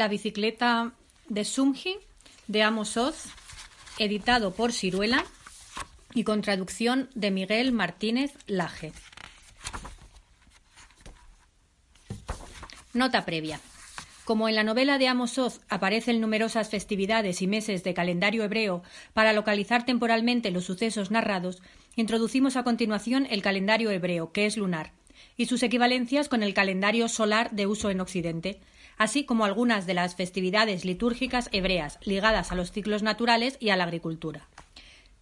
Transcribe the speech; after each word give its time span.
La 0.00 0.08
bicicleta 0.08 0.94
de 1.28 1.44
Sumji 1.44 1.98
de 2.46 2.62
Amos 2.62 2.96
Oz, 2.96 3.26
editado 3.98 4.54
por 4.54 4.72
Ciruela 4.72 5.26
y 6.14 6.24
con 6.24 6.40
traducción 6.40 7.10
de 7.14 7.30
Miguel 7.30 7.72
Martínez 7.72 8.32
Laje. 8.46 8.94
Nota 12.94 13.26
previa. 13.26 13.60
Como 14.24 14.48
en 14.48 14.54
la 14.54 14.64
novela 14.64 14.96
de 14.96 15.06
Amos 15.06 15.36
Oz 15.36 15.60
aparecen 15.68 16.22
numerosas 16.22 16.70
festividades 16.70 17.42
y 17.42 17.46
meses 17.46 17.84
de 17.84 17.92
calendario 17.92 18.42
hebreo 18.42 18.82
para 19.12 19.34
localizar 19.34 19.84
temporalmente 19.84 20.50
los 20.50 20.64
sucesos 20.64 21.10
narrados, 21.10 21.60
introducimos 21.94 22.56
a 22.56 22.64
continuación 22.64 23.26
el 23.28 23.42
calendario 23.42 23.90
hebreo, 23.90 24.32
que 24.32 24.46
es 24.46 24.56
lunar, 24.56 24.92
y 25.36 25.44
sus 25.44 25.62
equivalencias 25.62 26.30
con 26.30 26.42
el 26.42 26.54
calendario 26.54 27.06
solar 27.06 27.50
de 27.50 27.66
uso 27.66 27.90
en 27.90 28.00
Occidente, 28.00 28.60
así 29.00 29.24
como 29.24 29.46
algunas 29.46 29.86
de 29.86 29.94
las 29.94 30.14
festividades 30.14 30.84
litúrgicas 30.84 31.48
hebreas 31.52 31.98
ligadas 32.02 32.52
a 32.52 32.54
los 32.54 32.70
ciclos 32.70 33.02
naturales 33.02 33.56
y 33.58 33.70
a 33.70 33.76
la 33.76 33.84
agricultura. 33.84 34.46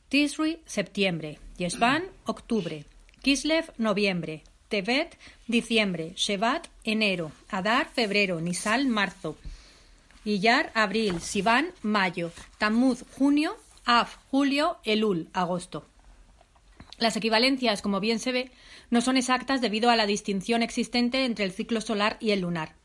Tisri, 0.09 0.59
septiembre, 0.67 1.39
Yeshvan, 1.59 2.03
octubre, 2.25 2.87
Kislev, 3.23 3.73
noviembre, 3.79 4.43
Tevet, 4.69 5.17
diciembre, 5.47 6.13
Shevat, 6.17 6.67
enero, 6.83 7.31
Adar, 7.51 7.89
febrero, 7.89 8.41
Nisal, 8.41 8.89
marzo, 8.89 9.37
Iyar, 10.25 10.73
abril, 10.75 11.21
Sivan, 11.21 11.69
mayo, 11.83 12.33
Tammuz, 12.59 13.05
junio, 13.17 13.57
Av, 13.85 14.09
julio, 14.33 14.79
Elul, 14.83 15.29
agosto. 15.33 15.87
Las 16.99 17.17
equivalencias, 17.17 17.81
como 17.81 18.01
bien 18.01 18.19
se 18.19 18.33
ve, 18.33 18.51
no 18.91 19.03
son 19.03 19.17
exactas 19.17 19.61
debido 19.61 19.89
a 19.89 19.95
la 19.95 20.07
distinción 20.07 20.65
existente 20.65 21.25
entre 21.25 21.45
el 21.45 21.53
ciclo 21.53 21.81
solar 21.81 22.17
y 22.19 22.33
el 22.33 22.41
lunar. 22.41 22.78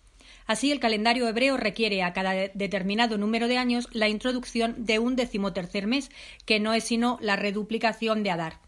Así, 0.45 0.71
el 0.71 0.79
calendario 0.79 1.27
hebreo 1.27 1.57
requiere 1.57 2.03
a 2.03 2.13
cada 2.13 2.33
determinado 2.53 3.17
número 3.17 3.47
de 3.47 3.57
años 3.57 3.87
la 3.91 4.09
introducción 4.09 4.85
de 4.85 4.99
un 4.99 5.15
decimotercer 5.15 5.87
mes, 5.87 6.11
que 6.45 6.59
no 6.59 6.73
es 6.73 6.83
sino 6.83 7.17
la 7.21 7.35
reduplicación 7.35 8.23
de 8.23 8.31
Adar. 8.31 8.59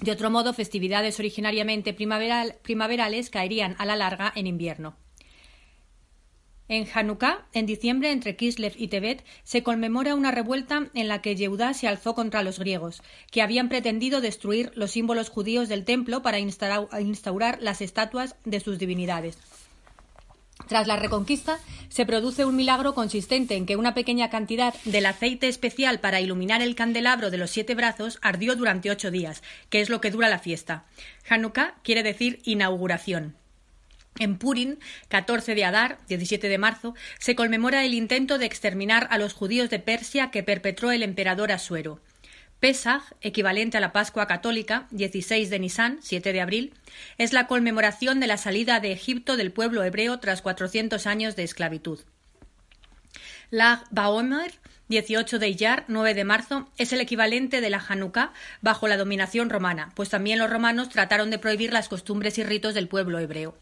De 0.00 0.12
otro 0.12 0.30
modo, 0.30 0.52
festividades 0.52 1.18
originariamente 1.18 1.94
primaverales 1.94 3.30
caerían 3.30 3.74
a 3.78 3.86
la 3.86 3.96
larga 3.96 4.32
en 4.36 4.46
invierno. 4.46 4.96
En 6.68 6.86
Hanukkah, 6.92 7.46
en 7.52 7.64
diciembre, 7.64 8.10
entre 8.10 8.34
Kislev 8.34 8.74
y 8.76 8.88
Tebet, 8.88 9.24
se 9.44 9.62
conmemora 9.62 10.16
una 10.16 10.32
revuelta 10.32 10.90
en 10.94 11.06
la 11.06 11.22
que 11.22 11.36
Yehudá 11.36 11.74
se 11.74 11.86
alzó 11.86 12.14
contra 12.16 12.42
los 12.42 12.58
griegos, 12.58 13.02
que 13.30 13.40
habían 13.40 13.68
pretendido 13.68 14.20
destruir 14.20 14.72
los 14.74 14.90
símbolos 14.90 15.30
judíos 15.30 15.68
del 15.68 15.84
templo 15.84 16.22
para 16.22 16.40
instaurar 16.40 17.58
las 17.62 17.80
estatuas 17.80 18.34
de 18.44 18.58
sus 18.58 18.78
divinidades. 18.78 19.38
Tras 20.68 20.86
la 20.88 20.96
reconquista, 20.96 21.58
se 21.88 22.06
produce 22.06 22.44
un 22.44 22.56
milagro 22.56 22.94
consistente 22.94 23.54
en 23.54 23.66
que 23.66 23.76
una 23.76 23.94
pequeña 23.94 24.30
cantidad 24.30 24.74
del 24.84 25.06
aceite 25.06 25.48
especial 25.48 26.00
para 26.00 26.20
iluminar 26.20 26.60
el 26.60 26.74
candelabro 26.74 27.30
de 27.30 27.38
los 27.38 27.50
siete 27.50 27.74
brazos 27.74 28.18
ardió 28.20 28.56
durante 28.56 28.90
ocho 28.90 29.10
días, 29.10 29.42
que 29.70 29.80
es 29.80 29.90
lo 29.90 30.00
que 30.00 30.10
dura 30.10 30.28
la 30.28 30.40
fiesta. 30.40 30.84
Hanukkah 31.28 31.74
quiere 31.82 32.02
decir 32.02 32.40
inauguración. 32.44 33.36
En 34.18 34.38
Purim, 34.38 34.76
14 35.08 35.54
de 35.54 35.64
Adar, 35.64 35.98
17 36.08 36.48
de 36.48 36.58
marzo, 36.58 36.94
se 37.18 37.36
conmemora 37.36 37.84
el 37.84 37.94
intento 37.94 38.38
de 38.38 38.46
exterminar 38.46 39.06
a 39.10 39.18
los 39.18 39.34
judíos 39.34 39.70
de 39.70 39.78
Persia 39.78 40.30
que 40.30 40.42
perpetró 40.42 40.90
el 40.90 41.02
emperador 41.02 41.52
Asuero. 41.52 42.00
Pesach, 42.60 43.02
equivalente 43.20 43.76
a 43.76 43.80
la 43.80 43.92
Pascua 43.92 44.26
católica, 44.26 44.86
16 44.90 45.50
de 45.50 45.58
Nisan, 45.58 45.98
7 46.00 46.32
de 46.32 46.40
abril, 46.40 46.72
es 47.18 47.34
la 47.34 47.46
conmemoración 47.46 48.18
de 48.18 48.26
la 48.26 48.38
salida 48.38 48.80
de 48.80 48.92
Egipto 48.92 49.36
del 49.36 49.52
pueblo 49.52 49.84
hebreo 49.84 50.18
tras 50.20 50.40
400 50.40 51.06
años 51.06 51.36
de 51.36 51.42
esclavitud. 51.42 52.00
Lag 53.50 53.84
Baomer, 53.90 54.52
18 54.88 55.38
de 55.38 55.48
Iyar, 55.48 55.84
9 55.88 56.14
de 56.14 56.24
marzo, 56.24 56.68
es 56.78 56.94
el 56.94 57.00
equivalente 57.02 57.60
de 57.60 57.70
la 57.70 57.84
Hanukkah 57.86 58.32
bajo 58.62 58.88
la 58.88 58.96
dominación 58.96 59.50
romana, 59.50 59.92
pues 59.94 60.08
también 60.08 60.38
los 60.38 60.48
romanos 60.48 60.88
trataron 60.88 61.30
de 61.30 61.38
prohibir 61.38 61.74
las 61.74 61.88
costumbres 61.88 62.38
y 62.38 62.44
ritos 62.44 62.72
del 62.72 62.88
pueblo 62.88 63.18
hebreo. 63.18 63.54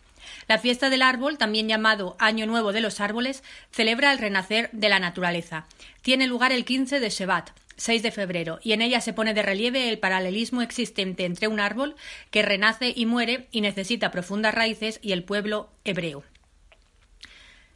La 0.47 0.59
fiesta 0.59 0.88
del 0.88 1.03
árbol, 1.03 1.37
también 1.37 1.69
llamado 1.69 2.16
Año 2.19 2.47
Nuevo 2.47 2.72
de 2.72 2.81
los 2.81 3.00
Árboles, 3.00 3.43
celebra 3.72 4.12
el 4.12 4.19
renacer 4.19 4.71
de 4.72 4.88
la 4.88 5.00
naturaleza. 5.00 5.66
Tiene 6.00 6.27
lugar 6.27 6.53
el 6.53 6.65
15 6.65 7.00
de 7.00 7.10
Shevat, 7.10 7.50
6 7.76 8.02
de 8.02 8.10
febrero, 8.10 8.60
y 8.62 8.72
en 8.72 8.82
ella 8.82 9.00
se 9.00 9.12
pone 9.12 9.34
de 9.34 9.42
relieve 9.42 9.88
el 9.88 9.98
paralelismo 9.98 10.62
existente 10.62 11.24
entre 11.24 11.48
un 11.48 11.60
árbol 11.60 11.96
que 12.30 12.42
renace 12.42 12.92
y 12.94 13.06
muere 13.06 13.48
y 13.50 13.60
necesita 13.60 14.10
profundas 14.10 14.54
raíces 14.54 15.00
y 15.02 15.12
el 15.12 15.24
pueblo 15.24 15.70
hebreo. 15.84 16.24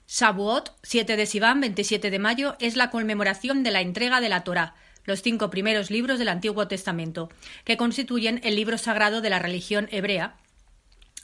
Shavuot, 0.09 0.73
7 0.83 1.17
de 1.17 1.27
Sivan, 1.27 1.61
27 1.61 2.11
de 2.11 2.19
mayo, 2.19 2.57
es 2.61 2.77
la 2.77 2.91
conmemoración 2.91 3.63
de 3.63 3.71
la 3.71 3.83
entrega 3.83 4.21
de 4.21 4.31
la 4.31 4.43
Torá, 4.43 4.75
los 5.05 5.23
cinco 5.23 5.51
primeros 5.51 5.91
libros 5.91 6.19
del 6.19 6.29
Antiguo 6.29 6.69
Testamento, 6.69 7.29
que 7.65 7.77
constituyen 7.77 8.41
el 8.43 8.57
libro 8.57 8.79
sagrado 8.79 9.21
de 9.21 9.31
la 9.31 9.39
religión 9.39 9.89
hebrea, 9.91 10.37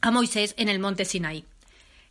a 0.02 0.10
Moisés 0.10 0.54
en 0.58 0.68
el 0.68 0.80
monte 0.80 1.06
Sinai. 1.06 1.46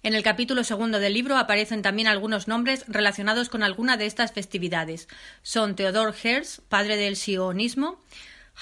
En 0.04 0.14
el 0.16 0.22
capítulo 0.22 0.66
segundo 0.66 1.00
del 1.00 1.14
libro 1.14 1.38
aparecen 1.38 1.82
también 1.82 2.10
algunos 2.10 2.50
nombres 2.50 2.84
relacionados 2.90 3.48
con 3.48 3.64
alguna 3.64 3.96
de 3.96 4.06
estas 4.06 4.34
festividades. 4.34 5.08
Son 5.44 5.78
Theodor 5.78 6.14
Herz, 6.22 6.60
padre 6.68 6.98
del 6.98 7.16
sionismo, 7.16 8.02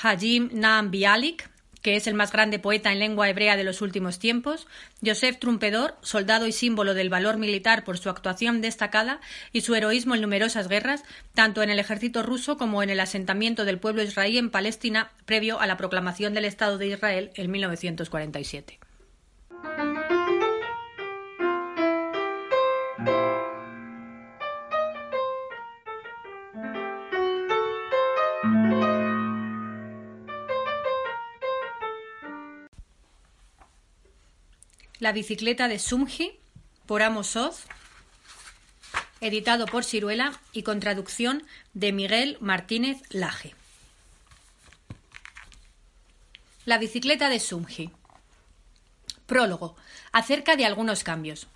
Hajim 0.03 0.51
Naam 0.53 0.91
Bialik, 0.91 1.49
que 1.81 1.95
es 1.95 2.05
el 2.05 2.13
más 2.13 2.31
grande 2.31 2.59
poeta 2.59 2.91
en 2.91 2.99
lengua 2.99 3.27
hebrea 3.27 3.57
de 3.57 3.63
los 3.63 3.81
últimos 3.81 4.19
tiempos, 4.19 4.67
Joseph 5.03 5.39
Trumpedor, 5.39 5.95
soldado 6.03 6.45
y 6.45 6.51
símbolo 6.51 6.93
del 6.93 7.09
valor 7.09 7.37
militar 7.37 7.83
por 7.83 7.97
su 7.97 8.11
actuación 8.11 8.61
destacada 8.61 9.19
y 9.51 9.61
su 9.61 9.73
heroísmo 9.73 10.13
en 10.13 10.21
numerosas 10.21 10.67
guerras, 10.67 11.03
tanto 11.33 11.63
en 11.63 11.71
el 11.71 11.79
ejército 11.79 12.21
ruso 12.21 12.55
como 12.55 12.83
en 12.83 12.91
el 12.91 12.99
asentamiento 12.99 13.65
del 13.65 13.79
pueblo 13.79 14.03
israelí 14.03 14.37
en 14.37 14.51
Palestina 14.51 15.11
previo 15.25 15.59
a 15.59 15.65
la 15.65 15.77
proclamación 15.77 16.35
del 16.35 16.45
Estado 16.45 16.77
de 16.77 16.89
Israel 16.89 17.31
en 17.33 17.49
1947. 17.49 18.79
La 35.01 35.13
bicicleta 35.13 35.67
de 35.67 35.79
Sumji, 35.79 36.37
por 36.85 37.01
Amos 37.01 37.35
Oz, 37.35 37.63
editado 39.19 39.65
por 39.65 39.83
Ciruela 39.83 40.39
y 40.53 40.61
con 40.61 40.79
traducción 40.79 41.41
de 41.73 41.91
Miguel 41.91 42.37
Martínez 42.39 43.01
Laje. 43.09 43.55
La 46.65 46.77
bicicleta 46.77 47.29
de 47.29 47.39
Sumji. 47.39 47.89
Prólogo. 49.25 49.75
Acerca 50.11 50.55
de 50.55 50.65
algunos 50.67 51.03
cambios. 51.03 51.47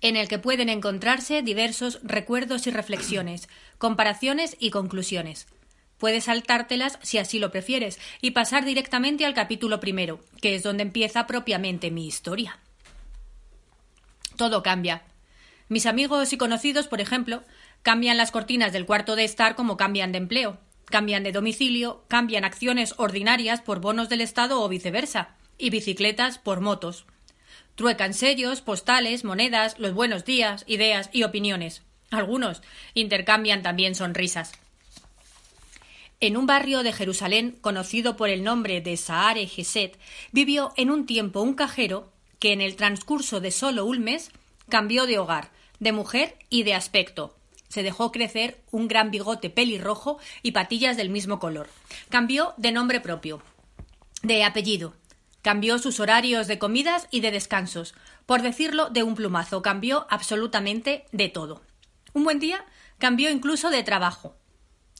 En 0.00 0.16
el 0.16 0.26
que 0.28 0.38
pueden 0.38 0.70
encontrarse 0.70 1.42
diversos 1.42 1.98
recuerdos 2.02 2.66
y 2.66 2.70
reflexiones, 2.70 3.46
comparaciones 3.76 4.56
y 4.58 4.70
conclusiones 4.70 5.48
Puedes 5.98 6.24
saltártelas 6.24 6.98
si 7.02 7.18
así 7.18 7.38
lo 7.38 7.50
prefieres 7.50 7.98
y 8.20 8.30
pasar 8.30 8.64
directamente 8.64 9.26
al 9.26 9.34
capítulo 9.34 9.80
primero, 9.80 10.20
que 10.40 10.54
es 10.54 10.62
donde 10.62 10.82
empieza 10.82 11.26
propiamente 11.26 11.90
mi 11.90 12.06
historia. 12.06 12.58
Todo 14.36 14.62
cambia. 14.62 15.02
Mis 15.68 15.86
amigos 15.86 16.32
y 16.32 16.38
conocidos, 16.38 16.86
por 16.88 17.00
ejemplo, 17.00 17.42
cambian 17.82 18.16
las 18.16 18.30
cortinas 18.30 18.72
del 18.72 18.86
cuarto 18.86 19.16
de 19.16 19.24
estar 19.24 19.56
como 19.56 19.76
cambian 19.76 20.12
de 20.12 20.18
empleo, 20.18 20.58
cambian 20.84 21.24
de 21.24 21.32
domicilio, 21.32 22.04
cambian 22.08 22.44
acciones 22.44 22.94
ordinarias 22.96 23.60
por 23.60 23.80
bonos 23.80 24.08
del 24.08 24.20
Estado 24.20 24.62
o 24.62 24.68
viceversa, 24.68 25.34
y 25.58 25.70
bicicletas 25.70 26.38
por 26.38 26.60
motos. 26.60 27.04
Truecan 27.74 28.14
sellos, 28.14 28.60
postales, 28.60 29.24
monedas, 29.24 29.78
los 29.78 29.92
buenos 29.92 30.24
días, 30.24 30.64
ideas 30.66 31.10
y 31.12 31.24
opiniones. 31.24 31.82
Algunos 32.10 32.62
intercambian 32.94 33.62
también 33.62 33.94
sonrisas. 33.94 34.52
En 36.20 36.36
un 36.36 36.46
barrio 36.46 36.82
de 36.82 36.92
Jerusalén 36.92 37.56
conocido 37.60 38.16
por 38.16 38.28
el 38.28 38.42
nombre 38.42 38.80
de 38.80 38.96
Saare 38.96 39.46
Geset, 39.46 39.96
vivió 40.32 40.72
en 40.76 40.90
un 40.90 41.06
tiempo 41.06 41.42
un 41.42 41.54
cajero 41.54 42.10
que 42.40 42.52
en 42.52 42.60
el 42.60 42.74
transcurso 42.74 43.38
de 43.40 43.52
solo 43.52 43.84
un 43.84 44.00
mes 44.00 44.32
cambió 44.68 45.06
de 45.06 45.20
hogar, 45.20 45.52
de 45.78 45.92
mujer 45.92 46.36
y 46.50 46.64
de 46.64 46.74
aspecto. 46.74 47.36
Se 47.68 47.84
dejó 47.84 48.10
crecer 48.10 48.60
un 48.72 48.88
gran 48.88 49.12
bigote 49.12 49.48
pelirrojo 49.48 50.18
y 50.42 50.50
patillas 50.50 50.96
del 50.96 51.08
mismo 51.08 51.38
color. 51.38 51.68
Cambió 52.08 52.52
de 52.56 52.72
nombre 52.72 53.00
propio, 53.00 53.40
de 54.22 54.42
apellido. 54.42 54.94
Cambió 55.42 55.78
sus 55.78 56.00
horarios 56.00 56.48
de 56.48 56.58
comidas 56.58 57.06
y 57.12 57.20
de 57.20 57.30
descansos. 57.30 57.94
Por 58.26 58.42
decirlo 58.42 58.90
de 58.90 59.04
un 59.04 59.14
plumazo, 59.14 59.62
cambió 59.62 60.04
absolutamente 60.10 61.04
de 61.12 61.28
todo. 61.28 61.62
Un 62.12 62.24
buen 62.24 62.40
día 62.40 62.64
cambió 62.98 63.30
incluso 63.30 63.70
de 63.70 63.84
trabajo. 63.84 64.34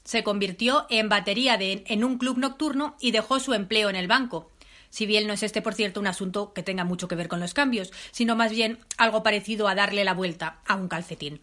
Se 0.03 0.23
convirtió 0.23 0.85
en 0.89 1.09
batería 1.09 1.57
de, 1.57 1.83
en 1.87 2.03
un 2.03 2.17
club 2.17 2.37
nocturno 2.37 2.95
y 2.99 3.11
dejó 3.11 3.39
su 3.39 3.53
empleo 3.53 3.89
en 3.89 3.95
el 3.95 4.07
banco. 4.07 4.51
si 4.91 5.05
bien 5.05 5.27
no 5.27 5.33
es 5.33 5.43
este, 5.43 5.61
por 5.61 5.75
cierto, 5.75 5.99
un 5.99 6.07
asunto 6.07 6.51
que 6.51 6.63
tenga 6.63 6.83
mucho 6.83 7.07
que 7.07 7.15
ver 7.15 7.27
con 7.27 7.39
los 7.39 7.53
cambios, 7.53 7.91
sino 8.11 8.35
más 8.35 8.51
bien 8.51 8.79
algo 8.97 9.21
parecido 9.21 9.67
a 9.67 9.75
darle 9.75 10.03
la 10.03 10.15
vuelta 10.15 10.61
a 10.65 10.75
un 10.75 10.87
calcetín. 10.87 11.41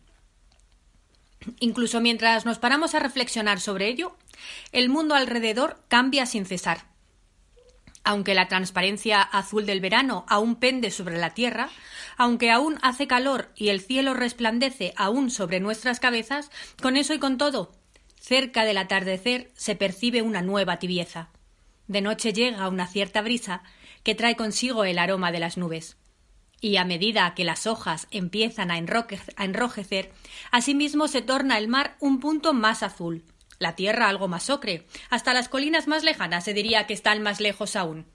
Incluso 1.60 2.00
mientras 2.00 2.44
nos 2.44 2.58
paramos 2.58 2.94
a 2.94 2.98
reflexionar 2.98 3.60
sobre 3.60 3.88
ello, 3.88 4.16
el 4.72 4.88
mundo 4.88 5.14
alrededor 5.14 5.80
cambia 5.88 6.26
sin 6.26 6.44
cesar. 6.44 6.86
Aunque 8.04 8.34
la 8.34 8.48
transparencia 8.48 9.20
azul 9.20 9.66
del 9.66 9.80
verano 9.80 10.24
aún 10.28 10.56
pende 10.56 10.90
sobre 10.90 11.18
la 11.18 11.34
tierra, 11.34 11.68
aunque 12.16 12.50
aún 12.50 12.78
hace 12.82 13.06
calor 13.06 13.50
y 13.56 13.68
el 13.68 13.80
cielo 13.80 14.14
resplandece 14.14 14.92
aún 14.96 15.30
sobre 15.30 15.60
nuestras 15.60 15.98
cabezas, 15.98 16.50
con 16.80 16.96
eso 16.96 17.14
y 17.14 17.18
con 17.18 17.36
todo, 17.36 17.72
cerca 18.26 18.64
del 18.64 18.76
atardecer 18.78 19.52
se 19.54 19.76
percibe 19.76 20.20
una 20.20 20.42
nueva 20.42 20.80
tibieza. 20.80 21.28
De 21.86 22.00
noche 22.00 22.32
llega 22.32 22.68
una 22.68 22.88
cierta 22.88 23.22
brisa 23.22 23.62
que 24.02 24.16
trae 24.16 24.34
consigo 24.34 24.84
el 24.84 24.98
aroma 24.98 25.30
de 25.30 25.38
las 25.38 25.56
nubes. 25.56 25.96
Y 26.60 26.76
a 26.76 26.84
medida 26.84 27.32
que 27.36 27.44
las 27.44 27.68
hojas 27.68 28.08
empiezan 28.10 28.72
a, 28.72 28.78
enrojecer, 28.78 30.12
asimismo 30.50 31.06
se 31.06 31.22
torna 31.22 31.56
el 31.56 31.68
mar 31.68 31.96
un 32.00 32.18
punto 32.18 32.52
más 32.52 32.82
azul, 32.82 33.22
la 33.60 33.76
tierra 33.76 34.08
algo 34.08 34.26
más 34.26 34.50
ocre, 34.50 34.88
hasta 35.08 35.32
las 35.32 35.48
colinas 35.48 35.86
más 35.86 36.02
lejanas 36.02 36.42
se 36.42 36.52
diría 36.52 36.88
que 36.88 36.94
están 36.94 37.22
más 37.22 37.40
lejos 37.40 37.76
aún. 37.76 38.06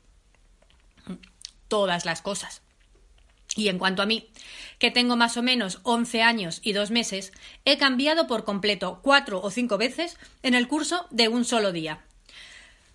Todas 1.70 2.04
las 2.04 2.22
cosas. 2.22 2.64
Y 3.56 3.70
en 3.70 3.80
cuanto 3.80 4.02
a 4.02 4.06
mí, 4.06 4.30
que 4.82 4.90
tengo 4.90 5.16
más 5.16 5.38
o 5.38 5.44
menos 5.44 5.80
once 5.84 6.24
años 6.24 6.60
y 6.64 6.74
dos 6.74 6.90
meses, 6.90 7.32
he 7.66 7.78
cambiado 7.78 8.26
por 8.26 8.46
completo 8.46 9.00
cuatro 9.04 9.40
o 9.40 9.52
cinco 9.52 9.78
veces 9.78 10.18
en 10.42 10.56
el 10.56 10.68
curso 10.68 11.06
de 11.12 11.28
un 11.28 11.46
solo 11.46 11.72
día. 11.72 12.00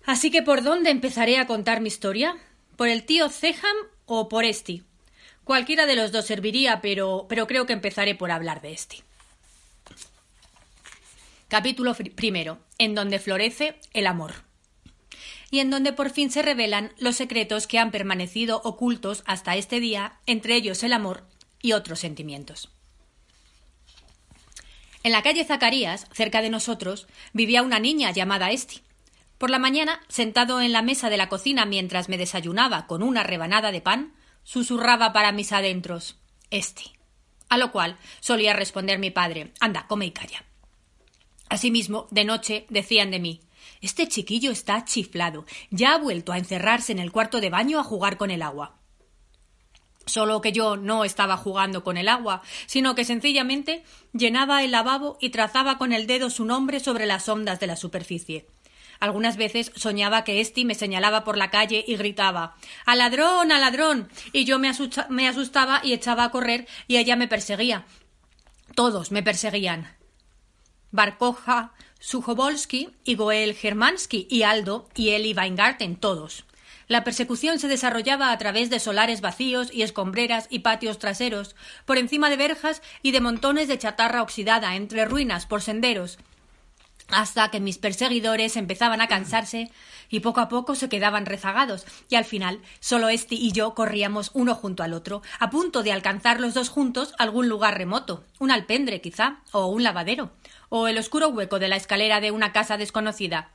Así 0.05 0.29
que 0.29 0.41
¿por 0.41 0.63
dónde 0.63 0.89
empezaré 0.89 1.37
a 1.37 1.47
contar 1.47 1.79
mi 1.79 1.87
historia? 1.87 2.35
¿Por 2.75 2.89
el 2.89 3.05
tío 3.05 3.29
Ceham 3.29 3.77
o 4.05 4.27
por 4.27 4.43
Esti? 4.43 4.83
Cualquiera 5.45 5.85
de 5.85 5.95
los 5.95 6.11
dos 6.11 6.25
serviría, 6.25 6.81
pero, 6.81 7.25
pero 7.29 7.47
creo 7.47 7.65
que 7.65 7.71
empezaré 7.71 8.15
por 8.15 8.31
hablar 8.31 8.61
de 8.61 8.73
Esti. 8.73 9.01
Capítulo 11.47 11.95
primero, 12.17 12.57
en 12.79 12.95
donde 12.95 13.17
florece 13.17 13.79
el 13.93 14.07
amor. 14.07 14.33
Y 15.51 15.59
en 15.59 15.69
donde 15.69 15.93
por 15.93 16.09
fin 16.09 16.31
se 16.31 16.41
revelan 16.41 16.91
los 16.97 17.15
secretos 17.15 17.65
que 17.65 17.79
han 17.79 17.91
permanecido 17.91 18.59
ocultos 18.65 19.23
hasta 19.25 19.55
este 19.55 19.79
día, 19.79 20.19
entre 20.25 20.55
ellos 20.55 20.83
el 20.83 20.91
amor 20.91 21.23
y 21.61 21.73
otros 21.73 21.99
sentimientos. 21.99 22.69
En 25.03 25.11
la 25.11 25.21
calle 25.21 25.45
Zacarías, 25.45 26.07
cerca 26.11 26.41
de 26.41 26.49
nosotros, 26.49 27.07
vivía 27.31 27.61
una 27.61 27.79
niña 27.79 28.11
llamada 28.11 28.51
Esti. 28.51 28.81
Por 29.37 29.49
la 29.49 29.59
mañana, 29.59 30.01
sentado 30.09 30.61
en 30.61 30.73
la 30.73 30.81
mesa 30.81 31.09
de 31.09 31.17
la 31.17 31.29
cocina 31.29 31.65
mientras 31.65 32.09
me 32.09 32.17
desayunaba 32.17 32.87
con 32.87 33.03
una 33.03 33.23
rebanada 33.23 33.71
de 33.71 33.81
pan, 33.81 34.13
susurraba 34.43 35.13
para 35.13 35.31
mis 35.31 35.51
adentros 35.51 36.17
Esti. 36.49 36.91
A 37.49 37.57
lo 37.57 37.71
cual 37.71 37.97
solía 38.19 38.53
responder 38.53 38.99
mi 38.99 39.11
padre 39.11 39.53
Anda, 39.59 39.87
come 39.87 40.07
y 40.07 40.11
calla. 40.11 40.43
Asimismo, 41.49 42.07
de 42.11 42.25
noche 42.25 42.65
decían 42.69 43.11
de 43.11 43.19
mí 43.19 43.41
Este 43.79 44.07
chiquillo 44.07 44.51
está 44.51 44.83
chiflado. 44.85 45.45
Ya 45.69 45.93
ha 45.93 45.97
vuelto 45.97 46.33
a 46.33 46.37
encerrarse 46.37 46.91
en 46.91 46.99
el 46.99 47.11
cuarto 47.11 47.39
de 47.39 47.49
baño 47.49 47.79
a 47.79 47.83
jugar 47.83 48.17
con 48.17 48.31
el 48.31 48.41
agua. 48.41 48.76
Solo 50.07 50.41
que 50.41 50.53
yo 50.53 50.77
no 50.77 51.03
estaba 51.03 51.37
jugando 51.37 51.83
con 51.83 51.97
el 51.97 52.07
agua, 52.07 52.41
sino 52.65 52.95
que 52.95 53.05
sencillamente 53.05 53.83
llenaba 54.13 54.63
el 54.63 54.71
lavabo 54.71 55.17
y 55.21 55.29
trazaba 55.29 55.77
con 55.77 55.93
el 55.93 56.07
dedo 56.07 56.29
su 56.29 56.45
nombre 56.45 56.79
sobre 56.79 57.05
las 57.05 57.29
ondas 57.29 57.59
de 57.59 57.67
la 57.67 57.75
superficie. 57.75 58.47
Algunas 58.99 59.37
veces 59.37 59.71
soñaba 59.75 60.23
que 60.23 60.41
Esti 60.41 60.65
me 60.65 60.73
señalaba 60.73 61.23
por 61.23 61.37
la 61.37 61.51
calle 61.51 61.83
y 61.87 61.97
gritaba 61.97 62.55
¡Al 62.85 62.99
ladrón! 62.99 63.51
¡Al 63.51 63.61
ladrón! 63.61 64.09
y 64.33 64.45
yo 64.45 64.59
me, 64.59 64.69
asustaba 64.69 65.81
y 65.83 65.93
echaba 65.93 66.23
a 66.23 66.31
correr 66.31 66.67
y 66.87 66.97
ella 66.97 67.15
me 67.15 67.27
perseguía. 67.27 67.85
Todos 68.75 69.11
me 69.11 69.23
perseguían. 69.23 69.95
Barkoja, 70.91 71.73
Sujovolsky 71.99 72.89
y 73.03 73.15
Goel 73.15 73.55
Germansky 73.55 74.27
y 74.29 74.43
Aldo 74.43 74.87
y 74.95 75.09
Eli 75.09 75.33
Weingarten, 75.33 75.97
todos. 75.97 76.46
La 76.87 77.03
persecución 77.03 77.59
se 77.59 77.67
desarrollaba 77.67 78.31
a 78.31 78.37
través 78.37 78.69
de 78.69 78.79
solares 78.79 79.19
vacíos 79.19 79.69
y 79.73 79.81
escombreras 79.81 80.47
y 80.49 80.59
patios 80.59 80.99
traseros, 80.99 81.55
por 81.85 81.97
encima 81.97 82.29
de 82.29 82.37
verjas 82.37 82.81
y 83.01 83.11
de 83.11 83.19
montones 83.19 83.67
de 83.67 83.77
chatarra 83.77 84.21
oxidada 84.21 84.75
entre 84.75 85.03
ruinas 85.03 85.45
por 85.45 85.61
senderos, 85.61 86.17
hasta 87.09 87.49
que 87.51 87.59
mis 87.59 87.77
perseguidores 87.77 88.55
empezaban 88.55 89.01
a 89.01 89.07
cansarse 89.07 89.69
y 90.09 90.21
poco 90.21 90.39
a 90.39 90.47
poco 90.47 90.75
se 90.75 90.89
quedaban 90.89 91.25
rezagados, 91.25 91.85
y 92.09 92.15
al 92.15 92.25
final 92.25 92.61
solo 92.79 93.09
este 93.09 93.35
y 93.35 93.51
yo 93.51 93.73
corríamos 93.73 94.31
uno 94.33 94.55
junto 94.55 94.83
al 94.83 94.93
otro, 94.93 95.21
a 95.39 95.49
punto 95.49 95.83
de 95.83 95.91
alcanzar 95.91 96.39
los 96.39 96.53
dos 96.53 96.69
juntos 96.69 97.13
algún 97.17 97.49
lugar 97.49 97.77
remoto, 97.77 98.23
un 98.39 98.51
alpendre 98.51 99.01
quizá, 99.01 99.39
o 99.51 99.67
un 99.67 99.83
lavadero, 99.83 100.31
o 100.69 100.87
el 100.87 100.97
oscuro 100.97 101.29
hueco 101.29 101.59
de 101.59 101.67
la 101.67 101.75
escalera 101.75 102.21
de 102.21 102.31
una 102.31 102.53
casa 102.53 102.77
desconocida. 102.77 103.51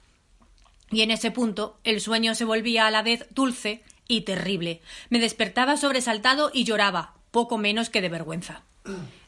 Y 0.92 1.00
en 1.00 1.10
ese 1.10 1.30
punto 1.30 1.78
el 1.84 2.00
sueño 2.00 2.34
se 2.34 2.44
volvía 2.44 2.86
a 2.86 2.90
la 2.90 3.02
vez 3.02 3.26
dulce 3.30 3.82
y 4.06 4.20
terrible. 4.20 4.82
Me 5.08 5.18
despertaba 5.18 5.76
sobresaltado 5.76 6.50
y 6.52 6.64
lloraba, 6.64 7.14
poco 7.30 7.56
menos 7.56 7.88
que 7.88 8.02
de 8.02 8.10
vergüenza. 8.10 8.62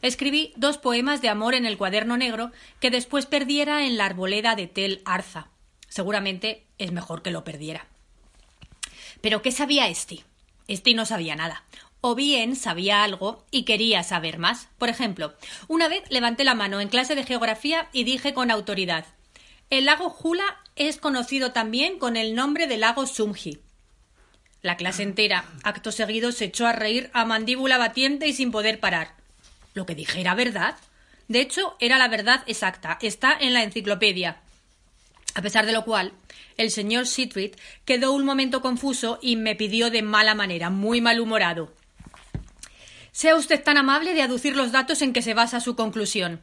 Escribí 0.01 0.53
dos 0.55 0.77
poemas 0.77 1.21
de 1.21 1.29
amor 1.29 1.55
en 1.55 1.65
el 1.65 1.77
cuaderno 1.77 2.17
negro 2.17 2.51
que 2.79 2.91
después 2.91 3.25
perdiera 3.25 3.85
en 3.85 3.97
la 3.97 4.05
arboleda 4.05 4.55
de 4.55 4.67
Tel 4.67 5.01
Arza. 5.05 5.47
Seguramente 5.87 6.65
es 6.77 6.91
mejor 6.91 7.21
que 7.21 7.31
lo 7.31 7.43
perdiera. 7.43 7.87
Pero 9.21 9.41
¿qué 9.41 9.51
sabía 9.51 9.87
Esti? 9.87 10.23
Esti 10.67 10.93
no 10.93 11.05
sabía 11.05 11.35
nada. 11.35 11.63
O 12.01 12.13
bien 12.13 12.55
sabía 12.55 13.03
algo 13.03 13.43
y 13.49 13.63
quería 13.63 14.03
saber 14.03 14.37
más. 14.37 14.67
Por 14.77 14.89
ejemplo, 14.89 15.33
una 15.67 15.87
vez 15.87 16.03
levanté 16.09 16.43
la 16.43 16.53
mano 16.53 16.79
en 16.79 16.89
clase 16.89 17.15
de 17.15 17.23
geografía 17.23 17.89
y 17.91 18.03
dije 18.03 18.35
con 18.35 18.51
autoridad 18.51 19.05
El 19.71 19.85
lago 19.85 20.09
Jula 20.09 20.61
es 20.75 20.97
conocido 20.97 21.51
también 21.51 21.99
con 21.99 22.17
el 22.17 22.35
nombre 22.35 22.67
de 22.67 22.77
lago 22.77 23.05
Sumji. 23.05 23.59
La 24.61 24.77
clase 24.77 25.03
entera, 25.03 25.45
acto 25.63 25.91
seguido, 25.91 26.31
se 26.31 26.45
echó 26.45 26.65
a 26.67 26.73
reír 26.73 27.09
a 27.13 27.23
mandíbula 27.23 27.77
batiente 27.77 28.27
y 28.27 28.33
sin 28.33 28.51
poder 28.51 28.79
parar. 28.79 29.13
Lo 29.73 29.85
que 29.85 29.95
dije 29.95 30.19
era 30.21 30.35
verdad. 30.35 30.75
De 31.27 31.39
hecho, 31.39 31.75
era 31.79 31.97
la 31.97 32.07
verdad 32.07 32.43
exacta. 32.47 32.97
Está 33.01 33.37
en 33.39 33.53
la 33.53 33.63
enciclopedia. 33.63 34.41
A 35.35 35.41
pesar 35.41 35.65
de 35.65 35.73
lo 35.73 35.85
cual, 35.85 36.13
el 36.57 36.71
señor 36.71 37.07
Sitrit 37.07 37.57
quedó 37.85 38.13
un 38.13 38.25
momento 38.25 38.61
confuso 38.61 39.19
y 39.21 39.35
me 39.35 39.55
pidió 39.55 39.89
de 39.89 40.01
mala 40.01 40.33
manera, 40.33 40.69
muy 40.69 41.01
malhumorado. 41.01 41.73
Sea 43.11 43.35
usted 43.35 43.63
tan 43.63 43.77
amable 43.77 44.13
de 44.13 44.23
aducir 44.23 44.55
los 44.55 44.71
datos 44.71 45.01
en 45.01 45.13
que 45.13 45.21
se 45.21 45.33
basa 45.33 45.59
su 45.59 45.75
conclusión. 45.75 46.41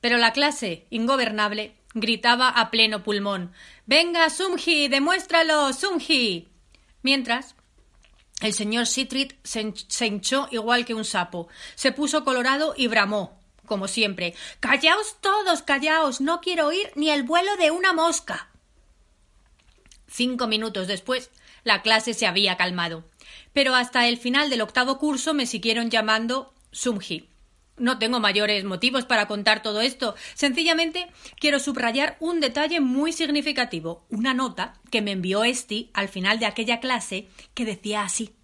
Pero 0.00 0.18
la 0.18 0.32
clase, 0.32 0.86
ingobernable, 0.90 1.74
gritaba 1.94 2.48
a 2.48 2.70
pleno 2.70 3.02
pulmón 3.02 3.52
Venga, 3.86 4.28
Sumji, 4.30 4.88
demuéstralo, 4.88 5.72
Sumji. 5.72 6.48
Mientras, 7.02 7.54
el 8.40 8.52
señor 8.52 8.86
Sitrit 8.86 9.34
se 9.44 10.06
hinchó 10.06 10.48
igual 10.50 10.84
que 10.84 10.94
un 10.94 11.04
sapo, 11.04 11.48
se 11.74 11.92
puso 11.92 12.24
colorado 12.24 12.74
y 12.76 12.88
bramó, 12.88 13.38
como 13.66 13.88
siempre 13.88 14.34
Callaos 14.60 15.16
todos, 15.20 15.62
callaos. 15.62 16.20
No 16.20 16.40
quiero 16.40 16.66
oír 16.66 16.90
ni 16.94 17.10
el 17.10 17.22
vuelo 17.22 17.56
de 17.56 17.70
una 17.70 17.92
mosca. 17.92 18.48
Cinco 20.06 20.46
minutos 20.46 20.86
después, 20.86 21.30
la 21.64 21.82
clase 21.82 22.14
se 22.14 22.26
había 22.26 22.56
calmado. 22.56 23.04
Pero 23.52 23.74
hasta 23.74 24.06
el 24.06 24.16
final 24.16 24.50
del 24.50 24.62
octavo 24.62 24.98
curso 24.98 25.34
me 25.34 25.46
siguieron 25.46 25.90
llamando 25.90 26.54
Sumji. 26.72 27.28
No 27.76 27.98
tengo 27.98 28.20
mayores 28.20 28.64
motivos 28.64 29.04
para 29.04 29.26
contar 29.26 29.62
todo 29.62 29.80
esto. 29.80 30.14
Sencillamente 30.34 31.08
quiero 31.40 31.58
subrayar 31.58 32.16
un 32.20 32.40
detalle 32.40 32.80
muy 32.80 33.12
significativo, 33.12 34.06
una 34.10 34.32
nota 34.32 34.74
que 34.90 35.02
me 35.02 35.10
envió 35.10 35.42
Esti 35.42 35.90
al 35.92 36.08
final 36.08 36.38
de 36.38 36.46
aquella 36.46 36.78
clase 36.78 37.28
que 37.52 37.64
decía 37.64 38.02
así. 38.02 38.34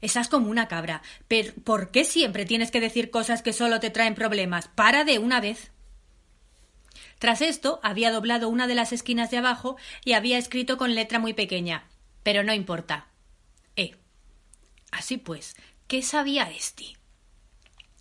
Estás 0.00 0.28
como 0.28 0.50
una 0.50 0.68
cabra. 0.68 1.02
Pero 1.28 1.52
¿por 1.64 1.90
qué 1.90 2.04
siempre 2.04 2.46
tienes 2.46 2.70
que 2.70 2.80
decir 2.80 3.10
cosas 3.10 3.42
que 3.42 3.52
solo 3.52 3.80
te 3.80 3.90
traen 3.90 4.14
problemas? 4.14 4.68
Para 4.68 5.04
de 5.04 5.18
una 5.18 5.40
vez. 5.40 5.72
Tras 7.18 7.42
esto, 7.42 7.80
había 7.82 8.10
doblado 8.10 8.48
una 8.48 8.66
de 8.66 8.74
las 8.74 8.94
esquinas 8.94 9.30
de 9.30 9.36
abajo 9.36 9.76
y 10.04 10.14
había 10.14 10.38
escrito 10.38 10.78
con 10.78 10.94
letra 10.94 11.18
muy 11.18 11.34
pequeña. 11.34 11.84
Pero 12.22 12.42
no 12.42 12.54
importa. 12.54 13.08
Eh. 13.76 13.96
Así 14.90 15.18
pues, 15.18 15.54
¿qué 15.86 16.02
sabía 16.02 16.50
Esti? 16.50 16.96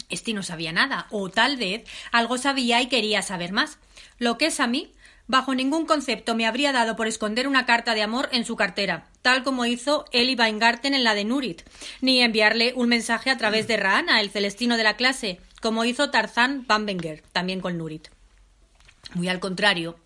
Este 0.09 0.33
no 0.33 0.43
sabía 0.43 0.71
nada, 0.71 1.07
o 1.11 1.29
tal 1.29 1.57
vez 1.57 1.83
algo 2.11 2.37
sabía 2.37 2.81
y 2.81 2.87
quería 2.87 3.21
saber 3.21 3.51
más. 3.51 3.77
Lo 4.17 4.37
que 4.37 4.47
es 4.47 4.59
a 4.59 4.67
mí, 4.67 4.91
bajo 5.27 5.53
ningún 5.53 5.85
concepto 5.85 6.35
me 6.35 6.47
habría 6.47 6.71
dado 6.71 6.95
por 6.95 7.07
esconder 7.07 7.47
una 7.47 7.65
carta 7.65 7.93
de 7.93 8.01
amor 8.01 8.27
en 8.31 8.43
su 8.43 8.55
cartera, 8.55 9.05
tal 9.21 9.43
como 9.43 9.65
hizo 9.65 10.05
Eli 10.11 10.35
Weingarten 10.35 10.95
en 10.95 11.03
la 11.03 11.13
de 11.13 11.25
Nurit, 11.25 11.61
ni 12.01 12.21
enviarle 12.21 12.73
un 12.75 12.89
mensaje 12.89 13.29
a 13.29 13.37
través 13.37 13.67
de 13.67 13.77
Raana, 13.77 14.19
el 14.19 14.31
celestino 14.31 14.75
de 14.77 14.83
la 14.83 14.95
clase, 14.95 15.39
como 15.61 15.85
hizo 15.85 16.09
Tarzán 16.09 16.65
Bambenger, 16.67 17.21
también 17.31 17.61
con 17.61 17.77
Nurit. 17.77 18.07
Muy 19.13 19.27
al 19.29 19.39
contrario, 19.39 19.99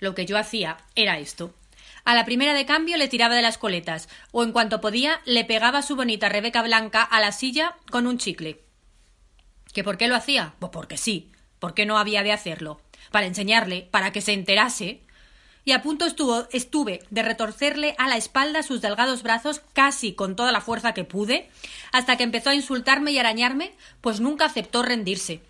lo 0.00 0.14
que 0.14 0.26
yo 0.26 0.38
hacía 0.38 0.78
era 0.94 1.18
esto. 1.18 1.54
A 2.04 2.14
la 2.14 2.24
primera 2.24 2.54
de 2.54 2.66
cambio 2.66 2.96
le 2.96 3.08
tiraba 3.08 3.34
de 3.34 3.42
las 3.42 3.58
coletas, 3.58 4.08
o 4.32 4.42
en 4.42 4.52
cuanto 4.52 4.80
podía 4.80 5.20
le 5.24 5.44
pegaba 5.44 5.82
su 5.82 5.94
bonita 5.94 6.28
Rebeca 6.28 6.62
blanca 6.62 7.02
a 7.02 7.20
la 7.20 7.30
silla 7.32 7.76
con 7.90 8.06
un 8.06 8.18
chicle. 8.18 8.60
¿Que 9.72 9.84
por 9.84 9.96
qué 9.96 10.08
lo 10.08 10.16
hacía? 10.16 10.54
Pues 10.58 10.70
porque 10.72 10.96
sí. 10.96 11.30
¿Por 11.58 11.74
qué 11.74 11.86
no 11.86 11.98
había 11.98 12.22
de 12.22 12.32
hacerlo? 12.32 12.80
Para 13.10 13.26
enseñarle, 13.26 13.88
para 13.90 14.12
que 14.12 14.20
se 14.20 14.32
enterase. 14.32 15.00
Y 15.64 15.72
a 15.72 15.82
punto 15.82 16.06
estuvo, 16.06 16.48
estuve 16.50 17.04
de 17.10 17.22
retorcerle 17.22 17.94
a 17.98 18.08
la 18.08 18.16
espalda 18.16 18.62
sus 18.62 18.80
delgados 18.80 19.22
brazos 19.22 19.60
casi 19.72 20.12
con 20.14 20.34
toda 20.34 20.50
la 20.50 20.60
fuerza 20.60 20.92
que 20.92 21.04
pude, 21.04 21.48
hasta 21.92 22.16
que 22.16 22.24
empezó 22.24 22.50
a 22.50 22.54
insultarme 22.54 23.12
y 23.12 23.18
arañarme, 23.18 23.72
pues 24.00 24.20
nunca 24.20 24.46
aceptó 24.46 24.82
rendirse. 24.82 25.40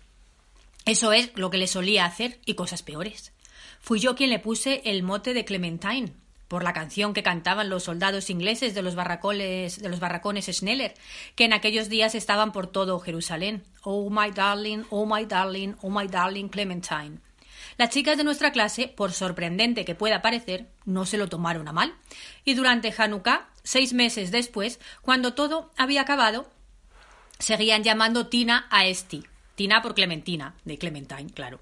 Eso 0.85 1.13
es 1.13 1.31
lo 1.35 1.49
que 1.49 1.57
le 1.57 1.67
solía 1.67 2.05
hacer 2.05 2.39
y 2.45 2.53
cosas 2.53 2.83
peores. 2.83 3.31
Fui 3.79 3.99
yo 3.99 4.15
quien 4.15 4.29
le 4.29 4.39
puse 4.39 4.81
el 4.85 5.01
mote 5.01 5.33
de 5.33 5.45
Clementine, 5.45 6.13
por 6.47 6.63
la 6.63 6.73
canción 6.73 7.13
que 7.13 7.23
cantaban 7.23 7.69
los 7.69 7.83
soldados 7.83 8.29
ingleses 8.29 8.73
de 8.73 8.81
los, 8.81 8.95
barracones, 8.95 9.81
de 9.81 9.89
los 9.89 9.99
barracones 9.99 10.45
Schneller, 10.45 10.93
que 11.35 11.45
en 11.45 11.53
aquellos 11.53 11.89
días 11.89 12.15
estaban 12.15 12.51
por 12.51 12.67
todo 12.67 12.99
Jerusalén. 12.99 13.63
Oh 13.83 14.09
my 14.09 14.31
darling, 14.31 14.83
oh 14.89 15.05
my 15.05 15.25
darling, 15.25 15.73
oh 15.81 15.89
my 15.89 16.07
darling 16.07 16.49
Clementine. 16.49 17.19
Las 17.77 17.89
chicas 17.89 18.17
de 18.17 18.23
nuestra 18.23 18.51
clase, 18.51 18.87
por 18.87 19.13
sorprendente 19.13 19.85
que 19.85 19.95
pueda 19.95 20.21
parecer, 20.21 20.67
no 20.85 21.05
se 21.05 21.17
lo 21.17 21.27
tomaron 21.27 21.67
a 21.67 21.71
mal, 21.71 21.95
y 22.45 22.53
durante 22.53 22.93
Hanukkah, 22.95 23.49
seis 23.63 23.93
meses 23.93 24.31
después, 24.31 24.79
cuando 25.01 25.33
todo 25.33 25.71
había 25.77 26.01
acabado, 26.01 26.51
seguían 27.39 27.83
llamando 27.83 28.27
Tina 28.27 28.67
a 28.69 28.85
Esti, 28.85 29.23
Tina 29.55 29.81
por 29.81 29.95
Clementina, 29.95 30.55
de 30.65 30.77
Clementine, 30.77 31.31
claro. 31.33 31.59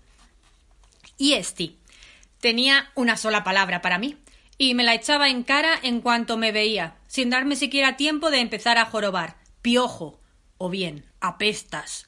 Y 1.17 1.33
Esti 1.33 1.77
tenía 2.39 2.91
una 2.95 3.15
sola 3.15 3.43
palabra 3.43 3.81
para 3.81 3.97
mí, 3.97 4.17
y 4.63 4.75
me 4.75 4.83
la 4.83 4.93
echaba 4.93 5.27
en 5.29 5.41
cara 5.41 5.73
en 5.81 6.01
cuanto 6.01 6.37
me 6.37 6.51
veía, 6.51 6.95
sin 7.07 7.31
darme 7.31 7.55
siquiera 7.55 7.97
tiempo 7.97 8.29
de 8.29 8.41
empezar 8.41 8.77
a 8.77 8.85
jorobar. 8.85 9.37
Piojo. 9.63 10.19
O 10.59 10.69
bien, 10.69 11.03
apestas. 11.19 12.05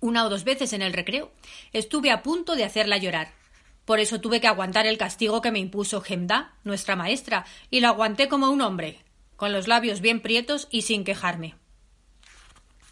Una 0.00 0.26
o 0.26 0.28
dos 0.28 0.44
veces 0.44 0.74
en 0.74 0.82
el 0.82 0.92
recreo 0.92 1.32
estuve 1.72 2.10
a 2.10 2.22
punto 2.22 2.54
de 2.54 2.64
hacerla 2.64 2.98
llorar. 2.98 3.32
Por 3.86 3.98
eso 3.98 4.20
tuve 4.20 4.42
que 4.42 4.46
aguantar 4.46 4.86
el 4.86 4.98
castigo 4.98 5.40
que 5.40 5.50
me 5.50 5.58
impuso 5.58 6.02
Gemda, 6.02 6.52
nuestra 6.64 6.96
maestra, 6.96 7.46
y 7.70 7.80
lo 7.80 7.88
aguanté 7.88 8.28
como 8.28 8.50
un 8.50 8.60
hombre, 8.60 8.98
con 9.36 9.54
los 9.54 9.68
labios 9.68 10.02
bien 10.02 10.20
prietos 10.20 10.68
y 10.70 10.82
sin 10.82 11.04
quejarme. 11.04 11.54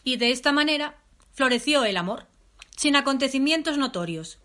Y 0.03 0.17
de 0.17 0.31
esta 0.31 0.51
manera 0.51 0.97
floreció 1.35 1.85
el 1.85 1.99
amor, 1.99 2.25
sin 2.75 2.97
acontecimientos 2.97 3.77
notorios, 3.77 4.39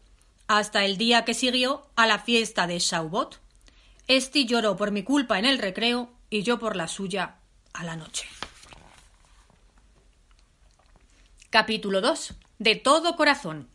hasta 0.47 0.83
el 0.83 0.97
día 0.97 1.23
que 1.23 1.33
siguió 1.33 1.87
a 1.95 2.07
la 2.07 2.19
fiesta 2.19 2.67
de 2.67 2.79
Shaubot. 2.79 3.41
Esti 4.07 4.45
lloró 4.45 4.75
por 4.75 4.91
mi 4.91 5.03
culpa 5.03 5.39
en 5.39 5.45
el 5.45 5.59
recreo 5.59 6.11
y 6.29 6.43
yo 6.43 6.59
por 6.59 6.75
la 6.75 6.87
suya 6.87 7.35
a 7.73 7.83
la 7.83 7.95
noche. 7.95 8.27
Capítulo 11.49 12.01
2. 12.01 12.33
De 12.59 12.75
todo 12.75 13.15
corazón. 13.15 13.69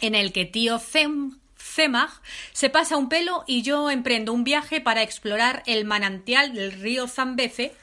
En 0.00 0.14
el 0.14 0.32
que 0.32 0.44
tío 0.44 0.80
Zemag 0.80 2.10
se 2.52 2.68
pasa 2.68 2.96
un 2.96 3.08
pelo 3.08 3.44
y 3.46 3.62
yo 3.62 3.90
emprendo 3.90 4.32
un 4.32 4.42
viaje 4.42 4.80
para 4.80 5.02
explorar 5.02 5.62
el 5.66 5.84
manantial 5.84 6.52
del 6.54 6.72
río 6.72 7.06
Zambeze 7.06 7.76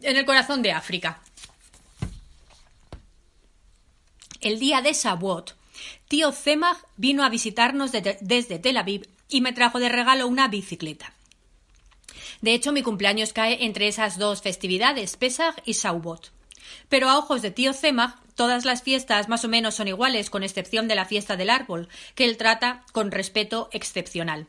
en 0.00 0.16
el 0.16 0.24
corazón 0.24 0.62
de 0.62 0.72
África. 0.72 1.20
El 4.40 4.58
día 4.58 4.80
de 4.80 4.92
Shavuot, 4.92 5.56
tío 6.06 6.32
Zemag 6.32 6.76
vino 6.96 7.22
a 7.22 7.28
visitarnos 7.28 7.92
desde 7.92 8.58
Tel 8.58 8.76
Aviv 8.76 9.17
y 9.28 9.40
me 9.40 9.52
trajo 9.52 9.78
de 9.78 9.88
regalo 9.88 10.26
una 10.26 10.48
bicicleta. 10.48 11.12
De 12.40 12.54
hecho, 12.54 12.72
mi 12.72 12.82
cumpleaños 12.82 13.32
cae 13.32 13.64
entre 13.64 13.88
esas 13.88 14.18
dos 14.18 14.42
festividades, 14.42 15.16
Pesach 15.16 15.56
y 15.64 15.72
Shavuot. 15.72 16.30
Pero 16.88 17.08
a 17.08 17.18
ojos 17.18 17.42
de 17.42 17.50
tío 17.50 17.72
Zemag, 17.72 18.14
todas 18.34 18.64
las 18.64 18.82
fiestas 18.82 19.28
más 19.28 19.44
o 19.44 19.48
menos 19.48 19.74
son 19.74 19.88
iguales, 19.88 20.30
con 20.30 20.42
excepción 20.42 20.88
de 20.88 20.94
la 20.94 21.04
fiesta 21.04 21.36
del 21.36 21.50
árbol, 21.50 21.88
que 22.14 22.24
él 22.24 22.36
trata 22.36 22.84
con 22.92 23.10
respeto 23.10 23.68
excepcional. 23.72 24.46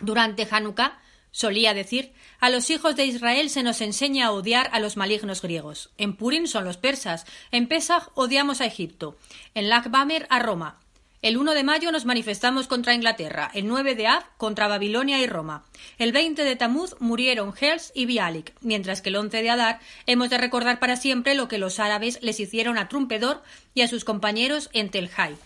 Durante 0.00 0.46
Hanukkah 0.50 0.98
Solía 1.32 1.72
decir 1.72 2.12
A 2.40 2.50
los 2.50 2.68
hijos 2.68 2.94
de 2.94 3.06
Israel 3.06 3.48
se 3.48 3.62
nos 3.62 3.80
enseña 3.80 4.26
a 4.26 4.32
odiar 4.32 4.68
a 4.72 4.78
los 4.78 4.98
malignos 4.98 5.40
griegos. 5.40 5.90
En 5.96 6.14
Purim 6.14 6.46
son 6.46 6.64
los 6.64 6.76
persas. 6.76 7.24
En 7.50 7.68
Pesach 7.68 8.10
odiamos 8.14 8.60
a 8.60 8.66
Egipto. 8.66 9.16
En 9.54 9.70
Lachbamer 9.70 10.26
a 10.28 10.38
Roma. 10.38 10.78
El 11.22 11.38
1 11.38 11.54
de 11.54 11.62
mayo 11.62 11.92
nos 11.92 12.04
manifestamos 12.04 12.66
contra 12.66 12.94
Inglaterra, 12.94 13.50
el 13.54 13.66
9 13.68 13.94
de 13.94 14.08
Av 14.08 14.24
contra 14.36 14.68
Babilonia 14.68 15.20
y 15.20 15.26
Roma. 15.26 15.64
El 15.96 16.12
20 16.12 16.44
de 16.44 16.56
Tamuz 16.56 16.96
murieron 16.98 17.54
Hers 17.58 17.92
y 17.94 18.06
Bialik, 18.06 18.52
mientras 18.60 19.00
que 19.00 19.08
el 19.08 19.16
11 19.16 19.42
de 19.42 19.50
Adar 19.50 19.80
hemos 20.06 20.30
de 20.30 20.38
recordar 20.38 20.78
para 20.80 20.96
siempre 20.96 21.34
lo 21.34 21.48
que 21.48 21.58
los 21.58 21.78
árabes 21.78 22.18
les 22.22 22.40
hicieron 22.40 22.76
a 22.76 22.88
Trumpedor 22.88 23.42
y 23.72 23.82
a 23.82 23.88
sus 23.88 24.04
compañeros 24.04 24.68
en 24.72 24.90
Tel 24.90 25.10
Hai. 25.16 25.36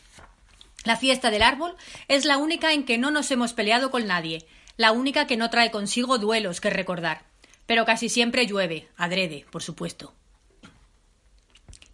La 0.84 0.96
fiesta 0.96 1.30
del 1.30 1.42
árbol 1.42 1.76
es 2.08 2.24
la 2.24 2.38
única 2.38 2.72
en 2.72 2.84
que 2.84 2.98
no 2.98 3.10
nos 3.10 3.30
hemos 3.30 3.52
peleado 3.52 3.90
con 3.90 4.06
nadie 4.06 4.46
la 4.76 4.92
única 4.92 5.26
que 5.26 5.36
no 5.36 5.50
trae 5.50 5.70
consigo 5.70 6.18
duelos 6.18 6.60
que 6.60 6.70
recordar. 6.70 7.24
Pero 7.66 7.84
casi 7.84 8.08
siempre 8.08 8.46
llueve, 8.46 8.88
adrede, 8.96 9.46
por 9.50 9.62
supuesto. 9.62 10.14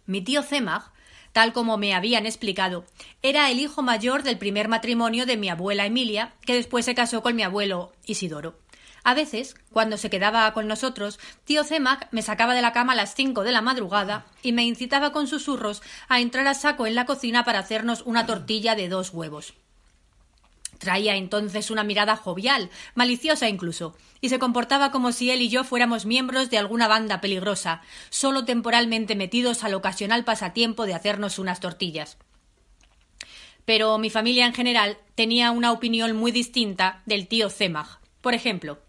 Mi 0.05 0.21
tío 0.21 0.43
Zemag, 0.43 0.91
tal 1.33 1.51
como 1.51 1.77
me 1.77 1.93
habían 1.93 2.25
explicado, 2.25 2.85
era 3.21 3.51
el 3.51 3.59
hijo 3.59 3.81
mayor 3.81 4.23
del 4.23 4.37
primer 4.37 4.69
matrimonio 4.69 5.25
de 5.25 5.35
mi 5.35 5.49
abuela 5.49 5.85
Emilia, 5.85 6.33
que 6.45 6.55
después 6.55 6.85
se 6.85 6.95
casó 6.95 7.21
con 7.21 7.35
mi 7.35 7.43
abuelo 7.43 7.91
Isidoro. 8.05 8.57
A 9.03 9.13
veces, 9.13 9.55
cuando 9.71 9.97
se 9.97 10.09
quedaba 10.09 10.53
con 10.53 10.67
nosotros, 10.67 11.19
tío 11.43 11.65
Zemag 11.65 12.07
me 12.11 12.21
sacaba 12.21 12.53
de 12.53 12.61
la 12.61 12.71
cama 12.71 12.93
a 12.93 12.95
las 12.95 13.15
cinco 13.15 13.43
de 13.43 13.51
la 13.51 13.61
madrugada 13.61 14.25
y 14.41 14.53
me 14.53 14.63
incitaba 14.63 15.11
con 15.11 15.27
susurros 15.27 15.81
a 16.07 16.21
entrar 16.21 16.47
a 16.47 16.53
saco 16.53 16.87
en 16.87 16.95
la 16.95 17.05
cocina 17.05 17.43
para 17.43 17.59
hacernos 17.59 18.03
una 18.05 18.25
tortilla 18.25 18.75
de 18.75 18.87
dos 18.87 19.09
huevos. 19.09 19.55
Traía 20.83 21.15
entonces 21.15 21.71
una 21.71 21.85
mirada 21.85 22.17
jovial, 22.17 22.69
maliciosa 22.93 23.47
incluso, 23.47 23.95
y 24.19 24.27
se 24.27 24.37
comportaba 24.37 24.91
como 24.91 25.13
si 25.13 25.31
él 25.31 25.41
y 25.41 25.47
yo 25.47 25.63
fuéramos 25.63 26.05
miembros 26.05 26.49
de 26.49 26.57
alguna 26.57 26.89
banda 26.89 27.21
peligrosa, 27.21 27.81
solo 28.09 28.43
temporalmente 28.43 29.15
metidos 29.15 29.63
al 29.63 29.75
ocasional 29.75 30.25
pasatiempo 30.25 30.85
de 30.85 30.93
hacernos 30.93 31.39
unas 31.39 31.61
tortillas. 31.61 32.17
Pero 33.63 33.97
mi 33.97 34.09
familia 34.09 34.45
en 34.45 34.53
general 34.53 34.97
tenía 35.15 35.51
una 35.51 35.71
opinión 35.71 36.17
muy 36.17 36.33
distinta 36.33 37.01
del 37.05 37.29
tío 37.29 37.49
Zemag. 37.49 37.87
Por 38.19 38.33
ejemplo, 38.33 38.81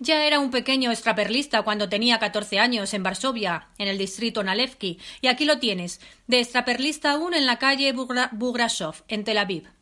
ya 0.00 0.26
era 0.26 0.40
un 0.40 0.50
pequeño 0.50 0.90
extraperlista 0.90 1.62
cuando 1.62 1.88
tenía 1.88 2.18
catorce 2.18 2.58
años 2.58 2.92
en 2.92 3.04
Varsovia, 3.04 3.68
en 3.78 3.86
el 3.86 3.98
distrito 3.98 4.42
Nalevki, 4.42 4.98
y 5.20 5.28
aquí 5.28 5.44
lo 5.44 5.60
tienes, 5.60 6.00
de 6.26 6.40
extraperlista 6.40 7.12
aún 7.12 7.34
en 7.34 7.46
la 7.46 7.60
calle 7.60 7.92
Bugrashov, 7.92 9.04
en 9.06 9.22
Tel 9.22 9.38
Aviv. 9.38 9.73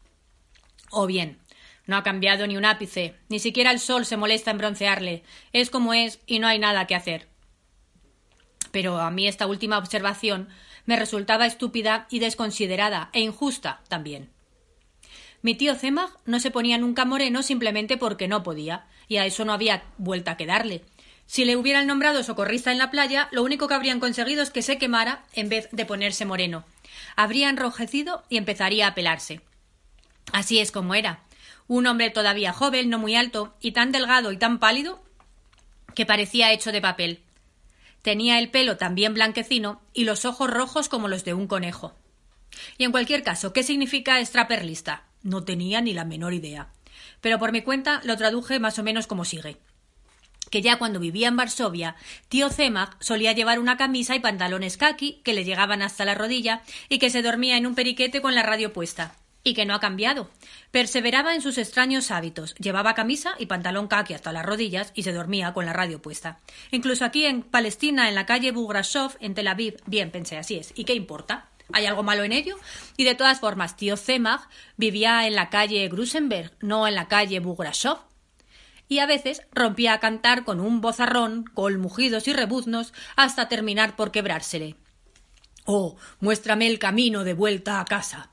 O 0.92 1.06
bien, 1.06 1.38
no 1.86 1.96
ha 1.96 2.02
cambiado 2.02 2.46
ni 2.46 2.56
un 2.56 2.66
ápice, 2.66 3.16
ni 3.28 3.38
siquiera 3.38 3.70
el 3.70 3.80
sol 3.80 4.04
se 4.04 4.18
molesta 4.18 4.50
en 4.50 4.58
broncearle. 4.58 5.24
Es 5.52 5.70
como 5.70 5.94
es 5.94 6.20
y 6.26 6.38
no 6.38 6.46
hay 6.46 6.58
nada 6.58 6.86
que 6.86 6.94
hacer. 6.94 7.28
Pero 8.70 8.98
a 8.98 9.10
mí 9.10 9.26
esta 9.26 9.46
última 9.46 9.78
observación 9.78 10.48
me 10.84 10.96
resultaba 10.96 11.46
estúpida 11.46 12.06
y 12.10 12.18
desconsiderada 12.18 13.10
e 13.12 13.20
injusta 13.20 13.80
también. 13.88 14.30
Mi 15.40 15.54
tío 15.54 15.74
Zemag 15.74 16.10
no 16.24 16.38
se 16.40 16.50
ponía 16.50 16.78
nunca 16.78 17.04
moreno 17.04 17.42
simplemente 17.42 17.96
porque 17.96 18.28
no 18.28 18.42
podía, 18.42 18.86
y 19.08 19.16
a 19.16 19.26
eso 19.26 19.44
no 19.44 19.52
había 19.52 19.82
vuelta 19.98 20.36
que 20.36 20.46
darle. 20.46 20.84
Si 21.26 21.44
le 21.44 21.56
hubieran 21.56 21.86
nombrado 21.86 22.22
socorrista 22.22 22.70
en 22.70 22.78
la 22.78 22.90
playa, 22.90 23.28
lo 23.32 23.42
único 23.42 23.66
que 23.66 23.74
habrían 23.74 23.98
conseguido 23.98 24.42
es 24.42 24.50
que 24.50 24.62
se 24.62 24.78
quemara 24.78 25.24
en 25.32 25.48
vez 25.48 25.68
de 25.72 25.86
ponerse 25.86 26.26
moreno. 26.26 26.64
Habría 27.16 27.48
enrojecido 27.48 28.22
y 28.28 28.36
empezaría 28.36 28.86
a 28.86 28.94
pelarse. 28.94 29.40
Así 30.30 30.58
es 30.58 30.70
como 30.70 30.94
era. 30.94 31.20
Un 31.66 31.86
hombre 31.86 32.10
todavía 32.10 32.52
joven, 32.52 32.90
no 32.90 32.98
muy 32.98 33.16
alto, 33.16 33.54
y 33.60 33.72
tan 33.72 33.92
delgado 33.92 34.32
y 34.32 34.36
tan 34.36 34.58
pálido 34.58 35.02
que 35.94 36.06
parecía 36.06 36.52
hecho 36.52 36.72
de 36.72 36.80
papel. 36.80 37.22
Tenía 38.02 38.38
el 38.38 38.50
pelo 38.50 38.76
también 38.76 39.14
blanquecino 39.14 39.80
y 39.92 40.04
los 40.04 40.24
ojos 40.24 40.50
rojos 40.50 40.88
como 40.88 41.08
los 41.08 41.24
de 41.24 41.34
un 41.34 41.46
conejo. 41.46 41.94
Y 42.78 42.84
en 42.84 42.92
cualquier 42.92 43.22
caso, 43.22 43.52
¿qué 43.52 43.62
significa 43.62 44.20
extraperlista? 44.20 45.04
No 45.22 45.44
tenía 45.44 45.80
ni 45.80 45.94
la 45.94 46.04
menor 46.04 46.34
idea. 46.34 46.68
Pero 47.20 47.38
por 47.38 47.52
mi 47.52 47.62
cuenta 47.62 48.00
lo 48.04 48.16
traduje 48.16 48.58
más 48.58 48.78
o 48.78 48.82
menos 48.82 49.06
como 49.06 49.24
sigue 49.24 49.58
que 50.50 50.60
ya 50.60 50.76
cuando 50.76 51.00
vivía 51.00 51.28
en 51.28 51.36
Varsovia, 51.36 51.96
tío 52.28 52.50
Zemag 52.50 52.94
solía 53.00 53.32
llevar 53.32 53.58
una 53.58 53.78
camisa 53.78 54.14
y 54.14 54.20
pantalones 54.20 54.76
kaki 54.76 55.22
que 55.24 55.32
le 55.32 55.44
llegaban 55.44 55.80
hasta 55.80 56.04
la 56.04 56.14
rodilla 56.14 56.60
y 56.90 56.98
que 56.98 57.08
se 57.08 57.22
dormía 57.22 57.56
en 57.56 57.66
un 57.66 57.74
periquete 57.74 58.20
con 58.20 58.34
la 58.34 58.42
radio 58.42 58.70
puesta 58.70 59.14
y 59.44 59.54
que 59.54 59.64
no 59.64 59.74
ha 59.74 59.80
cambiado. 59.80 60.30
Perseveraba 60.70 61.34
en 61.34 61.42
sus 61.42 61.58
extraños 61.58 62.10
hábitos, 62.10 62.54
llevaba 62.56 62.94
camisa 62.94 63.34
y 63.38 63.46
pantalón 63.46 63.88
caqui 63.88 64.14
hasta 64.14 64.32
las 64.32 64.46
rodillas 64.46 64.92
y 64.94 65.02
se 65.02 65.12
dormía 65.12 65.52
con 65.52 65.66
la 65.66 65.72
radio 65.72 66.00
puesta. 66.00 66.38
Incluso 66.70 67.04
aquí 67.04 67.26
en 67.26 67.42
Palestina, 67.42 68.08
en 68.08 68.14
la 68.14 68.26
calle 68.26 68.52
Bugrashov, 68.52 69.16
en 69.20 69.34
Tel 69.34 69.48
Aviv, 69.48 69.76
bien 69.86 70.10
pensé, 70.10 70.38
así 70.38 70.56
es. 70.56 70.72
¿Y 70.76 70.84
qué 70.84 70.94
importa? 70.94 71.48
¿Hay 71.72 71.86
algo 71.86 72.02
malo 72.02 72.22
en 72.24 72.32
ello? 72.32 72.56
Y 72.96 73.04
de 73.04 73.14
todas 73.14 73.40
formas, 73.40 73.76
tío 73.76 73.96
Zemag 73.96 74.48
vivía 74.76 75.26
en 75.26 75.34
la 75.34 75.48
calle 75.48 75.88
Grusenberg, 75.88 76.52
no 76.60 76.86
en 76.86 76.94
la 76.94 77.08
calle 77.08 77.40
Bugrashov. 77.40 77.98
Y 78.88 78.98
a 78.98 79.06
veces 79.06 79.42
rompía 79.52 79.94
a 79.94 80.00
cantar 80.00 80.44
con 80.44 80.60
un 80.60 80.82
bozarrón, 80.82 81.44
con 81.44 81.80
mugidos 81.80 82.28
y 82.28 82.34
rebuznos, 82.34 82.92
hasta 83.16 83.48
terminar 83.48 83.96
por 83.96 84.10
quebrársele. 84.10 84.76
Oh, 85.64 85.96
muéstrame 86.20 86.66
el 86.66 86.78
camino 86.78 87.24
de 87.24 87.34
vuelta 87.34 87.80
a 87.80 87.84
casa. 87.84 88.31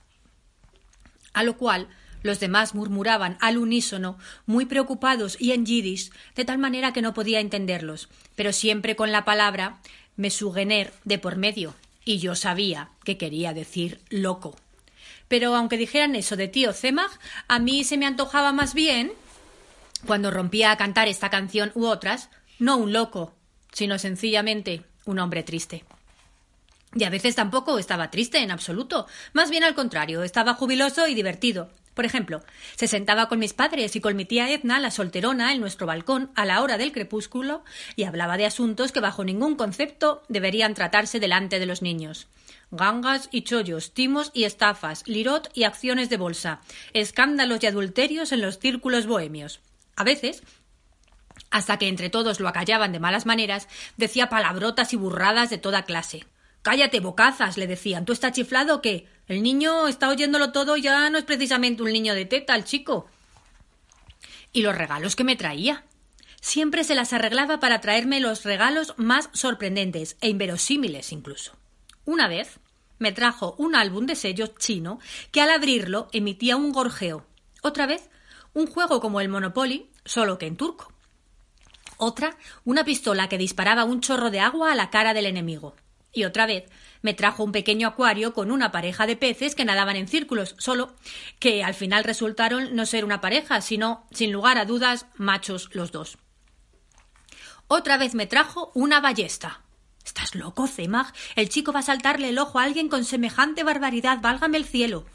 A 1.33 1.43
lo 1.43 1.57
cual 1.57 1.87
los 2.21 2.39
demás 2.39 2.75
murmuraban 2.75 3.37
al 3.39 3.57
unísono, 3.57 4.17
muy 4.45 4.65
preocupados 4.65 5.37
y 5.39 5.51
en 5.51 5.65
yiddish, 5.65 6.11
de 6.35 6.45
tal 6.45 6.57
manera 6.57 6.93
que 6.93 7.01
no 7.01 7.13
podía 7.13 7.39
entenderlos, 7.39 8.09
pero 8.35 8.51
siempre 8.53 8.95
con 8.95 9.11
la 9.11 9.25
palabra 9.25 9.79
mesugener 10.15 10.91
de 11.05 11.17
por 11.17 11.37
medio, 11.37 11.75
y 12.03 12.17
yo 12.17 12.35
sabía 12.35 12.89
que 13.03 13.17
quería 13.17 13.53
decir 13.53 14.01
loco. 14.09 14.55
Pero 15.27 15.55
aunque 15.55 15.77
dijeran 15.77 16.15
eso 16.15 16.35
de 16.35 16.47
tío 16.47 16.73
Zemag, 16.73 17.11
a 17.47 17.59
mí 17.59 17.83
se 17.83 17.97
me 17.97 18.05
antojaba 18.05 18.51
más 18.51 18.73
bien, 18.73 19.13
cuando 20.05 20.31
rompía 20.31 20.71
a 20.71 20.77
cantar 20.77 21.07
esta 21.07 21.29
canción 21.29 21.71
u 21.75 21.85
otras, 21.85 22.29
no 22.57 22.77
un 22.77 22.93
loco, 22.93 23.33
sino 23.71 23.99
sencillamente 23.99 24.83
un 25.05 25.19
hombre 25.19 25.43
triste. 25.43 25.85
Y 26.95 27.03
a 27.03 27.09
veces 27.09 27.35
tampoco 27.35 27.77
estaba 27.77 28.11
triste 28.11 28.39
en 28.39 28.51
absoluto, 28.51 29.07
más 29.33 29.49
bien 29.49 29.63
al 29.63 29.75
contrario, 29.75 30.23
estaba 30.23 30.55
jubiloso 30.55 31.07
y 31.07 31.13
divertido, 31.13 31.69
por 31.99 32.05
ejemplo, 32.05 32.41
se 32.77 32.87
sentaba 32.87 33.27
con 33.27 33.39
mis 33.39 33.51
padres 33.51 33.93
y 33.97 33.99
con 33.99 34.15
mi 34.15 34.23
tía 34.23 34.49
Edna, 34.49 34.79
la 34.79 34.89
solterona, 34.89 35.51
en 35.51 35.59
nuestro 35.59 35.85
balcón 35.85 36.31
a 36.33 36.45
la 36.45 36.61
hora 36.61 36.77
del 36.77 36.93
crepúsculo 36.93 37.65
y 37.97 38.05
hablaba 38.05 38.37
de 38.37 38.45
asuntos 38.45 38.93
que 38.93 39.01
bajo 39.01 39.25
ningún 39.25 39.55
concepto 39.55 40.23
deberían 40.29 40.75
tratarse 40.75 41.19
delante 41.19 41.59
de 41.59 41.65
los 41.65 41.81
niños. 41.81 42.29
Gangas 42.71 43.27
y 43.33 43.41
chollos, 43.41 43.93
timos 43.93 44.31
y 44.33 44.45
estafas, 44.45 45.05
lirot 45.07 45.51
y 45.53 45.65
acciones 45.65 46.09
de 46.09 46.15
bolsa, 46.15 46.61
escándalos 46.93 47.61
y 47.63 47.67
adulterios 47.67 48.31
en 48.31 48.39
los 48.39 48.59
círculos 48.59 49.05
bohemios. 49.05 49.59
A 49.97 50.05
veces, 50.05 50.41
hasta 51.51 51.75
que 51.75 51.89
entre 51.89 52.09
todos 52.09 52.39
lo 52.39 52.47
acallaban 52.47 52.93
de 52.93 53.01
malas 53.01 53.25
maneras, 53.25 53.67
decía 53.97 54.29
palabrotas 54.29 54.93
y 54.93 54.95
burradas 54.95 55.49
de 55.49 55.57
toda 55.57 55.83
clase. 55.83 56.25
Cállate, 56.61 56.99
bocazas, 56.99 57.57
le 57.57 57.67
decían. 57.67 58.05
¿Tú 58.05 58.13
estás 58.13 58.33
chiflado 58.33 58.75
o 58.75 58.81
qué? 58.81 59.07
El 59.27 59.43
niño 59.43 59.87
está 59.87 60.09
oyéndolo 60.09 60.51
todo 60.51 60.75
ya 60.75 61.09
no 61.09 61.17
es 61.17 61.23
precisamente 61.23 61.83
un 61.83 61.93
niño 61.93 62.13
de 62.13 62.25
teta, 62.25 62.55
el 62.55 62.65
chico. 62.65 63.07
Y 64.51 64.61
los 64.61 64.75
regalos 64.75 65.15
que 65.15 65.23
me 65.23 65.35
traía. 65.35 65.85
Siempre 66.41 66.83
se 66.83 66.95
las 66.95 67.13
arreglaba 67.13 67.59
para 67.59 67.81
traerme 67.81 68.19
los 68.19 68.43
regalos 68.43 68.93
más 68.97 69.29
sorprendentes 69.33 70.17
e 70.21 70.29
inverosímiles 70.29 71.11
incluso. 71.11 71.55
Una 72.05 72.27
vez 72.27 72.59
me 72.97 73.11
trajo 73.11 73.55
un 73.57 73.75
álbum 73.75 74.05
de 74.05 74.15
sellos 74.15 74.55
chino 74.55 74.99
que 75.31 75.41
al 75.41 75.51
abrirlo 75.51 76.07
emitía 76.11 76.55
un 76.55 76.71
gorjeo. 76.71 77.25
Otra 77.61 77.85
vez, 77.85 78.09
un 78.53 78.67
juego 78.67 78.99
como 78.99 79.21
el 79.21 79.29
Monopoly, 79.29 79.89
solo 80.05 80.37
que 80.37 80.47
en 80.47 80.57
turco. 80.57 80.91
Otra, 81.97 82.37
una 82.63 82.85
pistola 82.85 83.27
que 83.27 83.37
disparaba 83.37 83.83
un 83.83 84.01
chorro 84.01 84.31
de 84.31 84.39
agua 84.39 84.71
a 84.71 84.75
la 84.75 84.89
cara 84.89 85.13
del 85.13 85.25
enemigo. 85.25 85.75
Y 86.11 86.23
otra 86.23 86.45
vez 86.45 86.65
me 87.01 87.13
trajo 87.13 87.43
un 87.43 87.51
pequeño 87.51 87.87
acuario 87.87 88.33
con 88.33 88.51
una 88.51 88.71
pareja 88.71 89.05
de 89.05 89.15
peces 89.15 89.55
que 89.55 89.65
nadaban 89.65 89.95
en 89.95 90.07
círculos, 90.07 90.55
solo 90.57 90.95
que 91.39 91.63
al 91.63 91.73
final 91.73 92.03
resultaron 92.03 92.75
no 92.75 92.85
ser 92.85 93.05
una 93.05 93.21
pareja, 93.21 93.61
sino, 93.61 94.05
sin 94.11 94.31
lugar 94.31 94.57
a 94.57 94.65
dudas, 94.65 95.05
machos 95.15 95.69
los 95.73 95.91
dos. 95.91 96.17
Otra 97.67 97.97
vez 97.97 98.15
me 98.15 98.25
trajo 98.25 98.71
una 98.73 98.99
ballesta. 98.99 99.61
¿Estás 100.03 100.33
loco, 100.33 100.65
Zemag? 100.67 101.13
El 101.35 101.49
chico 101.49 101.71
va 101.71 101.81
a 101.81 101.83
saltarle 101.83 102.29
el 102.29 102.39
ojo 102.39 102.57
a 102.57 102.63
alguien 102.63 102.89
con 102.89 103.05
semejante 103.05 103.63
barbaridad, 103.63 104.19
válgame 104.21 104.57
el 104.57 104.65
cielo. 104.65 105.05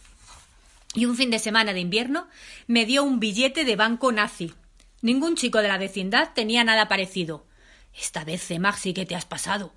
Y 0.94 1.06
un 1.06 1.16
fin 1.16 1.30
de 1.30 1.40
semana 1.40 1.72
de 1.72 1.80
invierno 1.80 2.28
me 2.68 2.86
dio 2.86 3.02
un 3.02 3.18
billete 3.18 3.64
de 3.64 3.74
banco 3.74 4.12
nazi. 4.12 4.54
Ningún 5.02 5.34
chico 5.34 5.58
de 5.58 5.68
la 5.68 5.78
vecindad 5.78 6.30
tenía 6.32 6.62
nada 6.62 6.86
parecido. 6.86 7.44
Esta 7.92 8.24
vez, 8.24 8.46
Zemag, 8.46 8.78
sí 8.78 8.94
que 8.94 9.04
te 9.04 9.16
has 9.16 9.24
pasado 9.24 9.72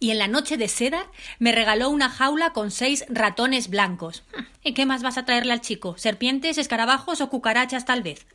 y 0.00 0.10
en 0.10 0.18
la 0.18 0.28
noche 0.28 0.56
de 0.56 0.68
seda 0.68 1.06
me 1.38 1.52
regaló 1.52 1.90
una 1.90 2.08
jaula 2.08 2.52
con 2.52 2.70
seis 2.70 3.04
ratones 3.08 3.68
blancos. 3.68 4.22
¿Y 4.62 4.74
qué 4.74 4.86
más 4.86 5.02
vas 5.02 5.18
a 5.18 5.24
traerle 5.24 5.52
al 5.52 5.60
chico? 5.60 5.96
¿Serpientes, 5.98 6.58
escarabajos 6.58 7.20
o 7.20 7.28
cucarachas 7.30 7.84
tal 7.84 8.02
vez? 8.02 8.26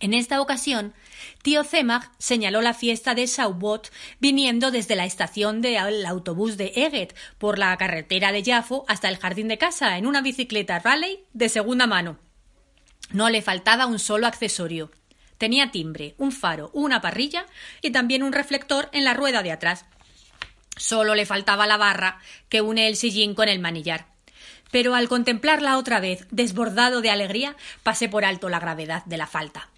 En 0.00 0.12
esta 0.12 0.40
ocasión, 0.40 0.92
tío 1.42 1.64
Zemag 1.64 2.10
señaló 2.18 2.60
la 2.60 2.74
fiesta 2.74 3.14
de 3.14 3.26
Saubot 3.26 3.90
viniendo 4.18 4.70
desde 4.70 4.96
la 4.96 5.04
estación 5.04 5.62
del 5.62 6.04
autobús 6.04 6.56
de 6.56 6.72
Eget 6.74 7.14
por 7.38 7.58
la 7.58 7.76
carretera 7.76 8.32
de 8.32 8.44
Jafo 8.44 8.84
hasta 8.88 9.08
el 9.08 9.18
jardín 9.18 9.48
de 9.48 9.58
casa 9.58 9.96
en 9.96 10.06
una 10.06 10.20
bicicleta 10.20 10.78
Raleigh 10.78 11.24
de 11.32 11.48
segunda 11.48 11.86
mano. 11.86 12.18
No 13.12 13.30
le 13.30 13.42
faltaba 13.42 13.86
un 13.86 13.98
solo 13.98 14.26
accesorio. 14.26 14.90
Tenía 15.38 15.70
timbre, 15.70 16.14
un 16.18 16.32
faro, 16.32 16.70
una 16.74 17.00
parrilla 17.00 17.46
y 17.80 17.90
también 17.90 18.22
un 18.22 18.32
reflector 18.32 18.88
en 18.92 19.04
la 19.04 19.14
rueda 19.14 19.42
de 19.42 19.52
atrás. 19.52 19.84
Solo 20.76 21.14
le 21.14 21.26
faltaba 21.26 21.66
la 21.66 21.76
barra 21.76 22.18
que 22.48 22.60
une 22.60 22.88
el 22.88 22.96
sillín 22.96 23.34
con 23.34 23.48
el 23.48 23.60
manillar. 23.60 24.06
Pero 24.70 24.94
al 24.94 25.08
contemplarla 25.08 25.78
otra 25.78 26.00
vez, 26.00 26.26
desbordado 26.30 27.00
de 27.00 27.10
alegría, 27.10 27.56
pasé 27.82 28.08
por 28.08 28.24
alto 28.24 28.48
la 28.48 28.58
gravedad 28.58 29.04
de 29.04 29.16
la 29.16 29.26
falta. 29.26 29.68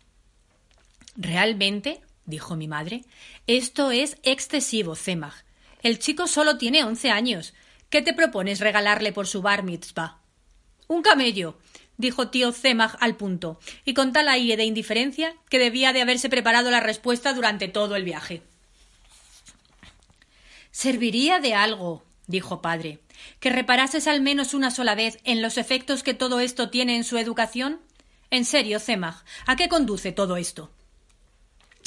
Realmente, 1.17 2.01
dijo 2.25 2.57
mi 2.57 2.69
madre, 2.69 3.05
esto 3.47 3.91
es 3.91 4.17
excesivo, 4.23 4.95
Zemag. 4.95 5.35
El 5.83 5.99
chico 5.99 6.27
solo 6.27 6.57
tiene 6.57 6.85
once 6.85 7.11
años. 7.11 7.55
¿Qué 7.91 8.03
te 8.03 8.15
propones 8.15 8.61
regalarle 8.61 9.13
por 9.13 9.27
su 9.27 9.43
bar 9.43 9.63
mitzvah? 9.63 10.19
Un 10.89 11.03
camello, 11.03 11.59
dijo 11.97 12.29
tío 12.29 12.53
Zemag 12.53 12.97
al 13.01 13.17
punto, 13.17 13.61
y 13.85 13.95
con 13.95 14.13
tal 14.13 14.29
aire 14.29 14.57
de 14.57 14.65
indiferencia 14.65 15.35
que 15.49 15.59
debía 15.59 15.93
de 15.93 16.03
haberse 16.03 16.29
preparado 16.29 16.71
la 16.71 16.81
respuesta 16.81 17.33
durante 17.35 17.69
todo 17.69 17.97
el 17.97 18.05
viaje. 18.05 18.43
Serviría 20.77 21.41
de 21.41 21.55
algo, 21.55 22.03
dijo 22.27 22.61
padre, 22.61 23.01
que 23.41 23.49
reparases 23.49 24.07
al 24.07 24.21
menos 24.21 24.53
una 24.53 24.71
sola 24.71 24.95
vez 24.95 25.19
en 25.25 25.41
los 25.41 25.57
efectos 25.57 26.03
que 26.03 26.13
todo 26.13 26.39
esto 26.39 26.69
tiene 26.69 26.97
en 26.97 27.05
su 27.05 27.17
educación. 27.17 27.81
En 28.31 28.45
serio, 28.45 28.79
Zemag, 28.79 29.25
¿a 29.47 29.57
qué 29.57 29.71
conduce 29.71 30.13
todo 30.13 30.37
esto? 30.37 30.71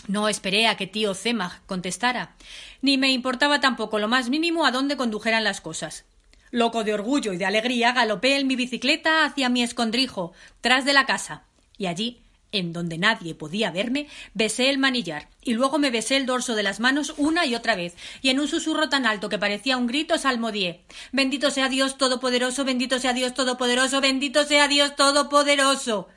No 0.07 0.27
esperé 0.27 0.65
a 0.65 0.75
que 0.75 0.87
tío 0.87 1.13
Zemag 1.13 1.63
contestara, 1.67 2.35
ni 2.81 2.97
me 2.97 3.11
importaba 3.11 3.59
tampoco 3.59 3.99
lo 3.99 4.07
más 4.07 4.31
mínimo 4.31 4.65
a 4.65 4.71
dónde 4.71 4.97
condujeran 4.97 5.43
las 5.43 5.61
cosas. 5.61 6.05
Loco 6.49 6.83
de 6.83 6.95
orgullo 6.95 7.31
y 7.31 7.37
de 7.37 7.45
alegría, 7.45 7.91
galopé 7.91 8.37
en 8.37 8.47
mi 8.47 8.55
bicicleta 8.55 9.23
hacia 9.23 9.49
mi 9.49 9.61
escondrijo, 9.61 10.33
tras 10.61 10.83
de 10.83 10.93
la 10.93 11.05
casa, 11.05 11.43
y 11.77 11.85
allí 11.85 12.23
en 12.51 12.73
donde 12.73 12.97
nadie 12.97 13.35
podía 13.35 13.71
verme, 13.71 14.07
besé 14.33 14.69
el 14.69 14.77
manillar 14.77 15.29
y 15.41 15.53
luego 15.53 15.79
me 15.79 15.91
besé 15.91 16.17
el 16.17 16.25
dorso 16.25 16.55
de 16.55 16.63
las 16.63 16.79
manos 16.79 17.13
una 17.17 17.45
y 17.45 17.55
otra 17.55 17.75
vez, 17.75 17.95
y 18.21 18.29
en 18.29 18.39
un 18.39 18.47
susurro 18.47 18.89
tan 18.89 19.05
alto 19.05 19.29
que 19.29 19.39
parecía 19.39 19.77
un 19.77 19.87
grito 19.87 20.17
salmodié 20.17 20.83
Bendito 21.11 21.51
sea 21.51 21.69
Dios 21.69 21.97
Todopoderoso, 21.97 22.65
bendito 22.65 22.99
sea 22.99 23.13
Dios 23.13 23.33
Todopoderoso, 23.33 24.01
bendito 24.01 24.43
sea 24.43 24.67
Dios 24.67 24.95
Todopoderoso. 24.95 26.07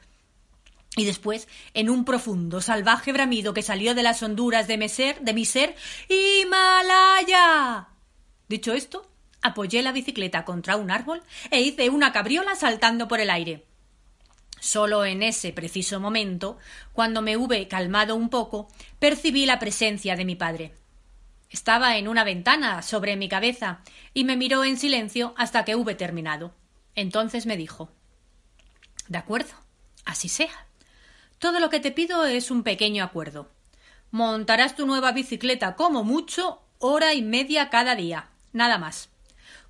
Y 0.96 1.06
después, 1.06 1.48
en 1.72 1.88
un 1.88 2.04
profundo, 2.04 2.60
salvaje 2.60 3.12
bramido 3.12 3.54
que 3.54 3.62
salió 3.62 3.94
de 3.94 4.02
las 4.02 4.22
honduras 4.22 4.68
de 4.68 4.76
mi 4.76 4.88
ser, 4.90 5.20
de 5.22 5.32
mi 5.32 5.46
ser, 5.46 5.74
¡Himalaya! 6.08 7.88
Dicho 8.46 8.74
esto, 8.74 9.08
apoyé 9.40 9.82
la 9.82 9.92
bicicleta 9.92 10.44
contra 10.44 10.76
un 10.76 10.90
árbol 10.90 11.22
e 11.50 11.62
hice 11.62 11.88
una 11.88 12.12
cabriola 12.12 12.54
saltando 12.56 13.08
por 13.08 13.20
el 13.20 13.30
aire. 13.30 13.64
Solo 14.62 15.04
en 15.04 15.24
ese 15.24 15.52
preciso 15.52 15.98
momento, 15.98 16.56
cuando 16.92 17.20
me 17.20 17.36
hube 17.36 17.66
calmado 17.66 18.14
un 18.14 18.28
poco, 18.28 18.68
percibí 19.00 19.44
la 19.44 19.58
presencia 19.58 20.14
de 20.14 20.24
mi 20.24 20.36
padre. 20.36 20.72
Estaba 21.50 21.96
en 21.96 22.06
una 22.06 22.22
ventana 22.22 22.80
sobre 22.82 23.16
mi 23.16 23.28
cabeza 23.28 23.80
y 24.14 24.22
me 24.22 24.36
miró 24.36 24.62
en 24.62 24.78
silencio 24.78 25.34
hasta 25.36 25.64
que 25.64 25.74
hube 25.74 25.96
terminado. 25.96 26.54
Entonces 26.94 27.44
me 27.44 27.56
dijo 27.56 27.90
De 29.08 29.18
acuerdo, 29.18 29.52
así 30.04 30.28
sea. 30.28 30.68
Todo 31.40 31.58
lo 31.58 31.68
que 31.68 31.80
te 31.80 31.90
pido 31.90 32.24
es 32.24 32.52
un 32.52 32.62
pequeño 32.62 33.02
acuerdo. 33.02 33.50
Montarás 34.12 34.76
tu 34.76 34.86
nueva 34.86 35.10
bicicleta 35.10 35.74
como 35.74 36.04
mucho 36.04 36.62
hora 36.78 37.14
y 37.14 37.22
media 37.22 37.68
cada 37.68 37.96
día, 37.96 38.28
nada 38.52 38.78
más. 38.78 39.08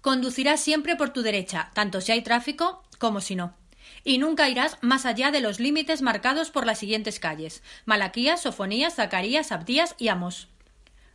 Conducirás 0.02 0.60
siempre 0.60 0.96
por 0.96 1.14
tu 1.14 1.22
derecha, 1.22 1.70
tanto 1.72 2.02
si 2.02 2.12
hay 2.12 2.20
tráfico 2.20 2.82
como 2.98 3.22
si 3.22 3.36
no 3.36 3.61
y 4.04 4.18
nunca 4.18 4.48
irás 4.48 4.78
más 4.80 5.06
allá 5.06 5.30
de 5.30 5.40
los 5.40 5.60
límites 5.60 6.02
marcados 6.02 6.50
por 6.50 6.66
las 6.66 6.78
siguientes 6.78 7.20
calles 7.20 7.62
Malaquías, 7.84 8.42
Sofonías, 8.42 8.96
Zacarías, 8.96 9.52
Abdías 9.52 9.94
y 9.98 10.08
Amos. 10.08 10.48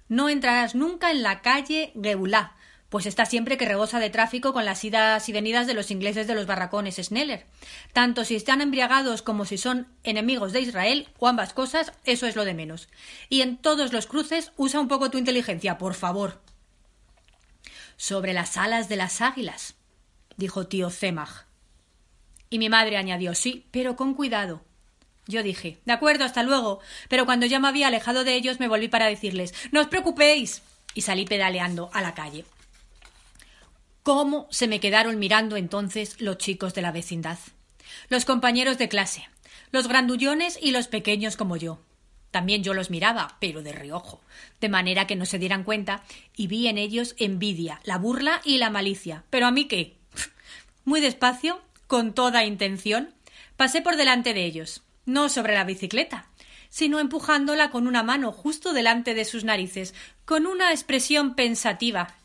No 0.10 0.30
entrarás 0.30 0.76
nunca 0.76 1.12
en 1.12 1.22
la 1.22 1.42
calle 1.42 1.92
Geulá, 2.02 2.56
pues 2.90 3.06
está 3.06 3.26
siempre 3.26 3.58
que 3.58 3.66
rebosa 3.66 4.00
de 4.00 4.10
tráfico 4.10 4.54
con 4.54 4.64
las 4.64 4.84
idas 4.84 5.28
y 5.28 5.34
venidas 5.34 5.68
de 5.68 5.74
los 5.74 5.92
ingleses 5.92 6.28
de 6.28 6.36
los 6.36 6.46
barracones 6.46 6.96
Schneller. 6.96 7.46
Tanto 7.92 8.24
si 8.24 8.36
están 8.36 8.62
embriagados 8.62 9.22
como 9.22 9.44
si 9.44 9.58
son 9.58 9.88
enemigos 10.04 10.54
de 10.54 10.62
Israel, 10.62 11.10
o 11.20 11.28
ambas 11.28 11.54
cosas, 11.54 11.92
eso 12.06 12.28
es 12.28 12.36
lo 12.38 12.46
de 12.46 12.54
menos. 12.54 12.88
Y 13.28 13.42
en 13.42 13.58
todos 13.58 13.92
los 13.92 14.08
cruces 14.08 14.54
usa 14.56 14.80
un 14.80 14.88
poco 14.88 15.12
tu 15.12 15.18
inteligencia, 15.18 15.78
por 15.78 15.94
favor. 15.94 16.42
sobre 18.00 18.34
las 18.34 18.58
alas 18.58 18.90
de 18.90 18.96
las 18.96 19.22
águilas, 19.22 19.74
dijo 20.38 20.68
tío 20.68 20.92
Zemach. 20.92 21.47
Y 22.50 22.60
mi 22.60 22.70
madre 22.70 22.98
añadió 22.98 23.36
sí, 23.36 23.66
pero 23.72 23.96
con 23.96 24.14
cuidado. 24.14 24.62
Yo 25.28 25.44
dije 25.44 25.78
De 25.86 25.94
acuerdo, 25.94 26.24
hasta 26.24 26.44
luego. 26.44 26.80
Pero 27.10 27.26
cuando 27.26 27.46
ya 27.46 27.60
me 27.60 27.68
había 27.68 27.88
alejado 27.88 28.24
de 28.24 28.36
ellos 28.36 28.60
me 28.60 28.68
volví 28.68 28.88
para 28.88 29.08
decirles 29.08 29.54
No 29.72 29.82
os 29.82 29.88
preocupéis. 29.88 30.62
y 30.94 31.02
salí 31.02 31.26
pedaleando 31.26 31.90
a 31.94 32.02
la 32.02 32.14
calle. 32.14 32.46
¿Cómo 34.04 34.48
se 34.50 34.68
me 34.68 34.80
quedaron 34.80 35.20
mirando 35.20 35.58
entonces 35.58 36.22
los 36.22 36.38
chicos 36.38 36.74
de 36.74 36.82
la 36.82 36.94
vecindad? 36.94 37.38
Los 38.08 38.24
compañeros 38.24 38.78
de 38.78 38.88
clase, 38.88 39.28
los 39.72 39.88
grandullones 39.90 40.58
y 40.62 40.72
los 40.72 40.88
pequeños 40.88 41.36
como 41.36 41.58
yo. 41.58 41.80
También 42.32 42.64
yo 42.64 42.74
los 42.74 42.90
miraba, 42.90 43.36
pero 43.42 43.62
de 43.64 43.74
reojo, 43.74 44.22
de 44.62 44.70
manera 44.70 45.08
que 45.08 45.16
no 45.16 45.26
se 45.26 45.40
dieran 45.40 45.64
cuenta, 45.64 46.04
y 46.36 46.48
vi 46.48 46.68
en 46.68 46.78
ellos 46.78 47.16
envidia, 47.18 47.82
la 47.84 47.98
burla 47.98 48.42
y 48.46 48.58
la 48.60 48.70
malicia. 48.70 49.24
¿Pero 49.30 49.46
a 49.46 49.52
mí 49.52 49.66
qué? 49.66 49.98
Muy 50.86 51.02
despacio, 51.02 51.62
con 51.88 52.14
toda 52.14 52.44
intención, 52.44 53.14
pasé 53.56 53.82
por 53.82 53.96
delante 53.96 54.34
de 54.34 54.46
ellos, 54.46 54.84
no 55.06 55.30
sobre 55.30 55.54
la 55.54 55.64
bicicleta, 55.64 56.28
sino 56.70 57.00
empujándola 57.00 57.72
con 57.72 57.88
una 57.88 58.04
mano 58.04 58.32
justo 58.32 58.74
delante 58.74 59.14
de 59.14 59.26
sus 59.26 59.44
narices, 59.44 59.94
con 60.26 60.46
una 60.46 60.72
expresión 60.72 61.36
pensativa, 61.36 62.16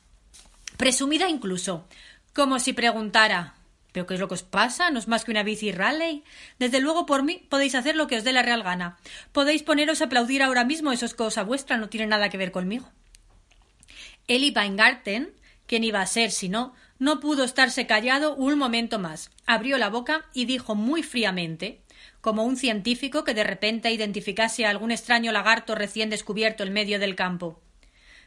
presumida 0.77 1.29
incluso, 1.29 1.87
como 2.35 2.59
si 2.59 2.73
preguntara 2.73 3.55
¿Pero 3.93 4.07
qué 4.07 4.15
es 4.15 4.21
lo 4.21 4.29
que 4.29 4.35
os 4.35 4.43
pasa? 4.43 4.91
¿No 4.91 4.99
es 4.99 5.07
más 5.07 5.25
que 5.25 5.31
una 5.31 5.43
bici 5.43 5.71
rally? 5.71 6.25
Desde 6.59 6.81
luego, 6.81 7.05
por 7.05 7.23
mí, 7.23 7.47
podéis 7.49 7.75
hacer 7.75 7.95
lo 7.95 8.07
que 8.07 8.17
os 8.17 8.25
dé 8.25 8.33
la 8.33 8.43
real 8.43 8.63
gana. 8.63 8.97
Podéis 9.33 9.63
poneros 9.63 10.01
a 10.01 10.07
aplaudir 10.07 10.43
ahora 10.43 10.65
mismo, 10.65 10.93
eso 10.93 11.05
es 11.05 11.15
cosa 11.15 11.45
vuestra, 11.45 11.77
no 11.77 11.91
tiene 11.91 12.07
nada 12.07 12.31
que 12.31 12.39
ver 12.39 12.53
conmigo. 12.53 12.91
Eli 14.29 14.53
Weingarten, 14.57 15.31
quien 15.67 15.85
iba 15.85 16.01
a 16.01 16.07
ser 16.07 16.31
si 16.31 16.49
no, 16.49 16.75
no 17.03 17.19
pudo 17.19 17.43
estarse 17.43 17.87
callado 17.89 18.37
un 18.37 18.57
momento 18.57 19.01
más. 19.01 19.31
Abrió 19.45 19.77
la 19.77 19.91
boca 19.91 20.25
y 20.33 20.45
dijo 20.45 20.77
muy 20.77 21.03
fríamente, 21.03 21.83
como 22.21 22.45
un 22.45 22.57
científico 22.57 23.25
que 23.25 23.35
de 23.35 23.43
repente 23.43 23.91
identificase 23.91 24.65
a 24.65 24.71
algún 24.71 24.93
extraño 24.93 25.33
lagarto 25.33 25.75
recién 25.75 26.11
descubierto 26.11 26.63
en 26.63 26.73
medio 26.73 27.01
del 27.01 27.17
campo. 27.17 27.61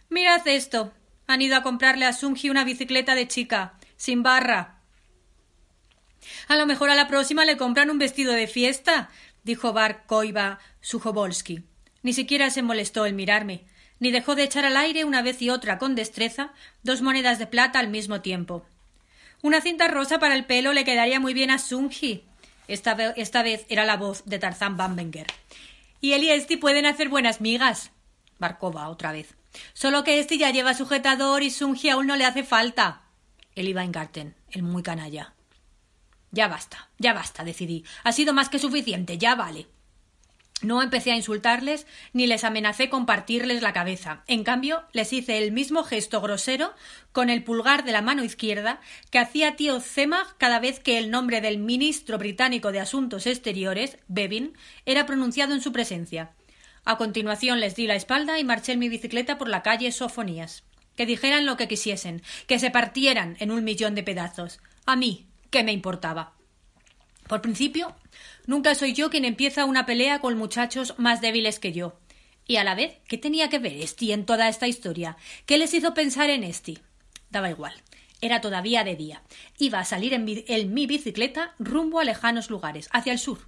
Mirad 0.09 0.45
esto. 0.45 0.91
Han 1.25 1.41
ido 1.41 1.55
a 1.55 1.63
comprarle 1.63 2.05
a 2.05 2.11
Sunji 2.11 2.49
una 2.49 2.65
bicicleta 2.65 3.15
de 3.15 3.27
chica, 3.29 3.79
sin 3.95 4.23
barra, 4.23 4.75
a 6.47 6.55
lo 6.55 6.65
mejor 6.65 6.89
a 6.89 6.95
la 6.95 7.07
próxima 7.07 7.45
le 7.45 7.57
compran 7.57 7.89
un 7.89 7.97
vestido 7.97 8.33
de 8.33 8.47
fiesta, 8.47 9.09
dijo 9.43 9.73
Bar 9.73 10.05
Koiva 10.05 10.59
Sujovolsky. 10.81 11.63
Ni 12.03 12.13
siquiera 12.13 12.49
se 12.49 12.61
molestó 12.61 13.05
en 13.05 13.15
mirarme, 13.15 13.65
ni 13.99 14.11
dejó 14.11 14.35
de 14.35 14.43
echar 14.43 14.65
al 14.65 14.77
aire 14.77 15.05
una 15.05 15.21
vez 15.21 15.41
y 15.41 15.49
otra 15.49 15.77
con 15.77 15.95
destreza 15.95 16.53
dos 16.83 17.01
monedas 17.01 17.39
de 17.39 17.47
plata 17.47 17.79
al 17.79 17.87
mismo 17.87 18.21
tiempo. 18.21 18.65
Una 19.41 19.61
cinta 19.61 19.87
rosa 19.87 20.19
para 20.19 20.35
el 20.35 20.45
pelo 20.45 20.73
le 20.73 20.85
quedaría 20.85 21.19
muy 21.19 21.33
bien 21.33 21.51
a 21.51 21.59
Sunji. 21.59 22.23
Esta, 22.67 22.93
esta 23.15 23.43
vez 23.43 23.65
era 23.69 23.85
la 23.85 23.97
voz 23.97 24.23
de 24.25 24.39
Tarzán 24.39 24.75
Bambenger. 24.77 25.27
Y 26.01 26.13
él 26.13 26.23
y 26.23 26.31
Esti 26.31 26.57
pueden 26.57 26.85
hacer 26.85 27.09
buenas 27.09 27.41
migas. 27.41 27.91
Barkova 28.39 28.89
otra 28.89 29.11
vez. 29.11 29.35
Solo 29.73 30.03
que 30.03 30.19
Esti 30.19 30.37
ya 30.37 30.51
lleva 30.51 30.73
sujetador 30.73 31.43
y 31.43 31.49
Sunji 31.49 31.89
aún 31.89 32.07
no 32.07 32.15
le 32.15 32.25
hace 32.25 32.43
falta. 32.43 33.03
Eli 33.55 33.73
Weingarten, 33.73 34.35
el 34.51 34.63
muy 34.63 34.83
canalla. 34.83 35.33
Ya 36.31 36.47
basta, 36.47 36.89
ya 36.97 37.13
basta, 37.13 37.43
decidí. 37.43 37.85
Ha 38.03 38.11
sido 38.11 38.33
más 38.33 38.49
que 38.49 38.59
suficiente, 38.59 39.17
ya 39.17 39.35
vale. 39.35 39.67
No 40.61 40.81
empecé 40.81 41.11
a 41.11 41.15
insultarles 41.15 41.85
ni 42.13 42.27
les 42.27 42.43
amenacé 42.43 42.89
con 42.89 43.05
partirles 43.05 43.61
la 43.61 43.73
cabeza. 43.73 44.23
En 44.25 44.43
cambio, 44.43 44.83
les 44.93 45.11
hice 45.11 45.37
el 45.37 45.51
mismo 45.51 45.83
gesto 45.83 46.21
grosero 46.21 46.73
con 47.11 47.29
el 47.29 47.43
pulgar 47.43 47.83
de 47.83 47.91
la 47.91 48.01
mano 48.01 48.23
izquierda 48.23 48.79
que 49.11 49.19
hacía 49.19 49.57
tío 49.57 49.79
Zemach 49.81 50.35
cada 50.37 50.59
vez 50.59 50.79
que 50.79 50.97
el 50.97 51.11
nombre 51.11 51.41
del 51.41 51.57
ministro 51.57 52.17
británico 52.17 52.71
de 52.71 52.79
Asuntos 52.79 53.27
Exteriores, 53.27 53.97
Bevin, 54.07 54.53
era 54.85 55.05
pronunciado 55.05 55.53
en 55.53 55.61
su 55.61 55.71
presencia. 55.71 56.31
A 56.85 56.97
continuación 56.97 57.59
les 57.59 57.75
di 57.75 57.87
la 57.87 57.95
espalda 57.95 58.39
y 58.39 58.43
marché 58.43 58.71
en 58.71 58.79
mi 58.79 58.89
bicicleta 58.89 59.37
por 59.37 59.49
la 59.49 59.61
calle 59.61 59.91
Sofonías. 59.91 60.63
Que 60.95 61.05
dijeran 61.05 61.45
lo 61.45 61.57
que 61.57 61.67
quisiesen, 61.67 62.21
que 62.47 62.59
se 62.59 62.71
partieran 62.71 63.35
en 63.39 63.51
un 63.51 63.65
millón 63.65 63.95
de 63.95 64.03
pedazos. 64.03 64.59
A 64.85 64.95
mí, 64.95 65.27
¿Qué 65.55 65.63
me 65.63 65.71
importaba? 65.71 66.33
Por 67.27 67.41
principio, 67.41 67.95
nunca 68.45 68.75
soy 68.75 68.93
yo 68.93 69.09
quien 69.09 69.25
empieza 69.25 69.65
una 69.65 69.85
pelea 69.85 70.19
con 70.19 70.37
muchachos 70.37 70.93
más 70.97 71.21
débiles 71.21 71.59
que 71.59 71.73
yo. 71.73 71.99
Y 72.47 72.57
a 72.57 72.63
la 72.63 72.75
vez, 72.75 72.99
¿qué 73.07 73.17
tenía 73.17 73.49
que 73.49 73.57
ver 73.57 73.73
Esti 73.73 74.11
en 74.11 74.25
toda 74.25 74.47
esta 74.47 74.67
historia? 74.67 75.17
¿Qué 75.47 75.57
les 75.57 75.73
hizo 75.73 75.95
pensar 75.95 76.29
en 76.29 76.43
Esti? 76.43 76.77
Daba 77.31 77.49
igual. 77.49 77.73
Era 78.21 78.41
todavía 78.41 78.83
de 78.83 78.95
día. 78.95 79.23
Iba 79.57 79.79
a 79.79 79.85
salir 79.85 80.13
en, 80.13 80.73
mi 80.73 80.87
bicicleta 80.87 81.55
rumbo 81.57 81.99
a 81.99 82.03
lejanos 82.03 82.49
lugares, 82.49 82.89
hacia 82.91 83.11
el 83.11 83.19
sur, 83.19 83.39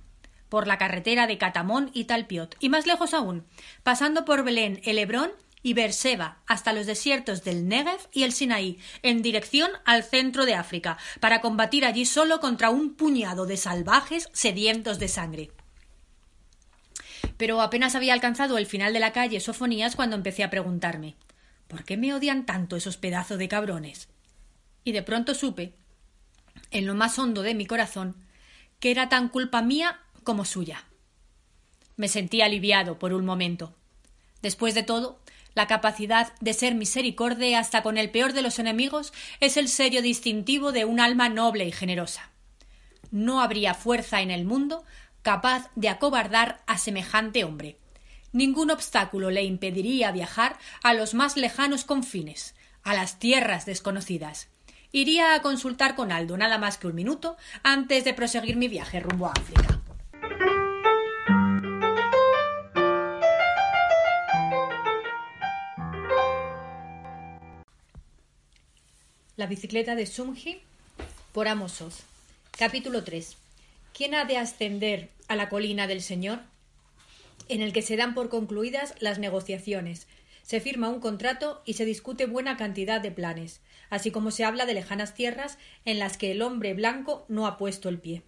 por 0.49 0.67
la 0.67 0.77
carretera 0.77 1.27
de 1.27 1.37
Catamón 1.37 1.91
y 1.93 2.05
Talpiot, 2.05 2.55
y 2.59 2.69
más 2.69 2.87
lejos 2.87 3.13
aún, 3.13 3.45
pasando 3.83 4.25
por 4.25 4.43
Belén, 4.43 4.81
el 4.83 4.97
Hebrón 4.97 5.31
y 5.67 5.73
Berseba 5.73 6.37
hasta 6.47 6.71
los 6.71 6.85
desiertos 6.85 7.43
del 7.43 7.67
Negev 7.67 7.99
y 8.13 8.23
el 8.23 8.31
Sinaí, 8.31 8.79
en 9.03 9.21
dirección 9.21 9.69
al 9.83 10.05
centro 10.05 10.45
de 10.45 10.55
África, 10.55 10.97
para 11.19 11.41
combatir 11.41 11.83
allí 11.83 12.05
solo 12.05 12.39
contra 12.39 12.69
un 12.69 12.93
puñado 12.93 13.45
de 13.45 13.57
salvajes 13.57 14.29
sedientos 14.31 14.97
de 14.97 15.09
sangre. 15.09 15.51
Pero 17.35 17.59
apenas 17.59 17.95
había 17.95 18.13
alcanzado 18.13 18.57
el 18.57 18.65
final 18.65 18.93
de 18.93 19.01
la 19.01 19.11
calle 19.11 19.41
Sofonías 19.41 19.97
cuando 19.97 20.15
empecé 20.15 20.45
a 20.45 20.49
preguntarme 20.49 21.17
¿Por 21.67 21.83
qué 21.83 21.97
me 21.97 22.13
odian 22.13 22.45
tanto 22.45 22.77
esos 22.77 22.95
pedazos 22.95 23.37
de 23.37 23.49
cabrones? 23.49 24.07
Y 24.85 24.93
de 24.93 25.03
pronto 25.03 25.35
supe, 25.35 25.73
en 26.71 26.85
lo 26.85 26.95
más 26.95 27.19
hondo 27.19 27.41
de 27.41 27.55
mi 27.55 27.65
corazón, 27.65 28.15
que 28.79 28.89
era 28.89 29.09
tan 29.09 29.27
culpa 29.27 29.61
mía 29.61 29.99
como 30.23 30.45
suya. 30.45 30.85
Me 31.97 32.07
sentí 32.07 32.41
aliviado 32.41 32.97
por 32.99 33.11
un 33.11 33.25
momento. 33.25 33.75
Después 34.41 34.73
de 34.75 34.83
todo, 34.83 35.19
la 35.57 35.65
capacidad 35.65 36.31
de 36.39 36.53
ser 36.53 36.75
misericordia 36.75 37.57
hasta 37.57 37.81
con 37.81 37.97
el 37.97 38.11
peor 38.11 38.33
de 38.33 38.43
los 38.43 38.59
enemigos 38.59 39.11
es 39.39 39.57
el 39.57 39.69
sello 39.69 40.03
distintivo 40.03 40.71
de 40.71 40.85
un 40.85 40.99
alma 40.99 41.29
noble 41.29 41.65
y 41.65 41.71
generosa. 41.71 42.29
No 43.09 43.41
habría 43.41 43.73
fuerza 43.73 44.21
en 44.21 44.29
el 44.29 44.45
mundo 44.45 44.83
capaz 45.23 45.71
de 45.73 45.89
acobardar 45.89 46.61
a 46.67 46.77
semejante 46.77 47.43
hombre. 47.43 47.79
Ningún 48.33 48.69
obstáculo 48.69 49.31
le 49.31 49.45
impediría 49.45 50.11
viajar 50.11 50.59
a 50.83 50.93
los 50.93 51.15
más 51.15 51.37
lejanos 51.37 51.85
confines, 51.85 52.53
a 52.83 52.93
las 52.93 53.17
tierras 53.17 53.65
desconocidas. 53.65 54.49
Iría 54.91 55.33
a 55.33 55.41
consultar 55.41 55.95
con 55.95 56.11
Aldo 56.11 56.37
nada 56.37 56.59
más 56.59 56.77
que 56.77 56.85
un 56.85 56.93
minuto 56.93 57.35
antes 57.63 58.03
de 58.03 58.13
proseguir 58.13 58.57
mi 58.57 58.67
viaje 58.67 58.99
rumbo 58.99 59.25
a 59.25 59.31
África. 59.31 59.81
La 69.37 69.45
bicicleta 69.45 69.93
de 69.93 70.07
Sumji 70.07 70.61
por 71.31 71.47
Capítulo 72.57 73.03
3. 73.03 73.37
¿Quién 73.93 74.15
ha 74.15 74.25
de 74.25 74.35
ascender 74.35 75.09
a 75.27 75.35
la 75.35 75.47
colina 75.47 75.85
del 75.85 76.01
Señor? 76.01 76.39
En 77.47 77.61
el 77.61 77.71
que 77.71 77.83
se 77.83 77.97
dan 77.97 78.15
por 78.15 78.29
concluidas 78.29 78.95
las 78.99 79.19
negociaciones, 79.19 80.07
se 80.41 80.59
firma 80.59 80.89
un 80.89 80.99
contrato 80.99 81.61
y 81.65 81.73
se 81.73 81.85
discute 81.85 82.25
buena 82.25 82.57
cantidad 82.57 82.99
de 82.99 83.11
planes, 83.11 83.61
así 83.91 84.09
como 84.09 84.31
se 84.31 84.43
habla 84.43 84.65
de 84.65 84.73
lejanas 84.73 85.13
tierras 85.13 85.59
en 85.85 85.99
las 85.99 86.17
que 86.17 86.31
el 86.31 86.41
hombre 86.41 86.73
blanco 86.73 87.23
no 87.27 87.45
ha 87.45 87.59
puesto 87.59 87.89
el 87.89 87.99
pie. 87.99 88.23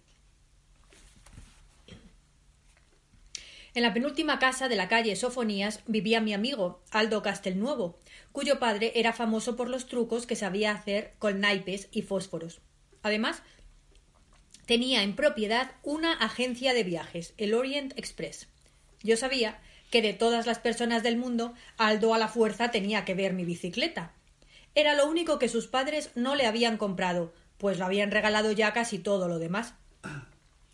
En 3.74 3.82
la 3.82 3.92
penúltima 3.92 4.38
casa 4.38 4.68
de 4.68 4.76
la 4.76 4.86
calle 4.86 5.16
Sofonías 5.16 5.80
vivía 5.88 6.20
mi 6.20 6.34
amigo 6.34 6.80
Aldo 6.92 7.22
Castelnuovo, 7.22 7.98
cuyo 8.32 8.58
padre 8.58 8.92
era 8.94 9.12
famoso 9.12 9.56
por 9.56 9.68
los 9.68 9.86
trucos 9.86 10.26
que 10.26 10.36
sabía 10.36 10.72
hacer 10.72 11.14
con 11.18 11.40
naipes 11.40 11.88
y 11.92 12.02
fósforos. 12.02 12.60
Además, 13.02 13.42
tenía 14.66 15.02
en 15.02 15.16
propiedad 15.16 15.72
una 15.82 16.12
agencia 16.12 16.72
de 16.74 16.84
viajes, 16.84 17.34
el 17.38 17.54
Orient 17.54 17.92
Express. 17.98 18.48
Yo 19.02 19.16
sabía 19.16 19.60
que 19.90 20.02
de 20.02 20.12
todas 20.12 20.46
las 20.46 20.58
personas 20.58 21.02
del 21.02 21.16
mundo, 21.16 21.54
Aldo 21.76 22.14
a 22.14 22.18
la 22.18 22.28
fuerza 22.28 22.70
tenía 22.70 23.04
que 23.04 23.14
ver 23.14 23.32
mi 23.32 23.44
bicicleta. 23.44 24.14
Era 24.74 24.94
lo 24.94 25.08
único 25.08 25.38
que 25.38 25.48
sus 25.48 25.66
padres 25.66 26.10
no 26.14 26.36
le 26.36 26.46
habían 26.46 26.76
comprado, 26.76 27.32
pues 27.58 27.78
lo 27.78 27.84
habían 27.84 28.10
regalado 28.10 28.52
ya 28.52 28.72
casi 28.72 28.98
todo 28.98 29.26
lo 29.26 29.38
demás. 29.38 29.74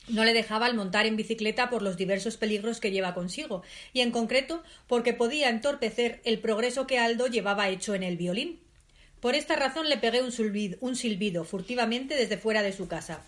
No 0.08 0.24
le 0.24 0.34
dejaba 0.34 0.68
el 0.68 0.74
montar 0.74 1.06
en 1.06 1.16
bicicleta 1.16 1.68
por 1.68 1.82
los 1.82 1.96
diversos 1.96 2.36
peligros 2.36 2.80
que 2.80 2.92
lleva 2.92 3.14
consigo, 3.14 3.62
y 3.92 4.00
en 4.00 4.12
concreto 4.12 4.62
porque 4.86 5.12
podía 5.12 5.48
entorpecer 5.48 6.20
el 6.24 6.38
progreso 6.38 6.86
que 6.86 6.98
Aldo 6.98 7.26
llevaba 7.26 7.68
hecho 7.68 7.94
en 7.94 8.04
el 8.04 8.16
violín. 8.16 8.60
Por 9.20 9.34
esta 9.34 9.56
razón 9.56 9.88
le 9.88 9.96
pegué 9.96 10.22
un 10.22 10.30
silbido, 10.30 10.78
un 10.80 10.94
silbido 10.94 11.44
furtivamente 11.44 12.14
desde 12.14 12.38
fuera 12.38 12.62
de 12.62 12.72
su 12.72 12.86
casa. 12.86 13.22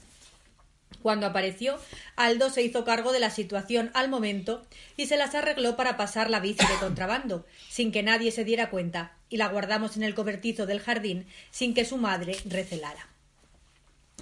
Cuando 1.02 1.26
apareció, 1.26 1.78
Aldo 2.16 2.50
se 2.50 2.62
hizo 2.62 2.84
cargo 2.84 3.12
de 3.12 3.20
la 3.20 3.30
situación 3.30 3.90
al 3.94 4.08
momento 4.08 4.66
y 4.96 5.06
se 5.06 5.16
las 5.16 5.34
arregló 5.34 5.76
para 5.76 5.96
pasar 5.96 6.30
la 6.30 6.40
bici 6.40 6.66
de 6.66 6.78
contrabando, 6.80 7.46
sin 7.68 7.92
que 7.92 8.02
nadie 8.02 8.30
se 8.30 8.44
diera 8.44 8.70
cuenta, 8.70 9.16
y 9.28 9.36
la 9.36 9.48
guardamos 9.48 9.96
en 9.96 10.02
el 10.02 10.14
cobertizo 10.14 10.66
del 10.66 10.80
jardín 10.80 11.26
sin 11.50 11.74
que 11.74 11.84
su 11.84 11.96
madre 11.96 12.36
recelara. 12.44 13.08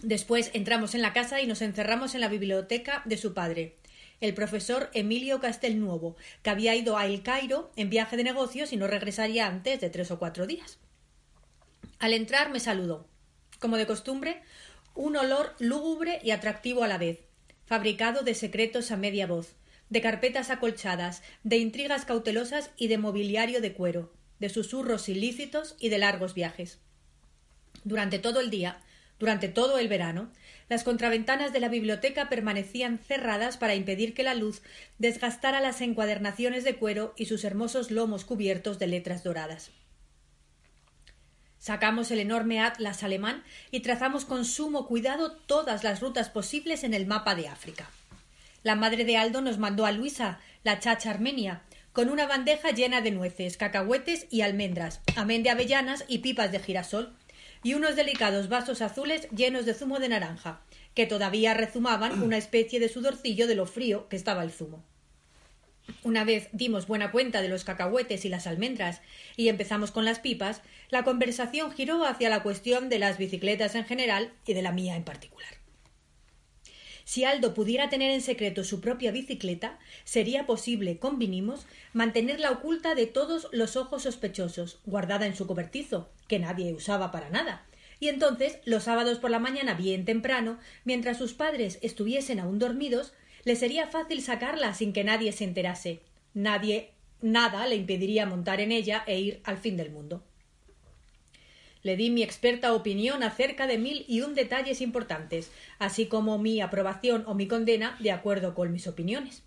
Después 0.06 0.52
entramos 0.54 0.94
en 0.94 1.02
la 1.02 1.12
casa 1.12 1.40
y 1.40 1.48
nos 1.48 1.62
encerramos 1.62 2.14
en 2.14 2.20
la 2.20 2.28
biblioteca 2.28 3.02
de 3.06 3.16
su 3.16 3.34
padre, 3.34 3.74
el 4.20 4.34
profesor 4.34 4.88
Emilio 4.94 5.40
Castelnuovo, 5.40 6.14
que 6.44 6.50
había 6.50 6.76
ido 6.76 6.96
a 6.96 7.06
El 7.06 7.24
Cairo 7.24 7.72
en 7.74 7.90
viaje 7.90 8.16
de 8.16 8.22
negocios 8.22 8.72
y 8.72 8.76
no 8.76 8.86
regresaría 8.86 9.48
antes 9.48 9.80
de 9.80 9.90
tres 9.90 10.12
o 10.12 10.20
cuatro 10.20 10.46
días. 10.46 10.78
Al 11.98 12.12
entrar 12.12 12.50
me 12.50 12.60
saludó. 12.60 13.08
Como 13.58 13.78
de 13.78 13.88
costumbre, 13.88 14.42
un 14.94 15.16
olor 15.16 15.56
lúgubre 15.58 16.20
y 16.22 16.30
atractivo 16.30 16.84
a 16.84 16.86
la 16.86 16.98
vez, 16.98 17.18
fabricado 17.64 18.22
de 18.22 18.34
secretos 18.34 18.92
a 18.92 18.96
media 18.96 19.26
voz, 19.26 19.56
de 19.90 20.02
carpetas 20.02 20.50
acolchadas, 20.50 21.24
de 21.42 21.56
intrigas 21.56 22.04
cautelosas 22.04 22.70
y 22.76 22.86
de 22.86 22.98
mobiliario 22.98 23.60
de 23.60 23.72
cuero, 23.72 24.12
de 24.38 24.50
susurros 24.50 25.08
ilícitos 25.08 25.74
y 25.80 25.88
de 25.88 25.98
largos 25.98 26.32
viajes. 26.32 26.78
Durante 27.82 28.20
todo 28.20 28.38
el 28.38 28.50
día, 28.50 28.80
durante 29.18 29.48
todo 29.48 29.78
el 29.78 29.88
verano, 29.88 30.30
las 30.68 30.84
contraventanas 30.84 31.52
de 31.52 31.60
la 31.60 31.68
biblioteca 31.68 32.28
permanecían 32.28 32.98
cerradas 32.98 33.56
para 33.56 33.74
impedir 33.74 34.14
que 34.14 34.22
la 34.22 34.34
luz 34.34 34.62
desgastara 34.98 35.60
las 35.60 35.80
encuadernaciones 35.80 36.64
de 36.64 36.76
cuero 36.76 37.14
y 37.16 37.26
sus 37.26 37.44
hermosos 37.44 37.90
lomos 37.90 38.24
cubiertos 38.24 38.78
de 38.78 38.88
letras 38.88 39.22
doradas. 39.22 39.70
Sacamos 41.58 42.10
el 42.10 42.20
enorme 42.20 42.60
atlas 42.60 43.02
alemán 43.02 43.42
y 43.70 43.80
trazamos 43.80 44.24
con 44.24 44.44
sumo 44.44 44.86
cuidado 44.86 45.32
todas 45.32 45.82
las 45.82 46.00
rutas 46.00 46.28
posibles 46.28 46.84
en 46.84 46.94
el 46.94 47.06
mapa 47.06 47.34
de 47.34 47.48
África. 47.48 47.90
La 48.62 48.74
madre 48.74 49.04
de 49.04 49.16
Aldo 49.16 49.40
nos 49.40 49.58
mandó 49.58 49.86
a 49.86 49.92
Luisa, 49.92 50.40
la 50.62 50.78
chacha 50.78 51.10
armenia, 51.10 51.62
con 51.92 52.10
una 52.10 52.26
bandeja 52.26 52.72
llena 52.72 53.00
de 53.00 53.10
nueces, 53.10 53.56
cacahuetes 53.56 54.26
y 54.30 54.42
almendras, 54.42 55.00
amén 55.16 55.42
de 55.42 55.50
avellanas 55.50 56.04
y 56.08 56.18
pipas 56.18 56.52
de 56.52 56.60
girasol, 56.60 57.16
y 57.66 57.74
unos 57.74 57.96
delicados 57.96 58.48
vasos 58.48 58.80
azules 58.80 59.28
llenos 59.30 59.66
de 59.66 59.74
zumo 59.74 59.98
de 59.98 60.08
naranja, 60.08 60.60
que 60.94 61.04
todavía 61.04 61.52
rezumaban 61.52 62.22
una 62.22 62.36
especie 62.36 62.78
de 62.78 62.88
sudorcillo 62.88 63.48
de 63.48 63.56
lo 63.56 63.66
frío 63.66 64.08
que 64.08 64.14
estaba 64.14 64.44
el 64.44 64.52
zumo. 64.52 64.84
Una 66.04 66.22
vez 66.22 66.48
dimos 66.52 66.86
buena 66.86 67.10
cuenta 67.10 67.42
de 67.42 67.48
los 67.48 67.64
cacahuetes 67.64 68.24
y 68.24 68.28
las 68.28 68.46
almendras 68.46 69.02
y 69.36 69.48
empezamos 69.48 69.90
con 69.90 70.04
las 70.04 70.20
pipas, 70.20 70.62
la 70.90 71.02
conversación 71.02 71.72
giró 71.72 72.04
hacia 72.04 72.30
la 72.30 72.44
cuestión 72.44 72.88
de 72.88 73.00
las 73.00 73.18
bicicletas 73.18 73.74
en 73.74 73.84
general 73.84 74.30
y 74.46 74.54
de 74.54 74.62
la 74.62 74.70
mía 74.70 74.94
en 74.94 75.02
particular. 75.02 75.55
Si 77.06 77.24
Aldo 77.24 77.54
pudiera 77.54 77.88
tener 77.88 78.10
en 78.10 78.20
secreto 78.20 78.64
su 78.64 78.80
propia 78.80 79.12
bicicleta, 79.12 79.78
sería 80.02 80.44
posible, 80.44 80.98
convinimos, 80.98 81.64
mantenerla 81.92 82.50
oculta 82.50 82.96
de 82.96 83.06
todos 83.06 83.46
los 83.52 83.76
ojos 83.76 84.02
sospechosos, 84.02 84.80
guardada 84.86 85.24
en 85.26 85.36
su 85.36 85.46
cobertizo, 85.46 86.10
que 86.26 86.40
nadie 86.40 86.74
usaba 86.74 87.12
para 87.12 87.30
nada. 87.30 87.64
Y 88.00 88.08
entonces, 88.08 88.58
los 88.64 88.82
sábados 88.82 89.20
por 89.20 89.30
la 89.30 89.38
mañana 89.38 89.74
bien 89.74 90.04
temprano, 90.04 90.58
mientras 90.84 91.16
sus 91.16 91.32
padres 91.32 91.78
estuviesen 91.80 92.40
aún 92.40 92.58
dormidos, 92.58 93.14
le 93.44 93.54
sería 93.54 93.86
fácil 93.86 94.20
sacarla 94.20 94.74
sin 94.74 94.92
que 94.92 95.04
nadie 95.04 95.30
se 95.30 95.44
enterase. 95.44 96.00
Nadie, 96.34 96.90
nada 97.22 97.68
le 97.68 97.76
impediría 97.76 98.26
montar 98.26 98.60
en 98.60 98.72
ella 98.72 99.04
e 99.06 99.20
ir 99.20 99.40
al 99.44 99.58
fin 99.58 99.76
del 99.76 99.92
mundo. 99.92 100.24
Le 101.86 101.96
di 101.96 102.10
mi 102.10 102.24
experta 102.24 102.74
opinión 102.74 103.22
acerca 103.22 103.68
de 103.68 103.78
mil 103.78 104.04
y 104.08 104.22
un 104.22 104.34
detalles 104.34 104.80
importantes, 104.80 105.52
así 105.78 106.06
como 106.06 106.36
mi 106.36 106.60
aprobación 106.60 107.22
o 107.28 107.34
mi 107.34 107.46
condena 107.46 107.96
de 108.00 108.10
acuerdo 108.10 108.56
con 108.56 108.72
mis 108.72 108.88
opiniones. 108.88 109.44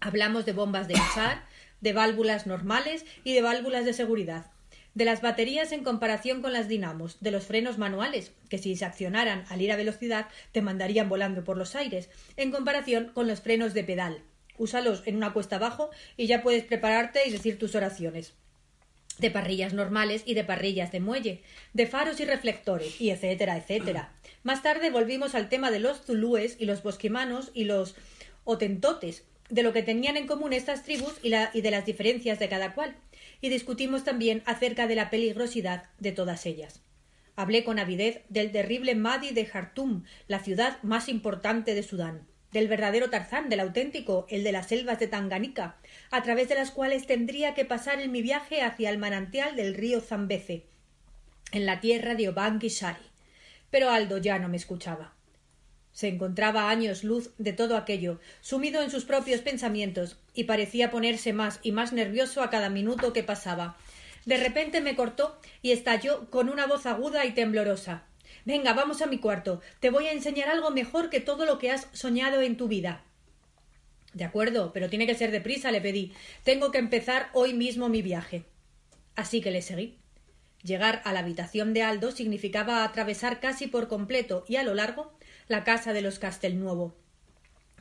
Hablamos 0.00 0.44
de 0.44 0.52
bombas 0.52 0.88
de 0.88 0.94
usar, 0.94 1.44
de 1.80 1.92
válvulas 1.92 2.48
normales 2.48 3.06
y 3.22 3.32
de 3.32 3.42
válvulas 3.42 3.84
de 3.84 3.92
seguridad, 3.92 4.50
de 4.94 5.04
las 5.04 5.22
baterías 5.22 5.70
en 5.70 5.84
comparación 5.84 6.42
con 6.42 6.52
las 6.52 6.66
dinamos, 6.66 7.18
de 7.20 7.30
los 7.30 7.44
frenos 7.44 7.78
manuales, 7.78 8.32
que 8.50 8.58
si 8.58 8.74
se 8.74 8.84
accionaran 8.84 9.44
al 9.48 9.62
ir 9.62 9.70
a 9.70 9.76
velocidad 9.76 10.26
te 10.50 10.62
mandarían 10.62 11.08
volando 11.08 11.44
por 11.44 11.56
los 11.56 11.76
aires, 11.76 12.10
en 12.36 12.50
comparación 12.50 13.12
con 13.14 13.28
los 13.28 13.40
frenos 13.40 13.72
de 13.72 13.84
pedal. 13.84 14.20
Úsalos 14.58 15.04
en 15.06 15.14
una 15.14 15.32
cuesta 15.32 15.54
abajo 15.54 15.90
y 16.16 16.26
ya 16.26 16.42
puedes 16.42 16.64
prepararte 16.64 17.20
y 17.24 17.30
decir 17.30 17.56
tus 17.56 17.76
oraciones. 17.76 18.34
De 19.18 19.30
parrillas 19.30 19.72
normales 19.72 20.22
y 20.26 20.34
de 20.34 20.44
parrillas 20.44 20.92
de 20.92 21.00
muelle, 21.00 21.42
de 21.72 21.86
faros 21.86 22.20
y 22.20 22.24
reflectores, 22.24 23.00
y 23.00 23.10
etcétera, 23.10 23.56
etcétera. 23.56 24.12
Más 24.42 24.62
tarde 24.62 24.90
volvimos 24.90 25.34
al 25.34 25.48
tema 25.48 25.70
de 25.70 25.80
los 25.80 26.02
zulúes 26.02 26.56
y 26.58 26.66
los 26.66 26.82
bosquimanos 26.82 27.50
y 27.54 27.64
los 27.64 27.96
otentotes, 28.44 29.24
de 29.48 29.62
lo 29.62 29.72
que 29.72 29.82
tenían 29.82 30.16
en 30.16 30.26
común 30.26 30.52
estas 30.52 30.82
tribus 30.82 31.14
y, 31.22 31.32
y 31.54 31.60
de 31.60 31.70
las 31.70 31.86
diferencias 31.86 32.38
de 32.38 32.48
cada 32.48 32.74
cual 32.74 32.96
y 33.40 33.48
discutimos 33.48 34.04
también 34.04 34.42
acerca 34.46 34.86
de 34.86 34.96
la 34.96 35.10
peligrosidad 35.10 35.84
de 35.98 36.12
todas 36.12 36.46
ellas. 36.46 36.82
Hablé 37.34 37.64
con 37.64 37.78
avidez 37.78 38.22
del 38.28 38.50
terrible 38.50 38.94
Mahdi 38.94 39.30
de 39.30 39.44
Jartum, 39.44 40.04
la 40.26 40.40
ciudad 40.40 40.82
más 40.82 41.08
importante 41.08 41.74
de 41.74 41.82
Sudán, 41.82 42.26
del 42.52 42.68
verdadero 42.68 43.10
Tarzán, 43.10 43.50
del 43.50 43.60
auténtico, 43.60 44.26
el 44.30 44.42
de 44.42 44.52
las 44.52 44.68
selvas 44.68 44.98
de 44.98 45.08
Tanganica, 45.08 45.76
a 46.10 46.22
través 46.22 46.48
de 46.48 46.54
las 46.54 46.70
cuales 46.70 47.06
tendría 47.06 47.54
que 47.54 47.64
pasar 47.64 48.00
en 48.00 48.12
mi 48.12 48.22
viaje 48.22 48.62
hacia 48.62 48.90
el 48.90 48.98
manantial 48.98 49.56
del 49.56 49.74
río 49.74 50.00
Zambeze, 50.00 50.66
en 51.52 51.66
la 51.66 51.80
tierra 51.80 52.14
de 52.14 52.28
Obangi 52.28 52.68
Shari. 52.68 53.06
Pero 53.70 53.90
Aldo 53.90 54.18
ya 54.18 54.38
no 54.38 54.48
me 54.48 54.56
escuchaba. 54.56 55.14
Se 55.92 56.08
encontraba 56.08 56.68
años 56.68 57.04
luz 57.04 57.30
de 57.38 57.54
todo 57.54 57.76
aquello, 57.76 58.20
sumido 58.42 58.82
en 58.82 58.90
sus 58.90 59.06
propios 59.06 59.40
pensamientos, 59.40 60.18
y 60.34 60.44
parecía 60.44 60.90
ponerse 60.90 61.32
más 61.32 61.58
y 61.62 61.72
más 61.72 61.94
nervioso 61.94 62.42
a 62.42 62.50
cada 62.50 62.68
minuto 62.68 63.14
que 63.14 63.22
pasaba. 63.22 63.78
De 64.26 64.36
repente 64.36 64.82
me 64.82 64.94
cortó 64.94 65.40
y 65.62 65.70
estalló 65.70 66.28
con 66.28 66.50
una 66.50 66.66
voz 66.66 66.84
aguda 66.84 67.24
y 67.24 67.32
temblorosa. 67.32 68.04
Venga, 68.44 68.74
vamos 68.74 69.00
a 69.00 69.06
mi 69.06 69.18
cuarto. 69.18 69.62
Te 69.80 69.88
voy 69.88 70.06
a 70.06 70.12
enseñar 70.12 70.50
algo 70.50 70.70
mejor 70.70 71.08
que 71.08 71.20
todo 71.20 71.46
lo 71.46 71.58
que 71.58 71.70
has 71.70 71.88
soñado 71.92 72.42
en 72.42 72.58
tu 72.58 72.68
vida. 72.68 73.05
De 74.16 74.24
acuerdo, 74.24 74.72
pero 74.72 74.88
tiene 74.88 75.06
que 75.06 75.14
ser 75.14 75.30
deprisa, 75.30 75.70
le 75.70 75.82
pedí. 75.82 76.14
Tengo 76.42 76.70
que 76.70 76.78
empezar 76.78 77.28
hoy 77.34 77.52
mismo 77.52 77.90
mi 77.90 78.00
viaje. 78.00 78.46
Así 79.14 79.42
que 79.42 79.50
le 79.50 79.60
seguí. 79.60 79.98
Llegar 80.62 81.02
a 81.04 81.12
la 81.12 81.18
habitación 81.18 81.74
de 81.74 81.82
Aldo 81.82 82.12
significaba 82.12 82.82
atravesar 82.82 83.40
casi 83.40 83.66
por 83.66 83.88
completo 83.88 84.46
y 84.48 84.56
a 84.56 84.62
lo 84.62 84.72
largo 84.72 85.12
la 85.48 85.64
casa 85.64 85.92
de 85.92 86.00
los 86.00 86.18
Castelnuovo. 86.18 86.96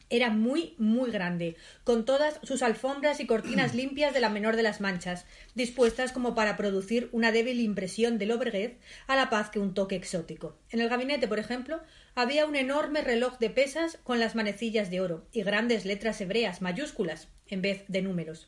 Era 0.09 0.29
muy, 0.29 0.75
muy 0.77 1.09
grande, 1.09 1.55
con 1.85 2.03
todas 2.03 2.37
sus 2.43 2.63
alfombras 2.63 3.21
y 3.21 3.27
cortinas 3.27 3.73
limpias 3.73 4.13
de 4.13 4.19
la 4.19 4.29
menor 4.29 4.57
de 4.57 4.63
las 4.63 4.81
manchas, 4.81 5.25
dispuestas 5.53 6.11
como 6.11 6.35
para 6.35 6.57
producir 6.57 7.07
una 7.13 7.31
débil 7.31 7.61
impresión 7.61 8.17
de 8.17 8.25
lobreguez 8.25 8.77
a 9.07 9.15
la 9.15 9.29
paz 9.29 9.49
que 9.49 9.59
un 9.59 9.73
toque 9.73 9.95
exótico. 9.95 10.57
En 10.69 10.81
el 10.81 10.89
gabinete, 10.89 11.29
por 11.29 11.39
ejemplo, 11.39 11.81
había 12.15 12.45
un 12.45 12.55
enorme 12.55 13.01
reloj 13.01 13.37
de 13.39 13.49
pesas 13.49 13.99
con 14.03 14.19
las 14.19 14.35
manecillas 14.35 14.89
de 14.89 15.01
oro 15.01 15.27
y 15.33 15.43
grandes 15.43 15.83
letras 15.83 16.21
hebreas 16.21 16.61
mayúsculas 16.61 17.27
en 17.47 17.61
vez 17.61 17.83
de 17.89 18.01
números. 18.01 18.47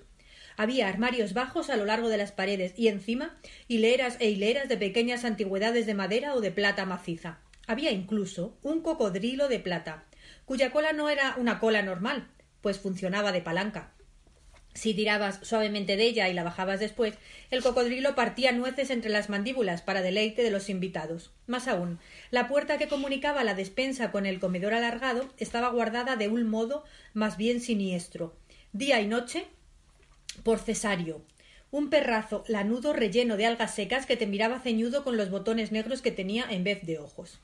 Había 0.55 0.87
armarios 0.87 1.33
bajos 1.33 1.69
a 1.69 1.75
lo 1.75 1.85
largo 1.85 2.07
de 2.07 2.17
las 2.17 2.31
paredes 2.31 2.73
y 2.77 2.87
encima 2.87 3.37
hileras 3.67 4.15
e 4.19 4.29
hileras 4.29 4.69
de 4.69 4.77
pequeñas 4.77 5.25
antigüedades 5.25 5.85
de 5.85 5.93
madera 5.93 6.33
o 6.33 6.41
de 6.41 6.51
plata 6.51 6.85
maciza. 6.85 7.39
Había 7.67 7.91
incluso 7.91 8.57
un 8.63 8.81
cocodrilo 8.81 9.49
de 9.49 9.59
plata, 9.59 10.05
cuya 10.45 10.71
cola 10.71 10.93
no 10.93 11.09
era 11.09 11.35
una 11.37 11.59
cola 11.59 11.83
normal, 11.83 12.29
pues 12.61 12.79
funcionaba 12.79 13.33
de 13.33 13.41
palanca. 13.41 13.96
Si 14.77 14.93
tirabas 14.93 15.39
suavemente 15.41 15.97
de 15.97 16.03
ella 16.03 16.29
y 16.29 16.33
la 16.33 16.43
bajabas 16.43 16.79
después, 16.79 17.15
el 17.49 17.63
cocodrilo 17.63 18.13
partía 18.13 18.51
nueces 18.51 18.91
entre 18.91 19.09
las 19.09 19.27
mandíbulas 19.27 19.81
para 19.81 20.03
deleite 20.03 20.43
de 20.43 20.51
los 20.51 20.69
invitados. 20.69 21.31
Más 21.47 21.67
aún, 21.67 21.97
la 22.29 22.47
puerta 22.47 22.77
que 22.77 22.87
comunicaba 22.87 23.43
la 23.43 23.55
despensa 23.55 24.11
con 24.11 24.27
el 24.27 24.39
comedor 24.39 24.75
alargado 24.75 25.33
estaba 25.39 25.69
guardada 25.69 26.15
de 26.15 26.27
un 26.27 26.47
modo 26.47 26.83
más 27.15 27.37
bien 27.37 27.59
siniestro. 27.59 28.35
Día 28.71 29.01
y 29.01 29.07
noche 29.07 29.45
por 30.43 30.59
cesario, 30.59 31.23
un 31.71 31.89
perrazo 31.89 32.43
lanudo 32.47 32.93
relleno 32.93 33.35
de 33.35 33.47
algas 33.47 33.73
secas 33.73 34.05
que 34.05 34.15
te 34.15 34.27
miraba 34.27 34.59
ceñudo 34.59 35.03
con 35.03 35.17
los 35.17 35.31
botones 35.31 35.71
negros 35.71 36.03
que 36.03 36.11
tenía 36.11 36.45
en 36.51 36.63
vez 36.63 36.85
de 36.85 36.99
ojos. 36.99 37.39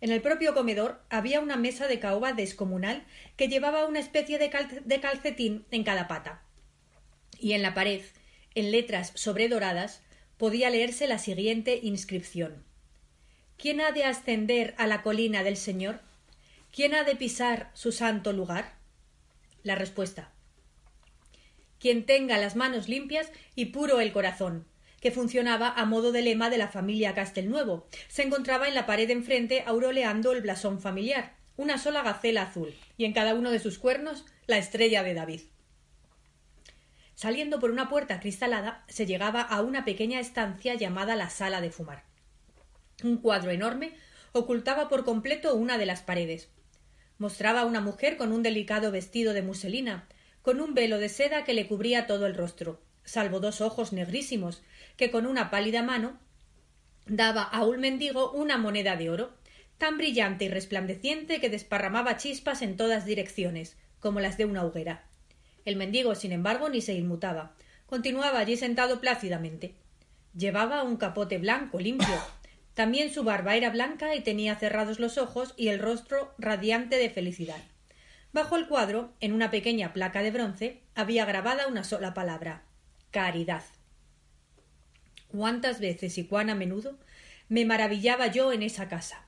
En 0.00 0.10
el 0.10 0.20
propio 0.20 0.54
comedor 0.54 1.00
había 1.08 1.40
una 1.40 1.56
mesa 1.56 1.88
de 1.88 1.98
caoba 1.98 2.32
descomunal 2.32 3.04
que 3.36 3.48
llevaba 3.48 3.86
una 3.86 3.98
especie 3.98 4.38
de, 4.38 5.00
calcetín 5.00 5.64
en 5.70 5.84
cada 5.84 6.06
pata. 6.06 6.42
Y 7.38 7.52
en 7.52 7.62
la 7.62 7.74
pared, 7.74 8.02
en 8.54 8.72
letras 8.72 9.12
sobredoradas, 9.14 10.02
podía 10.36 10.70
leerse 10.70 11.06
la 11.06 11.18
siguiente 11.18 11.80
inscripción 11.82 12.64
¿Quién 13.56 13.80
ha 13.80 13.90
de 13.92 14.04
ascender 14.04 14.74
a 14.76 14.86
la 14.86 15.02
colina 15.02 15.42
del 15.42 15.56
Señor? 15.56 16.00
¿Quién 16.74 16.94
ha 16.94 17.04
de 17.04 17.16
pisar 17.16 17.70
su 17.72 17.90
santo 17.90 18.34
lugar? 18.34 18.74
La 19.62 19.76
respuesta 19.76 20.30
Quien 21.80 22.04
tenga 22.04 22.36
las 22.36 22.54
manos 22.54 22.86
limpias 22.88 23.32
y 23.54 23.66
puro 23.66 24.00
el 24.00 24.12
corazón, 24.12 24.66
que 25.06 25.12
funcionaba 25.12 25.68
a 25.68 25.84
modo 25.84 26.10
de 26.10 26.20
lema 26.20 26.50
de 26.50 26.58
la 26.58 26.66
familia 26.66 27.14
Castelnuevo. 27.14 27.86
Se 28.08 28.24
encontraba 28.24 28.66
en 28.66 28.74
la 28.74 28.86
pared 28.86 29.08
enfrente 29.08 29.62
auroleando 29.64 30.32
el 30.32 30.42
blasón 30.42 30.80
familiar. 30.80 31.36
una 31.56 31.78
sola 31.78 32.02
gacela 32.02 32.42
azul, 32.42 32.74
y 32.96 33.04
en 33.04 33.12
cada 33.12 33.36
uno 33.36 33.52
de 33.52 33.60
sus 33.60 33.78
cuernos 33.78 34.24
la 34.48 34.58
estrella 34.58 35.04
de 35.04 35.14
David. 35.14 35.42
Saliendo 37.14 37.60
por 37.60 37.70
una 37.70 37.88
puerta 37.88 38.18
cristalada, 38.18 38.84
se 38.88 39.06
llegaba 39.06 39.42
a 39.42 39.62
una 39.62 39.84
pequeña 39.84 40.18
estancia 40.18 40.74
llamada 40.74 41.14
la 41.14 41.30
sala 41.30 41.60
de 41.60 41.70
fumar. 41.70 42.02
Un 43.04 43.18
cuadro 43.18 43.52
enorme 43.52 43.92
ocultaba 44.32 44.88
por 44.88 45.04
completo 45.04 45.54
una 45.54 45.78
de 45.78 45.86
las 45.86 46.02
paredes. 46.02 46.48
Mostraba 47.18 47.60
a 47.60 47.66
una 47.66 47.80
mujer 47.80 48.16
con 48.16 48.32
un 48.32 48.42
delicado 48.42 48.90
vestido 48.90 49.34
de 49.34 49.42
muselina, 49.42 50.08
con 50.42 50.60
un 50.60 50.74
velo 50.74 50.98
de 50.98 51.10
seda 51.10 51.44
que 51.44 51.54
le 51.54 51.68
cubría 51.68 52.08
todo 52.08 52.26
el 52.26 52.34
rostro, 52.34 52.80
salvo 53.04 53.38
dos 53.38 53.60
ojos 53.60 53.92
negrísimos, 53.92 54.62
que 54.96 55.10
con 55.10 55.26
una 55.26 55.50
pálida 55.50 55.82
mano 55.82 56.18
daba 57.06 57.42
a 57.42 57.64
un 57.64 57.80
mendigo 57.80 58.32
una 58.32 58.58
moneda 58.58 58.96
de 58.96 59.10
oro, 59.10 59.34
tan 59.78 59.98
brillante 59.98 60.46
y 60.46 60.48
resplandeciente 60.48 61.40
que 61.40 61.50
desparramaba 61.50 62.16
chispas 62.16 62.62
en 62.62 62.76
todas 62.76 63.04
direcciones, 63.04 63.76
como 64.00 64.20
las 64.20 64.38
de 64.38 64.44
una 64.44 64.64
hoguera. 64.64 65.04
El 65.64 65.76
mendigo, 65.76 66.14
sin 66.14 66.32
embargo, 66.32 66.68
ni 66.68 66.80
se 66.80 66.94
inmutaba. 66.94 67.54
Continuaba 67.86 68.38
allí 68.38 68.56
sentado 68.56 69.00
plácidamente. 69.00 69.74
Llevaba 70.36 70.82
un 70.82 70.96
capote 70.96 71.38
blanco, 71.38 71.78
limpio. 71.78 72.20
También 72.74 73.12
su 73.12 73.24
barba 73.24 73.56
era 73.56 73.70
blanca 73.70 74.14
y 74.14 74.20
tenía 74.20 74.56
cerrados 74.56 74.98
los 74.98 75.18
ojos 75.18 75.54
y 75.56 75.68
el 75.68 75.78
rostro 75.78 76.34
radiante 76.38 76.96
de 76.96 77.10
felicidad. 77.10 77.62
Bajo 78.32 78.56
el 78.56 78.66
cuadro, 78.66 79.12
en 79.20 79.32
una 79.32 79.50
pequeña 79.50 79.92
placa 79.92 80.22
de 80.22 80.30
bronce, 80.30 80.82
había 80.94 81.24
grabada 81.24 81.68
una 81.68 81.84
sola 81.84 82.12
palabra 82.12 82.62
caridad. 83.10 83.62
Cuántas 85.28 85.80
veces 85.80 86.18
y 86.18 86.24
cuán 86.24 86.50
a 86.50 86.54
menudo 86.54 86.98
me 87.48 87.64
maravillaba 87.64 88.26
yo 88.26 88.52
en 88.52 88.62
esa 88.62 88.88
casa. 88.88 89.26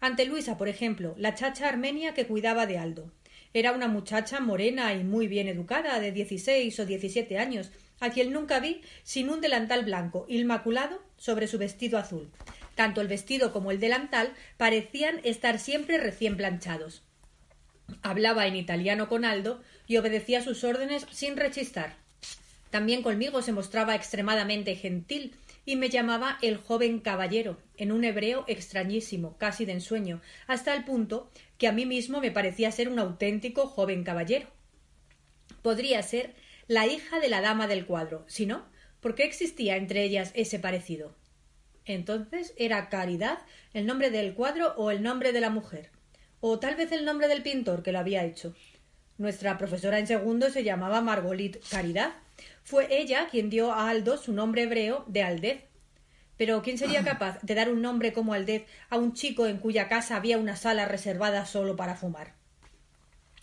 Ante 0.00 0.24
Luisa, 0.24 0.58
por 0.58 0.68
ejemplo, 0.68 1.14
la 1.16 1.34
chacha 1.34 1.68
armenia 1.68 2.14
que 2.14 2.26
cuidaba 2.26 2.66
de 2.66 2.78
Aldo. 2.78 3.12
Era 3.54 3.72
una 3.72 3.86
muchacha 3.86 4.40
morena 4.40 4.92
y 4.94 5.04
muy 5.04 5.28
bien 5.28 5.46
educada, 5.46 6.00
de 6.00 6.10
dieciséis 6.10 6.80
o 6.80 6.86
diecisiete 6.86 7.38
años, 7.38 7.70
a 8.00 8.10
quien 8.10 8.32
nunca 8.32 8.58
vi 8.58 8.80
sin 9.04 9.30
un 9.30 9.40
delantal 9.40 9.84
blanco, 9.84 10.26
inmaculado, 10.28 11.02
sobre 11.16 11.46
su 11.46 11.58
vestido 11.58 11.98
azul. 11.98 12.30
Tanto 12.74 13.00
el 13.00 13.08
vestido 13.08 13.52
como 13.52 13.70
el 13.70 13.78
delantal 13.78 14.32
parecían 14.56 15.20
estar 15.22 15.58
siempre 15.58 15.98
recién 15.98 16.36
planchados. 16.36 17.04
Hablaba 18.02 18.46
en 18.46 18.56
italiano 18.56 19.08
con 19.08 19.24
Aldo 19.24 19.62
y 19.86 19.98
obedecía 19.98 20.42
sus 20.42 20.64
órdenes 20.64 21.06
sin 21.12 21.36
rechistar. 21.36 22.01
También 22.72 23.02
conmigo 23.02 23.42
se 23.42 23.52
mostraba 23.52 23.94
extremadamente 23.94 24.74
gentil 24.76 25.34
y 25.66 25.76
me 25.76 25.90
llamaba 25.90 26.38
el 26.40 26.56
joven 26.56 27.00
caballero, 27.00 27.58
en 27.76 27.92
un 27.92 28.02
hebreo 28.02 28.46
extrañísimo, 28.48 29.36
casi 29.36 29.66
de 29.66 29.72
ensueño, 29.72 30.22
hasta 30.46 30.74
el 30.74 30.82
punto 30.82 31.30
que 31.58 31.68
a 31.68 31.72
mí 31.72 31.84
mismo 31.84 32.22
me 32.22 32.30
parecía 32.30 32.72
ser 32.72 32.88
un 32.88 32.98
auténtico 32.98 33.66
joven 33.66 34.04
caballero. 34.04 34.46
Podría 35.60 36.02
ser 36.02 36.34
la 36.66 36.86
hija 36.86 37.20
de 37.20 37.28
la 37.28 37.42
dama 37.42 37.66
del 37.66 37.84
cuadro, 37.84 38.24
si 38.26 38.46
no, 38.46 38.64
¿por 39.02 39.14
qué 39.14 39.24
existía 39.24 39.76
entre 39.76 40.02
ellas 40.02 40.32
ese 40.34 40.58
parecido? 40.58 41.14
Entonces 41.84 42.54
era 42.56 42.88
Caridad 42.88 43.40
el 43.74 43.84
nombre 43.84 44.10
del 44.10 44.32
cuadro 44.32 44.72
o 44.78 44.90
el 44.90 45.02
nombre 45.02 45.34
de 45.34 45.42
la 45.42 45.50
mujer, 45.50 45.90
o 46.40 46.58
tal 46.58 46.76
vez 46.76 46.90
el 46.92 47.04
nombre 47.04 47.28
del 47.28 47.42
pintor 47.42 47.82
que 47.82 47.92
lo 47.92 47.98
había 47.98 48.24
hecho. 48.24 48.54
Nuestra 49.18 49.58
profesora 49.58 49.98
en 49.98 50.06
segundo 50.06 50.48
se 50.48 50.64
llamaba 50.64 51.02
Margolit 51.02 51.58
Caridad, 51.68 52.14
fue 52.64 52.86
ella 52.90 53.28
quien 53.30 53.50
dio 53.50 53.72
a 53.72 53.88
Aldo 53.88 54.16
su 54.16 54.32
nombre 54.32 54.62
hebreo 54.62 55.04
de 55.08 55.22
Aldez. 55.22 55.64
Pero 56.36 56.62
¿quién 56.62 56.78
sería 56.78 57.04
capaz 57.04 57.38
de 57.42 57.54
dar 57.54 57.70
un 57.70 57.82
nombre 57.82 58.12
como 58.12 58.34
Aldez 58.34 58.66
a 58.90 58.96
un 58.96 59.12
chico 59.12 59.46
en 59.46 59.58
cuya 59.58 59.88
casa 59.88 60.16
había 60.16 60.38
una 60.38 60.56
sala 60.56 60.86
reservada 60.86 61.46
solo 61.46 61.76
para 61.76 61.96
fumar? 61.96 62.34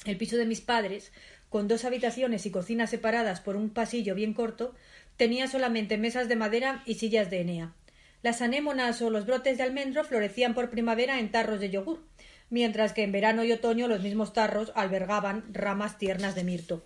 El 0.05 0.17
piso 0.17 0.37
de 0.37 0.45
mis 0.45 0.61
padres, 0.61 1.11
con 1.49 1.67
dos 1.67 1.83
habitaciones 1.83 2.45
y 2.45 2.51
cocinas 2.51 2.89
separadas 2.89 3.41
por 3.41 3.55
un 3.55 3.69
pasillo 3.69 4.15
bien 4.15 4.33
corto, 4.33 4.73
tenía 5.17 5.47
solamente 5.47 5.97
mesas 5.97 6.29
de 6.29 6.35
madera 6.35 6.83
y 6.85 6.95
sillas 6.95 7.29
de 7.29 7.41
enea. 7.41 7.73
Las 8.21 8.41
anémonas 8.41 9.01
o 9.01 9.09
los 9.09 9.25
brotes 9.25 9.57
de 9.57 9.63
almendro 9.63 10.03
florecían 10.03 10.53
por 10.53 10.69
primavera 10.69 11.19
en 11.19 11.31
tarros 11.31 11.59
de 11.59 11.69
yogur, 11.69 12.03
mientras 12.49 12.93
que 12.93 13.03
en 13.03 13.11
verano 13.11 13.43
y 13.43 13.51
otoño 13.51 13.87
los 13.87 14.01
mismos 14.01 14.33
tarros 14.33 14.71
albergaban 14.75 15.53
ramas 15.53 15.97
tiernas 15.97 16.35
de 16.35 16.43
mirto. 16.43 16.85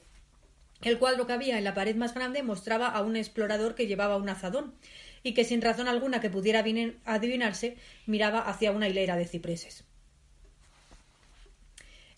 El 0.84 1.00
cuadro 1.00 1.26
que 1.26 1.34
había 1.34 1.58
en 1.58 1.64
la 1.64 1.74
pared 1.74 1.96
más 1.96 2.14
grande 2.14 2.44
mostraba 2.44 2.88
a 2.88 3.02
un 3.02 3.16
explorador 3.16 3.74
que 3.74 3.88
llevaba 3.88 4.18
un 4.18 4.28
azadón 4.28 4.76
y 5.24 5.34
que 5.34 5.46
sin 5.46 5.62
razón 5.62 5.88
alguna 5.88 6.20
que 6.20 6.30
pudiera 6.30 6.64
adivinarse 7.06 7.78
miraba 8.06 8.40
hacia 8.40 8.72
una 8.72 8.90
hilera 8.90 9.16
de 9.16 9.26
cipreses. 9.26 9.86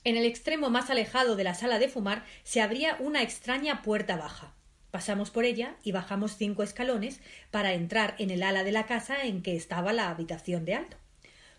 En 0.04 0.18
el 0.18 0.26
extremo 0.26 0.70
más 0.70 0.90
alejado 0.90 1.36
de 1.36 1.44
la 1.44 1.54
sala 1.54 1.78
de 1.78 1.90
fumar 1.90 2.26
se 2.44 2.62
abría 2.62 2.98
una 3.00 3.22
extraña 3.22 3.84
puerta 3.84 4.18
baja. 4.18 4.54
Pasamos 4.90 5.30
por 5.30 5.46
ella 5.46 5.76
y 5.84 5.92
bajamos 5.92 6.38
cinco 6.38 6.64
escalones 6.64 7.22
para 7.52 7.74
entrar 7.74 8.16
en 8.18 8.32
el 8.32 8.44
ala 8.44 8.64
de 8.64 8.72
la 8.72 8.86
casa 8.86 9.26
en 9.26 9.44
que 9.44 9.56
estaba 9.56 9.94
la 9.94 10.10
habitación 10.10 10.66
de 10.66 10.76
Aldo. 10.76 10.98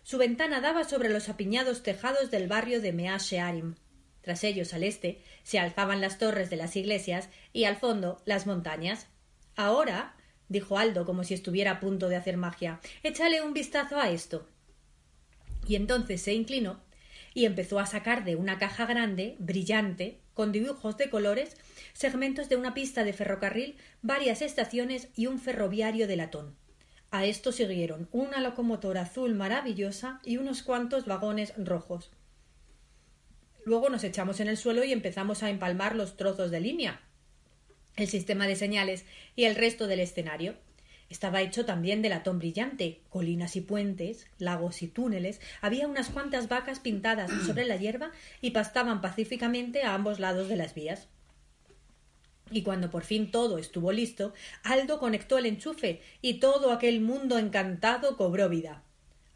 Su 0.03 0.17
ventana 0.17 0.59
daba 0.59 0.85
sobre 0.85 1.09
los 1.09 1.29
apiñados 1.29 1.83
tejados 1.83 2.31
del 2.31 2.47
barrio 2.47 2.81
de 2.81 2.93
Mea 2.93 3.17
Shearim, 3.17 3.75
tras 4.27 4.43
ellos, 4.43 4.73
al 4.73 4.83
este, 4.83 5.21
se 5.43 5.57
alzaban 5.57 6.01
las 6.01 6.17
torres 6.17 6.49
de 6.49 6.57
las 6.57 6.75
iglesias 6.75 7.29
y 7.53 7.63
al 7.63 7.77
fondo 7.77 8.21
las 8.25 8.45
montañas. 8.45 9.07
Ahora, 9.55 10.17
dijo 10.49 10.77
Aldo 10.77 11.05
como 11.05 11.23
si 11.23 11.33
estuviera 11.33 11.71
a 11.71 11.79
punto 11.79 12.09
de 12.09 12.17
hacer 12.17 12.35
magia, 12.35 12.81
échale 13.03 13.41
un 13.41 13.53
vistazo 13.53 14.01
a 14.01 14.09
esto. 14.09 14.45
Y 15.65 15.77
entonces 15.77 16.21
se 16.21 16.33
inclinó 16.33 16.81
y 17.33 17.45
empezó 17.45 17.79
a 17.79 17.85
sacar 17.85 18.25
de 18.25 18.35
una 18.35 18.57
caja 18.57 18.85
grande, 18.85 19.37
brillante, 19.39 20.19
con 20.33 20.51
dibujos 20.51 20.97
de 20.97 21.09
colores, 21.09 21.55
segmentos 21.93 22.49
de 22.49 22.57
una 22.57 22.73
pista 22.73 23.05
de 23.05 23.13
ferrocarril, 23.13 23.77
varias 24.01 24.41
estaciones 24.41 25.07
y 25.15 25.27
un 25.27 25.39
ferroviario 25.39 26.05
de 26.05 26.17
latón. 26.17 26.57
A 27.11 27.23
esto 27.23 27.53
siguieron 27.53 28.09
una 28.11 28.41
locomotora 28.41 29.03
azul 29.03 29.35
maravillosa 29.35 30.19
y 30.25 30.35
unos 30.35 30.63
cuantos 30.63 31.05
vagones 31.05 31.53
rojos. 31.55 32.11
Luego 33.67 33.89
nos 33.89 34.05
echamos 34.05 34.39
en 34.39 34.47
el 34.47 34.55
suelo 34.55 34.85
y 34.85 34.93
empezamos 34.93 35.43
a 35.43 35.49
empalmar 35.49 35.93
los 35.93 36.15
trozos 36.15 36.51
de 36.51 36.61
línea, 36.61 37.01
el 37.97 38.07
sistema 38.07 38.47
de 38.47 38.55
señales 38.55 39.03
y 39.35 39.43
el 39.43 39.55
resto 39.55 39.87
del 39.87 39.99
escenario. 39.99 40.55
Estaba 41.09 41.41
hecho 41.41 41.65
también 41.65 42.01
de 42.01 42.07
latón 42.07 42.39
brillante, 42.39 43.01
colinas 43.09 43.57
y 43.57 43.61
puentes, 43.61 44.25
lagos 44.37 44.81
y 44.83 44.87
túneles, 44.87 45.41
había 45.59 45.85
unas 45.85 46.07
cuantas 46.07 46.47
vacas 46.47 46.79
pintadas 46.79 47.29
sobre 47.45 47.65
la 47.65 47.75
hierba 47.75 48.11
y 48.39 48.51
pastaban 48.51 49.01
pacíficamente 49.01 49.83
a 49.83 49.95
ambos 49.95 50.21
lados 50.21 50.47
de 50.47 50.55
las 50.55 50.73
vías. 50.73 51.09
Y 52.49 52.63
cuando 52.63 52.89
por 52.89 53.03
fin 53.03 53.31
todo 53.31 53.57
estuvo 53.57 53.91
listo, 53.91 54.33
Aldo 54.63 54.97
conectó 54.97 55.37
el 55.37 55.45
enchufe 55.45 56.01
y 56.21 56.35
todo 56.35 56.71
aquel 56.71 57.01
mundo 57.01 57.37
encantado 57.37 58.15
cobró 58.15 58.47
vida. 58.47 58.85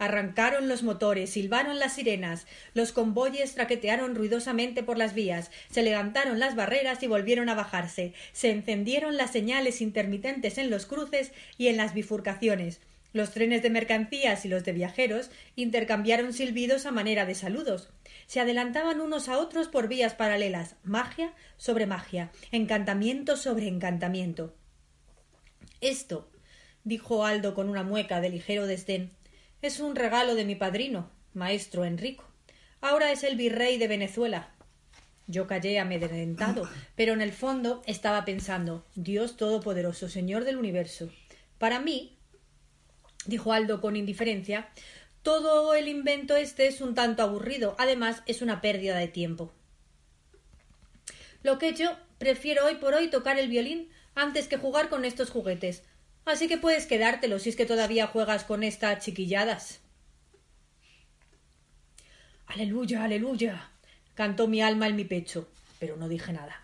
Arrancaron 0.02 0.68
los 0.68 0.82
motores, 0.82 1.30
silbaron 1.30 1.78
las 1.78 1.94
sirenas, 1.94 2.48
los 2.74 2.92
convoyes 2.92 3.54
traquetearon 3.54 4.16
ruidosamente 4.16 4.82
por 4.82 4.98
las 4.98 5.14
vías, 5.14 5.52
se 5.70 5.84
levantaron 5.84 6.40
las 6.40 6.56
barreras 6.56 7.04
y 7.04 7.08
volvieron 7.08 7.50
a 7.50 7.54
bajarse, 7.54 8.16
se 8.32 8.50
encendieron 8.50 9.16
las 9.16 9.30
señales 9.30 9.80
intermitentes 9.80 10.58
en 10.58 10.72
los 10.72 10.88
cruces 10.88 11.34
y 11.60 11.68
en 11.68 11.78
las 11.78 11.94
bifurcaciones. 11.94 12.82
Los 13.14 13.30
trenes 13.30 13.62
de 13.62 13.70
mercancías 13.70 14.44
y 14.44 14.48
los 14.48 14.64
de 14.64 14.72
viajeros 14.72 15.30
intercambiaron 15.56 16.34
silbidos 16.34 16.88
a 16.88 16.92
manera 16.92 17.28
de 17.28 17.36
saludos. 17.36 17.90
Se 18.26 18.40
adelantaban 18.40 19.02
unos 19.02 19.30
a 19.30 19.38
otros 19.38 19.68
por 19.68 19.88
vías 19.88 20.16
paralelas, 20.16 20.78
magia 20.84 21.32
sobre 21.58 21.86
magia, 21.86 22.32
encantamiento 22.52 23.38
sobre 23.38 23.68
encantamiento. 23.68 24.56
Esto, 25.80 26.28
dijo 26.84 27.24
Aldo 27.24 27.54
con 27.54 27.70
una 27.70 27.84
mueca 27.84 28.20
de 28.20 28.32
ligero 28.32 28.66
desdén, 28.66 29.12
es 29.62 29.80
un 29.80 29.96
regalo 29.96 30.36
de 30.36 30.46
mi 30.46 30.56
padrino, 30.56 31.10
maestro 31.34 31.86
Enrico. 31.86 32.26
Ahora 32.82 33.12
es 33.12 33.24
el 33.24 33.36
virrey 33.36 33.78
de 33.78 33.88
Venezuela. 33.88 34.52
Yo 35.28 35.48
callé 35.48 35.80
amedrentado, 35.80 36.68
pero 36.96 37.14
en 37.14 37.22
el 37.22 37.32
fondo 37.32 37.84
estaba 37.86 38.26
pensando 38.26 38.86
Dios 38.96 39.38
Todopoderoso, 39.38 40.10
Señor 40.10 40.44
del 40.44 40.58
universo. 40.58 41.10
Para 41.58 41.80
mí, 41.80 42.18
dijo 43.26 43.54
Aldo 43.54 43.82
con 43.82 43.96
indiferencia, 43.96 44.70
todo 45.22 45.76
el 45.76 45.88
invento 45.88 46.36
este 46.36 46.68
es 46.68 46.82
un 46.82 46.96
tanto 46.96 47.22
aburrido. 47.22 47.76
Además, 47.78 48.24
es 48.26 48.42
una 48.42 48.62
pérdida 48.62 48.98
de 48.98 49.08
tiempo. 49.08 49.54
Lo 51.44 51.60
que 51.60 51.74
yo 51.74 51.96
prefiero 52.18 52.66
hoy 52.66 52.76
por 52.76 52.96
hoy 52.96 53.10
tocar 53.10 53.38
el 53.38 53.48
violín 53.48 53.90
antes 54.16 54.48
que 54.48 54.58
jugar 54.58 54.90
con 54.90 55.06
estos 55.06 55.30
juguetes. 55.30 55.84
Así 56.26 56.48
que 56.48 56.58
puedes 56.58 56.86
quedártelo 56.86 57.40
si 57.40 57.50
es 57.50 57.56
que 57.56 57.66
todavía 57.66 58.08
juegas 58.08 58.44
con 58.44 58.64
estas 58.64 59.04
chiquilladas. 59.04 59.80
Aleluya, 62.48 63.04
aleluya. 63.04 63.70
cantó 64.14 64.48
mi 64.48 64.62
alma 64.62 64.88
en 64.88 64.96
mi 64.96 65.06
pecho, 65.06 65.48
pero 65.80 65.96
no 65.96 66.10
dije 66.10 66.34
nada. 66.34 66.62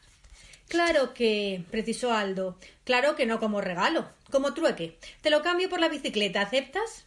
Claro 0.67 1.13
que, 1.13 1.63
precisó 1.71 2.11
Aldo, 2.11 2.59
claro 2.83 3.15
que 3.15 3.25
no 3.25 3.39
como 3.39 3.61
regalo, 3.61 4.09
como 4.29 4.53
trueque. 4.53 4.97
Te 5.21 5.29
lo 5.29 5.41
cambio 5.41 5.69
por 5.69 5.79
la 5.79 5.87
bicicleta, 5.87 6.41
¿aceptas? 6.41 7.05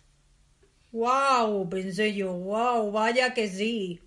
¡Guau! 0.92 1.68
pensé 1.68 2.14
yo, 2.14 2.32
¡guau! 2.32 2.90
Vaya 2.90 3.34
que 3.34 3.48
sí. 3.48 4.00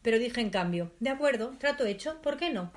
Pero 0.00 0.18
dije 0.18 0.40
en 0.40 0.50
cambio 0.50 0.92
De 1.00 1.10
acuerdo, 1.10 1.54
trato 1.58 1.84
hecho, 1.84 2.22
¿por 2.22 2.36
qué 2.38 2.50
no? 2.50 2.72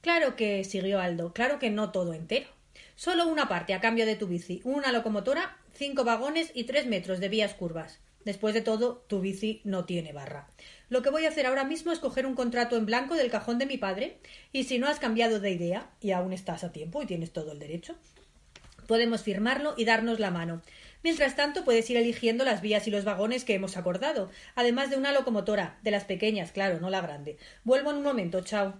Claro 0.00 0.36
que, 0.36 0.62
siguió 0.64 1.00
Aldo, 1.00 1.32
claro 1.32 1.58
que 1.58 1.70
no 1.70 1.90
todo 1.90 2.14
entero. 2.14 2.48
Solo 2.98 3.28
una 3.28 3.46
parte 3.46 3.74
a 3.74 3.80
cambio 3.80 4.06
de 4.06 4.16
tu 4.16 4.26
bici, 4.26 4.60
una 4.64 4.90
locomotora, 4.90 5.56
cinco 5.72 6.02
vagones 6.02 6.50
y 6.52 6.64
tres 6.64 6.86
metros 6.86 7.20
de 7.20 7.28
vías 7.28 7.54
curvas. 7.54 8.00
Después 8.24 8.54
de 8.54 8.60
todo, 8.60 9.04
tu 9.06 9.20
bici 9.20 9.60
no 9.62 9.84
tiene 9.84 10.12
barra. 10.12 10.48
Lo 10.88 11.00
que 11.00 11.10
voy 11.10 11.24
a 11.24 11.28
hacer 11.28 11.46
ahora 11.46 11.62
mismo 11.62 11.92
es 11.92 12.00
coger 12.00 12.26
un 12.26 12.34
contrato 12.34 12.76
en 12.76 12.86
blanco 12.86 13.14
del 13.14 13.30
cajón 13.30 13.58
de 13.58 13.66
mi 13.66 13.78
padre, 13.78 14.18
y 14.52 14.64
si 14.64 14.80
no 14.80 14.88
has 14.88 14.98
cambiado 14.98 15.38
de 15.38 15.52
idea, 15.52 15.88
y 16.00 16.10
aún 16.10 16.32
estás 16.32 16.64
a 16.64 16.72
tiempo 16.72 17.00
y 17.00 17.06
tienes 17.06 17.30
todo 17.30 17.52
el 17.52 17.60
derecho, 17.60 17.94
podemos 18.88 19.22
firmarlo 19.22 19.74
y 19.76 19.84
darnos 19.84 20.18
la 20.18 20.32
mano. 20.32 20.60
Mientras 21.04 21.36
tanto, 21.36 21.64
puedes 21.64 21.88
ir 21.90 21.98
eligiendo 21.98 22.44
las 22.44 22.62
vías 22.62 22.88
y 22.88 22.90
los 22.90 23.04
vagones 23.04 23.44
que 23.44 23.54
hemos 23.54 23.76
acordado, 23.76 24.28
además 24.56 24.90
de 24.90 24.96
una 24.96 25.12
locomotora, 25.12 25.78
de 25.82 25.92
las 25.92 26.02
pequeñas, 26.02 26.50
claro, 26.50 26.80
no 26.80 26.90
la 26.90 27.00
grande. 27.00 27.38
Vuelvo 27.62 27.92
en 27.92 27.98
un 27.98 28.02
momento, 28.02 28.40
chao. 28.40 28.74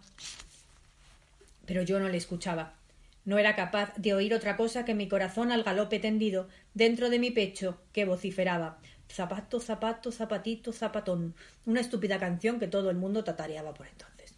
Pero 1.66 1.83
yo 1.83 2.01
no 2.01 2.09
le 2.09 2.16
escuchaba. 2.16 2.78
No 3.25 3.39
era 3.39 3.57
capaz 3.57 3.95
de 3.97 4.14
oír 4.14 4.35
otra 4.35 4.57
cosa 4.57 4.85
que 4.85 4.95
mi 4.95 5.09
corazón 5.09 5.53
al 5.53 5.62
galope 5.62 5.99
tendido 5.99 6.49
dentro 6.75 7.11
de 7.11 7.19
mi 7.19 7.31
pecho 7.31 7.81
que 7.93 8.05
vociferaba 8.05 8.79
zapato, 9.12 9.61
zapato, 9.61 10.12
zapatito, 10.12 10.73
zapatón, 10.73 11.35
una 11.66 11.81
estúpida 11.81 12.19
canción 12.19 12.59
que 12.59 12.69
todo 12.69 12.91
el 12.91 12.97
mundo 12.97 13.25
tatareaba 13.25 13.75
por 13.75 13.87
entonces. 13.87 14.35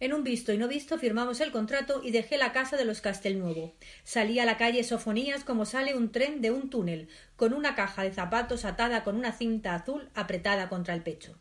En 0.00 0.12
un 0.12 0.24
visto 0.24 0.52
y 0.52 0.58
no 0.58 0.66
visto 0.66 0.98
firmamos 0.98 1.40
el 1.40 1.52
contrato 1.52 2.02
y 2.02 2.10
dejé 2.10 2.36
la 2.36 2.52
casa 2.52 2.76
de 2.76 2.84
los 2.84 3.00
Castelnuovo. 3.00 3.74
Salí 4.02 4.40
a 4.40 4.44
la 4.44 4.56
calle 4.56 4.82
Sofonías 4.82 5.44
como 5.44 5.64
sale 5.64 5.94
un 5.94 6.10
tren 6.10 6.40
de 6.40 6.50
un 6.50 6.70
túnel, 6.70 7.08
con 7.36 7.52
una 7.52 7.76
caja 7.76 8.02
de 8.02 8.12
zapatos 8.12 8.64
atada 8.64 9.04
con 9.04 9.16
una 9.16 9.32
cinta 9.32 9.74
azul 9.74 10.10
apretada 10.14 10.68
contra 10.68 10.94
el 10.94 11.02
pecho. 11.02 11.38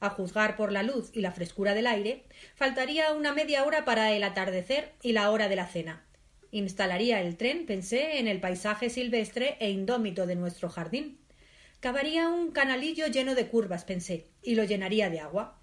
A 0.00 0.08
juzgar 0.08 0.56
por 0.56 0.72
la 0.72 0.82
luz 0.82 1.10
y 1.12 1.20
la 1.20 1.32
frescura 1.32 1.74
del 1.74 1.86
aire, 1.86 2.24
faltaría 2.54 3.12
una 3.12 3.34
media 3.34 3.64
hora 3.64 3.84
para 3.84 4.12
el 4.12 4.24
atardecer 4.24 4.94
y 5.02 5.12
la 5.12 5.30
hora 5.30 5.48
de 5.48 5.56
la 5.56 5.66
cena. 5.66 6.02
Instalaría 6.52 7.20
el 7.20 7.36
tren, 7.36 7.64
pensé, 7.66 8.18
en 8.18 8.26
el 8.26 8.40
paisaje 8.40 8.90
silvestre 8.90 9.56
e 9.60 9.70
indómito 9.70 10.26
de 10.26 10.34
nuestro 10.34 10.68
jardín. 10.68 11.18
Cavaría 11.78 12.28
un 12.28 12.50
canalillo 12.50 13.06
lleno 13.06 13.34
de 13.34 13.46
curvas, 13.46 13.84
pensé, 13.84 14.26
y 14.42 14.54
lo 14.56 14.64
llenaría 14.64 15.10
de 15.10 15.20
agua. 15.20 15.60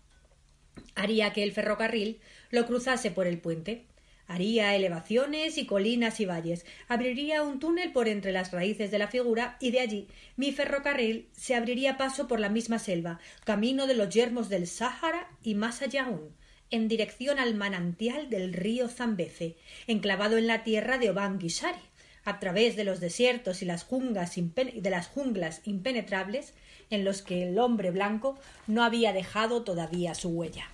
Haría 0.95 1.33
que 1.33 1.43
el 1.43 1.51
ferrocarril 1.51 2.19
lo 2.51 2.65
cruzase 2.65 3.11
por 3.11 3.27
el 3.27 3.39
puente. 3.39 3.85
Haría 4.27 4.75
elevaciones 4.75 5.57
y 5.57 5.65
colinas 5.65 6.19
y 6.19 6.25
valles. 6.25 6.65
Abriría 6.87 7.43
un 7.43 7.59
túnel 7.59 7.91
por 7.91 8.07
entre 8.07 8.31
las 8.31 8.51
raíces 8.51 8.89
de 8.91 8.97
la 8.97 9.07
figura 9.07 9.57
y 9.59 9.71
de 9.71 9.79
allí 9.79 10.07
mi 10.35 10.51
ferrocarril 10.51 11.29
se 11.31 11.55
abriría 11.55 11.97
paso 11.97 12.27
por 12.27 12.39
la 12.39 12.49
misma 12.49 12.77
selva 12.77 13.19
camino 13.45 13.87
de 13.87 13.93
los 13.93 14.09
yermos 14.09 14.49
del 14.49 14.67
sáhara 14.67 15.29
y 15.43 15.55
más 15.55 15.81
allá 15.81 16.05
aún 16.05 16.35
en 16.71 16.87
dirección 16.87 17.39
al 17.39 17.55
manantial 17.55 18.29
del 18.29 18.53
río 18.53 18.89
zambeze 18.89 19.55
enclavado 19.87 20.37
en 20.37 20.47
la 20.47 20.63
tierra 20.63 20.97
de 20.97 21.09
obanguisari 21.09 21.79
a 22.25 22.39
través 22.39 22.75
de 22.75 22.83
los 22.83 22.99
desiertos 22.99 23.61
y 23.61 23.65
las 23.65 23.83
junglas 23.83 24.33
de 24.35 24.89
las 24.89 25.07
junglas 25.07 25.61
impenetrables 25.63 26.53
en 26.89 27.05
los 27.05 27.21
que 27.21 27.47
el 27.47 27.57
hombre 27.57 27.91
blanco 27.91 28.37
no 28.67 28.83
había 28.83 29.13
dejado 29.13 29.63
todavía 29.63 30.13
su 30.13 30.29
huella. 30.29 30.69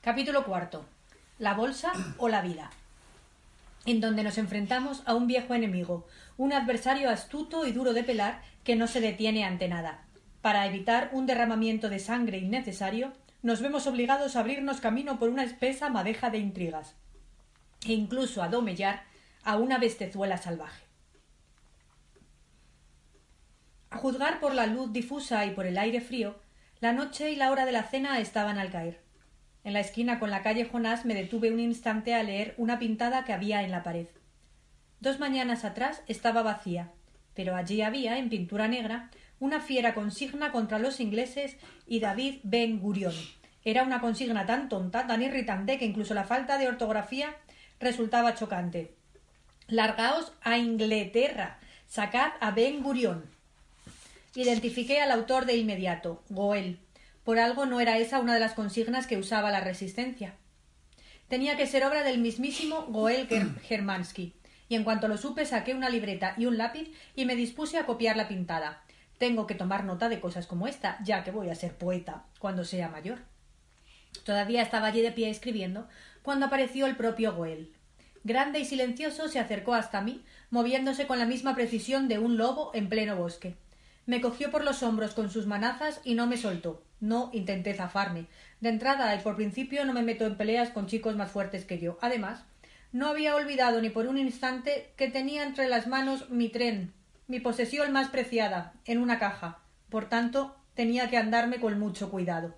Capítulo 0.00 0.44
cuarto. 0.44 0.84
La 1.38 1.54
bolsa 1.54 1.92
o 2.18 2.28
la 2.28 2.42
vida. 2.42 2.72
En 3.86 4.00
donde 4.00 4.24
nos 4.24 4.38
enfrentamos 4.38 5.02
a 5.06 5.14
un 5.14 5.28
viejo 5.28 5.54
enemigo, 5.54 6.06
un 6.36 6.52
adversario 6.52 7.10
astuto 7.10 7.66
y 7.66 7.72
duro 7.72 7.92
de 7.92 8.02
pelar 8.02 8.42
que 8.64 8.74
no 8.74 8.88
se 8.88 9.00
detiene 9.00 9.44
ante 9.44 9.68
nada. 9.68 10.04
Para 10.42 10.66
evitar 10.66 11.10
un 11.12 11.24
derramamiento 11.26 11.88
de 11.88 12.00
sangre 12.00 12.38
innecesario, 12.38 13.12
nos 13.42 13.62
vemos 13.62 13.86
obligados 13.86 14.34
a 14.34 14.40
abrirnos 14.40 14.80
camino 14.80 15.18
por 15.18 15.28
una 15.28 15.44
espesa 15.44 15.88
madeja 15.88 16.30
de 16.30 16.38
intrigas, 16.38 16.96
e 17.86 17.92
incluso 17.92 18.42
a 18.42 18.48
domellar 18.48 19.04
a 19.44 19.56
una 19.56 19.78
bestezuela 19.78 20.36
salvaje. 20.36 20.84
A 23.90 23.98
juzgar 23.98 24.40
por 24.40 24.54
la 24.54 24.66
luz 24.66 24.92
difusa 24.92 25.46
y 25.46 25.50
por 25.50 25.66
el 25.66 25.78
aire 25.78 26.00
frío, 26.00 26.40
la 26.80 26.92
noche 26.92 27.30
y 27.30 27.36
la 27.36 27.52
hora 27.52 27.64
de 27.64 27.72
la 27.72 27.84
cena 27.84 28.18
estaban 28.18 28.58
al 28.58 28.72
caer. 28.72 29.00
En 29.62 29.74
la 29.74 29.80
esquina 29.80 30.18
con 30.18 30.30
la 30.30 30.42
calle 30.42 30.64
Jonás 30.64 31.04
me 31.04 31.14
detuve 31.14 31.52
un 31.52 31.60
instante 31.60 32.14
a 32.14 32.22
leer 32.24 32.54
una 32.56 32.80
pintada 32.80 33.24
que 33.24 33.32
había 33.32 33.62
en 33.62 33.70
la 33.70 33.84
pared. 33.84 34.08
Dos 34.98 35.20
mañanas 35.20 35.64
atrás 35.64 36.02
estaba 36.08 36.42
vacía, 36.42 36.90
pero 37.34 37.54
allí 37.54 37.82
había, 37.82 38.18
en 38.18 38.28
pintura 38.28 38.66
negra, 38.66 39.10
una 39.42 39.60
fiera 39.60 39.92
consigna 39.92 40.52
contra 40.52 40.78
los 40.78 41.00
ingleses 41.00 41.56
y 41.88 41.98
David 41.98 42.36
Ben 42.44 42.78
Gurion. 42.78 43.12
Era 43.64 43.82
una 43.82 44.00
consigna 44.00 44.46
tan 44.46 44.68
tonta, 44.68 45.08
tan 45.08 45.20
irritante, 45.20 45.78
que 45.78 45.84
incluso 45.84 46.14
la 46.14 46.22
falta 46.22 46.58
de 46.58 46.68
ortografía 46.68 47.34
resultaba 47.80 48.36
chocante. 48.36 48.94
Largaos 49.66 50.32
a 50.42 50.58
Inglaterra, 50.58 51.58
sacad 51.88 52.30
a 52.38 52.52
Ben 52.52 52.84
Gurion. 52.84 53.24
Identifiqué 54.36 55.00
al 55.00 55.10
autor 55.10 55.44
de 55.44 55.56
inmediato, 55.56 56.22
Goel. 56.28 56.78
Por 57.24 57.40
algo 57.40 57.66
no 57.66 57.80
era 57.80 57.98
esa 57.98 58.20
una 58.20 58.34
de 58.34 58.40
las 58.40 58.54
consignas 58.54 59.08
que 59.08 59.18
usaba 59.18 59.50
la 59.50 59.60
resistencia. 59.60 60.36
Tenía 61.26 61.56
que 61.56 61.66
ser 61.66 61.82
obra 61.82 62.04
del 62.04 62.18
mismísimo 62.18 62.82
Goel 62.90 63.26
Germansky, 63.64 64.34
y 64.68 64.76
en 64.76 64.84
cuanto 64.84 65.08
lo 65.08 65.18
supe 65.18 65.46
saqué 65.46 65.74
una 65.74 65.90
libreta 65.90 66.34
y 66.38 66.46
un 66.46 66.58
lápiz 66.58 66.92
y 67.16 67.24
me 67.24 67.34
dispuse 67.34 67.76
a 67.78 67.86
copiar 67.86 68.16
la 68.16 68.28
pintada. 68.28 68.84
Tengo 69.18 69.46
que 69.46 69.54
tomar 69.54 69.84
nota 69.84 70.08
de 70.08 70.20
cosas 70.20 70.46
como 70.46 70.66
esta, 70.66 70.98
ya 71.04 71.24
que 71.24 71.30
voy 71.30 71.50
a 71.50 71.54
ser 71.54 71.74
poeta 71.74 72.24
cuando 72.38 72.64
sea 72.64 72.88
mayor. 72.88 73.20
Todavía 74.24 74.62
estaba 74.62 74.88
allí 74.88 75.00
de 75.00 75.12
pie 75.12 75.30
escribiendo 75.30 75.88
cuando 76.22 76.46
apareció 76.46 76.86
el 76.86 76.96
propio 76.96 77.34
Goel. 77.34 77.72
Grande 78.24 78.60
y 78.60 78.64
silencioso 78.64 79.28
se 79.28 79.40
acercó 79.40 79.74
hasta 79.74 80.00
mí, 80.00 80.24
moviéndose 80.50 81.06
con 81.06 81.18
la 81.18 81.26
misma 81.26 81.54
precisión 81.54 82.08
de 82.08 82.18
un 82.18 82.36
lobo 82.36 82.70
en 82.74 82.88
pleno 82.88 83.16
bosque. 83.16 83.56
Me 84.06 84.20
cogió 84.20 84.50
por 84.50 84.64
los 84.64 84.82
hombros 84.82 85.14
con 85.14 85.30
sus 85.30 85.46
manazas 85.46 86.00
y 86.04 86.14
no 86.14 86.26
me 86.26 86.36
soltó. 86.36 86.82
No 87.00 87.30
intenté 87.32 87.74
zafarme. 87.74 88.26
De 88.60 88.68
entrada 88.68 89.14
y 89.14 89.18
por 89.20 89.34
principio 89.34 89.84
no 89.84 89.92
me 89.92 90.02
meto 90.02 90.24
en 90.24 90.36
peleas 90.36 90.70
con 90.70 90.86
chicos 90.86 91.16
más 91.16 91.32
fuertes 91.32 91.64
que 91.64 91.78
yo. 91.78 91.98
Además, 92.00 92.44
no 92.92 93.08
había 93.08 93.34
olvidado 93.34 93.80
ni 93.80 93.90
por 93.90 94.06
un 94.06 94.18
instante 94.18 94.92
que 94.96 95.10
tenía 95.10 95.44
entre 95.44 95.68
las 95.68 95.86
manos 95.86 96.30
mi 96.30 96.48
tren, 96.48 96.92
mi 97.26 97.40
posesión 97.40 97.92
más 97.92 98.08
preciada, 98.08 98.74
en 98.84 98.98
una 98.98 99.18
caja. 99.18 99.60
Por 99.88 100.08
tanto, 100.08 100.56
tenía 100.74 101.08
que 101.10 101.16
andarme 101.16 101.60
con 101.60 101.78
mucho 101.78 102.10
cuidado. 102.10 102.54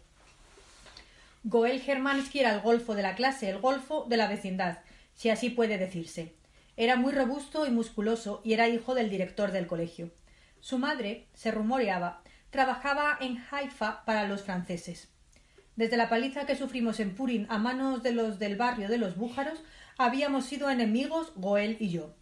Goel 1.45 1.81
Germansky 1.81 2.41
era 2.41 2.55
el 2.55 2.61
golfo 2.61 2.95
de 2.95 3.03
la 3.03 3.15
clase, 3.15 3.51
el 3.51 3.59
golfo 3.59 4.07
de 4.09 4.17
la 4.17 4.29
vecindad, 4.29 4.79
si 5.15 5.31
así 5.31 5.51
puede 5.51 5.77
decirse. 5.79 6.35
Era 6.77 6.97
muy 6.97 7.12
robusto 7.12 7.67
y 7.67 7.71
musculoso 7.71 8.41
y 8.45 8.55
era 8.55 8.69
hijo 8.69 8.95
del 8.95 9.11
director 9.11 9.53
del 9.53 9.67
colegio. 9.67 10.11
Su 10.61 10.79
madre, 10.79 11.27
se 11.35 11.51
rumoreaba, 11.51 12.23
trabajaba 12.51 13.19
en 13.21 13.45
Haifa 13.51 14.05
para 14.05 14.27
los 14.27 14.43
franceses. 14.43 15.09
Desde 15.77 15.97
la 15.97 16.09
paliza 16.09 16.47
que 16.47 16.57
sufrimos 16.57 17.01
en 17.01 17.15
Purín 17.15 17.47
a 17.51 17.59
manos 17.59 18.03
de 18.03 18.12
los 18.12 18.39
del 18.39 18.57
barrio 18.57 18.89
de 18.89 18.99
los 18.99 19.17
Bújaros, 19.17 19.62
habíamos 19.99 20.47
sido 20.47 20.71
enemigos 20.71 21.33
Goel 21.37 21.77
y 21.81 21.91
yo. 21.91 22.15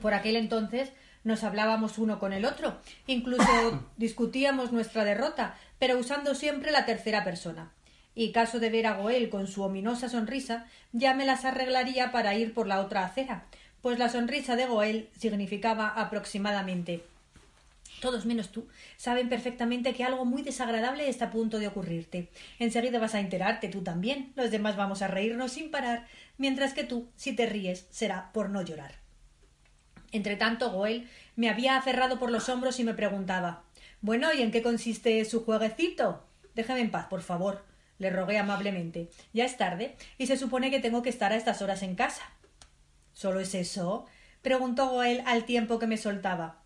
Por 0.00 0.14
aquel 0.14 0.36
entonces 0.36 0.92
nos 1.24 1.44
hablábamos 1.44 1.98
uno 1.98 2.18
con 2.18 2.32
el 2.32 2.44
otro, 2.44 2.78
incluso 3.06 3.84
discutíamos 3.96 4.72
nuestra 4.72 5.04
derrota, 5.04 5.56
pero 5.78 5.98
usando 5.98 6.34
siempre 6.34 6.72
la 6.72 6.86
tercera 6.86 7.24
persona. 7.24 7.72
Y 8.14 8.32
caso 8.32 8.58
de 8.58 8.70
ver 8.70 8.86
a 8.86 8.94
Goel 8.94 9.30
con 9.30 9.46
su 9.46 9.62
ominosa 9.62 10.08
sonrisa, 10.08 10.66
ya 10.92 11.14
me 11.14 11.24
las 11.24 11.44
arreglaría 11.44 12.12
para 12.12 12.34
ir 12.34 12.54
por 12.54 12.66
la 12.66 12.80
otra 12.80 13.04
acera, 13.04 13.44
pues 13.80 13.98
la 13.98 14.08
sonrisa 14.08 14.56
de 14.56 14.66
Goel 14.66 15.08
significaba 15.16 15.88
aproximadamente 15.88 17.02
todos 18.00 18.24
menos 18.24 18.50
tú, 18.50 18.66
saben 18.96 19.28
perfectamente 19.28 19.94
que 19.94 20.04
algo 20.04 20.24
muy 20.24 20.42
desagradable 20.42 21.08
está 21.08 21.26
a 21.26 21.30
punto 21.30 21.58
de 21.58 21.68
ocurrirte. 21.68 22.28
Enseguida 22.58 22.98
vas 22.98 23.14
a 23.14 23.20
enterarte 23.20 23.68
tú 23.68 23.82
también. 23.82 24.32
Los 24.36 24.50
demás 24.50 24.76
vamos 24.76 25.02
a 25.02 25.08
reírnos 25.08 25.52
sin 25.52 25.70
parar, 25.70 26.06
mientras 26.38 26.72
que 26.72 26.84
tú, 26.84 27.08
si 27.16 27.34
te 27.34 27.46
ríes, 27.46 27.86
será 27.90 28.32
por 28.32 28.50
no 28.50 28.62
llorar. 28.62 28.99
Entretanto, 30.12 30.70
Goel 30.70 31.08
me 31.36 31.48
había 31.48 31.76
aferrado 31.76 32.18
por 32.18 32.30
los 32.30 32.48
hombros 32.48 32.80
y 32.80 32.84
me 32.84 32.94
preguntaba 32.94 33.64
Bueno, 34.00 34.32
¿y 34.32 34.42
en 34.42 34.50
qué 34.50 34.62
consiste 34.62 35.24
su 35.24 35.44
jueguecito? 35.44 36.24
Déjame 36.54 36.80
en 36.80 36.90
paz, 36.90 37.06
por 37.06 37.22
favor, 37.22 37.64
le 37.98 38.10
rogué 38.10 38.38
amablemente. 38.38 39.10
Ya 39.32 39.44
es 39.44 39.56
tarde, 39.56 39.96
y 40.18 40.26
se 40.26 40.36
supone 40.36 40.70
que 40.70 40.80
tengo 40.80 41.02
que 41.02 41.10
estar 41.10 41.32
a 41.32 41.36
estas 41.36 41.62
horas 41.62 41.82
en 41.82 41.94
casa. 41.94 42.22
¿Solo 43.12 43.40
es 43.40 43.54
eso? 43.54 44.06
preguntó 44.42 44.88
Goel 44.88 45.22
al 45.26 45.44
tiempo 45.44 45.78
que 45.78 45.86
me 45.86 45.96
soltaba 45.96 46.60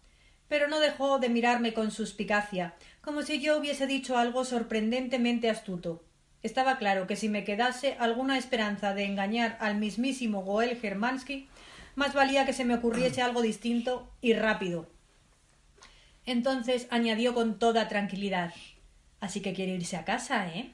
pero 0.48 0.68
no 0.68 0.80
dejó 0.80 1.18
de 1.18 1.28
mirarme 1.28 1.74
con 1.74 1.90
suspicacia, 1.90 2.74
como 3.00 3.22
si 3.22 3.40
yo 3.40 3.58
hubiese 3.58 3.86
dicho 3.86 4.16
algo 4.16 4.44
sorprendentemente 4.44 5.50
astuto. 5.50 6.04
Estaba 6.42 6.76
claro 6.76 7.06
que 7.06 7.16
si 7.16 7.28
me 7.28 7.44
quedase 7.44 7.96
alguna 7.98 8.36
esperanza 8.36 8.94
de 8.94 9.04
engañar 9.04 9.56
al 9.60 9.76
mismísimo 9.76 10.42
Goel 10.42 10.76
Germansky, 10.76 11.48
más 11.94 12.14
valía 12.14 12.46
que 12.46 12.52
se 12.52 12.64
me 12.64 12.74
ocurriese 12.74 13.22
algo 13.22 13.42
distinto 13.42 14.10
y 14.20 14.34
rápido. 14.34 14.86
Entonces 16.26 16.86
añadió 16.90 17.34
con 17.34 17.58
toda 17.58 17.88
tranquilidad 17.88 18.54
Así 19.24 19.40
que 19.40 19.54
quiere 19.54 19.72
irse 19.72 19.96
a 19.96 20.04
casa, 20.04 20.48
¿eh? 20.48 20.70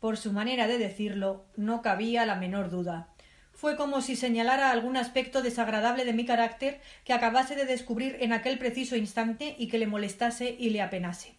Por 0.00 0.18
su 0.18 0.32
manera 0.32 0.66
de 0.66 0.76
decirlo, 0.76 1.46
no 1.56 1.80
cabía 1.80 2.26
la 2.26 2.34
menor 2.34 2.68
duda. 2.68 3.08
Fue 3.54 3.74
como 3.74 4.02
si 4.02 4.16
señalara 4.16 4.70
algún 4.70 4.98
aspecto 4.98 5.40
desagradable 5.40 6.04
de 6.04 6.12
mi 6.12 6.26
carácter 6.26 6.82
que 7.06 7.14
acabase 7.14 7.56
de 7.56 7.64
descubrir 7.64 8.18
en 8.20 8.34
aquel 8.34 8.58
preciso 8.58 8.96
instante 8.96 9.56
y 9.58 9.68
que 9.68 9.78
le 9.78 9.86
molestase 9.86 10.54
y 10.58 10.68
le 10.68 10.82
apenase. 10.82 11.32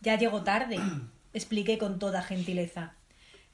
Ya 0.00 0.16
llegó 0.16 0.44
tarde, 0.44 0.78
expliqué 1.34 1.76
con 1.76 1.98
toda 1.98 2.22
gentileza. 2.22 2.94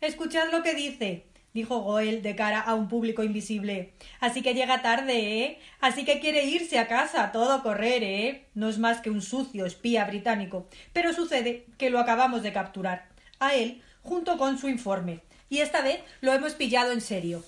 Escuchad 0.01 0.53
lo 0.53 0.62
que 0.62 0.74
dice, 0.74 1.24
dijo 1.57 1.80
Goel 1.80 2.22
de 2.22 2.36
cara 2.36 2.61
a 2.61 2.74
un 2.74 2.88
público 2.88 3.24
invisible. 3.24 3.94
Así 4.20 4.42
que 4.42 4.54
llega 4.54 4.82
tarde, 4.82 5.42
¿eh? 5.42 5.59
Así 5.80 6.04
que 6.04 6.20
quiere 6.20 6.44
irse 6.44 6.78
a 6.78 6.86
casa, 6.86 7.32
todo 7.32 7.62
correr, 7.62 8.04
¿eh? 8.04 8.46
No 8.54 8.68
es 8.68 8.78
más 8.78 9.00
que 9.00 9.11
un 9.11 9.22
sucio 9.22 9.66
espía 9.66 10.04
británico. 10.04 10.68
Pero 10.92 11.12
sucede 11.12 11.66
que 11.78 11.90
lo 11.90 11.98
acabamos 11.98 12.42
de 12.42 12.52
capturar. 12.52 13.09
A 13.40 13.54
él, 13.54 13.82
junto 14.02 14.38
con 14.38 14.59
su 14.59 14.68
informe. 14.68 15.22
Y 15.48 15.59
esta 15.59 15.80
vez 15.80 16.00
lo 16.20 16.32
hemos 16.32 16.54
pillado 16.54 16.92
en 16.92 17.00
serio. 17.00 17.42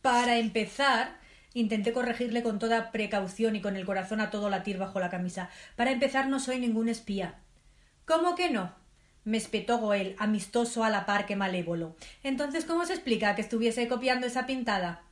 Para 0.00 0.38
empezar, 0.38 1.18
intenté 1.52 1.92
corregirle 1.92 2.42
con 2.42 2.58
toda 2.58 2.90
precaución 2.90 3.54
y 3.54 3.60
con 3.60 3.76
el 3.76 3.84
corazón 3.84 4.20
a 4.20 4.30
todo 4.30 4.48
latir 4.48 4.78
bajo 4.78 4.98
la 4.98 5.10
camisa. 5.10 5.50
Para 5.76 5.90
empezar, 5.90 6.28
no 6.28 6.40
soy 6.40 6.58
ningún 6.58 6.88
espía. 6.88 7.34
¿Cómo 8.06 8.34
que 8.34 8.50
no? 8.50 8.74
Me 9.28 9.36
espetó 9.36 9.76
Goel, 9.76 10.16
amistoso 10.18 10.84
a 10.84 10.88
la 10.88 11.04
par 11.04 11.26
que 11.26 11.36
malévolo. 11.36 11.94
Entonces, 12.22 12.64
¿cómo 12.64 12.86
se 12.86 12.94
explica 12.94 13.34
que 13.34 13.42
estuviese 13.42 13.86
copiando 13.86 14.26
esa 14.26 14.46
pintada? 14.46 15.02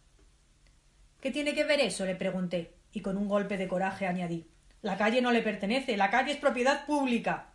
¿Qué 1.20 1.30
tiene 1.30 1.54
que 1.54 1.64
ver 1.64 1.80
eso? 1.80 2.06
le 2.06 2.14
pregunté, 2.14 2.72
y 2.94 3.00
con 3.00 3.18
un 3.18 3.28
golpe 3.28 3.58
de 3.58 3.68
coraje 3.68 4.06
añadí. 4.06 4.46
La 4.80 4.96
calle 4.96 5.20
no 5.20 5.32
le 5.32 5.42
pertenece, 5.42 5.98
la 5.98 6.10
calle 6.10 6.32
es 6.32 6.38
propiedad 6.38 6.86
pública. 6.86 7.48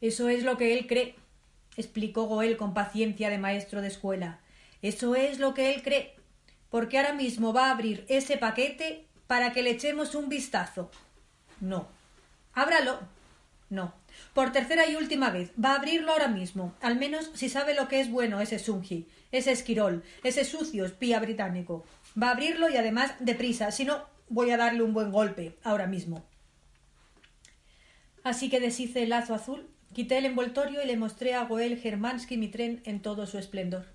Eso 0.00 0.28
es 0.28 0.42
lo 0.42 0.56
que 0.56 0.76
él 0.76 0.88
cree, 0.88 1.14
explicó 1.76 2.24
Goel 2.24 2.56
con 2.56 2.74
paciencia 2.74 3.30
de 3.30 3.38
maestro 3.38 3.82
de 3.82 3.88
escuela. 3.88 4.40
Eso 4.82 5.14
es 5.14 5.38
lo 5.38 5.54
que 5.54 5.72
él 5.72 5.84
cree, 5.84 6.16
porque 6.70 6.98
ahora 6.98 7.12
mismo 7.12 7.52
va 7.52 7.68
a 7.68 7.70
abrir 7.70 8.04
ese 8.08 8.36
paquete 8.36 9.06
para 9.28 9.52
que 9.52 9.62
le 9.62 9.70
echemos 9.70 10.16
un 10.16 10.28
vistazo. 10.28 10.90
No. 11.60 11.86
Ábralo. 12.52 12.98
No. 13.70 13.94
Por 14.32 14.52
tercera 14.52 14.88
y 14.88 14.96
última 14.96 15.30
vez. 15.30 15.52
Va 15.62 15.72
a 15.72 15.76
abrirlo 15.76 16.12
ahora 16.12 16.28
mismo. 16.28 16.74
Al 16.80 16.96
menos 16.96 17.30
si 17.34 17.48
sabe 17.48 17.74
lo 17.74 17.88
que 17.88 18.00
es 18.00 18.10
bueno 18.10 18.40
ese 18.40 18.58
Sunji, 18.58 19.06
ese 19.32 19.52
esquirol, 19.52 20.02
ese 20.22 20.44
sucio 20.44 20.84
espía 20.84 21.20
británico. 21.20 21.84
Va 22.20 22.28
a 22.28 22.32
abrirlo 22.32 22.68
y 22.68 22.76
además 22.76 23.14
deprisa. 23.20 23.70
Si 23.70 23.84
no, 23.84 24.04
voy 24.28 24.50
a 24.50 24.56
darle 24.56 24.82
un 24.82 24.94
buen 24.94 25.12
golpe 25.12 25.58
ahora 25.62 25.86
mismo. 25.86 26.24
Así 28.22 28.48
que 28.48 28.60
deshice 28.60 29.02
el 29.02 29.10
lazo 29.10 29.34
azul, 29.34 29.68
quité 29.92 30.18
el 30.18 30.24
envoltorio 30.24 30.82
y 30.82 30.86
le 30.86 30.96
mostré 30.96 31.34
a 31.34 31.44
Goel 31.44 31.78
Germansky 31.78 32.36
mi 32.38 32.48
tren 32.48 32.80
en 32.84 33.02
todo 33.02 33.26
su 33.26 33.38
esplendor. 33.38 33.86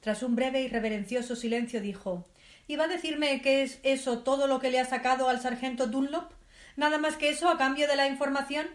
Tras 0.00 0.22
un 0.22 0.36
breve 0.36 0.62
y 0.62 0.68
reverencioso 0.68 1.36
silencio 1.36 1.80
dijo 1.80 2.28
¿Y 2.66 2.76
va 2.76 2.84
a 2.84 2.88
decirme 2.88 3.42
que 3.42 3.62
es 3.62 3.78
eso 3.82 4.20
todo 4.20 4.46
lo 4.46 4.58
que 4.58 4.70
le 4.70 4.80
ha 4.80 4.84
sacado 4.84 5.28
al 5.28 5.40
sargento 5.40 5.86
Dunlop? 5.86 6.32
¿Nada 6.76 6.98
más 6.98 7.16
que 7.16 7.28
eso 7.28 7.48
a 7.48 7.58
cambio 7.58 7.86
de 7.86 7.96
la 7.96 8.06
información? 8.06 8.66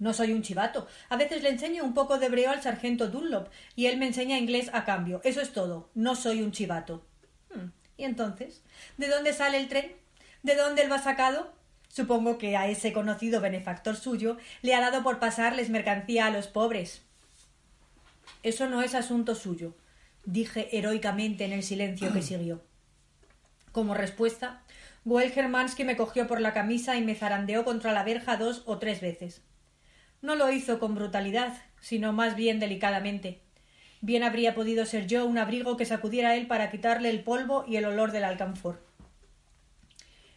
No 0.00 0.14
soy 0.14 0.32
un 0.32 0.42
chivato. 0.42 0.88
A 1.10 1.16
veces 1.16 1.42
le 1.42 1.50
enseño 1.50 1.84
un 1.84 1.94
poco 1.94 2.18
de 2.18 2.26
hebreo 2.26 2.50
al 2.50 2.62
sargento 2.62 3.08
Dunlop 3.08 3.48
y 3.76 3.86
él 3.86 3.98
me 3.98 4.06
enseña 4.06 4.38
inglés 4.38 4.70
a 4.72 4.84
cambio. 4.84 5.20
Eso 5.22 5.40
es 5.40 5.52
todo. 5.52 5.90
No 5.94 6.16
soy 6.16 6.42
un 6.42 6.50
chivato. 6.50 7.06
Hmm. 7.54 7.68
¿Y 7.98 8.04
entonces? 8.04 8.62
¿De 8.96 9.08
dónde 9.08 9.34
sale 9.34 9.58
el 9.58 9.68
tren? 9.68 9.92
¿De 10.42 10.56
dónde 10.56 10.82
él 10.82 10.90
va 10.90 10.98
sacado? 10.98 11.52
Supongo 11.88 12.38
que 12.38 12.56
a 12.56 12.66
ese 12.68 12.94
conocido 12.94 13.42
benefactor 13.42 13.94
suyo 13.94 14.38
le 14.62 14.74
ha 14.74 14.80
dado 14.80 15.02
por 15.02 15.18
pasarles 15.18 15.68
mercancía 15.68 16.26
a 16.26 16.30
los 16.30 16.46
pobres. 16.46 17.02
Eso 18.42 18.68
no 18.68 18.80
es 18.80 18.94
asunto 18.94 19.34
suyo, 19.34 19.74
dije 20.24 20.74
heroicamente 20.78 21.44
en 21.44 21.52
el 21.52 21.62
silencio 21.62 22.10
que 22.12 22.22
siguió. 22.22 22.62
Como 23.72 23.92
respuesta, 23.92 24.62
Goel 25.04 25.32
me 25.84 25.96
cogió 25.96 26.26
por 26.26 26.40
la 26.40 26.54
camisa 26.54 26.96
y 26.96 27.02
me 27.02 27.14
zarandeó 27.14 27.64
contra 27.64 27.92
la 27.92 28.02
verja 28.02 28.38
dos 28.38 28.62
o 28.64 28.78
tres 28.78 29.02
veces. 29.02 29.42
No 30.22 30.34
lo 30.34 30.50
hizo 30.52 30.78
con 30.78 30.94
brutalidad, 30.94 31.56
sino 31.80 32.12
más 32.12 32.36
bien 32.36 32.60
delicadamente. 32.60 33.40
Bien 34.02 34.22
habría 34.22 34.54
podido 34.54 34.84
ser 34.86 35.06
yo 35.06 35.26
un 35.26 35.38
abrigo 35.38 35.76
que 35.76 35.86
sacudiera 35.86 36.36
él 36.36 36.46
para 36.46 36.70
quitarle 36.70 37.10
el 37.10 37.22
polvo 37.22 37.64
y 37.66 37.76
el 37.76 37.84
olor 37.84 38.12
del 38.12 38.24
alcanfor. 38.24 38.84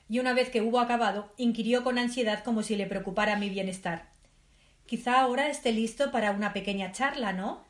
Y 0.10 0.20
una 0.20 0.34
vez 0.34 0.50
que 0.50 0.62
hubo 0.62 0.80
acabado, 0.80 1.34
inquirió 1.38 1.84
con 1.84 1.98
ansiedad 1.98 2.44
como 2.44 2.64
si 2.64 2.76
le 2.76 2.86
preocupara 2.86 3.38
mi 3.38 3.50
bienestar. 3.50 4.10
Quizá 4.86 5.20
ahora 5.20 5.48
esté 5.48 5.72
listo 5.72 6.12
para 6.12 6.32
una 6.32 6.54
pequeña 6.54 6.92
charla, 6.92 7.34
¿no? 7.34 7.66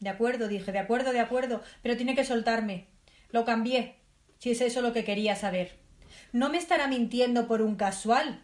De 0.00 0.08
acuerdo, 0.08 0.48
dije, 0.48 0.72
de 0.72 0.78
acuerdo, 0.78 1.12
de 1.12 1.20
acuerdo, 1.20 1.62
pero 1.82 1.96
tiene 1.96 2.14
que 2.14 2.24
soltarme. 2.24 2.86
Lo 3.30 3.44
cambié, 3.44 3.96
si 4.38 4.50
es 4.50 4.60
eso 4.60 4.80
lo 4.80 4.92
que 4.92 5.04
quería 5.04 5.36
saber. 5.36 5.78
¿No 6.32 6.50
me 6.50 6.58
estará 6.58 6.88
mintiendo 6.88 7.46
por 7.46 7.62
un 7.62 7.76
casual? 7.76 8.42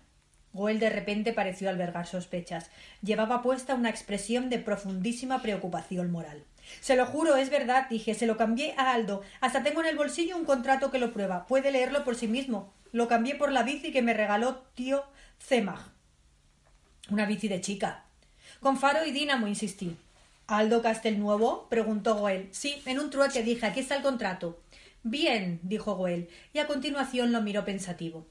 Goel 0.53 0.79
de 0.79 0.91
repente 0.91 1.33
pareció 1.33 1.69
albergar 1.69 2.07
sospechas. 2.07 2.71
Llevaba 3.03 3.43
puesta 3.43 3.75
una 3.75 3.91
expresión 3.91 4.51
de 4.51 4.59
profundísima 4.59 5.41
preocupación 5.41 6.11
moral. 6.11 6.45
Se 6.81 6.97
lo 6.97 7.07
juro, 7.07 7.37
es 7.37 7.51
verdad, 7.51 7.89
dije, 7.89 8.15
se 8.15 8.27
lo 8.27 8.37
cambié 8.37 8.75
a 8.77 8.93
Aldo. 8.93 9.23
Hasta 9.41 9.63
tengo 9.63 9.81
en 9.81 9.89
el 9.89 9.97
bolsillo 9.97 10.37
un 10.37 10.45
contrato 10.45 10.91
que 10.91 10.99
lo 10.99 11.13
prueba. 11.13 11.47
Puede 11.47 11.73
leerlo 11.73 12.05
por 12.05 12.17
sí 12.17 12.29
mismo. 12.29 12.73
Lo 12.93 13.09
cambié 13.09 13.35
por 13.35 13.51
la 13.53 13.63
bici 13.63 13.93
que 13.93 14.03
me 14.03 14.15
regaló 14.15 14.59
tío 14.75 15.05
Zemag. 15.41 15.81
Una 17.11 17.27
bici 17.27 17.49
de 17.49 17.61
chica. 17.61 18.05
Con 18.61 18.77
faro 18.77 19.05
y 19.05 19.11
dínamo, 19.11 19.47
insistí. 19.49 19.97
¿Aldo 20.47 20.83
Castelnuovo? 20.83 21.69
preguntó 21.69 22.17
Goel. 22.17 22.49
Sí, 22.53 22.83
en 22.87 23.01
un 23.01 23.11
trueque 23.11 23.43
dije, 23.43 23.67
aquí 23.67 23.81
está 23.81 23.97
el 23.97 24.03
contrato. 24.03 24.61
Bien, 25.03 25.59
dijo 25.63 25.97
Goel, 25.97 26.29
y 26.53 26.59
a 26.59 26.67
continuación 26.67 27.33
lo 27.33 27.43
miró 27.43 27.65
pensativo. 27.65 28.27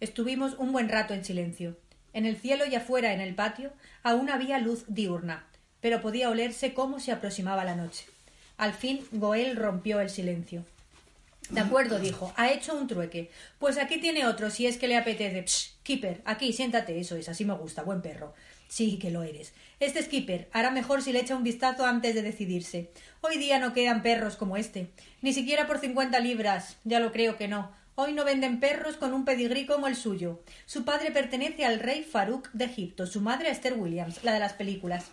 Estuvimos 0.00 0.54
un 0.54 0.72
buen 0.72 0.88
rato 0.88 1.14
en 1.14 1.24
silencio. 1.24 1.76
En 2.12 2.26
el 2.26 2.36
cielo 2.36 2.64
y 2.66 2.74
afuera 2.74 3.12
en 3.12 3.20
el 3.20 3.34
patio 3.34 3.72
aún 4.02 4.30
había 4.30 4.58
luz 4.58 4.84
diurna, 4.86 5.46
pero 5.80 6.00
podía 6.00 6.30
olerse 6.30 6.74
cómo 6.74 7.00
se 7.00 7.12
aproximaba 7.12 7.64
la 7.64 7.76
noche. 7.76 8.06
Al 8.56 8.72
fin 8.72 9.04
Goel 9.12 9.56
rompió 9.56 10.00
el 10.00 10.10
silencio. 10.10 10.64
De 11.50 11.60
acuerdo, 11.60 11.98
dijo. 11.98 12.32
Ha 12.36 12.50
hecho 12.52 12.74
un 12.74 12.86
trueque. 12.86 13.30
Pues 13.58 13.76
aquí 13.76 14.00
tiene 14.00 14.26
otro, 14.26 14.50
si 14.50 14.66
es 14.66 14.78
que 14.78 14.88
le 14.88 14.96
apetece. 14.96 15.42
Psh, 15.42 15.74
Keeper, 15.82 16.22
aquí, 16.24 16.52
siéntate. 16.52 16.98
Eso 16.98 17.16
es, 17.16 17.28
así 17.28 17.44
me 17.44 17.54
gusta, 17.54 17.82
buen 17.82 18.00
perro. 18.00 18.34
Sí, 18.68 18.98
que 18.98 19.10
lo 19.10 19.22
eres. 19.22 19.52
Este 19.78 20.02
Skipper 20.02 20.48
hará 20.52 20.70
mejor 20.70 21.02
si 21.02 21.12
le 21.12 21.20
echa 21.20 21.36
un 21.36 21.44
vistazo 21.44 21.84
antes 21.84 22.14
de 22.14 22.22
decidirse. 22.22 22.90
Hoy 23.20 23.38
día 23.38 23.58
no 23.58 23.72
quedan 23.72 24.02
perros 24.02 24.36
como 24.36 24.56
este. 24.56 24.88
Ni 25.20 25.32
siquiera 25.32 25.66
por 25.66 25.78
cincuenta 25.78 26.18
libras. 26.18 26.78
Ya 26.84 26.98
lo 26.98 27.12
creo 27.12 27.36
que 27.36 27.46
no. 27.46 27.70
Hoy 27.96 28.12
no 28.12 28.24
venden 28.24 28.58
perros 28.58 28.96
con 28.96 29.14
un 29.14 29.24
pedigrí 29.24 29.66
como 29.66 29.86
el 29.86 29.94
suyo. 29.94 30.42
Su 30.66 30.84
padre 30.84 31.12
pertenece 31.12 31.64
al 31.64 31.78
rey 31.78 32.02
Farouk 32.02 32.50
de 32.52 32.64
Egipto, 32.64 33.06
su 33.06 33.20
madre 33.20 33.50
Esther 33.50 33.74
Williams, 33.74 34.24
la 34.24 34.32
de 34.32 34.40
las 34.40 34.54
películas. 34.54 35.12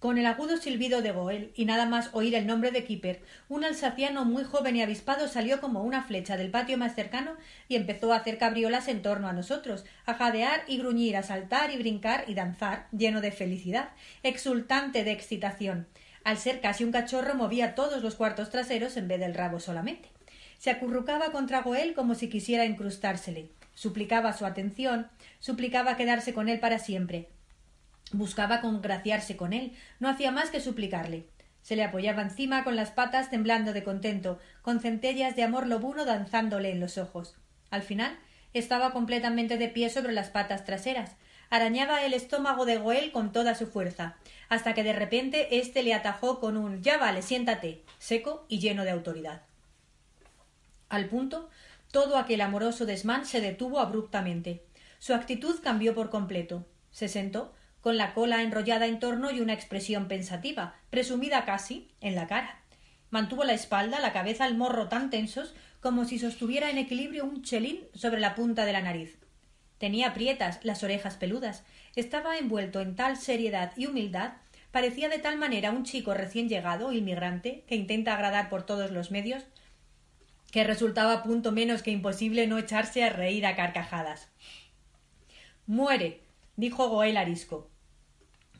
Con 0.00 0.18
el 0.18 0.26
agudo 0.26 0.58
silbido 0.58 1.00
de 1.00 1.12
Goel 1.12 1.50
y 1.56 1.64
nada 1.64 1.86
más 1.86 2.10
oír 2.12 2.34
el 2.34 2.46
nombre 2.46 2.72
de 2.72 2.84
Kipper, 2.84 3.22
un 3.48 3.64
alsaciano 3.64 4.26
muy 4.26 4.44
joven 4.44 4.76
y 4.76 4.82
avispado 4.82 5.28
salió 5.28 5.62
como 5.62 5.82
una 5.82 6.02
flecha 6.02 6.36
del 6.36 6.50
patio 6.50 6.76
más 6.76 6.94
cercano 6.94 7.36
y 7.68 7.76
empezó 7.76 8.12
a 8.12 8.16
hacer 8.16 8.36
cabriolas 8.36 8.86
en 8.88 9.00
torno 9.00 9.28
a 9.28 9.32
nosotros, 9.32 9.86
a 10.04 10.12
jadear 10.12 10.60
y 10.66 10.76
gruñir, 10.76 11.16
a 11.16 11.22
saltar 11.22 11.70
y 11.70 11.78
brincar 11.78 12.24
y 12.26 12.34
danzar, 12.34 12.86
lleno 12.92 13.22
de 13.22 13.32
felicidad, 13.32 13.88
exultante 14.22 15.04
de 15.04 15.12
excitación. 15.12 15.86
Al 16.22 16.36
ser 16.36 16.60
casi 16.60 16.84
un 16.84 16.92
cachorro 16.92 17.34
movía 17.34 17.74
todos 17.74 18.02
los 18.02 18.14
cuartos 18.14 18.50
traseros 18.50 18.98
en 18.98 19.08
vez 19.08 19.20
del 19.20 19.32
rabo 19.32 19.58
solamente. 19.58 20.10
Se 20.58 20.70
acurrucaba 20.70 21.30
contra 21.30 21.62
Goel 21.62 21.94
como 21.94 22.14
si 22.16 22.28
quisiera 22.28 22.64
incrustársele. 22.64 23.48
Suplicaba 23.74 24.32
su 24.32 24.44
atención, 24.44 25.08
suplicaba 25.38 25.96
quedarse 25.96 26.34
con 26.34 26.48
él 26.48 26.58
para 26.58 26.80
siempre. 26.80 27.28
Buscaba 28.12 28.60
congraciarse 28.60 29.36
con 29.36 29.52
él, 29.52 29.72
no 30.00 30.08
hacía 30.08 30.32
más 30.32 30.50
que 30.50 30.60
suplicarle. 30.60 31.26
Se 31.62 31.76
le 31.76 31.84
apoyaba 31.84 32.22
encima 32.22 32.64
con 32.64 32.74
las 32.74 32.90
patas 32.90 33.30
temblando 33.30 33.72
de 33.72 33.84
contento, 33.84 34.40
con 34.62 34.80
centellas 34.80 35.36
de 35.36 35.44
amor 35.44 35.66
lobuno 35.66 36.04
danzándole 36.04 36.72
en 36.72 36.80
los 36.80 36.98
ojos. 36.98 37.36
Al 37.70 37.82
final 37.82 38.18
estaba 38.52 38.92
completamente 38.92 39.58
de 39.58 39.68
pie 39.68 39.90
sobre 39.90 40.12
las 40.12 40.30
patas 40.30 40.64
traseras, 40.64 41.12
arañaba 41.50 42.04
el 42.04 42.14
estómago 42.14 42.64
de 42.64 42.78
Goel 42.78 43.12
con 43.12 43.30
toda 43.32 43.54
su 43.54 43.66
fuerza, 43.66 44.16
hasta 44.48 44.74
que 44.74 44.82
de 44.82 44.92
repente 44.92 45.58
éste 45.58 45.82
le 45.82 45.94
atajó 45.94 46.40
con 46.40 46.56
un 46.56 46.82
Ya 46.82 46.98
vale, 46.98 47.22
siéntate, 47.22 47.84
seco 47.98 48.44
y 48.48 48.58
lleno 48.58 48.84
de 48.84 48.90
autoridad. 48.90 49.47
Al 50.88 51.06
punto, 51.08 51.48
todo 51.90 52.16
aquel 52.16 52.40
amoroso 52.40 52.86
desmán 52.86 53.26
se 53.26 53.40
detuvo 53.40 53.80
abruptamente. 53.80 54.64
Su 54.98 55.14
actitud 55.14 55.60
cambió 55.62 55.94
por 55.94 56.10
completo. 56.10 56.66
Se 56.90 57.08
sentó, 57.08 57.54
con 57.80 57.96
la 57.96 58.14
cola 58.14 58.42
enrollada 58.42 58.86
en 58.86 58.98
torno 58.98 59.30
y 59.30 59.40
una 59.40 59.52
expresión 59.52 60.08
pensativa, 60.08 60.74
presumida 60.90 61.44
casi, 61.44 61.90
en 62.00 62.14
la 62.14 62.26
cara. 62.26 62.60
Mantuvo 63.10 63.44
la 63.44 63.54
espalda, 63.54 64.00
la 64.00 64.12
cabeza, 64.12 64.46
el 64.46 64.56
morro 64.56 64.88
tan 64.88 65.10
tensos 65.10 65.54
como 65.80 66.04
si 66.04 66.18
sostuviera 66.18 66.70
en 66.70 66.78
equilibrio 66.78 67.24
un 67.24 67.42
chelín 67.42 67.86
sobre 67.94 68.20
la 68.20 68.34
punta 68.34 68.64
de 68.64 68.72
la 68.72 68.82
nariz. 68.82 69.18
Tenía 69.78 70.12
prietas 70.12 70.58
las 70.64 70.82
orejas 70.82 71.16
peludas. 71.16 71.64
Estaba 71.94 72.36
envuelto 72.36 72.80
en 72.80 72.96
tal 72.96 73.16
seriedad 73.16 73.72
y 73.76 73.86
humildad 73.86 74.32
parecía 74.72 75.08
de 75.08 75.18
tal 75.18 75.38
manera 75.38 75.70
un 75.70 75.84
chico 75.84 76.14
recién 76.14 76.48
llegado, 76.48 76.92
inmigrante, 76.92 77.64
que 77.66 77.76
intenta 77.76 78.14
agradar 78.14 78.50
por 78.50 78.64
todos 78.64 78.90
los 78.90 79.10
medios, 79.10 79.44
que 80.50 80.64
resultaba 80.64 81.22
punto 81.22 81.52
menos 81.52 81.82
que 81.82 81.90
imposible 81.90 82.46
no 82.46 82.58
echarse 82.58 83.04
a 83.04 83.10
reír 83.10 83.46
a 83.46 83.54
carcajadas. 83.54 84.28
Muere, 85.66 86.22
dijo 86.56 86.88
Goel 86.88 87.16
arisco. 87.16 87.70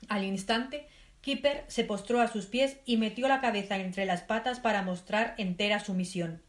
Al 0.09 0.25
instante, 0.25 0.87
Kipper 1.21 1.65
se 1.69 1.85
postró 1.85 2.21
a 2.21 2.29
sus 2.29 2.47
pies 2.47 2.79
y 2.85 2.97
metió 2.97 3.29
la 3.29 3.41
cabeza 3.41 3.77
entre 3.77 4.07
las 4.07 4.23
patas 4.23 4.61
para 4.61 4.83
mostrar 4.83 5.35
entera 5.39 5.81
sumisión. 5.81 6.43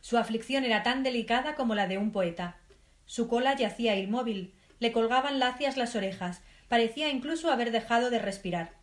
Su 0.00 0.18
aflicción 0.18 0.64
era 0.64 0.82
tan 0.82 1.02
delicada 1.02 1.54
como 1.54 1.74
la 1.74 1.88
de 1.88 1.98
un 1.98 2.12
poeta. 2.12 2.58
Su 3.06 3.26
cola 3.28 3.56
yacía 3.56 3.96
inmóvil, 3.96 4.54
le 4.78 4.92
colgaban 4.92 5.38
lacias 5.38 5.76
las 5.76 5.96
orejas, 5.96 6.42
parecía 6.68 7.08
incluso 7.08 7.50
haber 7.50 7.72
dejado 7.72 8.10
de 8.10 8.18
respirar. 8.18 8.75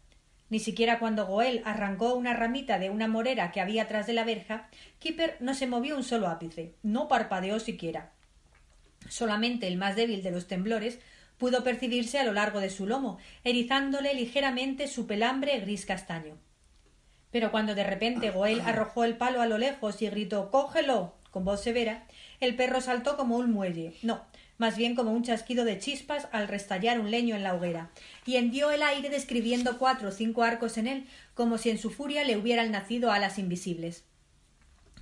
Ni 0.53 0.59
siquiera 0.59 0.99
cuando 0.99 1.25
Goel 1.25 1.63
arrancó 1.65 2.13
una 2.13 2.35
ramita 2.35 2.77
de 2.77 2.91
una 2.91 3.07
morera 3.07 3.51
que 3.51 3.59
había 3.59 3.87
tras 3.87 4.05
de 4.05 4.13
la 4.13 4.23
verja, 4.23 4.69
Kipper 4.99 5.35
no 5.39 5.55
se 5.55 5.65
movió 5.65 5.97
un 5.97 6.03
solo 6.03 6.27
ápice, 6.27 6.75
no 6.83 7.07
parpadeó 7.07 7.59
siquiera. 7.59 8.11
Solamente 9.09 9.65
el 9.65 9.77
más 9.77 9.95
débil 9.95 10.21
de 10.21 10.29
los 10.29 10.45
temblores 10.45 10.99
pudo 11.39 11.63
percibirse 11.63 12.19
a 12.19 12.23
lo 12.23 12.33
largo 12.33 12.59
de 12.59 12.69
su 12.69 12.85
lomo, 12.85 13.17
erizándole 13.43 14.13
ligeramente 14.13 14.87
su 14.87 15.07
pelambre 15.07 15.59
gris 15.59 15.87
castaño. 15.87 16.37
Pero 17.31 17.49
cuando 17.49 17.73
de 17.73 17.85
repente 17.85 18.29
Goel 18.29 18.61
arrojó 18.63 19.05
el 19.05 19.17
palo 19.17 19.41
a 19.41 19.47
lo 19.47 19.57
lejos 19.57 20.03
y 20.03 20.07
gritó 20.07 20.51
Cógelo 20.51 21.15
con 21.31 21.45
voz 21.45 21.63
severa, 21.63 22.05
el 22.39 22.55
perro 22.55 22.79
saltó 22.79 23.17
como 23.17 23.37
un 23.37 23.51
muelle. 23.51 23.95
No, 24.03 24.23
más 24.57 24.77
bien 24.77 24.95
como 24.95 25.11
un 25.11 25.23
chasquido 25.23 25.65
de 25.65 25.79
chispas 25.79 26.27
al 26.31 26.47
restallar 26.47 26.99
un 26.99 27.11
leño 27.11 27.35
en 27.35 27.43
la 27.43 27.55
hoguera, 27.55 27.89
y 28.25 28.35
hendió 28.35 28.71
el 28.71 28.83
aire 28.83 29.09
describiendo 29.09 29.77
cuatro 29.77 30.09
o 30.09 30.11
cinco 30.11 30.43
arcos 30.43 30.77
en 30.77 30.87
él, 30.87 31.07
como 31.33 31.57
si 31.57 31.69
en 31.69 31.77
su 31.77 31.89
furia 31.89 32.23
le 32.23 32.37
hubieran 32.37 32.71
nacido 32.71 33.11
alas 33.11 33.39
invisibles. 33.39 34.03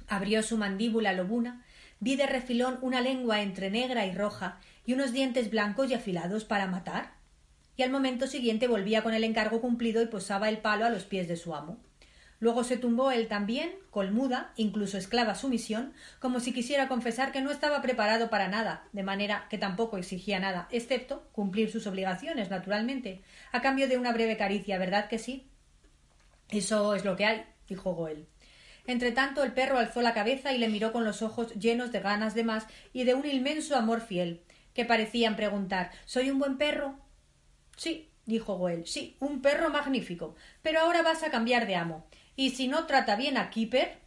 Abrió 0.07 0.43
su 0.43 0.57
mandíbula 0.57 1.13
lobuna, 1.13 1.63
vi 1.99 2.15
de 2.15 2.25
refilón 2.25 2.79
una 2.81 3.01
lengua 3.01 3.41
entre 3.41 3.69
negra 3.69 4.05
y 4.05 4.11
roja, 4.13 4.59
y 4.85 4.93
unos 4.93 5.13
dientes 5.13 5.49
blancos 5.49 5.89
y 5.89 5.93
afilados 5.93 6.45
para 6.45 6.67
matar. 6.67 7.13
Y 7.77 7.83
al 7.83 7.91
momento 7.91 8.27
siguiente 8.27 8.67
volvía 8.67 9.03
con 9.03 9.13
el 9.13 9.23
encargo 9.23 9.61
cumplido 9.61 10.01
y 10.01 10.07
posaba 10.07 10.49
el 10.49 10.57
palo 10.57 10.85
a 10.85 10.89
los 10.89 11.03
pies 11.03 11.27
de 11.27 11.37
su 11.37 11.55
amo. 11.55 11.77
Luego 12.41 12.63
se 12.63 12.75
tumbó 12.75 13.11
él 13.11 13.27
también, 13.27 13.75
colmuda, 13.91 14.51
incluso 14.55 14.97
esclava 14.97 15.35
sumisión, 15.35 15.93
como 16.19 16.39
si 16.39 16.51
quisiera 16.51 16.87
confesar 16.87 17.31
que 17.31 17.39
no 17.39 17.51
estaba 17.51 17.83
preparado 17.83 18.31
para 18.31 18.47
nada, 18.47 18.89
de 18.93 19.03
manera 19.03 19.45
que 19.47 19.59
tampoco 19.59 19.97
exigía 19.97 20.39
nada, 20.39 20.67
excepto 20.71 21.29
cumplir 21.33 21.71
sus 21.71 21.85
obligaciones, 21.85 22.49
naturalmente, 22.49 23.21
a 23.51 23.61
cambio 23.61 23.87
de 23.87 23.99
una 23.99 24.11
breve 24.11 24.37
caricia, 24.37 24.79
¿verdad 24.79 25.07
que 25.07 25.19
sí? 25.19 25.51
Eso 26.49 26.95
es 26.95 27.05
lo 27.05 27.15
que 27.15 27.25
hay, 27.25 27.45
dijo 27.67 27.93
Goel. 27.93 28.25
Entretanto, 28.87 29.43
el 29.43 29.53
perro 29.53 29.77
alzó 29.77 30.01
la 30.01 30.15
cabeza 30.15 30.51
y 30.51 30.57
le 30.57 30.67
miró 30.67 30.91
con 30.91 31.05
los 31.05 31.21
ojos 31.21 31.53
llenos 31.53 31.91
de 31.91 31.99
ganas 31.99 32.33
de 32.33 32.43
más 32.43 32.65
y 32.91 33.03
de 33.03 33.13
un 33.13 33.27
inmenso 33.27 33.75
amor 33.75 34.01
fiel, 34.01 34.41
que 34.73 34.83
parecían 34.83 35.35
preguntar 35.35 35.91
¿Soy 36.05 36.31
un 36.31 36.39
buen 36.39 36.57
perro? 36.57 36.97
Sí, 37.77 38.09
dijo 38.25 38.57
Goel, 38.57 38.87
sí, 38.87 39.15
un 39.19 39.43
perro 39.43 39.69
magnífico. 39.69 40.35
Pero 40.63 40.79
ahora 40.79 41.03
vas 41.03 41.21
a 41.21 41.29
cambiar 41.29 41.67
de 41.67 41.75
amo. 41.75 42.07
Y 42.41 42.49
si 42.49 42.67
no 42.67 42.87
trata 42.87 43.17
bien 43.17 43.37
a 43.37 43.51
Kipper, 43.51 43.99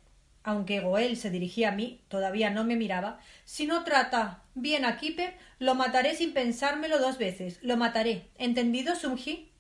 aunque 0.43 0.81
Goel 0.81 1.17
se 1.17 1.31
dirigía 1.31 1.69
a 1.69 1.73
mí, 1.77 2.01
todavía 2.09 2.51
no 2.51 2.65
me 2.65 2.75
miraba, 2.75 3.21
si 3.45 3.65
no 3.65 3.85
trata 3.85 4.43
bien 4.57 4.85
a 4.85 4.97
Kipper, 4.97 5.37
lo 5.61 5.77
mataré 5.77 6.17
sin 6.17 6.33
pensármelo 6.33 6.99
dos 6.99 7.17
veces. 7.17 7.61
Lo 7.63 7.77
mataré. 7.77 8.27
¿Entendido, 8.37 8.97
Sumji? 8.97 9.53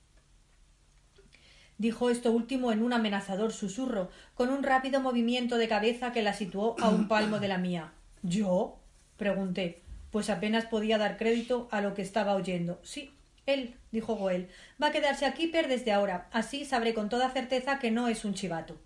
Dijo 1.79 2.11
esto 2.11 2.33
último 2.33 2.73
en 2.73 2.83
un 2.83 2.93
amenazador 2.93 3.53
susurro, 3.53 4.11
con 4.35 4.49
un 4.49 4.65
rápido 4.65 5.01
movimiento 5.01 5.57
de 5.57 5.69
cabeza 5.69 6.11
que 6.11 6.23
la 6.23 6.35
situó 6.35 6.75
a 6.81 6.89
un 6.89 7.07
palmo 7.07 7.39
de 7.39 7.47
la 7.47 7.59
mía. 7.59 7.93
¿Yo? 8.25 8.81
pregunté, 9.17 9.83
pues 10.11 10.31
apenas 10.31 10.65
podía 10.65 10.99
dar 10.99 11.17
crédito 11.17 11.69
a 11.71 11.81
lo 11.81 11.95
que 11.95 12.03
estaba 12.03 12.35
oyendo. 12.35 12.81
Sí, 12.83 13.14
él, 13.47 13.75
dijo 13.91 14.15
Goel, 14.17 14.49
va 14.83 14.89
a 14.89 14.93
quedarse 14.93 15.27
a 15.27 15.35
Kipper 15.35 15.69
desde 15.69 15.93
ahora. 15.93 16.29
Así 16.33 16.65
sabré 16.65 16.95
con 16.95 17.09
toda 17.09 17.31
certeza 17.31 17.79
que 17.79 17.91
no 17.91 18.09
es 18.09 18.25
un 18.25 18.35
chivato. 18.35 18.79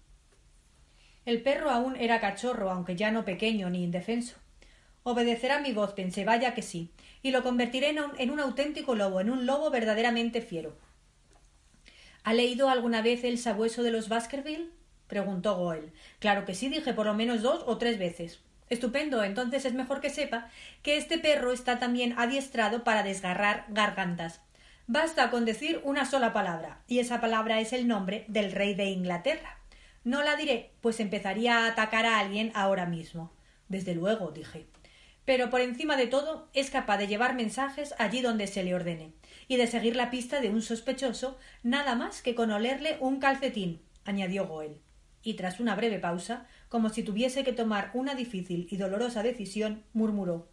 El 1.24 1.42
perro 1.42 1.70
aún 1.70 1.96
era 1.96 2.20
cachorro, 2.20 2.70
aunque 2.70 2.96
ya 2.96 3.10
no 3.10 3.24
pequeño 3.24 3.70
ni 3.70 3.84
indefenso. 3.84 4.36
Obedecerá 5.02 5.60
mi 5.60 5.72
voz, 5.72 5.92
pensé, 5.92 6.24
vaya 6.24 6.54
que 6.54 6.62
sí, 6.62 6.90
y 7.22 7.30
lo 7.30 7.42
convertiré 7.42 7.90
en 7.90 8.00
un, 8.00 8.12
en 8.18 8.30
un 8.30 8.40
auténtico 8.40 8.94
lobo, 8.94 9.20
en 9.20 9.30
un 9.30 9.46
lobo 9.46 9.70
verdaderamente 9.70 10.40
fiero. 10.40 10.76
¿Ha 12.24 12.34
leído 12.34 12.68
alguna 12.68 13.00
vez 13.00 13.24
el 13.24 13.38
sabueso 13.38 13.82
de 13.82 13.90
los 13.90 14.08
Baskerville? 14.08 14.70
preguntó 15.06 15.56
Goel. 15.56 15.92
Claro 16.18 16.44
que 16.44 16.54
sí, 16.54 16.68
dije 16.68 16.92
por 16.92 17.06
lo 17.06 17.14
menos 17.14 17.42
dos 17.42 17.62
o 17.66 17.78
tres 17.78 17.98
veces. 17.98 18.40
Estupendo. 18.68 19.24
Entonces 19.24 19.64
es 19.64 19.72
mejor 19.72 20.00
que 20.00 20.10
sepa 20.10 20.50
que 20.82 20.96
este 20.96 21.18
perro 21.18 21.52
está 21.52 21.78
también 21.78 22.14
adiestrado 22.18 22.84
para 22.84 23.02
desgarrar 23.02 23.64
gargantas. 23.68 24.40
Basta 24.90 25.30
con 25.30 25.44
decir 25.44 25.82
una 25.84 26.06
sola 26.06 26.32
palabra, 26.32 26.80
y 26.86 27.00
esa 27.00 27.20
palabra 27.20 27.60
es 27.60 27.74
el 27.74 27.86
nombre 27.86 28.24
del 28.26 28.52
rey 28.52 28.72
de 28.72 28.86
Inglaterra. 28.86 29.58
No 30.02 30.22
la 30.22 30.34
diré, 30.34 30.72
pues 30.80 30.98
empezaría 30.98 31.58
a 31.58 31.66
atacar 31.66 32.06
a 32.06 32.18
alguien 32.18 32.50
ahora 32.54 32.86
mismo. 32.86 33.30
Desde 33.68 33.94
luego, 33.94 34.30
dije. 34.30 34.66
Pero 35.26 35.50
por 35.50 35.60
encima 35.60 35.98
de 35.98 36.06
todo 36.06 36.48
es 36.54 36.70
capaz 36.70 36.96
de 36.96 37.06
llevar 37.06 37.34
mensajes 37.34 37.94
allí 37.98 38.22
donde 38.22 38.46
se 38.46 38.62
le 38.62 38.74
ordene, 38.74 39.12
y 39.46 39.58
de 39.58 39.66
seguir 39.66 39.94
la 39.94 40.08
pista 40.08 40.40
de 40.40 40.48
un 40.48 40.62
sospechoso 40.62 41.36
nada 41.62 41.94
más 41.94 42.22
que 42.22 42.34
con 42.34 42.50
olerle 42.50 42.96
un 43.00 43.20
calcetín, 43.20 43.82
añadió 44.06 44.46
Goel. 44.46 44.80
Y 45.22 45.34
tras 45.34 45.60
una 45.60 45.74
breve 45.74 45.98
pausa, 45.98 46.46
como 46.70 46.88
si 46.88 47.02
tuviese 47.02 47.44
que 47.44 47.52
tomar 47.52 47.90
una 47.92 48.14
difícil 48.14 48.66
y 48.70 48.78
dolorosa 48.78 49.22
decisión, 49.22 49.84
murmuró 49.92 50.48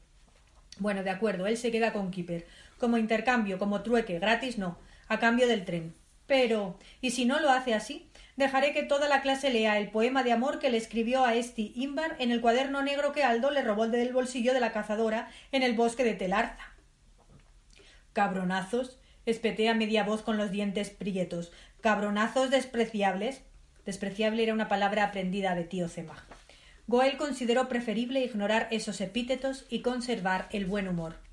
Bueno, 0.80 1.04
de 1.04 1.12
acuerdo, 1.12 1.48
él 1.48 1.56
se 1.56 1.72
queda 1.72 1.94
con 1.94 2.12
Kipper. 2.12 2.46
Como 2.78 2.98
intercambio, 2.98 3.58
como 3.58 3.82
trueque, 3.82 4.20
gratis 4.20 4.58
no, 4.58 4.78
a 5.08 5.20
cambio 5.20 5.48
del 5.48 5.66
tren. 5.66 5.96
Pero, 6.28 6.78
¿y 7.02 7.12
si 7.12 7.26
no 7.26 7.40
lo 7.40 7.50
hace 7.50 7.74
así? 7.74 8.10
Dejaré 8.36 8.74
que 8.74 8.84
toda 8.84 9.08
la 9.08 9.22
clase 9.22 9.50
lea 9.50 9.78
el 9.78 9.92
poema 9.92 10.24
de 10.24 10.34
amor 10.34 10.60
que 10.60 10.70
le 10.70 10.78
escribió 10.78 11.24
a 11.24 11.36
Esti 11.36 11.72
Imbar 11.76 12.16
en 12.20 12.32
el 12.32 12.42
cuaderno 12.42 12.82
negro 12.82 13.14
que 13.14 13.24
Aldo 13.24 13.52
le 13.52 13.62
robó 13.62 13.88
del 13.88 14.12
bolsillo 14.12 14.54
de 14.54 14.60
la 14.60 14.74
cazadora 14.74 15.30
en 15.52 15.64
el 15.64 15.74
bosque 15.74 16.04
de 16.04 16.16
Telarza. 16.16 16.74
Cabronazos, 18.12 19.00
espeté 19.26 19.70
a 19.70 19.74
media 19.74 20.04
voz 20.04 20.22
con 20.22 20.38
los 20.38 20.52
dientes 20.52 20.90
prietos. 20.90 21.52
Cabronazos 21.82 22.50
despreciables. 22.50 23.44
Despreciable 23.86 24.44
era 24.44 24.54
una 24.54 24.68
palabra 24.68 25.04
aprendida 25.06 25.56
de 25.56 25.64
tío 25.64 25.88
Zemach. 25.88 26.24
Goel 26.88 27.18
consideró 27.18 27.70
preferible 27.70 28.24
ignorar 28.24 28.68
esos 28.72 29.00
epítetos 29.00 29.66
y 29.70 29.82
conservar 29.82 30.50
el 30.52 30.66
buen 30.66 30.88
humor 30.88 31.25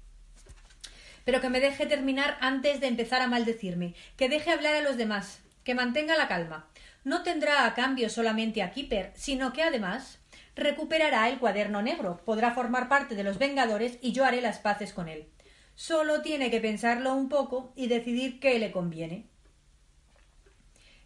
pero 1.24 1.40
que 1.40 1.48
me 1.48 1.60
deje 1.60 1.86
terminar 1.86 2.36
antes 2.40 2.80
de 2.80 2.88
empezar 2.88 3.22
a 3.22 3.26
maldecirme, 3.26 3.94
que 4.16 4.28
deje 4.28 4.50
hablar 4.50 4.74
a 4.74 4.82
los 4.82 4.96
demás, 4.96 5.40
que 5.64 5.74
mantenga 5.74 6.16
la 6.16 6.28
calma. 6.28 6.68
No 7.04 7.22
tendrá 7.22 7.66
a 7.66 7.74
cambio 7.74 8.08
solamente 8.08 8.62
a 8.62 8.70
Kipper, 8.70 9.12
sino 9.14 9.52
que 9.52 9.62
además 9.62 10.20
recuperará 10.54 11.28
el 11.28 11.38
cuaderno 11.38 11.82
negro, 11.82 12.20
podrá 12.24 12.52
formar 12.52 12.88
parte 12.88 13.14
de 13.14 13.24
los 13.24 13.38
Vengadores 13.38 13.98
y 14.02 14.12
yo 14.12 14.24
haré 14.24 14.40
las 14.40 14.58
paces 14.58 14.92
con 14.92 15.08
él. 15.08 15.26
Solo 15.74 16.20
tiene 16.22 16.50
que 16.50 16.60
pensarlo 16.60 17.14
un 17.14 17.28
poco 17.28 17.72
y 17.76 17.86
decidir 17.86 18.38
qué 18.40 18.58
le 18.58 18.70
conviene. 18.70 19.26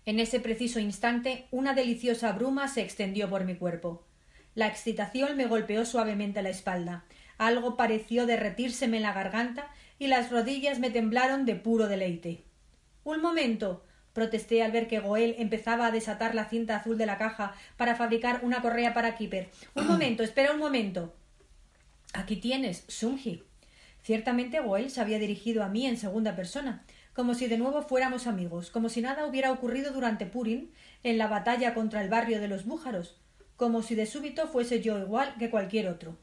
En 0.05 0.21
ese 0.21 0.41
preciso 0.41 0.81
instante 0.81 1.47
una 1.51 1.75
deliciosa 1.75 2.33
bruma 2.33 2.69
se 2.69 2.83
extendió 2.83 3.29
por 3.31 3.45
mi 3.45 3.57
cuerpo. 3.57 4.07
La 4.55 4.67
excitación 4.67 5.37
me 5.37 5.47
golpeó 5.47 5.85
suavemente 5.85 6.43
la 6.43 6.49
espalda. 6.49 7.05
Algo 7.39 7.77
pareció 7.77 8.25
derretírseme 8.27 8.97
en 8.97 9.03
la 9.03 9.13
garganta 9.13 9.71
y 9.99 10.09
las 10.09 10.31
rodillas 10.31 10.79
me 10.79 10.91
temblaron 10.91 11.47
de 11.47 11.55
puro 11.55 11.89
deleite. 11.89 12.45
Un 13.05 13.21
momento. 13.21 13.85
protesté 14.13 14.63
al 14.63 14.73
ver 14.73 14.89
que 14.89 14.99
Goel 14.99 15.35
empezaba 15.39 15.87
a 15.87 15.91
desatar 15.91 16.35
la 16.35 16.49
cinta 16.49 16.77
azul 16.77 16.97
de 16.97 17.05
la 17.05 17.19
caja 17.19 17.55
para 17.77 17.97
fabricar 17.97 18.41
una 18.43 18.63
correa 18.63 18.95
para 18.95 19.15
Kipper. 19.15 19.51
Un 19.75 19.87
momento, 19.93 20.23
espera 20.23 20.53
un 20.53 20.59
momento. 20.59 21.15
Aquí 22.15 22.37
tienes, 22.37 22.85
Sumji. 22.89 23.43
Ciertamente 24.03 24.61
Goel 24.61 24.91
se 24.91 25.01
había 25.01 25.19
dirigido 25.19 25.63
a 25.63 25.69
mí 25.69 25.87
en 25.87 25.99
segunda 25.99 26.35
persona, 26.35 26.85
como 27.13 27.35
si 27.35 27.47
de 27.47 27.59
nuevo 27.59 27.83
fuéramos 27.83 28.27
amigos, 28.27 28.71
como 28.71 28.89
si 28.89 29.01
nada 29.01 29.27
hubiera 29.27 29.53
ocurrido 29.53 29.93
durante 29.93 30.27
Purim 30.27 30.71
en 31.03 31.19
la 31.19 31.27
batalla 31.27 31.75
contra 31.75 32.03
el 32.03 32.09
barrio 32.09 32.41
de 32.41 32.49
los 32.49 32.65
bújaros, 32.65 33.21
como 33.57 33.83
si 33.83 33.95
de 33.95 34.07
súbito 34.07 34.49
fuese 34.49 34.81
yo 34.81 34.99
igual 34.99 35.35
que 35.39 35.51
cualquier 35.51 35.89
otro. 35.89 36.17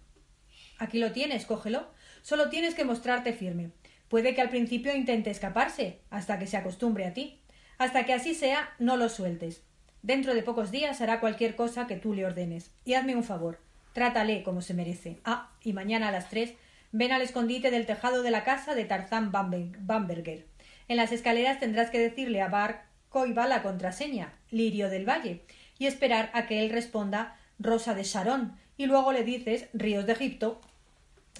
Aquí 0.79 0.99
lo 0.99 1.11
tienes, 1.11 1.45
cógelo. 1.45 1.87
Solo 2.23 2.49
tienes 2.49 2.73
que 2.73 2.85
mostrarte 2.85 3.33
firme. 3.33 3.71
Puede 4.07 4.33
que 4.33 4.41
al 4.41 4.49
principio 4.49 4.95
intente 4.95 5.29
escaparse, 5.29 5.99
hasta 6.09 6.39
que 6.39 6.47
se 6.47 6.57
acostumbre 6.57 7.05
a 7.05 7.13
ti. 7.13 7.41
Hasta 7.77 8.05
que 8.05 8.13
así 8.13 8.33
sea, 8.33 8.73
no 8.79 8.95
lo 8.95 9.09
sueltes. 9.09 9.61
Dentro 10.01 10.33
de 10.33 10.41
pocos 10.41 10.71
días 10.71 11.01
hará 11.01 11.19
cualquier 11.19 11.55
cosa 11.55 11.85
que 11.85 11.97
tú 11.97 12.13
le 12.13 12.25
ordenes. 12.25 12.71
Y 12.85 12.93
hazme 12.93 13.15
un 13.15 13.25
favor. 13.25 13.59
Trátale 13.91 14.41
como 14.41 14.61
se 14.61 14.73
merece. 14.73 15.19
Ah, 15.25 15.51
y 15.61 15.73
mañana 15.73 16.07
a 16.07 16.11
las 16.11 16.29
tres 16.29 16.53
ven 16.93 17.11
al 17.11 17.21
escondite 17.21 17.71
del 17.71 17.85
tejado 17.85 18.23
de 18.23 18.31
la 18.31 18.45
casa 18.45 18.73
de 18.73 18.85
Tarzán 18.85 19.31
Bamberger. 19.31 20.47
En 20.87 20.95
las 20.95 21.11
escaleras 21.11 21.59
tendrás 21.59 21.89
que 21.89 21.99
decirle 21.99 22.41
a 22.41 22.47
Bar 22.47 22.85
Coiba 23.09 23.47
la 23.47 23.61
contraseña, 23.61 24.33
Lirio 24.49 24.89
del 24.89 25.07
Valle, 25.07 25.43
y 25.77 25.87
esperar 25.87 26.31
a 26.33 26.47
que 26.47 26.63
él 26.63 26.69
responda 26.71 27.37
Rosa 27.59 27.93
de 27.93 28.03
Sharon, 28.03 28.57
y 28.77 28.85
luego 28.85 29.11
le 29.11 29.23
dices 29.23 29.67
Ríos 29.73 30.05
de 30.05 30.13
Egipto 30.13 30.61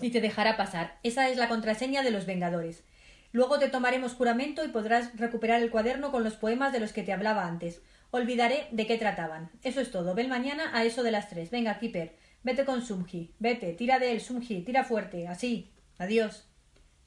y 0.01 0.11
te 0.11 0.21
dejará 0.21 0.57
pasar. 0.57 0.97
Esa 1.03 1.29
es 1.29 1.37
la 1.37 1.49
contraseña 1.49 2.03
de 2.03 2.11
los 2.11 2.25
Vengadores. 2.25 2.83
Luego 3.31 3.59
te 3.59 3.69
tomaremos 3.69 4.13
juramento 4.13 4.63
y 4.63 4.69
podrás 4.69 5.15
recuperar 5.17 5.61
el 5.61 5.71
cuaderno 5.71 6.11
con 6.11 6.23
los 6.23 6.35
poemas 6.35 6.71
de 6.71 6.79
los 6.79 6.93
que 6.93 7.03
te 7.03 7.13
hablaba 7.13 7.45
antes. 7.45 7.81
Olvidaré 8.11 8.67
de 8.71 8.85
qué 8.85 8.97
trataban. 8.97 9.49
Eso 9.63 9.81
es 9.81 9.89
todo. 9.89 10.13
Ven 10.13 10.29
mañana 10.29 10.69
a 10.73 10.85
eso 10.85 11.01
de 11.01 11.11
las 11.11 11.29
tres. 11.29 11.49
Venga, 11.49 11.79
Kipper. 11.79 12.15
Vete 12.43 12.63
con 12.63 12.85
Sumji. 12.85 13.33
Vete. 13.39 13.73
Tira 13.73 13.97
de 13.97 14.11
él, 14.11 14.21
Sumji. 14.21 14.61
Tira 14.61 14.83
fuerte. 14.83 15.27
Así. 15.27 15.73
Adiós. 15.97 16.47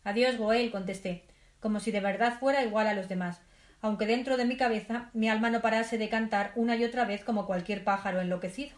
Adiós, 0.07 0.37
Goel, 0.37 0.71
contesté, 0.71 1.25
como 1.59 1.81
si 1.81 1.91
de 1.91 1.99
verdad 1.99 2.39
fuera 2.39 2.65
igual 2.65 2.87
a 2.87 2.95
los 2.95 3.09
demás, 3.09 3.41
aunque 3.81 4.07
dentro 4.07 4.37
de 4.37 4.45
mi 4.45 4.57
cabeza 4.57 5.11
mi 5.15 5.29
alma 5.29 5.51
no 5.51 5.63
parase 5.63 5.99
de 5.99 6.09
cantar 6.09 6.53
una 6.55 6.77
y 6.77 6.85
otra 6.85 7.05
vez 7.05 7.25
como 7.25 7.45
cualquier 7.45 7.83
pájaro 7.83 8.21
enloquecido. 8.21 8.77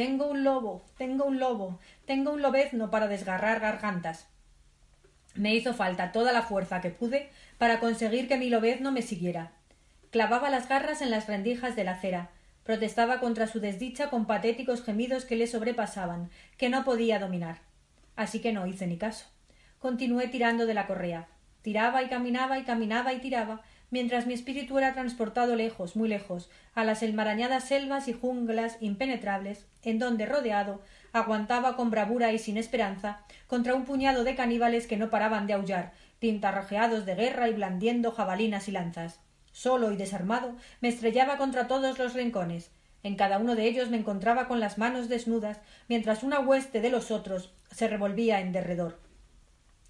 Tengo 0.00 0.28
un 0.28 0.44
lobo, 0.44 0.82
tengo 0.96 1.26
un 1.26 1.38
lobo, 1.38 1.78
tengo 2.06 2.32
un 2.32 2.40
lobezno 2.40 2.90
para 2.90 3.06
desgarrar 3.06 3.60
gargantas. 3.60 4.26
Me 5.34 5.54
hizo 5.54 5.74
falta 5.74 6.10
toda 6.10 6.32
la 6.32 6.40
fuerza 6.40 6.80
que 6.80 6.88
pude 6.88 7.28
para 7.58 7.80
conseguir 7.80 8.26
que 8.26 8.38
mi 8.38 8.48
lobezno 8.48 8.92
me 8.92 9.02
siguiera. 9.02 9.52
Clavaba 10.10 10.48
las 10.48 10.70
garras 10.70 11.02
en 11.02 11.10
las 11.10 11.26
rendijas 11.26 11.76
de 11.76 11.84
la 11.84 11.90
acera, 11.90 12.30
protestaba 12.64 13.20
contra 13.20 13.46
su 13.46 13.60
desdicha 13.60 14.08
con 14.08 14.24
patéticos 14.24 14.82
gemidos 14.82 15.26
que 15.26 15.36
le 15.36 15.46
sobrepasaban, 15.46 16.30
que 16.56 16.70
no 16.70 16.82
podía 16.82 17.18
dominar. 17.18 17.58
Así 18.16 18.40
que 18.40 18.54
no 18.54 18.66
hice 18.66 18.86
ni 18.86 18.96
caso. 18.96 19.26
Continué 19.80 20.28
tirando 20.28 20.64
de 20.64 20.72
la 20.72 20.86
correa. 20.86 21.28
Tiraba 21.60 22.02
y 22.02 22.08
caminaba 22.08 22.58
y 22.58 22.62
caminaba 22.62 23.12
y 23.12 23.18
tiraba, 23.18 23.60
mientras 23.90 24.26
mi 24.26 24.34
espíritu 24.34 24.78
era 24.78 24.92
transportado 24.92 25.56
lejos, 25.56 25.96
muy 25.96 26.08
lejos, 26.08 26.48
a 26.74 26.84
las 26.84 27.02
enmarañadas 27.02 27.64
selvas 27.64 28.08
y 28.08 28.12
junglas 28.12 28.76
impenetrables, 28.80 29.66
en 29.82 29.98
donde, 29.98 30.26
rodeado, 30.26 30.80
aguantaba 31.12 31.76
con 31.76 31.90
bravura 31.90 32.32
y 32.32 32.38
sin 32.38 32.56
esperanza 32.56 33.24
contra 33.46 33.74
un 33.74 33.84
puñado 33.84 34.24
de 34.24 34.34
caníbales 34.34 34.86
que 34.86 34.96
no 34.96 35.10
paraban 35.10 35.46
de 35.46 35.54
aullar, 35.54 35.92
pintarrajeados 36.20 37.06
de 37.06 37.14
guerra 37.14 37.48
y 37.48 37.54
blandiendo 37.54 38.12
jabalinas 38.12 38.68
y 38.68 38.72
lanzas. 38.72 39.20
Solo 39.52 39.90
y 39.90 39.96
desarmado, 39.96 40.56
me 40.80 40.88
estrellaba 40.88 41.36
contra 41.36 41.66
todos 41.66 41.98
los 41.98 42.14
rincones. 42.14 42.70
En 43.02 43.16
cada 43.16 43.38
uno 43.38 43.56
de 43.56 43.64
ellos 43.64 43.90
me 43.90 43.96
encontraba 43.96 44.46
con 44.46 44.60
las 44.60 44.78
manos 44.78 45.08
desnudas, 45.08 45.58
mientras 45.88 46.22
una 46.22 46.38
hueste 46.38 46.80
de 46.80 46.90
los 46.90 47.10
otros 47.10 47.52
se 47.70 47.88
revolvía 47.88 48.40
en 48.40 48.52
derredor. 48.52 48.98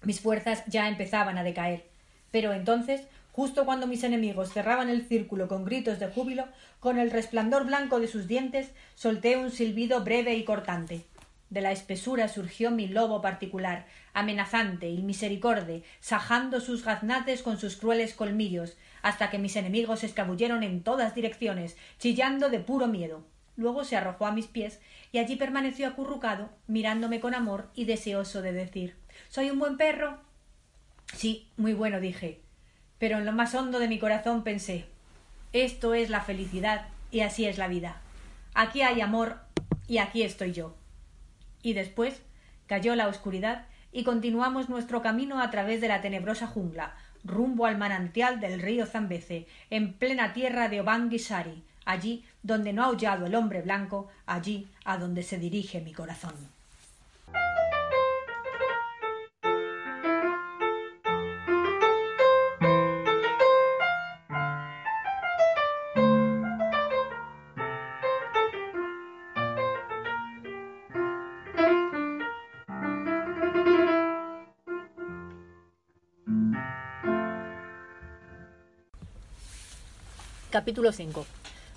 Mis 0.03 0.19
fuerzas 0.19 0.63
ya 0.65 0.87
empezaban 0.87 1.37
a 1.37 1.43
decaer. 1.43 1.85
Pero 2.31 2.53
entonces 2.53 3.07
Justo 3.33 3.65
cuando 3.65 3.87
mis 3.87 4.03
enemigos 4.03 4.51
cerraban 4.51 4.89
el 4.89 5.07
círculo 5.07 5.47
con 5.47 5.63
gritos 5.63 5.99
de 5.99 6.07
júbilo, 6.07 6.47
con 6.81 6.99
el 6.99 7.11
resplandor 7.11 7.65
blanco 7.65 7.99
de 7.99 8.07
sus 8.07 8.27
dientes, 8.27 8.71
solté 8.95 9.37
un 9.37 9.51
silbido 9.51 10.03
breve 10.03 10.35
y 10.35 10.43
cortante. 10.43 11.05
De 11.49 11.61
la 11.61 11.71
espesura 11.71 12.27
surgió 12.27 12.71
mi 12.71 12.87
lobo 12.87 13.21
particular, 13.21 13.85
amenazante 14.13 14.89
y 14.89 15.01
misericorde, 15.01 15.83
sajando 16.01 16.59
sus 16.59 16.83
gaznates 16.83 17.41
con 17.41 17.57
sus 17.57 17.77
crueles 17.77 18.15
colmillos, 18.15 18.77
hasta 19.01 19.29
que 19.29 19.37
mis 19.37 19.55
enemigos 19.55 20.01
se 20.01 20.07
escabulleron 20.07 20.63
en 20.63 20.83
todas 20.83 21.15
direcciones, 21.15 21.77
chillando 21.99 22.49
de 22.49 22.59
puro 22.59 22.87
miedo. 22.87 23.23
Luego 23.55 23.83
se 23.85 23.95
arrojó 23.95 24.25
a 24.25 24.31
mis 24.31 24.47
pies 24.47 24.81
y 25.11 25.19
allí 25.19 25.37
permaneció 25.37 25.87
acurrucado, 25.87 26.49
mirándome 26.67 27.19
con 27.21 27.33
amor 27.33 27.69
y 27.75 27.85
deseoso 27.85 28.41
de 28.41 28.53
decir 28.53 28.95
¿Soy 29.29 29.49
un 29.49 29.59
buen 29.59 29.77
perro? 29.77 30.19
Sí, 31.13 31.49
muy 31.57 31.73
bueno, 31.73 31.99
dije 31.99 32.41
pero 33.01 33.17
en 33.17 33.25
lo 33.25 33.31
más 33.31 33.55
hondo 33.55 33.79
de 33.79 33.87
mi 33.87 33.97
corazón 33.97 34.43
pensé 34.43 34.85
esto 35.53 35.95
es 35.95 36.11
la 36.11 36.21
felicidad 36.21 36.85
y 37.09 37.21
así 37.21 37.47
es 37.47 37.57
la 37.57 37.67
vida. 37.67 37.99
Aquí 38.53 38.83
hay 38.83 39.01
amor 39.01 39.39
y 39.87 39.97
aquí 39.97 40.21
estoy 40.21 40.53
yo. 40.53 40.75
Y 41.63 41.73
después 41.73 42.21
cayó 42.67 42.95
la 42.95 43.07
oscuridad 43.07 43.65
y 43.91 44.03
continuamos 44.03 44.69
nuestro 44.69 45.01
camino 45.01 45.41
a 45.41 45.49
través 45.49 45.81
de 45.81 45.87
la 45.87 45.99
tenebrosa 46.01 46.45
jungla, 46.45 46.95
rumbo 47.23 47.65
al 47.65 47.79
manantial 47.79 48.39
del 48.39 48.61
río 48.61 48.85
Zambeze, 48.85 49.47
en 49.71 49.93
plena 49.93 50.33
tierra 50.33 50.69
de 50.69 50.81
Obanguisari, 50.81 51.63
allí 51.85 52.23
donde 52.43 52.71
no 52.71 52.83
ha 52.83 52.87
aullado 52.87 53.25
el 53.25 53.33
hombre 53.33 53.63
blanco, 53.63 54.09
allí 54.27 54.67
a 54.85 54.97
donde 54.97 55.23
se 55.23 55.39
dirige 55.39 55.81
mi 55.81 55.91
corazón. 55.91 56.35
Capítulo 80.51 80.91
5. 80.91 81.25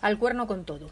Al 0.03 0.19
cuerno 0.19 0.49
con 0.49 0.65
todo. 0.65 0.91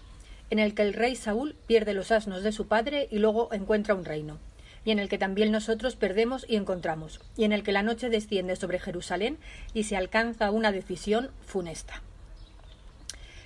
En 0.51 0.61
el 0.61 0.73
que 0.73 0.83
el 0.83 0.95
rey 0.95 1.17
Saúl 1.17 1.57
pierde 1.67 1.95
los 1.95 2.13
asnos 2.13 2.45
de 2.45 2.53
su 2.53 2.69
padre 2.69 3.09
y 3.11 3.19
luego 3.19 3.53
encuentra 3.53 3.97
un 3.97 4.05
reino. 4.05 4.39
Y 4.85 4.93
en 4.93 5.01
el 5.01 5.09
que 5.09 5.19
también 5.19 5.51
nosotros 5.51 5.97
perdemos 5.97 6.47
y 6.49 6.55
encontramos. 6.55 7.21
Y 7.37 7.43
en 7.43 7.51
el 7.51 7.65
que 7.65 7.73
la 7.73 7.83
noche 7.83 8.09
desciende 8.09 8.55
sobre 8.55 8.79
Jerusalén 8.79 9.37
y 9.75 9.83
se 9.83 9.97
alcanza 9.97 10.53
una 10.53 10.71
decisión 10.71 11.33
funesta. 11.45 12.03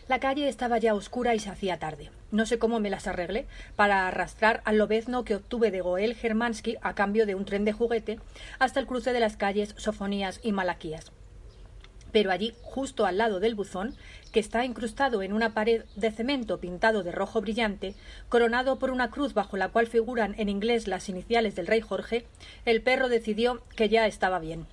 La 0.07 0.21
calle 0.21 0.49
estaba 0.49 0.77
ya 0.77 0.95
oscura 0.95 1.35
y 1.35 1.39
se 1.39 1.49
hacía 1.49 1.79
tarde. 1.79 2.11
No 2.31 2.45
sé 2.45 2.59
cómo 2.59 2.79
me 2.79 2.91
las 2.91 3.07
arreglé 3.07 3.47
para 3.75 4.07
arrastrar 4.07 4.61
al 4.67 4.77
lobezno 4.77 5.25
que 5.25 5.37
obtuve 5.37 5.71
de 5.71 5.81
Goel 5.81 6.15
Germansky 6.15 6.77
a 6.83 6.95
cambio 6.95 7.25
de 7.25 7.35
un 7.35 7.47
tren 7.47 7.65
de 7.65 7.73
juguete 7.73 8.21
hasta 8.59 8.81
el 8.81 8.87
cruce 8.87 9.15
de 9.15 9.21
las 9.21 9.39
calles 9.39 9.75
Sofonías 9.79 10.41
y 10.43 10.53
Malaquías 10.53 11.11
pero 12.17 12.31
allí, 12.31 12.55
justo 12.63 13.05
al 13.05 13.19
lado 13.19 13.41
del 13.41 13.55
buzón, 13.55 13.95
que 14.33 14.41
está 14.41 14.65
incrustado 14.65 15.23
en 15.23 15.35
una 15.35 15.53
pared 15.53 15.83
de 15.97 16.11
cemento 16.11 16.59
pintado 16.61 17.03
de 17.03 17.13
rojo 17.13 17.43
brillante, 17.43 17.95
coronado 18.31 18.79
por 18.79 18.91
una 18.91 19.11
cruz 19.11 19.35
bajo 19.35 19.59
la 19.59 19.69
cual 19.69 19.87
figuran 19.87 20.35
en 20.39 20.49
inglés 20.49 20.89
las 20.89 21.11
iniciales 21.11 21.57
del 21.57 21.67
rey 21.67 21.83
Jorge, 21.83 22.25
el 22.65 22.81
perro 22.81 23.11
decidió 23.11 23.61
que 23.77 23.91
ya 23.91 24.07
estaba 24.07 24.39
bien. 24.39 24.65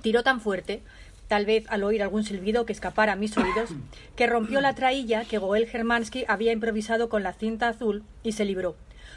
Tiró 0.00 0.22
tan 0.22 0.40
fuerte, 0.40 0.80
tal 1.26 1.44
vez 1.44 1.64
al 1.70 1.82
oír 1.82 2.04
algún 2.04 2.22
silbido 2.22 2.66
que 2.66 2.72
escapara 2.72 3.14
a 3.14 3.16
mis 3.16 3.36
oídos, 3.36 3.70
que 4.14 4.28
rompió 4.28 4.60
la 4.60 4.76
trailla 4.76 5.24
que 5.24 5.38
Goel 5.38 5.66
Germansky 5.66 6.24
había 6.28 6.52
improvisado 6.52 7.08
con 7.08 7.24
la 7.24 7.32
cinta 7.32 7.66
azul 7.66 8.04
y 8.22 8.30
se 8.30 8.44
libró. 8.44 8.76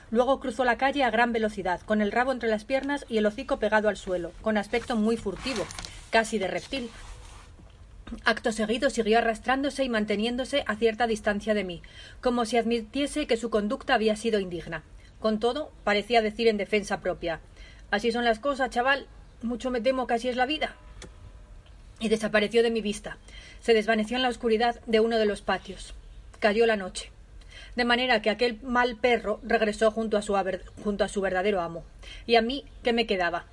Luego 0.10 0.40
cruzó 0.40 0.66
la 0.66 0.80
calle 0.80 1.04
a 1.04 1.12
gran 1.12 1.34
velocidad, 1.34 1.82
con 1.82 2.02
el 2.02 2.12
rabo 2.12 2.32
entre 2.32 2.50
las 2.50 2.66
piernas 2.66 3.06
y 3.08 3.20
el 3.20 3.28
hocico 3.28 3.60
pegado 3.60 3.90
al 3.90 3.98
suelo, 3.98 4.32
con 4.42 4.58
aspecto 4.58 4.96
muy 4.96 5.18
furtivo, 5.18 5.68
casi 6.10 6.40
de 6.40 6.48
reptil, 6.48 6.90
Acto 8.24 8.52
seguido 8.52 8.90
siguió 8.90 9.18
arrastrándose 9.18 9.84
y 9.84 9.90
manteniéndose 9.90 10.64
a 10.66 10.76
cierta 10.76 11.08
distancia 11.08 11.54
de 11.54 11.64
mí, 11.64 11.82
como 12.22 12.46
si 12.46 12.58
admitiese 12.58 13.28
que 13.28 13.38
su 13.38 13.50
conducta 13.50 13.94
había 13.94 14.16
sido 14.16 14.40
indigna. 14.40 14.84
Con 15.20 15.40
todo, 15.40 15.72
parecía 15.84 16.22
decir 16.22 16.48
en 16.48 16.58
defensa 16.58 17.02
propia 17.02 17.42
Así 17.90 18.12
son 18.12 18.26
las 18.26 18.40
cosas, 18.40 18.70
chaval. 18.70 19.08
Mucho 19.42 19.72
me 19.72 19.82
temo 19.82 20.08
que 20.08 20.16
así 20.16 20.28
es 20.28 20.36
la 20.36 20.46
vida. 20.46 20.76
Y 22.00 22.10
desapareció 22.10 22.64
de 22.64 22.72
mi 22.72 22.82
vista. 22.82 23.18
Se 23.62 23.74
desvaneció 23.74 24.18
en 24.18 24.24
la 24.24 24.30
oscuridad 24.30 24.80
de 24.86 25.00
uno 25.00 25.18
de 25.18 25.26
los 25.26 25.42
patios. 25.42 25.94
Cayó 26.40 26.66
la 26.66 26.76
noche. 26.76 27.12
De 27.76 27.86
manera 27.86 28.22
que 28.22 28.30
aquel 28.30 28.60
mal 28.62 28.98
perro 28.98 29.40
regresó 29.44 29.92
junto 29.92 30.18
a 30.18 30.22
su, 30.22 30.36
junto 30.84 31.04
a 31.04 31.08
su 31.08 31.22
verdadero 31.22 31.62
amo. 31.62 31.84
Y 32.26 32.36
a 32.36 32.42
mí, 32.42 32.66
¿qué 32.84 32.92
me 32.92 33.08
quedaba? 33.08 33.46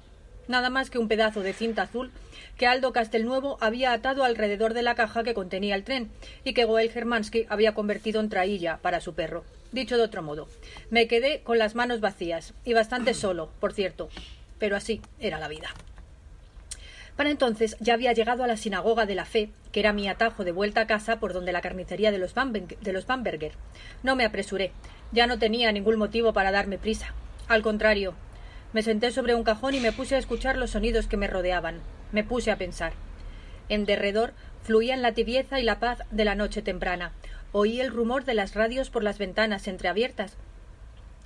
Nada 0.48 0.68
más 0.68 0.90
que 0.90 0.98
un 0.98 1.08
pedazo 1.08 1.40
de 1.40 1.52
cinta 1.52 1.82
azul 1.82 2.10
que 2.56 2.66
Aldo 2.66 2.92
Castelnuevo 2.92 3.58
había 3.60 3.92
atado 3.92 4.24
alrededor 4.24 4.74
de 4.74 4.82
la 4.82 4.94
caja 4.94 5.24
que 5.24 5.34
contenía 5.34 5.74
el 5.74 5.84
tren 5.84 6.10
y 6.44 6.54
que 6.54 6.64
Goel 6.64 6.90
Germansky 6.90 7.46
había 7.48 7.74
convertido 7.74 8.20
en 8.20 8.28
trailla 8.28 8.78
para 8.78 9.00
su 9.00 9.14
perro. 9.14 9.44
Dicho 9.72 9.96
de 9.96 10.04
otro 10.04 10.22
modo, 10.22 10.48
me 10.90 11.08
quedé 11.08 11.40
con 11.40 11.58
las 11.58 11.74
manos 11.74 12.00
vacías 12.00 12.54
y 12.64 12.74
bastante 12.74 13.14
solo, 13.14 13.50
por 13.60 13.72
cierto, 13.72 14.08
pero 14.58 14.76
así 14.76 15.00
era 15.18 15.38
la 15.38 15.48
vida. 15.48 15.68
Para 17.16 17.30
entonces 17.30 17.76
ya 17.78 17.94
había 17.94 18.12
llegado 18.12 18.42
a 18.42 18.48
la 18.48 18.56
sinagoga 18.56 19.06
de 19.06 19.14
la 19.14 19.24
fe, 19.24 19.50
que 19.70 19.80
era 19.80 19.92
mi 19.92 20.08
atajo 20.08 20.44
de 20.44 20.50
vuelta 20.50 20.80
a 20.80 20.86
casa 20.86 21.20
por 21.20 21.32
donde 21.32 21.52
la 21.52 21.60
carnicería 21.60 22.10
de 22.10 22.18
los, 22.18 22.34
de 22.34 22.92
los 22.92 23.06
Bamberger. 23.06 23.52
No 24.02 24.16
me 24.16 24.24
apresuré, 24.24 24.72
ya 25.12 25.26
no 25.26 25.38
tenía 25.38 25.70
ningún 25.70 25.96
motivo 25.96 26.32
para 26.32 26.50
darme 26.50 26.78
prisa. 26.78 27.14
Al 27.46 27.62
contrario, 27.62 28.14
me 28.74 28.82
senté 28.82 29.12
sobre 29.12 29.36
un 29.36 29.44
cajón 29.44 29.74
y 29.74 29.80
me 29.80 29.92
puse 29.92 30.16
a 30.16 30.18
escuchar 30.18 30.56
los 30.56 30.72
sonidos 30.72 31.06
que 31.06 31.16
me 31.16 31.28
rodeaban. 31.28 31.80
Me 32.12 32.24
puse 32.24 32.50
a 32.50 32.58
pensar. 32.58 32.92
En 33.68 33.86
derredor 33.86 34.34
fluían 34.64 35.00
la 35.00 35.12
tibieza 35.12 35.60
y 35.60 35.62
la 35.62 35.78
paz 35.78 36.00
de 36.10 36.24
la 36.24 36.34
noche 36.34 36.60
temprana, 36.60 37.12
oí 37.52 37.80
el 37.80 37.90
rumor 37.90 38.24
de 38.24 38.34
las 38.34 38.54
radios 38.54 38.90
por 38.90 39.04
las 39.04 39.16
ventanas 39.16 39.68
entreabiertas, 39.68 40.36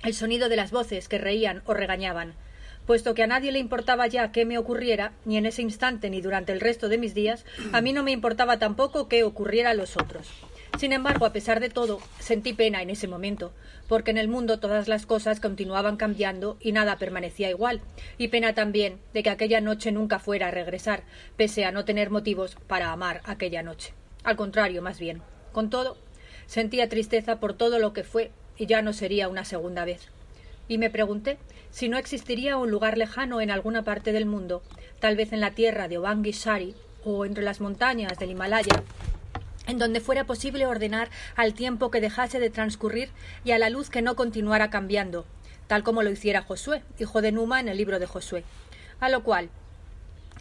el 0.03 0.13
sonido 0.13 0.47
de 0.47 0.57
las 0.57 0.71
voces 0.71 1.09
que 1.09 1.17
reían 1.17 1.63
o 1.65 1.73
regañaban. 1.73 2.35
Puesto 2.85 3.15
que 3.15 3.23
a 3.23 3.27
nadie 3.27 3.51
le 3.51 3.59
importaba 3.59 4.07
ya 4.07 4.31
qué 4.31 4.45
me 4.45 4.57
ocurriera, 4.57 5.11
ni 5.25 5.37
en 5.37 5.45
ese 5.45 5.63
instante 5.63 6.09
ni 6.09 6.21
durante 6.21 6.51
el 6.51 6.59
resto 6.59 6.87
de 6.87 6.99
mis 6.99 7.15
días, 7.15 7.45
a 7.71 7.81
mí 7.81 7.93
no 7.93 8.03
me 8.03 8.11
importaba 8.11 8.59
tampoco 8.59 9.07
qué 9.07 9.23
ocurriera 9.23 9.71
a 9.71 9.75
los 9.75 9.97
otros. 9.97 10.27
Sin 10.79 10.93
embargo, 10.93 11.25
a 11.25 11.33
pesar 11.33 11.59
de 11.59 11.67
todo, 11.67 11.99
sentí 12.19 12.53
pena 12.53 12.81
en 12.81 12.89
ese 12.89 13.05
momento, 13.05 13.51
porque 13.89 14.11
en 14.11 14.17
el 14.17 14.29
mundo 14.29 14.61
todas 14.61 14.87
las 14.87 15.05
cosas 15.05 15.41
continuaban 15.41 15.97
cambiando 15.97 16.55
y 16.61 16.71
nada 16.71 16.97
permanecía 16.97 17.49
igual, 17.49 17.81
y 18.17 18.29
pena 18.29 18.55
también 18.55 18.97
de 19.13 19.21
que 19.21 19.29
aquella 19.29 19.59
noche 19.59 19.91
nunca 19.91 20.19
fuera 20.19 20.47
a 20.47 20.51
regresar, 20.51 21.03
pese 21.35 21.65
a 21.65 21.73
no 21.73 21.83
tener 21.83 22.11
motivos 22.11 22.55
para 22.67 22.93
amar 22.93 23.19
aquella 23.25 23.61
noche. 23.61 23.91
Al 24.23 24.37
contrario, 24.37 24.81
más 24.81 25.01
bien. 25.01 25.21
Con 25.51 25.69
todo, 25.69 25.97
sentía 26.45 26.87
tristeza 26.87 27.41
por 27.41 27.55
todo 27.55 27.77
lo 27.77 27.91
que 27.91 28.05
fue 28.05 28.31
y 28.57 28.65
ya 28.65 28.81
no 28.81 28.93
sería 28.93 29.27
una 29.27 29.43
segunda 29.43 29.83
vez. 29.83 30.07
Y 30.69 30.77
me 30.77 30.89
pregunté 30.89 31.39
si 31.71 31.89
no 31.89 31.97
existiría 31.97 32.55
un 32.55 32.71
lugar 32.71 32.97
lejano 32.97 33.41
en 33.41 33.51
alguna 33.51 33.83
parte 33.83 34.13
del 34.13 34.25
mundo, 34.25 34.63
tal 35.01 35.17
vez 35.17 35.33
en 35.33 35.41
la 35.41 35.51
tierra 35.51 35.89
de 35.89 35.97
Obangishari 35.97 36.73
o 37.03 37.25
entre 37.25 37.43
las 37.43 37.59
montañas 37.59 38.17
del 38.17 38.31
Himalaya, 38.31 38.81
en 39.69 39.77
donde 39.77 40.01
fuera 40.01 40.25
posible 40.25 40.65
ordenar 40.65 41.09
al 41.35 41.53
tiempo 41.53 41.91
que 41.91 42.01
dejase 42.01 42.39
de 42.39 42.49
transcurrir 42.49 43.09
y 43.43 43.51
a 43.51 43.59
la 43.59 43.69
luz 43.69 43.89
que 43.89 44.01
no 44.01 44.15
continuara 44.15 44.69
cambiando, 44.69 45.25
tal 45.67 45.83
como 45.83 46.01
lo 46.01 46.09
hiciera 46.09 46.41
Josué, 46.41 46.81
hijo 46.97 47.21
de 47.21 47.31
Numa 47.31 47.59
en 47.59 47.69
el 47.69 47.77
libro 47.77 47.99
de 47.99 48.07
Josué. 48.07 48.43
A 48.99 49.09
lo 49.09 49.23
cual 49.23 49.49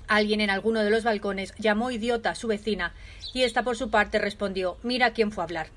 alguien 0.09 0.41
en 0.41 0.49
alguno 0.49 0.81
de 0.81 0.91
los 0.91 1.05
balcones 1.05 1.53
llamó 1.59 1.91
idiota 1.91 2.31
a 2.31 2.35
su 2.35 2.49
vecina, 2.49 2.95
y 3.35 3.43
ésta 3.43 3.63
por 3.63 3.77
su 3.77 3.91
parte 3.91 4.19
respondió 4.19 4.79
Mira 4.83 5.13
quién 5.13 5.31
fue 5.31 5.43
a 5.43 5.45
hablar. 5.45 5.69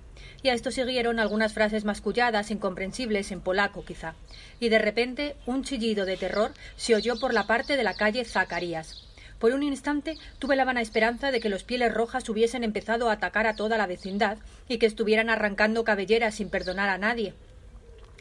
Y 0.44 0.50
a 0.50 0.54
esto 0.54 0.72
siguieron 0.72 1.20
algunas 1.20 1.54
frases 1.54 1.84
masculladas, 1.84 2.52
incomprensibles 2.52 3.32
en 3.32 3.42
polaco 3.42 3.84
quizá. 3.84 4.16
Y 4.60 4.70
de 4.70 4.80
repente 4.80 5.36
un 5.46 5.64
chillido 5.64 6.06
de 6.06 6.18
terror 6.18 6.54
se 6.78 6.96
oyó 6.96 7.20
por 7.20 7.34
la 7.34 7.48
parte 7.48 7.76
de 7.76 7.84
la 7.84 7.96
calle 7.96 8.24
Zacarías. 8.24 9.11
Por 9.42 9.54
un 9.54 9.64
instante 9.64 10.20
tuve 10.38 10.56
la 10.56 10.66
vana 10.66 10.82
esperanza 10.82 11.32
de 11.32 11.40
que 11.40 11.50
los 11.50 11.64
pieles 11.64 11.92
rojas 11.92 12.30
hubiesen 12.30 12.64
empezado 12.64 13.10
a 13.10 13.14
atacar 13.14 13.48
a 13.48 13.56
toda 13.56 13.76
la 13.76 13.88
vecindad 13.88 14.38
y 14.70 14.78
que 14.78 14.86
estuvieran 14.86 15.32
arrancando 15.32 15.84
cabelleras 15.84 16.36
sin 16.36 16.52
perdonar 16.52 16.90
a 16.90 17.00
nadie. 17.00 17.34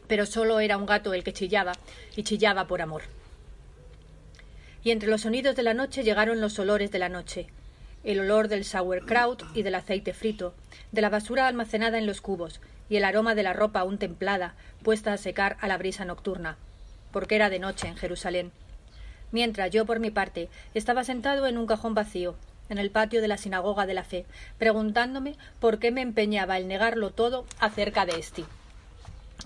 Pero 0.09 0.25
solo 0.25 0.61
era 0.61 0.79
un 0.79 0.87
gato 0.87 1.12
el 1.12 1.23
que 1.23 1.35
chillaba, 1.35 1.73
y 2.16 2.23
chillaba 2.23 2.66
por 2.66 2.81
amor. 2.81 3.03
Y 4.83 4.93
entre 4.93 5.11
los 5.11 5.21
sonidos 5.21 5.55
de 5.57 5.62
la 5.62 5.75
noche 5.75 6.05
llegaron 6.05 6.41
los 6.41 6.59
olores 6.59 6.91
de 6.91 6.99
la 6.99 7.11
noche, 7.11 7.49
el 8.03 8.21
olor 8.21 8.49
del 8.49 8.64
sauerkraut 8.64 9.45
y 9.55 9.62
del 9.62 9.75
aceite 9.75 10.14
frito, 10.14 10.55
de 10.91 11.03
la 11.03 11.11
basura 11.11 11.49
almacenada 11.49 11.99
en 11.99 12.07
los 12.07 12.23
cubos, 12.23 12.62
y 12.89 12.97
el 12.97 13.05
aroma 13.05 13.35
de 13.35 13.43
la 13.43 13.53
ropa 13.53 13.81
aún 13.81 13.99
templada, 13.99 14.55
puesta 14.83 15.12
a 15.12 15.18
secar 15.18 15.59
a 15.61 15.68
la 15.68 15.77
brisa 15.77 16.07
nocturna, 16.07 16.57
porque 17.12 17.35
era 17.35 17.51
de 17.51 17.59
noche 17.59 17.89
en 17.89 17.97
Jerusalén 17.99 18.53
mientras 19.33 19.70
yo, 19.70 19.87
por 19.87 20.01
mi 20.01 20.11
parte, 20.11 20.49
estaba 20.74 21.05
sentado 21.05 21.47
en 21.47 21.59
un 21.59 21.66
cajón 21.66 21.95
vacío, 21.95 22.35
en 22.68 22.78
el 22.78 22.91
patio 22.91 23.20
de 23.20 23.28
la 23.28 23.37
sinagoga 23.37 23.87
de 23.87 23.95
la 23.95 24.05
fe, 24.05 24.26
preguntándome 24.59 25.35
por 25.59 25.78
qué 25.78 25.91
me 25.91 26.03
empeñaba 26.03 26.57
el 26.57 26.68
negarlo 26.68 27.11
todo 27.11 27.45
acerca 27.59 28.07
de 28.07 28.18
Esti. 28.18 28.45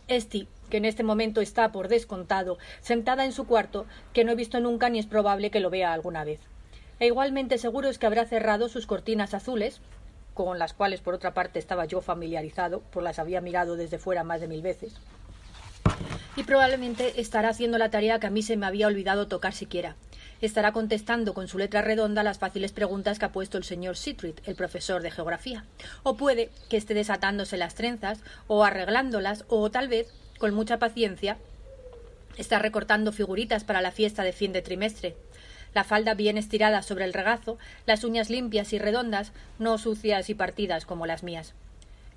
Esti, 0.08 0.48
que 0.70 0.76
en 0.76 0.84
este 0.84 1.02
momento 1.02 1.40
está 1.40 1.72
por 1.72 1.88
descontado, 1.88 2.58
sentada 2.80 3.24
en 3.24 3.32
su 3.32 3.46
cuarto, 3.46 3.86
que 4.12 4.24
no 4.24 4.32
he 4.32 4.36
visto 4.36 4.60
nunca 4.60 4.88
ni 4.88 4.98
es 4.98 5.06
probable 5.06 5.50
que 5.50 5.60
lo 5.60 5.70
vea 5.70 5.92
alguna 5.92 6.24
vez. 6.24 6.40
E 7.00 7.06
igualmente 7.06 7.58
seguro 7.58 7.88
es 7.88 7.98
que 7.98 8.06
habrá 8.06 8.26
cerrado 8.26 8.68
sus 8.68 8.86
cortinas 8.86 9.34
azules, 9.34 9.80
con 10.34 10.58
las 10.58 10.74
cuales 10.74 11.00
por 11.00 11.14
otra 11.14 11.32
parte 11.32 11.58
estaba 11.58 11.84
yo 11.84 12.00
familiarizado, 12.00 12.82
pues 12.90 13.04
las 13.04 13.18
había 13.18 13.40
mirado 13.40 13.76
desde 13.76 13.98
fuera 13.98 14.24
más 14.24 14.40
de 14.40 14.48
mil 14.48 14.62
veces 14.62 14.94
y 16.36 16.42
probablemente 16.42 17.20
estará 17.20 17.50
haciendo 17.50 17.78
la 17.78 17.90
tarea 17.90 18.18
que 18.18 18.26
a 18.26 18.30
mí 18.30 18.42
se 18.42 18.56
me 18.56 18.66
había 18.66 18.86
olvidado 18.86 19.28
tocar 19.28 19.52
siquiera. 19.52 19.96
Estará 20.40 20.72
contestando 20.72 21.32
con 21.32 21.48
su 21.48 21.58
letra 21.58 21.80
redonda 21.80 22.22
las 22.22 22.38
fáciles 22.38 22.72
preguntas 22.72 23.18
que 23.18 23.24
ha 23.24 23.32
puesto 23.32 23.56
el 23.56 23.64
señor 23.64 23.96
Sitrit, 23.96 24.40
el 24.46 24.56
profesor 24.56 25.00
de 25.02 25.10
geografía. 25.10 25.64
O 26.02 26.16
puede 26.16 26.50
que 26.68 26.76
esté 26.76 26.92
desatándose 26.92 27.56
las 27.56 27.74
trenzas, 27.74 28.20
o 28.46 28.64
arreglándolas, 28.64 29.44
o 29.48 29.70
tal 29.70 29.88
vez, 29.88 30.08
con 30.38 30.52
mucha 30.54 30.78
paciencia, 30.78 31.38
está 32.36 32.58
recortando 32.58 33.12
figuritas 33.12 33.64
para 33.64 33.80
la 33.80 33.92
fiesta 33.92 34.22
de 34.22 34.32
fin 34.32 34.52
de 34.52 34.62
trimestre. 34.62 35.16
La 35.72 35.84
falda 35.84 36.14
bien 36.14 36.36
estirada 36.36 36.82
sobre 36.82 37.04
el 37.04 37.12
regazo, 37.12 37.58
las 37.86 38.04
uñas 38.04 38.28
limpias 38.28 38.72
y 38.72 38.78
redondas, 38.78 39.32
no 39.58 39.78
sucias 39.78 40.28
y 40.30 40.34
partidas 40.34 40.84
como 40.84 41.06
las 41.06 41.22
mías. 41.22 41.54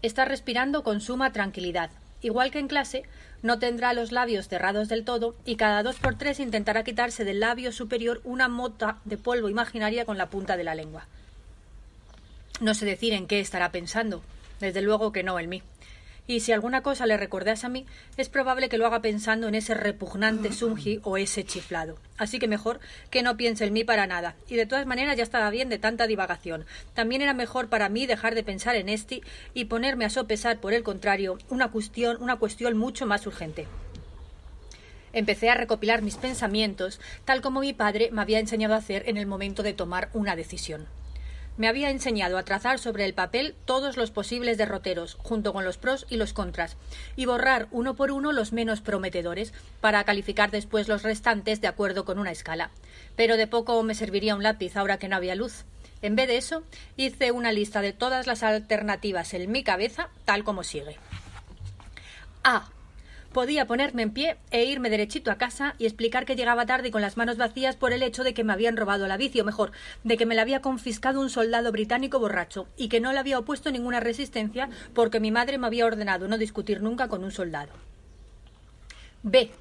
Está 0.02 0.26
respirando 0.26 0.84
con 0.84 1.02
suma 1.02 1.32
tranquilidad, 1.32 1.90
Igual 2.22 2.50
que 2.50 2.60
en 2.60 2.68
clase, 2.68 3.04
no 3.44 3.60
tendrá 3.60 3.94
los 3.94 4.12
labios 4.12 4.48
cerrados 4.48 4.90
del 4.90 5.06
todo 5.06 5.36
y 5.46 5.56
cada 5.56 5.84
dos 5.84 5.98
por 5.98 6.16
tres 6.16 6.40
intentará 6.40 6.84
quitarse 6.84 7.24
del 7.24 7.40
labio 7.40 7.72
superior 7.72 8.22
una 8.24 8.48
mota 8.48 8.98
de 9.06 9.18
polvo 9.18 9.50
imaginaria 9.50 10.06
con 10.06 10.18
la 10.18 10.30
punta 10.30 10.58
de 10.58 10.64
la 10.64 10.76
lengua. 10.76 11.06
No 12.60 12.74
sé 12.74 12.86
decir 12.86 13.14
en 13.14 13.28
qué 13.28 13.40
estará 13.40 13.72
pensando. 13.72 14.22
Desde 14.60 14.82
luego 14.82 15.12
que 15.12 15.22
no 15.22 15.40
en 15.40 15.50
mí 15.50 15.62
y 16.28 16.42
si 16.42 16.52
alguna 16.52 16.84
cosa 16.84 17.06
le 17.06 17.16
recordase 17.16 17.66
a 17.66 17.70
mí, 17.70 17.86
es 18.18 18.28
probable 18.28 18.68
que 18.68 18.78
lo 18.78 18.86
haga 18.86 19.02
pensando 19.02 19.48
en 19.48 19.56
ese 19.56 19.74
repugnante 19.74 20.52
Sunji 20.52 21.00
o 21.04 21.18
ese 21.18 21.46
chiflado. 21.46 21.98
Así 22.18 22.38
que 22.38 22.50
mejor 22.50 22.82
que 23.10 23.24
no 23.24 23.38
piense 23.38 23.66
en 23.66 23.74
mí 23.74 23.86
para 23.86 24.08
nada. 24.08 24.36
Y 24.50 24.56
de 24.56 24.66
todas 24.66 24.86
maneras 24.86 25.16
ya 25.16 25.24
estaba 25.24 25.50
bien 25.50 25.70
de 25.70 25.80
tanta 25.80 26.06
divagación. 26.06 26.66
También 26.94 27.22
era 27.22 27.34
mejor 27.34 27.70
para 27.70 27.88
mí 27.88 28.06
dejar 28.06 28.36
de 28.36 28.44
pensar 28.44 28.76
en 28.76 28.90
este 28.90 29.22
y 29.54 29.66
ponerme 29.66 30.04
a 30.04 30.10
sopesar, 30.10 30.60
por 30.60 30.74
el 30.74 30.84
contrario, 30.84 31.38
una 31.50 31.70
cuestión, 31.72 32.18
una 32.22 32.36
cuestión 32.36 32.78
mucho 32.78 33.06
más 33.06 33.26
urgente. 33.26 33.66
Empecé 35.14 35.50
a 35.50 35.56
recopilar 35.56 36.02
mis 36.02 36.18
pensamientos, 36.18 37.00
tal 37.24 37.42
como 37.42 37.62
mi 37.62 37.72
padre 37.72 38.10
me 38.12 38.22
había 38.22 38.40
enseñado 38.40 38.74
a 38.74 38.78
hacer 38.78 39.08
en 39.08 39.16
el 39.16 39.26
momento 39.26 39.64
de 39.64 39.74
tomar 39.74 40.10
una 40.14 40.36
decisión 40.36 40.88
me 41.58 41.68
había 41.68 41.90
enseñado 41.90 42.38
a 42.38 42.44
trazar 42.44 42.80
sobre 42.80 43.06
el 43.06 43.14
papel 43.14 43.56
todos 43.66 43.98
los 43.98 44.12
posibles 44.12 44.58
derroteros, 44.58 45.16
junto 45.16 45.54
con 45.54 45.66
los 45.66 45.78
pros 45.78 46.06
y 46.10 46.18
los 46.18 46.34
contras, 46.34 46.78
y 47.16 47.26
borrar 47.26 47.68
uno 47.72 47.96
por 47.96 48.12
uno 48.12 48.32
los 48.32 48.54
menos 48.54 48.82
prometedores, 48.82 49.54
para 49.82 50.04
calificar 50.04 50.52
después 50.52 50.88
los 50.88 51.04
restantes 51.04 51.60
de 51.60 51.68
acuerdo 51.68 52.06
con 52.06 52.20
una 52.20 52.32
escala. 52.32 52.72
Pero 53.16 53.38
de 53.38 53.48
poco 53.48 53.82
me 53.84 53.96
serviría 53.96 54.36
un 54.36 54.44
lápiz 54.44 54.78
ahora 54.78 54.98
que 54.98 55.10
no 55.10 55.16
había 55.16 55.36
luz. 55.36 55.66
En 56.02 56.16
vez 56.16 56.28
de 56.28 56.38
eso, 56.38 56.64
hice 56.96 57.32
una 57.32 57.52
lista 57.52 57.82
de 57.82 57.92
todas 57.94 58.28
las 58.28 58.44
alternativas 58.44 59.34
en 59.34 59.52
mi 59.52 59.64
cabeza, 59.64 60.10
tal 60.26 60.44
como 60.44 60.64
sigue. 60.64 60.98
A. 62.44 62.70
Podía 63.34 63.68
ponerme 63.68 64.04
en 64.04 64.12
pie 64.12 64.38
e 64.52 64.64
irme 64.64 64.90
derechito 64.90 65.32
a 65.32 65.38
casa 65.38 65.76
y 65.78 65.86
explicar 65.86 66.26
que 66.26 66.36
llegaba 66.36 66.66
tarde 66.66 66.88
y 66.88 66.92
con 66.92 67.02
las 67.02 67.18
manos 67.18 67.38
vacías 67.38 67.76
por 67.76 67.94
el 67.94 68.04
hecho 68.04 68.24
de 68.24 68.34
que 68.34 68.44
me 68.44 68.54
habían 68.54 68.78
robado 68.78 69.08
la 69.08 69.18
bici, 69.18 69.40
o 69.40 69.46
mejor, 69.46 69.72
de 70.04 70.18
que 70.18 70.26
me 70.26 70.36
la 70.36 70.42
había 70.42 70.62
confiscado 70.62 71.20
un 71.20 71.30
soldado 71.30 71.72
británico 71.72 72.20
borracho 72.20 72.68
y 72.78 72.90
que 72.90 73.00
no 73.00 73.12
le 73.12 73.20
había 73.20 73.40
opuesto 73.40 73.72
ninguna 73.72 74.00
resistencia 74.00 74.70
porque 74.94 75.20
mi 75.20 75.32
madre 75.32 75.58
me 75.58 75.68
había 75.68 75.86
ordenado 75.86 76.28
no 76.28 76.38
discutir 76.38 76.82
nunca 76.82 77.08
con 77.08 77.24
un 77.24 77.32
soldado. 77.32 77.72
B. 79.24 79.52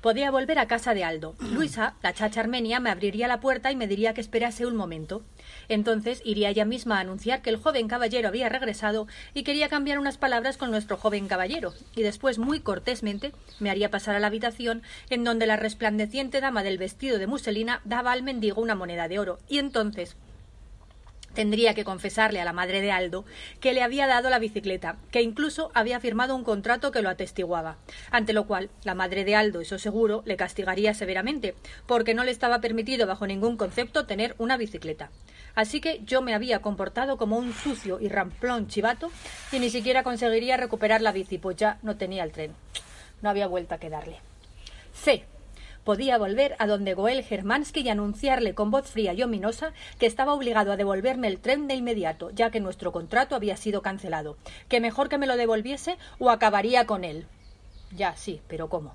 Podía 0.00 0.30
volver 0.30 0.58
a 0.58 0.66
casa 0.66 0.94
de 0.94 1.04
Aldo. 1.04 1.34
Luisa, 1.40 1.94
la 2.02 2.12
chacha 2.12 2.40
armenia, 2.40 2.80
me 2.80 2.90
abriría 2.90 3.28
la 3.28 3.40
puerta 3.40 3.70
y 3.70 3.76
me 3.76 3.86
diría 3.86 4.14
que 4.14 4.20
esperase 4.20 4.66
un 4.66 4.76
momento. 4.76 5.22
Entonces 5.68 6.22
iría 6.24 6.50
ella 6.50 6.64
misma 6.64 6.98
a 6.98 7.00
anunciar 7.00 7.42
que 7.42 7.50
el 7.50 7.56
joven 7.56 7.88
caballero 7.88 8.28
había 8.28 8.48
regresado 8.48 9.06
y 9.34 9.42
quería 9.42 9.68
cambiar 9.68 9.98
unas 9.98 10.18
palabras 10.18 10.56
con 10.56 10.70
nuestro 10.70 10.96
joven 10.96 11.28
caballero, 11.28 11.74
y 11.94 12.02
después, 12.02 12.38
muy 12.38 12.60
cortésmente, 12.60 13.32
me 13.60 13.70
haría 13.70 13.90
pasar 13.90 14.14
a 14.14 14.20
la 14.20 14.26
habitación 14.28 14.82
en 15.10 15.24
donde 15.24 15.46
la 15.46 15.56
resplandeciente 15.56 16.40
dama 16.40 16.62
del 16.62 16.78
vestido 16.78 17.18
de 17.18 17.26
muselina 17.26 17.80
daba 17.84 18.12
al 18.12 18.22
mendigo 18.22 18.60
una 18.60 18.74
moneda 18.74 19.08
de 19.08 19.18
oro, 19.18 19.38
y 19.48 19.58
entonces 19.58 20.16
Tendría 21.34 21.72
que 21.74 21.84
confesarle 21.84 22.40
a 22.40 22.44
la 22.44 22.52
madre 22.52 22.82
de 22.82 22.92
Aldo 22.92 23.24
que 23.60 23.72
le 23.72 23.82
había 23.82 24.06
dado 24.06 24.28
la 24.28 24.38
bicicleta, 24.38 24.96
que 25.10 25.22
incluso 25.22 25.70
había 25.72 25.98
firmado 25.98 26.36
un 26.36 26.44
contrato 26.44 26.92
que 26.92 27.00
lo 27.00 27.08
atestiguaba, 27.08 27.78
ante 28.10 28.34
lo 28.34 28.46
cual 28.46 28.68
la 28.84 28.94
madre 28.94 29.24
de 29.24 29.34
Aldo, 29.34 29.62
eso 29.62 29.78
seguro, 29.78 30.22
le 30.26 30.36
castigaría 30.36 30.92
severamente, 30.92 31.54
porque 31.86 32.12
no 32.12 32.24
le 32.24 32.32
estaba 32.32 32.60
permitido 32.60 33.06
bajo 33.06 33.26
ningún 33.26 33.56
concepto 33.56 34.04
tener 34.04 34.34
una 34.38 34.58
bicicleta. 34.58 35.10
Así 35.54 35.80
que 35.80 36.00
yo 36.04 36.22
me 36.22 36.34
había 36.34 36.60
comportado 36.60 37.16
como 37.16 37.36
un 37.36 37.52
sucio 37.52 38.00
y 38.00 38.08
ramplón 38.08 38.68
chivato 38.68 39.10
y 39.50 39.58
ni 39.58 39.70
siquiera 39.70 40.02
conseguiría 40.02 40.56
recuperar 40.56 41.02
la 41.02 41.12
bici, 41.12 41.38
pues 41.38 41.56
ya 41.56 41.78
no 41.82 41.96
tenía 41.96 42.24
el 42.24 42.32
tren. 42.32 42.54
No 43.20 43.30
había 43.30 43.46
vuelta 43.46 43.78
que 43.78 43.90
darle. 43.90 44.18
C 44.92 45.24
podía 45.84 46.18
volver 46.18 46.54
a 46.58 46.66
donde 46.66 46.94
Goel 46.94 47.24
Germansky 47.24 47.80
y 47.80 47.88
anunciarle 47.88 48.54
con 48.54 48.70
voz 48.70 48.88
fría 48.88 49.12
y 49.12 49.22
ominosa 49.22 49.72
que 49.98 50.06
estaba 50.06 50.32
obligado 50.32 50.72
a 50.72 50.76
devolverme 50.76 51.28
el 51.28 51.38
tren 51.38 51.66
de 51.66 51.74
inmediato, 51.74 52.30
ya 52.30 52.50
que 52.50 52.60
nuestro 52.60 52.92
contrato 52.92 53.34
había 53.34 53.56
sido 53.56 53.82
cancelado, 53.82 54.36
que 54.68 54.80
mejor 54.80 55.08
que 55.08 55.18
me 55.18 55.26
lo 55.26 55.36
devolviese 55.36 55.98
o 56.18 56.30
acabaría 56.30 56.86
con 56.86 57.04
él. 57.04 57.26
Ya, 57.94 58.16
sí, 58.16 58.40
pero 58.48 58.68
¿cómo? 58.68 58.94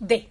D. 0.00 0.28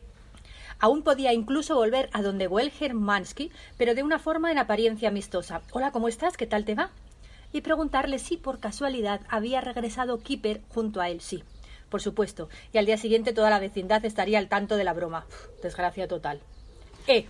Aún 0.79 1.03
podía 1.03 1.33
incluso 1.33 1.75
volver 1.75 2.09
a 2.13 2.21
donde 2.21 2.47
Goel 2.47 2.71
Germansky, 2.71 3.51
pero 3.77 3.95
de 3.95 4.03
una 4.03 4.19
forma 4.19 4.51
en 4.51 4.57
apariencia 4.57 5.09
amistosa. 5.09 5.61
Hola, 5.71 5.91
¿cómo 5.91 6.07
estás? 6.07 6.37
¿Qué 6.37 6.47
tal 6.47 6.65
te 6.65 6.75
va? 6.75 6.91
y 7.51 7.61
preguntarle 7.61 8.19
si 8.19 8.37
por 8.37 8.59
casualidad 8.59 9.21
había 9.29 9.61
regresado 9.61 10.19
Kipper 10.19 10.61
junto 10.69 11.01
a 11.01 11.09
él. 11.09 11.21
Sí, 11.21 11.43
por 11.89 12.01
supuesto, 12.01 12.49
y 12.73 12.77
al 12.77 12.85
día 12.85 12.97
siguiente 12.97 13.33
toda 13.33 13.49
la 13.49 13.59
vecindad 13.59 14.03
estaría 14.05 14.39
al 14.39 14.49
tanto 14.49 14.77
de 14.77 14.83
la 14.83 14.93
broma. 14.93 15.25
desgracia 15.61 16.07
total. 16.07 16.41
Eh. 17.07 17.25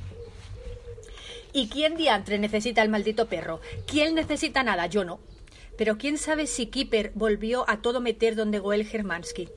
¿Y 1.53 1.69
quién 1.69 1.95
diantre 1.95 2.39
necesita 2.39 2.81
el 2.81 2.89
maldito 2.89 3.27
perro? 3.27 3.61
¿Quién 3.85 4.15
necesita 4.15 4.63
nada? 4.63 4.87
Yo 4.87 5.05
no. 5.05 5.19
Pero 5.77 5.97
quién 5.97 6.17
sabe 6.17 6.47
si 6.47 6.67
Kipper 6.67 7.11
volvió 7.13 7.69
a 7.69 7.81
todo 7.81 8.01
meter 8.01 8.35
donde 8.35 8.59
Goel 8.59 8.85
Germansky. 8.85 9.47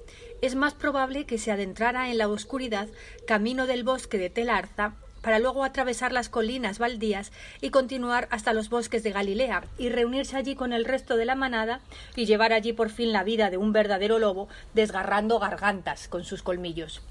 Es 0.43 0.55
más 0.55 0.73
probable 0.73 1.27
que 1.27 1.37
se 1.37 1.53
adentrara 1.53 2.11
en 2.11 2.17
la 2.17 2.29
oscuridad 2.29 2.89
camino 3.27 3.67
del 3.67 3.85
bosque 3.85 4.17
de 4.17 4.31
Telarza 4.31 4.95
para 5.21 5.39
luego 5.39 5.65
atravesar 5.65 6.13
las 6.13 6.31
colinas 6.31 6.79
baldías 6.79 7.31
y 7.61 7.69
continuar 7.69 8.27
hasta 8.31 8.55
los 8.55 8.71
bosques 8.71 9.03
de 9.03 9.13
Galilea 9.13 9.65
y 9.77 9.91
reunirse 9.91 10.39
allí 10.39 10.55
con 10.55 10.73
el 10.73 10.87
resto 10.87 11.19
de 11.19 11.27
la 11.27 11.35
manada 11.35 11.81
y 12.17 12.25
llevar 12.25 12.55
allí 12.55 12.73
por 12.73 12.89
fin 12.89 13.13
la 13.13 13.23
vida 13.23 13.51
de 13.51 13.59
un 13.59 13.73
verdadero 13.73 14.19
lobo 14.19 14.49
desgarrando 14.73 15.39
gargantas 15.39 16.09
con 16.09 16.25
sus 16.25 16.43
colmillos. 16.43 17.03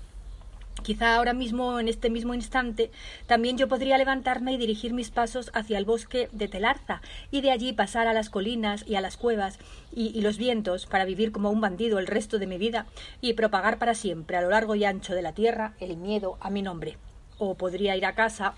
Quizá 0.84 1.15
ahora 1.15 1.34
mismo, 1.34 1.80
en 1.80 1.88
este 1.88 2.09
mismo 2.09 2.34
instante, 2.34 2.91
también 3.27 3.57
yo 3.57 3.67
podría 3.67 3.97
levantarme 3.97 4.53
y 4.53 4.57
dirigir 4.57 4.93
mis 4.93 5.11
pasos 5.11 5.51
hacia 5.53 5.77
el 5.77 5.86
bosque 5.86 6.30
de 6.32 6.47
Telarza 6.47 7.01
y 7.32 7.41
de 7.41 7.51
allí 7.51 7.73
pasar 7.73 8.07
a 8.07 8.13
las 8.13 8.30
colinas 8.30 8.86
y 8.88 8.95
a 8.95 9.01
las 9.01 9.17
cuevas 9.17 9.59
y, 9.93 10.19
los 10.21 10.38
vientos 10.38 10.86
para 10.86 11.05
vivir 11.05 11.32
como 11.32 11.49
un 11.49 11.61
bandido 11.61 11.99
el 11.99 12.07
resto 12.07 12.39
de 12.39 12.47
mi 12.47 12.57
vida 12.57 12.86
y 13.21 13.34
propagar 13.34 13.77
para 13.77 13.93
siempre 13.93 14.38
a 14.38 14.41
lo 14.41 14.49
largo 14.49 14.75
y 14.75 14.86
ancho 14.86 15.13
de 15.13 15.21
la 15.21 15.34
tierra 15.34 15.73
el 15.80 15.97
miedo 15.97 16.38
a 16.41 16.49
mi 16.49 16.61
nombre 16.61 16.97
o 17.38 17.55
podría 17.55 17.95
ir 17.95 18.05
a 18.05 18.15
casa, 18.15 18.53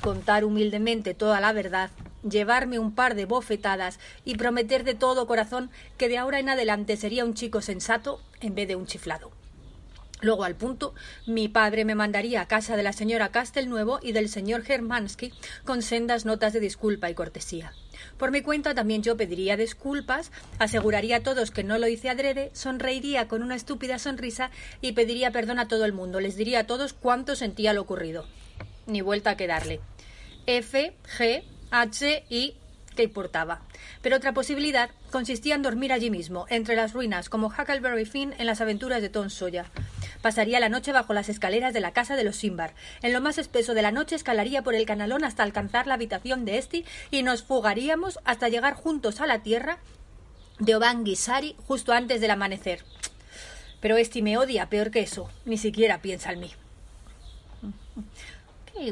contar 0.00 0.44
humildemente 0.44 1.12
toda 1.12 1.40
la 1.40 1.52
verdad, 1.52 1.90
llevarme 2.28 2.78
un 2.78 2.94
par 2.94 3.14
de 3.14 3.26
bofetadas 3.26 4.00
y 4.24 4.36
prometer 4.36 4.82
de 4.82 4.94
todo 4.94 5.26
corazón 5.26 5.70
que 5.98 6.08
de 6.08 6.18
ahora 6.18 6.40
en 6.40 6.48
adelante 6.48 6.96
sería 6.96 7.24
un 7.24 7.34
chico 7.34 7.60
sensato 7.60 8.20
en 8.40 8.54
vez 8.54 8.66
de 8.66 8.76
un 8.76 8.86
chiflado. 8.86 9.43
Luego, 10.24 10.44
al 10.44 10.56
punto, 10.56 10.94
mi 11.26 11.48
padre 11.48 11.84
me 11.84 11.94
mandaría 11.94 12.40
a 12.40 12.48
casa 12.48 12.78
de 12.78 12.82
la 12.82 12.94
señora 12.94 13.28
Castelnuevo 13.28 14.00
y 14.02 14.12
del 14.12 14.30
señor 14.30 14.62
Germansky 14.62 15.34
con 15.66 15.82
sendas 15.82 16.24
notas 16.24 16.54
de 16.54 16.60
disculpa 16.60 17.10
y 17.10 17.14
cortesía. 17.14 17.74
Por 18.16 18.30
mi 18.30 18.40
cuenta 18.40 18.74
también 18.74 19.02
yo 19.02 19.18
pediría 19.18 19.58
disculpas, 19.58 20.32
aseguraría 20.58 21.16
a 21.16 21.22
todos 21.22 21.50
que 21.50 21.62
no 21.62 21.76
lo 21.76 21.88
hice 21.88 22.08
adrede, 22.08 22.50
sonreiría 22.54 23.28
con 23.28 23.42
una 23.42 23.54
estúpida 23.54 23.98
sonrisa 23.98 24.50
y 24.80 24.92
pediría 24.92 25.30
perdón 25.30 25.58
a 25.58 25.68
todo 25.68 25.84
el 25.84 25.92
mundo. 25.92 26.20
Les 26.20 26.36
diría 26.36 26.60
a 26.60 26.66
todos 26.66 26.94
cuánto 26.94 27.36
sentía 27.36 27.74
lo 27.74 27.82
ocurrido. 27.82 28.24
Ni 28.86 29.02
vuelta 29.02 29.30
a 29.30 29.36
quedarle. 29.36 29.80
F, 30.46 30.94
G, 31.18 31.42
H, 31.70 32.24
I, 32.30 32.54
¿qué 32.94 33.04
importaba? 33.04 33.60
Pero 34.02 34.16
otra 34.16 34.32
posibilidad 34.32 34.90
consistía 35.10 35.54
en 35.54 35.62
dormir 35.62 35.92
allí 35.92 36.10
mismo, 36.10 36.46
entre 36.48 36.76
las 36.76 36.92
ruinas, 36.92 37.28
como 37.28 37.48
Huckleberry 37.48 38.04
Finn 38.04 38.34
en 38.38 38.46
las 38.46 38.60
aventuras 38.60 39.02
de 39.02 39.08
Tom 39.08 39.30
Sawyer. 39.30 39.66
Pasaría 40.22 40.60
la 40.60 40.68
noche 40.68 40.92
bajo 40.92 41.12
las 41.12 41.28
escaleras 41.28 41.74
de 41.74 41.80
la 41.80 41.92
casa 41.92 42.16
de 42.16 42.24
los 42.24 42.36
Simbar. 42.36 42.74
En 43.02 43.12
lo 43.12 43.20
más 43.20 43.36
espeso 43.36 43.74
de 43.74 43.82
la 43.82 43.92
noche 43.92 44.16
escalaría 44.16 44.62
por 44.62 44.74
el 44.74 44.86
canalón 44.86 45.22
hasta 45.22 45.42
alcanzar 45.42 45.86
la 45.86 45.94
habitación 45.94 46.44
de 46.44 46.56
Esti 46.56 46.84
y 47.10 47.22
nos 47.22 47.42
fugaríamos 47.42 48.18
hasta 48.24 48.48
llegar 48.48 48.74
juntos 48.74 49.20
a 49.20 49.26
la 49.26 49.42
tierra 49.42 49.78
de 50.58 50.76
Obangisari 50.76 51.56
justo 51.66 51.92
antes 51.92 52.20
del 52.20 52.30
amanecer. 52.30 52.84
Pero 53.80 53.98
Esti 53.98 54.22
me 54.22 54.38
odia 54.38 54.70
peor 54.70 54.90
que 54.90 55.00
eso. 55.00 55.28
Ni 55.44 55.58
siquiera 55.58 56.00
piensa 56.00 56.32
en 56.32 56.40
mí. 56.40 56.50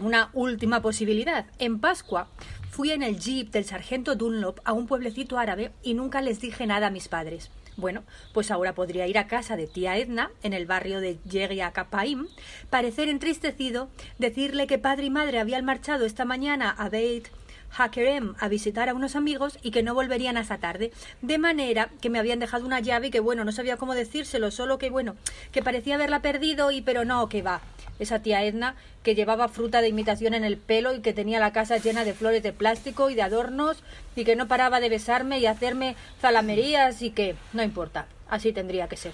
Una 0.02 0.30
última 0.34 0.82
posibilidad. 0.82 1.46
En 1.58 1.80
Pascua 1.80 2.28
fui 2.72 2.90
en 2.90 3.02
el 3.02 3.20
jeep 3.20 3.50
del 3.50 3.66
sargento 3.66 4.16
Dunlop 4.16 4.60
a 4.64 4.72
un 4.72 4.86
pueblecito 4.86 5.38
árabe 5.38 5.72
y 5.82 5.92
nunca 5.92 6.22
les 6.22 6.40
dije 6.40 6.66
nada 6.66 6.86
a 6.86 6.90
mis 6.90 7.06
padres. 7.06 7.50
Bueno, 7.76 8.02
pues 8.32 8.50
ahora 8.50 8.74
podría 8.74 9.06
ir 9.06 9.18
a 9.18 9.26
casa 9.26 9.56
de 9.56 9.66
tía 9.66 9.98
Edna, 9.98 10.30
en 10.42 10.54
el 10.54 10.64
barrio 10.64 11.00
de 11.00 11.18
Yegia 11.28 11.72
Kapaim, 11.72 12.28
parecer 12.70 13.10
entristecido, 13.10 13.90
decirle 14.18 14.66
que 14.66 14.78
padre 14.78 15.04
y 15.04 15.10
madre 15.10 15.38
habían 15.38 15.66
marchado 15.66 16.06
esta 16.06 16.24
mañana 16.24 16.70
a 16.70 16.88
Beit 16.88 17.28
Hakerem 17.76 18.34
a 18.38 18.48
visitar 18.48 18.88
a 18.88 18.94
unos 18.94 19.16
amigos 19.16 19.58
y 19.62 19.70
que 19.70 19.82
no 19.82 19.94
volverían 19.94 20.36
hasta 20.36 20.58
tarde, 20.58 20.92
de 21.22 21.38
manera 21.38 21.90
que 22.00 22.10
me 22.10 22.18
habían 22.18 22.38
dejado 22.38 22.66
una 22.66 22.80
llave 22.80 23.08
y 23.08 23.10
que 23.10 23.20
bueno, 23.20 23.44
no 23.44 23.52
sabía 23.52 23.76
cómo 23.76 23.94
decírselo, 23.94 24.50
solo 24.50 24.78
que 24.78 24.90
bueno, 24.90 25.16
que 25.52 25.62
parecía 25.62 25.94
haberla 25.94 26.20
perdido 26.20 26.70
y 26.70 26.82
pero 26.82 27.04
no, 27.04 27.28
que 27.28 27.42
va. 27.42 27.60
Esa 27.98 28.20
tía 28.20 28.44
Edna 28.44 28.74
que 29.02 29.14
llevaba 29.14 29.48
fruta 29.48 29.80
de 29.80 29.88
imitación 29.88 30.34
en 30.34 30.44
el 30.44 30.56
pelo 30.56 30.94
y 30.94 31.00
que 31.00 31.12
tenía 31.12 31.40
la 31.40 31.52
casa 31.52 31.76
llena 31.76 32.04
de 32.04 32.14
flores 32.14 32.42
de 32.42 32.52
plástico 32.52 33.10
y 33.10 33.14
de 33.14 33.22
adornos 33.22 33.82
y 34.16 34.24
que 34.24 34.36
no 34.36 34.48
paraba 34.48 34.80
de 34.80 34.88
besarme 34.88 35.38
y 35.38 35.46
hacerme 35.46 35.96
zalamerías 36.20 37.02
y 37.02 37.10
que 37.10 37.36
no 37.52 37.62
importa, 37.62 38.06
así 38.28 38.52
tendría 38.52 38.88
que 38.88 38.96
ser. 38.96 39.12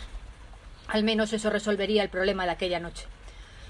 Al 0.87 1.05
menos 1.05 1.33
eso 1.33 1.51
resolvería 1.51 2.03
el 2.03 2.09
problema 2.09 2.45
de 2.45 2.53
aquella 2.53 2.81
noche 2.81 3.07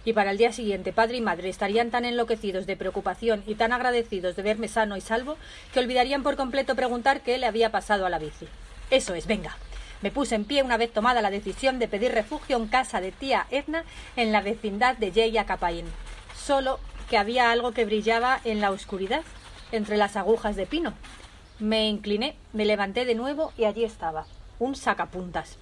y 0.08 0.14
para 0.14 0.30
el 0.30 0.38
día 0.38 0.54
siguiente 0.54 0.94
padre 0.94 1.18
y 1.18 1.20
madre 1.20 1.50
estarían 1.50 1.90
tan 1.90 2.06
enloquecidos 2.06 2.64
de 2.66 2.78
preocupación 2.78 3.44
y 3.46 3.56
tan 3.56 3.74
agradecidos 3.74 4.36
de 4.36 4.42
verme 4.42 4.66
sano 4.66 4.96
y 4.96 5.02
salvo 5.02 5.36
que 5.74 5.80
olvidarían 5.80 6.22
por 6.22 6.36
completo 6.36 6.74
preguntar 6.74 7.20
qué 7.20 7.36
le 7.36 7.44
había 7.44 7.70
pasado 7.70 8.06
a 8.06 8.08
la 8.08 8.18
bici. 8.18 8.48
Eso 8.90 9.12
es, 9.12 9.26
venga. 9.26 9.54
Me 10.00 10.10
puse 10.10 10.34
en 10.34 10.46
pie 10.46 10.62
una 10.62 10.78
vez 10.78 10.94
tomada 10.94 11.20
la 11.20 11.30
decisión 11.30 11.78
de 11.78 11.88
pedir 11.88 12.12
refugio 12.12 12.56
en 12.56 12.68
casa 12.68 13.02
de 13.02 13.12
tía 13.12 13.46
Edna 13.50 13.84
en 14.16 14.32
la 14.32 14.40
vecindad 14.40 14.96
de 14.96 15.12
Yeya 15.12 15.44
Capaín. 15.44 15.84
Solo 16.34 16.80
que 17.10 17.18
había 17.18 17.52
algo 17.52 17.72
que 17.72 17.84
brillaba 17.84 18.40
en 18.44 18.62
la 18.62 18.70
oscuridad, 18.70 19.24
entre 19.72 19.98
las 19.98 20.16
agujas 20.16 20.56
de 20.56 20.64
pino. 20.64 20.94
Me 21.58 21.86
incliné, 21.86 22.34
me 22.54 22.64
levanté 22.64 23.04
de 23.04 23.14
nuevo 23.14 23.52
y 23.58 23.66
allí 23.66 23.84
estaba, 23.84 24.24
un 24.58 24.74
sacapuntas. 24.74 25.58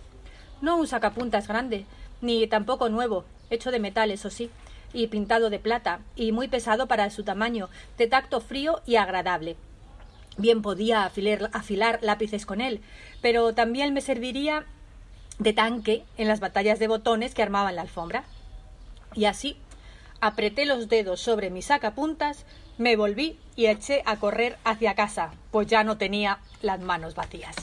No 0.60 0.76
un 0.76 0.86
sacapuntas 0.86 1.48
grande, 1.48 1.84
ni 2.20 2.46
tampoco 2.46 2.88
nuevo, 2.88 3.24
hecho 3.50 3.70
de 3.70 3.78
metal, 3.78 4.10
eso 4.10 4.30
sí, 4.30 4.50
y 4.92 5.08
pintado 5.08 5.50
de 5.50 5.58
plata, 5.58 6.00
y 6.16 6.32
muy 6.32 6.48
pesado 6.48 6.86
para 6.86 7.10
su 7.10 7.24
tamaño, 7.24 7.68
de 7.98 8.06
tacto 8.06 8.40
frío 8.40 8.80
y 8.86 8.96
agradable. 8.96 9.56
Bien 10.38 10.62
podía 10.62 11.04
afilar, 11.04 11.98
lápices 12.02 12.44
con 12.44 12.60
él, 12.60 12.80
pero 13.22 13.54
también 13.54 13.94
me 13.94 14.00
serviría 14.00 14.66
de 15.38 15.52
tanque 15.52 16.04
en 16.18 16.28
las 16.28 16.40
batallas 16.40 16.78
de 16.78 16.88
botones 16.88 17.34
que 17.34 17.42
armaban 17.42 17.76
la 17.76 17.82
alfombra. 17.82 18.24
Y 19.14 19.24
así 19.24 19.56
apreté 20.20 20.66
los 20.66 20.88
dedos 20.88 21.20
sobre 21.20 21.50
mi 21.50 21.62
sacapuntas, 21.62 22.44
me 22.78 22.96
volví 22.96 23.38
y 23.54 23.66
eché 23.66 24.02
a 24.04 24.16
correr 24.16 24.58
hacia 24.64 24.94
casa, 24.94 25.32
pues 25.50 25.66
ya 25.68 25.84
no 25.84 25.96
tenía 25.96 26.38
las 26.60 26.80
manos 26.80 27.14
vacías. 27.14 27.56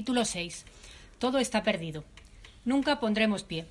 Capítulo 0.00 0.24
6. 0.24 0.64
Todo 1.18 1.40
está 1.40 1.62
perdido. 1.62 2.04
Nunca 2.64 3.00
pondremos 3.00 3.42
pie. 3.42 3.66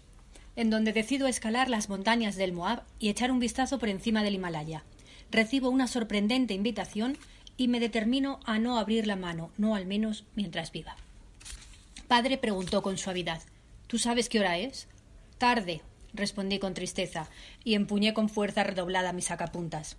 En 0.55 0.69
donde 0.69 0.93
decido 0.93 1.25
escalar 1.25 1.71
las 1.71 1.89
montañas 1.89 2.35
del 2.35 2.53
Moab 2.53 2.83
y 2.99 3.09
echar 3.09 3.31
un 3.31 3.39
vistazo 3.39 3.79
por 3.79 3.89
encima 3.89 4.21
del 4.21 4.35
Himalaya. 4.35 4.83
Recibo 5.31 5.71
una 5.71 5.87
sorprendente 5.87 6.53
invitación 6.53 7.17
y 7.57 7.67
me 7.67 7.79
determino 7.79 8.39
a 8.45 8.59
no 8.59 8.77
abrir 8.77 9.07
la 9.07 9.15
mano, 9.15 9.49
no 9.57 9.73
al 9.73 9.87
menos 9.87 10.23
mientras 10.35 10.71
viva. 10.71 10.95
Padre 12.07 12.37
preguntó 12.37 12.83
con 12.83 12.99
suavidad 12.99 13.41
¿Tú 13.87 13.97
sabes 13.97 14.29
qué 14.29 14.39
hora 14.39 14.59
es? 14.59 14.87
Tarde, 15.39 15.81
respondí 16.13 16.59
con 16.59 16.75
tristeza, 16.75 17.27
y 17.63 17.73
empuñé 17.73 18.13
con 18.13 18.29
fuerza 18.29 18.63
redoblada 18.63 19.13
mis 19.13 19.25
sacapuntas. 19.25 19.97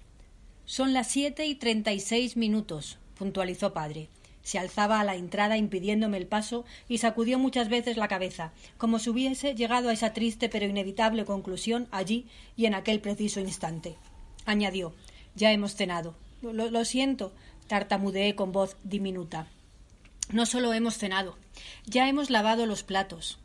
Son 0.65 0.93
las 0.93 1.09
siete 1.09 1.47
y 1.47 1.57
treinta 1.57 1.93
y 1.93 1.99
seis 1.99 2.37
minutos, 2.37 2.99
puntualizó 3.19 3.73
padre. 3.73 4.09
Se 4.43 4.59
alzaba 4.59 5.01
a 5.01 5.05
la 5.05 5.17
entrada 5.17 5.57
impidiéndome 5.57 6.17
el 6.17 6.27
paso 6.27 6.65
y 6.89 6.99
sacudió 6.99 7.39
muchas 7.39 7.69
veces 7.69 7.97
la 7.97 8.09
cabeza, 8.09 8.53
como 8.79 8.99
si 8.99 9.11
hubiese 9.11 9.55
llegado 9.55 9.89
a 9.89 9.93
esa 9.93 10.13
triste 10.13 10.49
pero 10.49 10.67
inevitable 10.67 11.25
conclusión 11.25 11.89
allí 11.91 12.27
y 12.57 12.67
en 12.67 12.75
aquel 12.75 13.01
preciso 13.01 13.41
instante. 13.41 13.97
Añadió 14.47 14.95
Ya 15.35 15.53
hemos 15.53 15.75
cenado. 15.75 16.15
Lo, 16.43 16.85
siento, 16.85 17.33
tartamudeé 17.67 18.35
con 18.35 18.51
voz 18.51 18.77
diminuta. 18.83 19.47
No 20.33 20.47
solo 20.47 20.73
hemos 20.73 20.97
cenado, 20.97 21.37
ya 21.85 22.09
hemos 22.09 22.31
lavado 22.31 22.65
los 22.65 22.83
platos, 22.83 23.39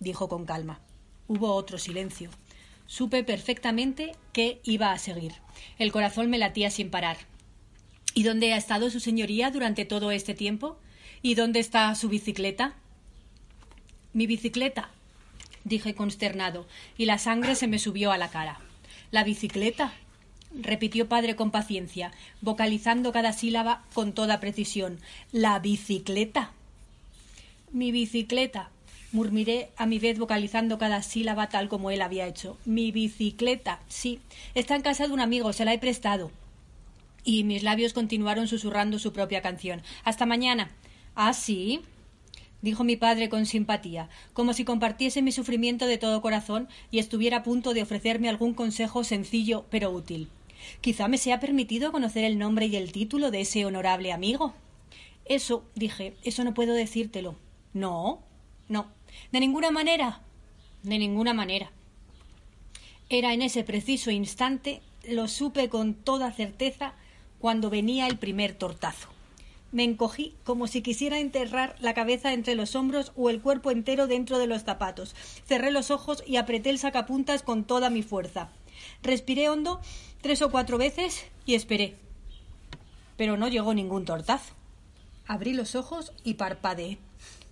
dijo 0.00 0.28
con 0.28 0.46
calma. 0.46 0.80
Hubo 1.26 1.52
otro 1.52 1.78
silencio. 1.78 2.30
Supe 2.86 3.22
perfectamente 3.22 4.12
que 4.32 4.60
iba 4.64 4.92
a 4.92 4.98
seguir. 4.98 5.34
El 5.78 5.92
corazón 5.92 6.30
me 6.30 6.38
latía 6.38 6.70
sin 6.70 6.90
parar. 6.90 7.18
¿Y 8.18 8.24
dónde 8.24 8.52
ha 8.52 8.56
estado 8.56 8.90
su 8.90 8.98
señoría 8.98 9.52
durante 9.52 9.84
todo 9.84 10.10
este 10.10 10.34
tiempo? 10.34 10.76
¿Y 11.22 11.36
dónde 11.36 11.60
está 11.60 11.94
su 11.94 12.08
bicicleta? 12.08 12.74
Mi 14.12 14.26
bicicleta, 14.26 14.90
dije 15.62 15.94
consternado, 15.94 16.66
y 16.96 17.04
la 17.04 17.18
sangre 17.18 17.54
se 17.54 17.68
me 17.68 17.78
subió 17.78 18.10
a 18.10 18.18
la 18.18 18.28
cara. 18.28 18.58
La 19.12 19.22
bicicleta, 19.22 19.92
repitió 20.52 21.08
padre 21.08 21.36
con 21.36 21.52
paciencia, 21.52 22.10
vocalizando 22.40 23.12
cada 23.12 23.32
sílaba 23.32 23.84
con 23.94 24.12
toda 24.12 24.40
precisión. 24.40 24.98
La 25.30 25.60
bicicleta. 25.60 26.50
Mi 27.70 27.92
bicicleta, 27.92 28.70
murmuré 29.12 29.70
a 29.76 29.86
mi 29.86 30.00
vez 30.00 30.18
vocalizando 30.18 30.76
cada 30.76 31.04
sílaba 31.04 31.50
tal 31.50 31.68
como 31.68 31.92
él 31.92 32.02
había 32.02 32.26
hecho. 32.26 32.58
Mi 32.64 32.90
bicicleta. 32.90 33.78
Sí. 33.86 34.18
Está 34.56 34.74
en 34.74 34.82
casa 34.82 35.06
de 35.06 35.12
un 35.12 35.20
amigo, 35.20 35.52
se 35.52 35.64
la 35.64 35.72
he 35.72 35.78
prestado. 35.78 36.32
Y 37.24 37.44
mis 37.44 37.62
labios 37.62 37.92
continuaron 37.92 38.48
susurrando 38.48 38.98
su 38.98 39.12
propia 39.12 39.42
canción. 39.42 39.82
Hasta 40.04 40.26
mañana. 40.26 40.70
Ah, 41.14 41.32
sí 41.32 41.82
dijo 42.62 42.84
mi 42.84 42.96
padre 42.96 43.28
con 43.28 43.46
simpatía, 43.46 44.08
como 44.32 44.52
si 44.52 44.64
compartiese 44.64 45.22
mi 45.22 45.32
sufrimiento 45.32 45.86
de 45.86 45.98
todo 45.98 46.20
corazón 46.20 46.68
y 46.90 46.98
estuviera 46.98 47.38
a 47.38 47.42
punto 47.42 47.74
de 47.74 47.82
ofrecerme 47.82 48.28
algún 48.28 48.54
consejo 48.54 49.04
sencillo 49.04 49.66
pero 49.70 49.90
útil. 49.90 50.28
Quizá 50.80 51.08
me 51.08 51.18
sea 51.18 51.40
permitido 51.40 51.92
conocer 51.92 52.24
el 52.24 52.38
nombre 52.38 52.66
y 52.66 52.76
el 52.76 52.92
título 52.92 53.30
de 53.30 53.42
ese 53.42 53.64
honorable 53.64 54.12
amigo. 54.12 54.54
Eso, 55.24 55.64
dije, 55.74 56.14
eso 56.24 56.42
no 56.42 56.54
puedo 56.54 56.74
decírtelo. 56.74 57.36
No, 57.74 58.20
no. 58.68 58.86
De 59.30 59.40
ninguna 59.40 59.70
manera. 59.70 60.20
De 60.82 60.98
ninguna 60.98 61.32
manera. 61.32 61.70
Era 63.08 63.32
en 63.32 63.42
ese 63.42 63.62
preciso 63.62 64.10
instante, 64.10 64.82
lo 65.08 65.28
supe 65.28 65.68
con 65.68 65.94
toda 65.94 66.32
certeza, 66.32 66.94
cuando 67.38 67.70
venía 67.70 68.06
el 68.06 68.18
primer 68.18 68.54
tortazo. 68.54 69.08
Me 69.70 69.84
encogí 69.84 70.34
como 70.44 70.66
si 70.66 70.80
quisiera 70.80 71.18
enterrar 71.18 71.76
la 71.80 71.92
cabeza 71.92 72.32
entre 72.32 72.54
los 72.54 72.74
hombros 72.74 73.12
o 73.16 73.28
el 73.28 73.42
cuerpo 73.42 73.70
entero 73.70 74.06
dentro 74.06 74.38
de 74.38 74.46
los 74.46 74.62
zapatos. 74.62 75.14
Cerré 75.46 75.70
los 75.70 75.90
ojos 75.90 76.22
y 76.26 76.36
apreté 76.36 76.70
el 76.70 76.78
sacapuntas 76.78 77.42
con 77.42 77.64
toda 77.64 77.90
mi 77.90 78.02
fuerza. 78.02 78.48
Respiré 79.02 79.50
hondo 79.50 79.80
tres 80.22 80.40
o 80.40 80.50
cuatro 80.50 80.78
veces 80.78 81.26
y 81.44 81.54
esperé. 81.54 81.96
Pero 83.18 83.36
no 83.36 83.48
llegó 83.48 83.74
ningún 83.74 84.06
tortazo. 84.06 84.54
Abrí 85.26 85.52
los 85.52 85.74
ojos 85.74 86.12
y 86.24 86.34
parpadeé. 86.34 86.96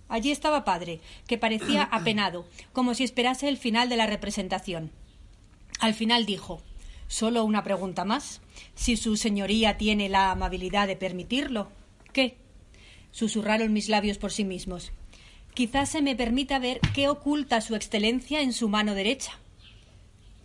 Allí 0.09 0.31
estaba 0.31 0.63
padre, 0.63 1.01
que 1.27 1.37
parecía 1.37 1.83
apenado, 1.91 2.45
como 2.73 2.95
si 2.95 3.03
esperase 3.03 3.47
el 3.47 3.57
final 3.57 3.89
de 3.89 3.97
la 3.97 4.07
representación. 4.07 4.89
Al 5.79 5.93
final 5.93 6.25
dijo 6.25 6.61
Solo 7.07 7.43
una 7.43 7.63
pregunta 7.63 8.05
más. 8.05 8.41
Si 8.75 8.97
su 8.97 9.17
señoría 9.17 9.77
tiene 9.77 10.09
la 10.09 10.31
amabilidad 10.31 10.87
de 10.87 10.95
permitirlo. 10.95 11.69
¿Qué? 12.13 12.37
susurraron 13.17 13.73
mis 13.73 13.89
labios 13.89 14.19
por 14.19 14.31
sí 14.31 14.43
mismos. 14.43 14.91
Quizás 15.55 15.89
se 15.89 16.03
me 16.03 16.15
permita 16.15 16.59
ver 16.59 16.79
qué 16.93 17.09
oculta 17.09 17.61
su 17.61 17.75
excelencia 17.75 18.41
en 18.41 18.53
su 18.53 18.69
mano 18.69 18.93
derecha. 18.93 19.39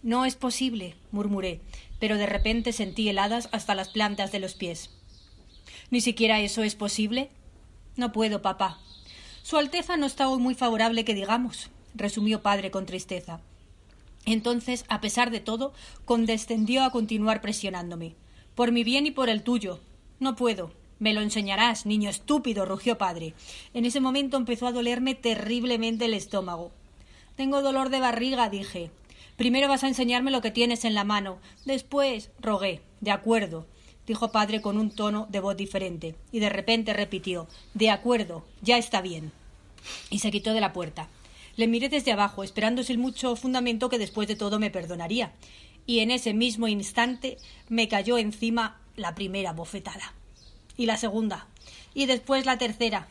No 0.02 0.24
es 0.24 0.36
posible, 0.36 0.96
murmuré, 1.10 1.60
pero 2.00 2.16
de 2.16 2.24
repente 2.24 2.72
sentí 2.72 3.10
heladas 3.10 3.50
hasta 3.52 3.74
las 3.74 3.90
plantas 3.90 4.32
de 4.32 4.38
los 4.38 4.54
pies. 4.54 4.88
¿Ni 5.90 6.00
siquiera 6.00 6.40
eso 6.40 6.62
es 6.62 6.74
posible? 6.74 7.28
No 7.96 8.10
puedo, 8.10 8.40
papá. 8.40 8.80
Su 9.42 9.58
Alteza 9.58 9.98
no 9.98 10.06
está 10.06 10.30
hoy 10.30 10.40
muy 10.40 10.54
favorable 10.54 11.04
que 11.04 11.14
digamos, 11.14 11.68
resumió 11.94 12.40
padre 12.40 12.70
con 12.70 12.86
tristeza. 12.86 13.40
Entonces, 14.24 14.84
a 14.88 15.00
pesar 15.00 15.30
de 15.30 15.40
todo, 15.40 15.72
condescendió 16.04 16.84
a 16.84 16.90
continuar 16.90 17.40
presionándome. 17.40 18.14
Por 18.54 18.72
mi 18.72 18.84
bien 18.84 19.06
y 19.06 19.10
por 19.10 19.28
el 19.28 19.42
tuyo. 19.42 19.80
No 20.20 20.36
puedo. 20.36 20.72
Me 20.98 21.14
lo 21.14 21.20
enseñarás, 21.20 21.84
niño 21.84 22.08
estúpido, 22.10 22.64
rugió 22.64 22.96
padre. 22.96 23.34
En 23.74 23.84
ese 23.84 24.00
momento 24.00 24.36
empezó 24.36 24.68
a 24.68 24.72
dolerme 24.72 25.16
terriblemente 25.16 26.04
el 26.04 26.14
estómago. 26.14 26.70
Tengo 27.34 27.62
dolor 27.62 27.88
de 27.88 27.98
barriga, 27.98 28.48
dije. 28.48 28.90
Primero 29.36 29.66
vas 29.66 29.82
a 29.82 29.88
enseñarme 29.88 30.30
lo 30.30 30.42
que 30.42 30.52
tienes 30.52 30.84
en 30.84 30.94
la 30.94 31.02
mano. 31.02 31.38
Después, 31.64 32.30
rogué. 32.40 32.82
De 33.00 33.10
acuerdo, 33.10 33.66
dijo 34.06 34.30
padre 34.30 34.60
con 34.60 34.78
un 34.78 34.90
tono 34.90 35.26
de 35.30 35.40
voz 35.40 35.56
diferente, 35.56 36.14
y 36.30 36.38
de 36.38 36.50
repente 36.50 36.92
repitió 36.92 37.48
De 37.74 37.90
acuerdo, 37.90 38.44
ya 38.60 38.78
está 38.78 39.00
bien. 39.00 39.32
Y 40.10 40.20
se 40.20 40.30
quitó 40.30 40.52
de 40.54 40.60
la 40.60 40.72
puerta. 40.72 41.08
Le 41.56 41.66
miré 41.66 41.88
desde 41.88 42.12
abajo, 42.12 42.44
esperando 42.44 42.82
sin 42.82 43.00
mucho 43.00 43.36
fundamento 43.36 43.88
que 43.88 43.98
después 43.98 44.28
de 44.28 44.36
todo 44.36 44.58
me 44.58 44.70
perdonaría. 44.70 45.32
Y 45.86 46.00
en 46.00 46.10
ese 46.10 46.32
mismo 46.32 46.68
instante 46.68 47.38
me 47.68 47.88
cayó 47.88 48.18
encima 48.18 48.80
la 48.96 49.14
primera 49.14 49.52
bofetada 49.52 50.14
y 50.76 50.86
la 50.86 50.96
segunda, 50.96 51.46
y 51.94 52.06
después 52.06 52.46
la 52.46 52.58
tercera. 52.58 53.08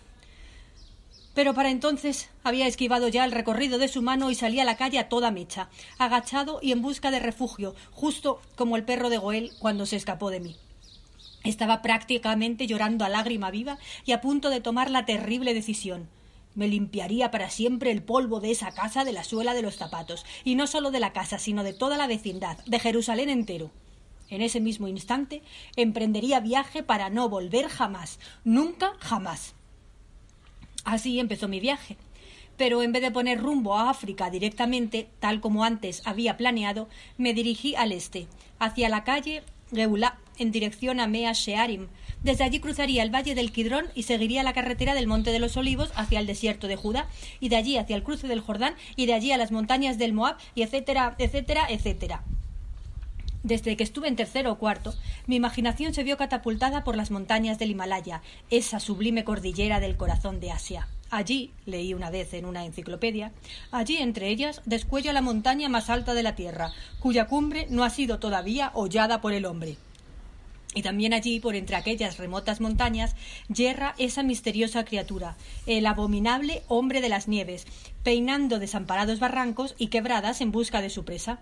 Pero 1.33 1.53
para 1.53 1.69
entonces 1.69 2.29
había 2.43 2.67
esquivado 2.67 3.07
ya 3.07 3.23
el 3.23 3.31
recorrido 3.31 3.77
de 3.77 3.87
su 3.87 4.01
mano 4.01 4.31
y 4.31 4.35
salía 4.35 4.63
a 4.63 4.65
la 4.65 4.75
calle 4.77 4.99
a 4.99 5.07
toda 5.07 5.31
mecha, 5.31 5.69
agachado 5.97 6.59
y 6.61 6.71
en 6.71 6.81
busca 6.81 7.11
de 7.11 7.19
refugio, 7.19 7.75
justo 7.91 8.41
como 8.55 8.75
el 8.75 8.83
perro 8.83 9.09
de 9.09 9.17
Goel 9.17 9.51
cuando 9.59 9.85
se 9.85 9.95
escapó 9.95 10.29
de 10.29 10.41
mí. 10.41 10.57
Estaba 11.43 11.81
prácticamente 11.81 12.67
llorando 12.67 13.05
a 13.05 13.09
lágrima 13.09 13.49
viva 13.49 13.77
y 14.05 14.11
a 14.11 14.21
punto 14.21 14.49
de 14.49 14.61
tomar 14.61 14.91
la 14.91 15.05
terrible 15.05 15.53
decisión. 15.53 16.09
Me 16.53 16.67
limpiaría 16.67 17.31
para 17.31 17.49
siempre 17.49 17.91
el 17.91 18.03
polvo 18.03 18.39
de 18.39 18.51
esa 18.51 18.71
casa 18.71 19.05
de 19.05 19.13
la 19.13 19.23
suela 19.23 19.53
de 19.53 19.61
los 19.61 19.75
zapatos, 19.77 20.25
y 20.43 20.55
no 20.55 20.67
solo 20.67 20.91
de 20.91 20.99
la 20.99 21.13
casa, 21.13 21.39
sino 21.39 21.63
de 21.63 21.73
toda 21.73 21.97
la 21.97 22.07
vecindad, 22.07 22.57
de 22.65 22.79
Jerusalén 22.79 23.29
entero. 23.29 23.71
En 24.29 24.41
ese 24.41 24.59
mismo 24.61 24.87
instante 24.87 25.41
emprendería 25.75 26.39
viaje 26.39 26.83
para 26.83 27.09
no 27.09 27.29
volver 27.29 27.67
jamás, 27.67 28.19
nunca 28.43 28.93
jamás. 28.99 29.55
Así 30.83 31.19
empezó 31.19 31.47
mi 31.47 31.59
viaje. 31.59 31.97
Pero 32.57 32.83
en 32.83 32.91
vez 32.91 33.01
de 33.01 33.11
poner 33.11 33.41
rumbo 33.41 33.77
a 33.77 33.89
África 33.89 34.29
directamente, 34.29 35.09
tal 35.19 35.41
como 35.41 35.63
antes 35.63 36.01
había 36.05 36.37
planeado, 36.37 36.87
me 37.17 37.33
dirigí 37.33 37.75
al 37.75 37.91
este, 37.91 38.27
hacia 38.59 38.89
la 38.89 39.03
calle 39.03 39.43
Geulá, 39.73 40.19
en 40.37 40.51
dirección 40.51 40.99
a 40.99 41.07
Mea 41.07 41.33
Shearim. 41.33 41.87
Desde 42.24 42.43
allí 42.43 42.59
cruzaría 42.59 43.01
el 43.01 43.13
valle 43.13 43.34
del 43.34 43.51
Kidrón 43.51 43.86
y 43.95 44.03
seguiría 44.03 44.43
la 44.43 44.53
carretera 44.53 44.93
del 44.93 45.07
Monte 45.07 45.32
de 45.32 45.39
los 45.39 45.57
Olivos 45.57 45.91
hacia 45.95 46.19
el 46.19 46.28
desierto 46.28 46.67
de 46.67 46.76
Judá, 46.76 47.08
y 47.39 47.50
de 47.50 47.55
allí 47.55 47.78
hacia 47.78 47.95
el 47.95 48.04
cruce 48.04 48.28
del 48.28 48.41
Jordán, 48.41 48.75
y 48.95 49.08
de 49.08 49.16
allí 49.16 49.32
a 49.32 49.37
las 49.37 49.51
montañas 49.51 49.97
del 49.97 50.13
Moab, 50.13 50.37
y 50.54 50.62
etcétera, 50.62 51.16
etcétera, 51.17 51.66
etcétera. 51.70 52.24
Desde 53.43 53.75
que 53.75 53.83
estuve 53.83 54.08
en 54.08 54.16
tercero 54.16 54.51
o 54.51 54.59
cuarto, 54.59 54.93
mi 55.25 55.36
imaginación 55.36 55.95
se 55.95 56.04
vio 56.04 56.16
catapultada 56.16 56.83
por 56.83 56.95
las 56.95 57.09
montañas 57.09 57.58
del 57.58 57.71
Himalaya, 57.71 58.21
esa 58.51 58.79
sublime 58.79 59.24
cordillera 59.24 59.79
del 59.79 59.97
corazón 59.97 60.39
de 60.39 60.51
Asia. 60.51 60.87
Allí, 61.09 61.51
leí 61.66 61.95
una 61.95 62.12
vez 62.12 62.36
en 62.36 62.45
una 62.45 62.66
enciclopedia, 62.66 63.32
allí 63.71 63.97
entre 63.97 64.29
ellas 64.29 64.62
descuella 64.66 65.12
la 65.12 65.21
montaña 65.21 65.70
más 65.70 65.89
alta 65.89 66.13
de 66.13 66.21
la 66.21 66.36
Tierra, 66.36 66.71
cuya 67.00 67.25
cumbre 67.25 67.66
no 67.71 67.83
ha 67.83 67.89
sido 67.89 68.20
todavía 68.20 68.71
hollada 68.75 69.21
por 69.21 69.33
el 69.33 69.45
hombre. 69.45 69.75
Y 70.73 70.83
también 70.83 71.13
allí, 71.13 71.39
por 71.39 71.55
entre 71.55 71.75
aquellas 71.75 72.17
remotas 72.17 72.61
montañas, 72.61 73.15
yerra 73.49 73.93
esa 73.97 74.23
misteriosa 74.23 74.85
criatura, 74.85 75.35
el 75.65 75.85
abominable 75.85 76.63
hombre 76.67 77.01
de 77.01 77.09
las 77.09 77.27
nieves, 77.27 77.67
peinando 78.03 78.57
desamparados 78.57 79.19
barrancos 79.19 79.75
y 79.77 79.87
quebradas 79.87 80.39
en 80.39 80.51
busca 80.51 80.81
de 80.81 80.89
su 80.89 81.03
presa. 81.03 81.41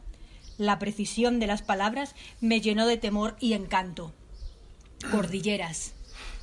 La 0.57 0.79
precisión 0.79 1.39
de 1.39 1.47
las 1.47 1.61
palabras 1.61 2.15
me 2.41 2.59
llenó 2.59 2.87
de 2.87 2.97
temor 2.97 3.37
y 3.39 3.53
encanto. 3.53 4.13
Cordilleras, 5.11 5.93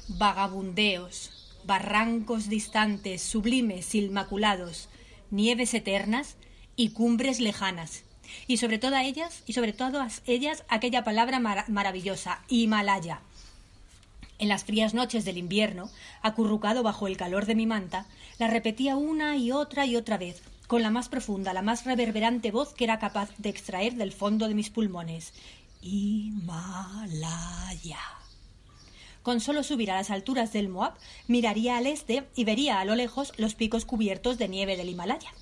vagabundeos, 0.08 1.58
barrancos 1.64 2.48
distantes, 2.48 3.20
sublimes, 3.20 3.94
inmaculados, 3.94 4.88
nieves 5.30 5.74
eternas 5.74 6.36
y 6.76 6.90
cumbres 6.90 7.40
lejanas. 7.40 8.05
Y 8.46 8.56
sobre 8.56 8.78
todas 8.78 9.04
ellas, 9.04 9.42
y 9.46 9.52
sobre 9.52 9.72
todas 9.72 10.22
ellas, 10.26 10.64
aquella 10.68 11.04
palabra 11.04 11.40
maravillosa, 11.40 12.40
Himalaya. 12.48 13.20
En 14.38 14.48
las 14.48 14.64
frías 14.64 14.92
noches 14.92 15.24
del 15.24 15.38
invierno, 15.38 15.90
acurrucado 16.22 16.82
bajo 16.82 17.06
el 17.06 17.16
calor 17.16 17.46
de 17.46 17.54
mi 17.54 17.66
manta, 17.66 18.06
la 18.38 18.48
repetía 18.48 18.96
una 18.96 19.36
y 19.36 19.50
otra 19.50 19.86
y 19.86 19.96
otra 19.96 20.18
vez, 20.18 20.42
con 20.66 20.82
la 20.82 20.90
más 20.90 21.08
profunda, 21.08 21.54
la 21.54 21.62
más 21.62 21.84
reverberante 21.84 22.50
voz 22.50 22.74
que 22.74 22.84
era 22.84 22.98
capaz 22.98 23.30
de 23.38 23.48
extraer 23.48 23.94
del 23.94 24.12
fondo 24.12 24.48
de 24.48 24.54
mis 24.54 24.68
pulmones. 24.68 25.32
Himalaya. 25.80 27.16
Con 29.22 29.40
solo 29.40 29.62
subir 29.62 29.90
a 29.90 29.96
las 29.96 30.10
alturas 30.10 30.52
del 30.52 30.68
Moab, 30.68 30.94
miraría 31.28 31.78
al 31.78 31.86
este 31.86 32.28
y 32.36 32.44
vería 32.44 32.80
a 32.80 32.84
lo 32.84 32.94
lejos 32.94 33.32
los 33.38 33.54
picos 33.54 33.84
cubiertos 33.84 34.38
de 34.38 34.48
nieve 34.48 34.76
del 34.76 34.88
Himalaya. 34.88 35.32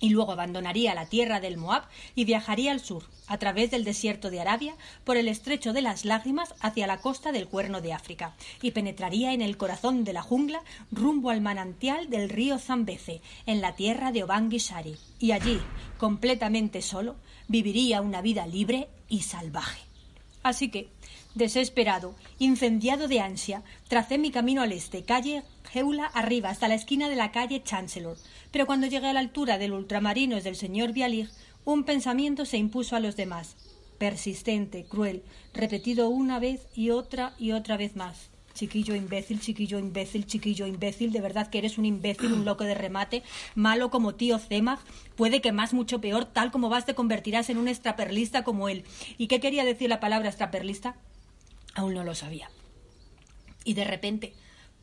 Y 0.00 0.10
luego 0.10 0.32
abandonaría 0.32 0.94
la 0.94 1.06
tierra 1.06 1.40
del 1.40 1.56
Moab 1.56 1.84
y 2.14 2.24
viajaría 2.24 2.72
al 2.72 2.80
sur, 2.80 3.04
a 3.26 3.38
través 3.38 3.70
del 3.70 3.84
desierto 3.84 4.30
de 4.30 4.40
Arabia, 4.40 4.74
por 5.04 5.16
el 5.16 5.28
estrecho 5.28 5.72
de 5.72 5.82
las 5.82 6.04
lágrimas 6.04 6.54
hacia 6.60 6.86
la 6.86 7.00
costa 7.00 7.32
del 7.32 7.48
Cuerno 7.48 7.80
de 7.80 7.92
África, 7.92 8.34
y 8.60 8.72
penetraría 8.72 9.32
en 9.32 9.40
el 9.40 9.56
corazón 9.56 10.04
de 10.04 10.12
la 10.12 10.22
jungla 10.22 10.62
rumbo 10.90 11.30
al 11.30 11.40
manantial 11.40 12.10
del 12.10 12.28
río 12.28 12.58
Zambeze, 12.58 13.22
en 13.46 13.60
la 13.60 13.74
tierra 13.74 14.12
de 14.12 14.24
Obanguishari, 14.24 14.96
y 15.18 15.32
allí, 15.32 15.60
completamente 15.98 16.82
solo, 16.82 17.16
viviría 17.48 18.00
una 18.00 18.20
vida 18.20 18.46
libre 18.46 18.88
y 19.08 19.22
salvaje. 19.22 19.80
Así 20.42 20.70
que, 20.70 20.88
desesperado, 21.34 22.14
incendiado 22.38 23.08
de 23.08 23.20
ansia, 23.20 23.62
tracé 23.88 24.18
mi 24.18 24.30
camino 24.30 24.62
al 24.62 24.72
este, 24.72 25.04
calle 25.04 25.42
Arriba, 26.12 26.50
hasta 26.50 26.68
la 26.68 26.76
esquina 26.76 27.08
de 27.08 27.16
la 27.16 27.32
calle 27.32 27.62
Chancellor. 27.64 28.16
Pero 28.52 28.64
cuando 28.64 28.86
llegué 28.86 29.08
a 29.08 29.12
la 29.12 29.18
altura 29.18 29.58
del 29.58 29.72
ultramarinos 29.72 30.44
del 30.44 30.54
señor 30.54 30.92
Bialig, 30.92 31.28
un 31.64 31.82
pensamiento 31.82 32.44
se 32.44 32.58
impuso 32.58 32.94
a 32.94 33.00
los 33.00 33.16
demás, 33.16 33.56
persistente, 33.98 34.84
cruel, 34.84 35.24
repetido 35.52 36.10
una 36.10 36.38
vez 36.38 36.68
y 36.76 36.90
otra 36.90 37.34
y 37.40 37.52
otra 37.52 37.76
vez 37.76 37.96
más. 37.96 38.30
Chiquillo 38.54 38.94
imbécil, 38.94 39.40
chiquillo 39.40 39.80
imbécil, 39.80 40.26
chiquillo 40.26 40.68
imbécil, 40.68 41.10
de 41.10 41.20
verdad 41.20 41.48
que 41.48 41.58
eres 41.58 41.76
un 41.76 41.86
imbécil, 41.86 42.32
un 42.32 42.44
loco 42.44 42.62
de 42.62 42.74
remate, 42.74 43.24
malo 43.56 43.90
como 43.90 44.14
tío 44.14 44.38
Zemag, 44.38 44.78
puede 45.16 45.40
que 45.40 45.50
más 45.50 45.74
mucho 45.74 46.00
peor, 46.00 46.24
tal 46.24 46.52
como 46.52 46.68
vas 46.68 46.86
te 46.86 46.94
convertirás 46.94 47.50
en 47.50 47.58
un 47.58 47.66
extraperlista 47.66 48.44
como 48.44 48.68
él. 48.68 48.84
¿Y 49.18 49.26
qué 49.26 49.40
quería 49.40 49.64
decir 49.64 49.88
la 49.88 49.98
palabra 49.98 50.28
extraperlista? 50.28 50.94
Aún 51.74 51.94
no 51.94 52.04
lo 52.04 52.14
sabía. 52.14 52.48
Y 53.64 53.74
de 53.74 53.82
repente, 53.82 54.34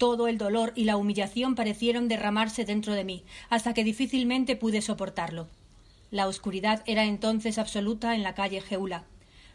todo 0.02 0.28
el 0.28 0.40
dolor 0.40 0.74
y 0.76 0.86
la 0.86 0.98
humillación 0.98 1.54
parecieron 1.54 2.08
derramarse 2.08 2.66
dentro 2.66 2.96
de 2.96 3.04
mí, 3.04 3.24
hasta 3.52 3.76
que 3.76 3.84
difícilmente 3.84 4.56
pude 4.56 4.82
soportarlo. 4.82 5.48
La 6.10 6.28
oscuridad 6.28 6.82
era 6.88 7.04
entonces 7.04 7.60
absoluta 7.60 8.16
en 8.16 8.24
la 8.24 8.34
calle 8.34 8.62
Geula. 8.62 9.04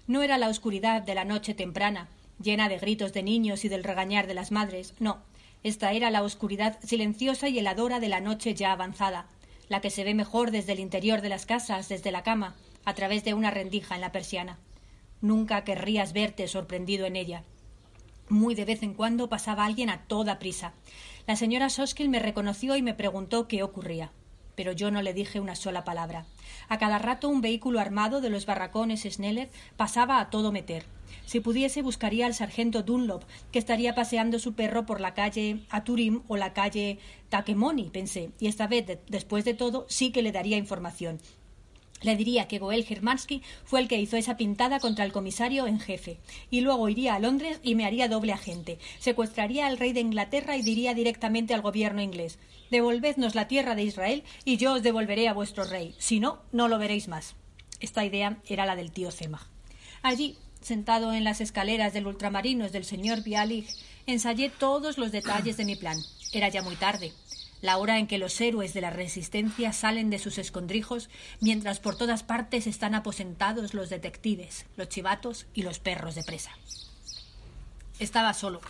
No 0.07 0.23
era 0.23 0.39
la 0.39 0.49
oscuridad 0.49 1.03
de 1.03 1.17
la 1.17 1.25
noche 1.25 1.53
temprana, 1.53 2.07
llena 2.41 2.69
de 2.69 2.79
gritos 2.79 3.13
de 3.13 3.25
niños 3.25 3.65
y 3.65 3.69
del 3.69 3.83
regañar 3.83 4.29
de 4.29 4.35
las 4.35 4.53
madres. 4.53 4.95
No, 5.01 5.19
esta 5.65 5.91
era 5.91 6.13
la 6.13 6.23
oscuridad 6.23 6.79
silenciosa 6.81 7.49
y 7.49 7.59
heladora 7.59 7.99
de 7.99 8.09
la 8.09 8.21
noche 8.21 8.55
ya 8.55 8.71
avanzada, 8.71 9.27
la 9.69 9.81
que 9.81 9.91
se 9.91 10.05
ve 10.05 10.15
mejor 10.15 10.53
desde 10.53 10.75
el 10.75 10.79
interior 10.79 11.23
de 11.23 11.29
las 11.29 11.45
casas, 11.45 11.89
desde 11.89 12.13
la 12.13 12.23
cama, 12.23 12.55
a 12.85 12.95
través 12.95 13.25
de 13.25 13.35
una 13.35 13.51
rendija 13.51 13.97
en 13.97 14.01
la 14.01 14.13
persiana. 14.13 14.61
Nunca 15.21 15.65
querrías 15.65 16.13
verte 16.13 16.47
sorprendido 16.47 17.05
en 17.05 17.17
ella. 17.17 17.43
Muy 18.29 18.55
de 18.55 18.65
vez 18.65 18.83
en 18.83 18.95
cuando 18.95 19.29
pasaba 19.29 19.65
alguien 19.65 19.89
a 19.89 20.03
toda 20.07 20.39
prisa. 20.41 20.73
La 21.27 21.37
señora 21.37 21.71
Soskill 21.71 22.09
me 22.09 22.19
reconoció 22.19 22.77
y 22.77 22.83
me 22.83 22.95
preguntó 22.95 23.47
qué 23.47 23.63
ocurría. 23.63 24.11
Pero 24.57 24.73
yo 24.73 24.91
no 24.91 25.03
le 25.03 25.15
dije 25.15 25.39
una 25.39 25.55
sola 25.55 25.85
palabra. 25.85 26.27
A 26.69 26.79
cada 26.79 26.99
rato 26.99 27.29
un 27.29 27.41
vehículo 27.41 27.79
armado 27.79 28.21
de 28.21 28.31
los 28.31 28.47
barracones 28.47 29.03
Schneller 29.03 29.51
pasaba 29.77 30.19
a 30.19 30.31
todo 30.31 30.51
meter. 30.51 30.85
Si 31.25 31.41
pudiese, 31.41 31.83
buscaría 31.83 32.27
al 32.27 32.35
sargento 32.35 32.83
Dunlop, 32.83 33.23
que 33.53 33.59
estaría 33.59 33.95
paseando 33.95 34.39
su 34.39 34.55
perro 34.55 34.87
por 34.87 35.01
la 35.01 35.15
calle 35.15 35.61
Aturim 35.71 36.23
o 36.27 36.37
la 36.37 36.53
calle 36.53 36.99
Takemoni, 37.29 37.91
pensé, 37.91 38.31
y 38.41 38.47
esta 38.47 38.67
vez, 38.67 38.99
después 39.09 39.45
de 39.45 39.55
todo, 39.55 39.87
sí 39.89 40.11
que 40.11 40.23
le 40.23 40.33
daría 40.33 40.57
información. 40.57 41.19
Le 42.03 42.17
diría 42.17 42.47
que 42.47 42.59
Goel 42.59 42.85
Germansky 42.85 43.43
fue 43.65 43.81
el 43.81 43.89
que 43.89 43.99
hizo 43.99 44.17
esa 44.17 44.37
pintada 44.37 44.81
contra 44.81 45.05
el 45.05 45.13
comisario 45.13 45.67
en 45.67 45.81
jefe, 45.81 46.19
y 46.51 46.61
luego 46.61 46.89
iría 46.89 47.15
a 47.15 47.19
Londres 47.19 47.59
y 47.63 47.75
me 47.75 47.87
haría 47.87 48.09
doble 48.09 48.33
agente. 48.33 48.79
Secuestraría 48.99 49.67
al 49.67 49.79
rey 49.79 49.93
de 49.93 50.01
Inglaterra 50.01 50.57
y 50.57 50.63
diría 50.63 50.95
directamente 50.95 51.55
al 51.55 51.63
gobierno 51.63 52.03
inglés 52.03 52.39
Devolvednos 52.71 53.35
la 53.35 53.49
tierra 53.49 53.75
de 53.75 53.85
Israel 53.85 54.25
y 54.45 54.57
yo 54.57 54.75
os 54.75 54.83
devolveré 54.83 55.29
a 55.29 55.33
vuestro 55.33 55.65
rey. 55.65 55.95
Si 55.99 56.19
no, 56.19 56.43
no 56.53 56.69
lo 56.69 56.79
veréis 56.79 57.07
más. 57.07 57.37
Esta 57.79 58.05
idea 58.05 58.39
era 58.49 58.67
la 58.67 58.75
del 58.75 58.91
tío 58.91 59.11
Zemach. 59.11 59.47
Allí, 60.03 60.37
Sentado 60.67 61.13
en 61.13 61.23
las 61.23 61.41
escaleras 61.41 61.93
del 61.93 62.09
ultramarinos 62.09 62.73
del 62.73 62.85
señor 62.85 63.23
Bialig, 63.23 63.69
ensayé 64.07 64.51
todos 64.51 64.99
los 64.99 65.13
detalles 65.13 65.57
de 65.57 65.65
mi 65.65 65.77
plan. 65.77 65.97
Era 66.33 66.49
ya 66.49 66.61
muy 66.61 66.75
tarde, 66.75 67.13
la 67.63 67.79
hora 67.79 67.99
en 67.99 68.07
que 68.07 68.19
los 68.19 68.41
héroes 68.41 68.75
de 68.75 68.81
la 68.81 68.91
resistencia 68.91 69.73
salen 69.73 70.11
de 70.11 70.19
sus 70.19 70.39
escondrijos, 70.39 71.09
mientras 71.41 71.81
por 71.81 71.97
todas 71.97 72.23
partes 72.23 72.67
están 72.67 72.95
aposentados 72.95 73.75
los 73.75 73.89
detectives, 73.89 74.67
los 74.77 74.89
chivatos 74.89 75.47
y 75.55 75.63
los 75.63 75.79
perros 75.79 76.15
de 76.15 76.25
presa. 76.25 76.51
Estaba 77.99 78.35
solo. 78.35 78.61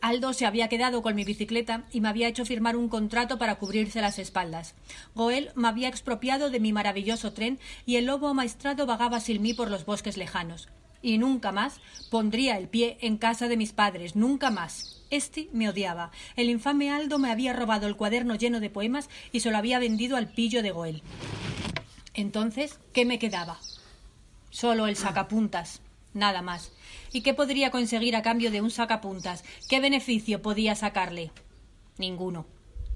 Aldo 0.00 0.32
se 0.32 0.44
había 0.44 0.68
quedado 0.68 1.00
con 1.00 1.14
mi 1.14 1.24
bicicleta 1.24 1.84
y 1.90 2.00
me 2.00 2.08
había 2.08 2.28
hecho 2.28 2.44
firmar 2.44 2.76
un 2.76 2.88
contrato 2.88 3.38
para 3.38 3.54
cubrirse 3.54 4.00
las 4.02 4.18
espaldas. 4.18 4.74
Goel 5.14 5.50
me 5.54 5.68
había 5.68 5.88
expropiado 5.88 6.50
de 6.50 6.60
mi 6.60 6.72
maravilloso 6.72 7.32
tren 7.32 7.58
y 7.86 7.96
el 7.96 8.06
lobo 8.06 8.34
maestrado 8.34 8.84
vagaba 8.84 9.20
sin 9.20 9.40
mí 9.40 9.54
por 9.54 9.70
los 9.70 9.86
bosques 9.86 10.16
lejanos 10.16 10.68
y 11.04 11.18
nunca 11.18 11.52
más 11.52 11.80
pondría 12.10 12.56
el 12.56 12.68
pie 12.68 12.96
en 13.02 13.18
casa 13.18 13.46
de 13.46 13.58
mis 13.58 13.72
padres, 13.72 14.16
nunca 14.16 14.50
más. 14.50 15.02
Este 15.10 15.48
me 15.52 15.68
odiaba. 15.68 16.10
El 16.34 16.48
infame 16.48 16.90
Aldo 16.90 17.18
me 17.18 17.30
había 17.30 17.52
robado 17.52 17.86
el 17.86 17.94
cuaderno 17.94 18.34
lleno 18.34 18.58
de 18.58 18.70
poemas 18.70 19.10
y 19.30 19.40
se 19.40 19.50
lo 19.50 19.58
había 19.58 19.78
vendido 19.78 20.16
al 20.16 20.28
pillo 20.28 20.62
de 20.62 20.70
Goel. 20.70 21.02
Entonces, 22.14 22.80
¿qué 22.92 23.04
me 23.04 23.18
quedaba? 23.18 23.58
Solo 24.50 24.86
el 24.86 24.96
sacapuntas, 24.96 25.82
nada 26.14 26.40
más. 26.40 26.72
¿Y 27.12 27.20
qué 27.20 27.34
podría 27.34 27.70
conseguir 27.70 28.16
a 28.16 28.22
cambio 28.22 28.50
de 28.50 28.62
un 28.62 28.70
sacapuntas? 28.70 29.44
¿Qué 29.68 29.80
beneficio 29.80 30.40
podía 30.40 30.74
sacarle? 30.74 31.32
Ninguno. 31.98 32.46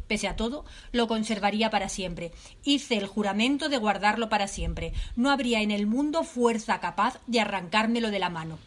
Pese 0.08 0.26
a 0.26 0.36
todo, 0.36 0.64
lo 0.90 1.06
conservaría 1.06 1.70
para 1.70 1.88
siempre. 1.88 2.32
Hice 2.64 2.96
el 2.96 3.06
juramento 3.06 3.68
de 3.68 3.76
guardarlo 3.76 4.28
para 4.28 4.48
siempre. 4.48 4.94
No 5.16 5.30
habría 5.30 5.60
en 5.60 5.70
el 5.70 5.86
mundo 5.86 6.24
fuerza 6.24 6.80
capaz 6.80 7.20
de 7.26 7.40
arrancármelo 7.40 8.10
de 8.10 8.18
la 8.18 8.30
mano. 8.30 8.58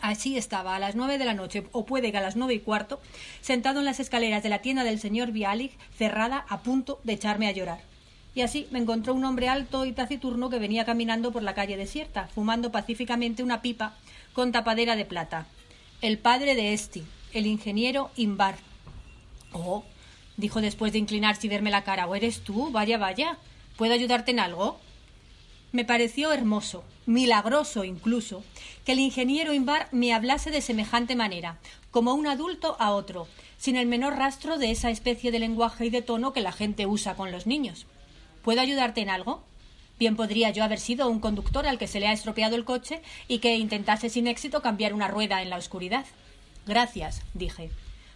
Así 0.00 0.36
estaba, 0.36 0.76
a 0.76 0.78
las 0.78 0.94
nueve 0.94 1.18
de 1.18 1.24
la 1.24 1.34
noche, 1.34 1.64
o 1.72 1.84
puede 1.84 2.12
que 2.12 2.18
a 2.18 2.22
las 2.22 2.36
nueve 2.36 2.54
y 2.54 2.60
cuarto, 2.60 3.00
sentado 3.40 3.80
en 3.80 3.84
las 3.84 3.98
escaleras 3.98 4.44
de 4.44 4.48
la 4.48 4.60
tienda 4.60 4.84
del 4.84 5.00
señor 5.00 5.32
Bialig, 5.32 5.72
cerrada, 5.96 6.46
a 6.48 6.60
punto 6.60 7.00
de 7.02 7.14
echarme 7.14 7.48
a 7.48 7.52
llorar. 7.52 7.80
Y 8.32 8.42
así 8.42 8.68
me 8.70 8.78
encontró 8.78 9.14
un 9.14 9.24
hombre 9.24 9.48
alto 9.48 9.84
y 9.84 9.92
taciturno 9.92 10.50
que 10.50 10.60
venía 10.60 10.84
caminando 10.84 11.32
por 11.32 11.42
la 11.42 11.54
calle 11.54 11.76
desierta, 11.76 12.28
fumando 12.28 12.70
pacíficamente 12.70 13.42
una 13.42 13.60
pipa 13.60 13.96
con 14.34 14.52
tapadera 14.52 14.94
de 14.94 15.04
plata. 15.04 15.48
El 16.00 16.18
padre 16.18 16.54
de 16.54 16.72
Esti, 16.74 17.02
el 17.32 17.46
ingeniero 17.46 18.12
Imbar. 18.14 18.54
Oh, 19.52 19.82
dijo 20.38 20.62
después 20.62 20.92
de 20.92 20.98
inclinarse 20.98 21.46
y 21.46 21.50
verme 21.50 21.70
la 21.70 21.84
cara. 21.84 22.06
¿O 22.06 22.14
eres 22.14 22.40
tú? 22.40 22.70
Vaya, 22.70 22.96
vaya. 22.96 23.36
¿Puedo 23.76 23.92
ayudarte 23.92 24.30
en 24.30 24.40
algo? 24.40 24.78
Me 25.70 25.84
pareció 25.84 26.32
hermoso, 26.32 26.82
milagroso 27.04 27.84
incluso, 27.84 28.42
que 28.86 28.92
el 28.92 29.00
ingeniero 29.00 29.52
Imbar 29.52 29.88
me 29.92 30.14
hablase 30.14 30.50
de 30.50 30.62
semejante 30.62 31.14
manera, 31.14 31.58
como 31.90 32.14
un 32.14 32.26
adulto 32.26 32.76
a 32.78 32.92
otro, 32.92 33.28
sin 33.58 33.76
el 33.76 33.86
menor 33.86 34.16
rastro 34.16 34.56
de 34.56 34.70
esa 34.70 34.90
especie 34.90 35.30
de 35.30 35.40
lenguaje 35.40 35.84
y 35.84 35.90
de 35.90 36.00
tono 36.00 36.32
que 36.32 36.40
la 36.40 36.52
gente 36.52 36.86
usa 36.86 37.16
con 37.16 37.30
los 37.30 37.46
niños. 37.46 37.84
¿Puedo 38.42 38.62
ayudarte 38.62 39.02
en 39.02 39.10
algo? 39.10 39.42
Bien 39.98 40.16
podría 40.16 40.50
yo 40.50 40.64
haber 40.64 40.78
sido 40.78 41.08
un 41.08 41.20
conductor 41.20 41.66
al 41.66 41.76
que 41.76 41.88
se 41.88 42.00
le 42.00 42.06
ha 42.06 42.12
estropeado 42.12 42.56
el 42.56 42.64
coche 42.64 43.02
y 43.26 43.40
que 43.40 43.56
intentase 43.56 44.08
sin 44.08 44.26
éxito 44.26 44.62
cambiar 44.62 44.94
una 44.94 45.08
rueda 45.08 45.42
en 45.42 45.50
la 45.50 45.58
oscuridad. 45.58 46.06
Gracias, 46.66 47.22
dije. 47.34 47.70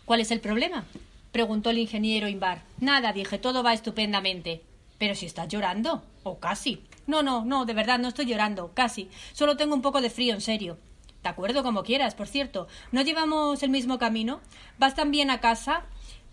¿Cuál 0.07 0.21
es 0.21 0.31
el 0.31 0.41
problema? 0.41 0.85
Preguntó 1.33 1.71
el 1.71 1.79
ingeniero 1.79 2.29
Imbar. 2.29 2.63
Nada, 2.79 3.13
dije, 3.13 3.39
todo 3.39 3.63
va 3.63 3.73
estupendamente. 3.73 4.63
Pero 4.99 5.15
si 5.15 5.27
estás 5.27 5.49
llorando. 5.49 6.05
O 6.23 6.39
casi. 6.39 6.85
No, 7.07 7.23
no, 7.23 7.45
no, 7.45 7.65
de 7.65 7.75
verdad, 7.75 7.99
no 7.99 8.09
estoy 8.09 8.27
llorando, 8.27 8.73
casi. 8.75 9.11
Solo 9.33 9.57
tengo 9.57 9.75
un 9.75 9.83
poco 9.83 10.01
de 10.01 10.11
frío, 10.11 10.35
en 10.35 10.41
serio. 10.41 10.79
De 11.23 11.29
acuerdo, 11.29 11.63
como 11.63 11.83
quieras, 11.83 12.15
por 12.15 12.29
cierto. 12.29 12.69
¿No 12.93 13.03
llevamos 13.03 13.63
el 13.63 13.71
mismo 13.71 13.99
camino? 13.99 14.41
¿Vas 14.79 14.95
también 14.95 15.31
a 15.31 15.41
casa? 15.41 15.85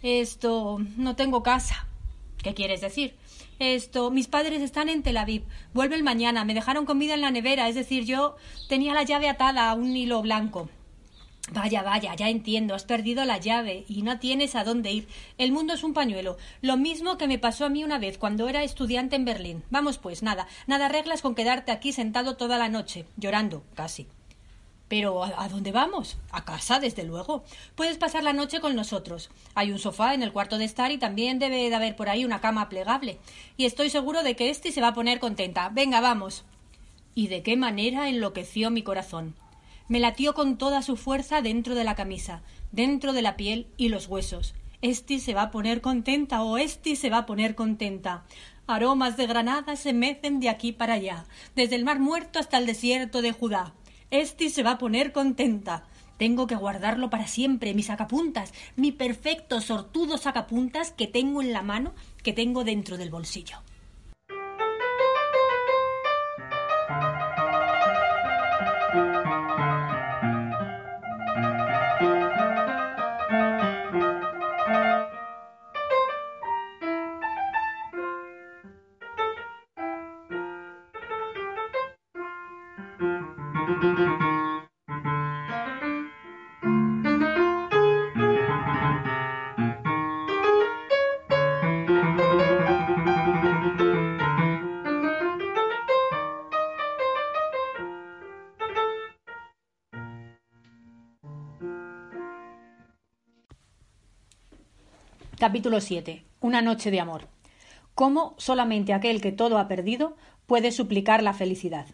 Esto. 0.03 0.80
no 0.97 1.15
tengo 1.15 1.41
casa. 1.41 1.88
¿Qué 2.43 2.53
quieres 2.53 2.81
decir? 2.81 3.15
Esto, 3.59 4.09
mis 4.11 4.27
padres 4.27 4.61
están 4.61 4.88
en 4.89 5.03
Tel 5.03 5.17
Aviv. 5.17 5.43
Vuelven 5.73 6.03
mañana. 6.03 6.45
Me 6.45 6.53
dejaron 6.53 6.85
comida 6.85 7.13
en 7.13 7.21
la 7.21 7.31
nevera. 7.31 7.67
Es 7.67 7.76
decir, 7.76 8.05
yo 8.05 8.35
tenía 8.67 8.93
la 8.93 9.03
llave 9.03 9.30
atada 9.30 9.69
a 9.69 9.76
un 9.76 9.95
hilo 9.95 10.21
blanco. 10.21 10.69
Vaya, 11.51 11.81
vaya, 11.81 12.13
ya 12.15 12.30
entiendo, 12.30 12.76
has 12.76 12.84
perdido 12.84 13.26
la 13.26 13.39
llave 13.39 13.84
y 13.88 14.03
no 14.03 14.19
tienes 14.19 14.55
a 14.55 14.63
dónde 14.63 14.91
ir. 14.91 15.07
El 15.39 15.51
mundo 15.51 15.73
es 15.73 15.84
un 15.84 15.93
pañuelo. 15.93 16.38
Lo 16.61 16.77
mismo 16.77 17.17
que 17.17 17.27
me 17.27 17.39
pasó 17.39 17.65
a 17.65 17.69
mí 17.69 17.84
una 17.84 17.97
vez 17.97 18.19
cuando 18.19 18.47
era 18.47 18.63
estudiante 18.63 19.15
en 19.15 19.26
Berlín. 19.26 19.63
Vamos 19.71 19.97
pues, 19.97 20.21
nada, 20.21 20.47
nada 20.67 20.89
reglas 20.89 21.23
con 21.23 21.34
quedarte 21.34 21.71
aquí 21.71 21.91
sentado 21.91 22.38
toda 22.38 22.59
la 22.59 22.69
noche, 22.69 23.05
llorando, 23.17 23.63
casi. 23.73 24.07
Pero 24.88 25.23
¿a, 25.23 25.49
dónde 25.49 25.71
vamos? 25.71 26.17
A 26.31 26.45
casa, 26.45 26.80
desde 26.80 27.03
luego. 27.03 27.43
Puedes 27.76 27.97
pasar 27.97 28.23
la 28.23 28.34
noche 28.34 28.59
con 28.59 28.76
nosotros. 28.76 29.30
Hay 29.55 29.71
un 29.71 29.80
sofá 29.80 30.13
en 30.13 30.23
el 30.23 30.31
cuarto 30.31 30.57
de 30.57 30.65
estar 30.65 30.91
y 30.91 30.97
también 30.97 31.39
debe 31.39 31.69
de 31.69 31.76
haber 31.76 31.95
por 31.95 32.09
ahí 32.09 32.26
una 32.26 32.41
cama 32.41 32.69
plegable. 32.69 33.19
Y 33.57 33.65
estoy 33.65 33.89
seguro 33.89 34.21
de 34.23 34.35
que 34.35 34.49
Esti 34.49 34.71
se 34.71 34.81
va 34.81 34.89
a 34.89 34.93
poner 34.93 35.19
contenta. 35.19 35.69
Venga, 35.69 35.99
vamos. 35.99 36.43
Y 37.15 37.27
de 37.27 37.43
qué 37.43 37.55
manera 37.57 38.07
enloqueció 38.07 38.71
mi 38.71 38.84
corazón 38.84 39.35
me 39.89 39.99
latió 39.99 40.33
con 40.35 40.57
toda 40.57 40.81
su 40.83 40.95
fuerza 40.95 41.41
dentro 41.41 41.75
de 41.75 41.83
la 41.83 41.95
camisa, 41.95 42.43
dentro 42.71 43.11
de 43.11 43.23
la 43.23 43.35
piel 43.35 43.67
y 43.75 43.89
los 43.89 44.07
huesos. 44.07 44.53
Esti 44.81 45.19
se 45.19 45.33
va 45.33 45.41
a 45.41 45.51
poner 45.51 45.81
contenta 45.81 46.43
o 46.43 46.57
Esti 46.57 46.95
se 46.95 47.09
va 47.09 47.17
a 47.17 47.25
poner 47.25 47.55
contenta. 47.55 48.23
Aromas 48.67 49.17
de 49.17 49.25
granada 49.25 49.75
se 49.75 49.91
mecen 49.91 50.39
de 50.39 50.47
aquí 50.47 50.71
para 50.71 50.93
allá, 50.93 51.25
desde 51.55 51.75
el 51.75 51.83
mar 51.83 51.99
muerto 51.99 52.37
hasta 52.37 52.59
el 52.59 52.67
desierto 52.67 53.21
de 53.23 53.31
Judá. 53.31 53.73
Esti 54.11 54.49
se 54.49 54.63
va 54.63 54.71
a 54.71 54.77
poner 54.77 55.11
contenta. 55.11 55.85
Tengo 56.17 56.45
que 56.45 56.55
guardarlo 56.55 57.09
para 57.09 57.27
siempre, 57.27 57.73
mi 57.73 57.81
sacapuntas, 57.81 58.53
mi 58.75 58.91
perfecto 58.91 59.59
sortudo 59.59 60.17
sacapuntas 60.17 60.91
que 60.91 61.07
tengo 61.07 61.41
en 61.41 61.51
la 61.51 61.63
mano, 61.63 61.95
que 62.23 62.33
tengo 62.33 62.63
dentro 62.63 62.97
del 62.97 63.09
bolsillo. 63.09 63.57
Capítulo 105.39 105.79
7. 105.79 106.25
Una 106.41 106.61
noche 106.61 106.91
de 106.91 106.99
amor. 106.99 107.29
Cómo 107.95 108.35
solamente 108.37 108.91
aquel 108.91 109.21
que 109.21 109.31
todo 109.31 109.57
ha 109.57 109.69
perdido 109.69 110.17
puede 110.47 110.73
suplicar 110.73 111.23
la 111.23 111.31
felicidad. 111.31 111.85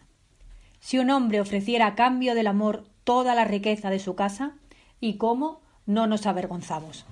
Si 0.80 0.98
un 0.98 1.10
hombre 1.10 1.40
ofreciera 1.40 1.86
a 1.86 1.94
cambio 1.94 2.34
del 2.34 2.48
amor 2.48 2.88
toda 3.04 3.36
la 3.36 3.44
riqueza 3.44 3.88
de 3.88 4.00
su 4.00 4.16
casa, 4.16 4.56
y 5.00 5.14
cómo 5.14 5.60
no 5.86 6.08
nos 6.08 6.26
avergonzamos. 6.26 7.06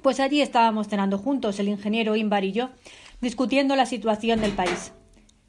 Pues 0.00 0.18
allí 0.18 0.40
estábamos 0.40 0.88
cenando 0.88 1.18
juntos 1.18 1.58
el 1.60 1.68
ingeniero 1.68 2.16
Imbar 2.16 2.44
y 2.44 2.52
yo, 2.52 2.70
discutiendo 3.20 3.76
la 3.76 3.84
situación 3.84 4.40
del 4.40 4.52
país. 4.52 4.92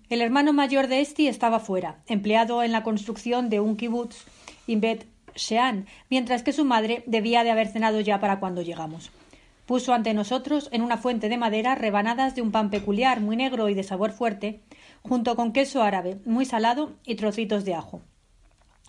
El 0.09 0.19
hermano 0.19 0.51
mayor 0.51 0.87
de 0.87 0.99
Esti 0.99 1.29
estaba 1.29 1.61
fuera, 1.61 2.01
empleado 2.05 2.63
en 2.63 2.73
la 2.73 2.83
construcción 2.83 3.49
de 3.49 3.61
un 3.61 3.77
kibutz 3.77 4.25
Bet 4.67 5.07
Shean, 5.35 5.85
mientras 6.09 6.43
que 6.43 6.51
su 6.51 6.65
madre 6.65 7.01
debía 7.07 7.45
de 7.45 7.51
haber 7.51 7.69
cenado 7.69 8.01
ya 8.01 8.19
para 8.19 8.41
cuando 8.41 8.61
llegamos. 8.61 9.09
Puso 9.69 9.93
ante 9.93 10.15
nosotros, 10.15 10.67
en 10.71 10.81
una 10.81 10.97
fuente 10.97 11.29
de 11.29 11.37
madera, 11.37 11.75
rebanadas 11.75 12.33
de 12.33 12.41
un 12.41 12.51
pan 12.51 12.71
peculiar, 12.71 13.21
muy 13.21 13.35
negro 13.35 13.69
y 13.69 13.75
de 13.75 13.83
sabor 13.83 14.11
fuerte, 14.11 14.63
junto 15.03 15.35
con 15.35 15.53
queso 15.53 15.83
árabe, 15.83 16.17
muy 16.25 16.45
salado, 16.45 16.93
y 17.05 17.13
trocitos 17.13 17.65
de 17.65 17.75
ajo. 17.75 18.01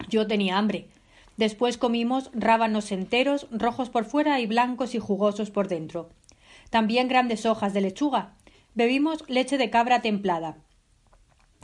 Yo 0.09 0.27
tenía 0.27 0.57
hambre. 0.57 0.89
Después 1.37 1.77
comimos 1.77 2.31
rábanos 2.33 2.93
enteros, 2.93 3.47
rojos 3.51 3.91
por 3.91 4.07
fuera 4.07 4.41
y 4.41 4.47
blancos 4.47 4.95
y 4.95 4.99
jugosos 4.99 5.51
por 5.51 5.69
dentro. 5.69 6.09
También 6.71 7.09
grandes 7.09 7.45
hojas 7.45 7.75
de 7.75 7.83
lechuga. 7.83 8.37
Bebimos 8.75 9.29
leche 9.29 9.59
de 9.59 9.69
cabra 9.69 10.01
templada. 10.01 10.57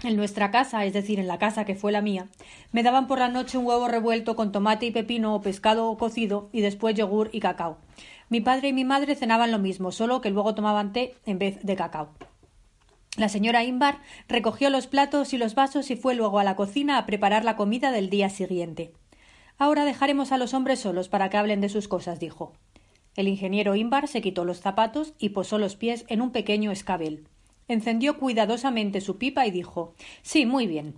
En 0.02 0.14
nuestra 0.14 0.50
casa, 0.50 0.84
es 0.84 0.92
decir, 0.92 1.18
en 1.18 1.26
la 1.26 1.38
casa 1.38 1.64
que 1.64 1.74
fue 1.74 1.90
la 1.90 2.02
mía, 2.02 2.26
me 2.70 2.82
daban 2.82 3.06
por 3.06 3.18
la 3.18 3.28
noche 3.28 3.56
un 3.56 3.64
huevo 3.64 3.88
revuelto 3.88 4.36
con 4.36 4.52
tomate 4.52 4.84
y 4.84 4.90
pepino 4.90 5.34
o 5.34 5.40
pescado 5.40 5.96
cocido 5.96 6.50
y 6.52 6.60
después 6.60 6.94
yogur 6.94 7.30
y 7.32 7.40
cacao. 7.40 7.78
Mi 8.28 8.40
padre 8.40 8.68
y 8.68 8.72
mi 8.72 8.84
madre 8.84 9.14
cenaban 9.14 9.52
lo 9.52 9.58
mismo, 9.58 9.92
solo 9.92 10.20
que 10.20 10.30
luego 10.30 10.54
tomaban 10.54 10.92
té 10.92 11.14
en 11.26 11.38
vez 11.38 11.60
de 11.62 11.76
cacao. 11.76 12.10
La 13.16 13.28
señora 13.28 13.64
Imbar 13.64 14.00
recogió 14.28 14.68
los 14.68 14.88
platos 14.88 15.32
y 15.32 15.38
los 15.38 15.54
vasos 15.54 15.90
y 15.90 15.96
fue 15.96 16.14
luego 16.14 16.38
a 16.38 16.44
la 16.44 16.56
cocina 16.56 16.98
a 16.98 17.06
preparar 17.06 17.44
la 17.44 17.56
comida 17.56 17.92
del 17.92 18.10
día 18.10 18.28
siguiente. 18.28 18.92
Ahora 19.58 19.84
dejaremos 19.84 20.32
a 20.32 20.38
los 20.38 20.54
hombres 20.54 20.80
solos 20.80 21.08
para 21.08 21.30
que 21.30 21.36
hablen 21.38 21.60
de 21.60 21.68
sus 21.68 21.88
cosas, 21.88 22.20
dijo. 22.20 22.52
El 23.14 23.28
ingeniero 23.28 23.74
Imbar 23.74 24.08
se 24.08 24.20
quitó 24.20 24.44
los 24.44 24.60
zapatos 24.60 25.14
y 25.18 25.30
posó 25.30 25.58
los 25.58 25.76
pies 25.76 26.04
en 26.08 26.20
un 26.20 26.30
pequeño 26.30 26.72
escabel. 26.72 27.26
Encendió 27.68 28.18
cuidadosamente 28.18 29.00
su 29.00 29.16
pipa 29.16 29.46
y 29.46 29.50
dijo 29.50 29.94
Sí, 30.22 30.44
muy 30.44 30.66
bien. 30.66 30.96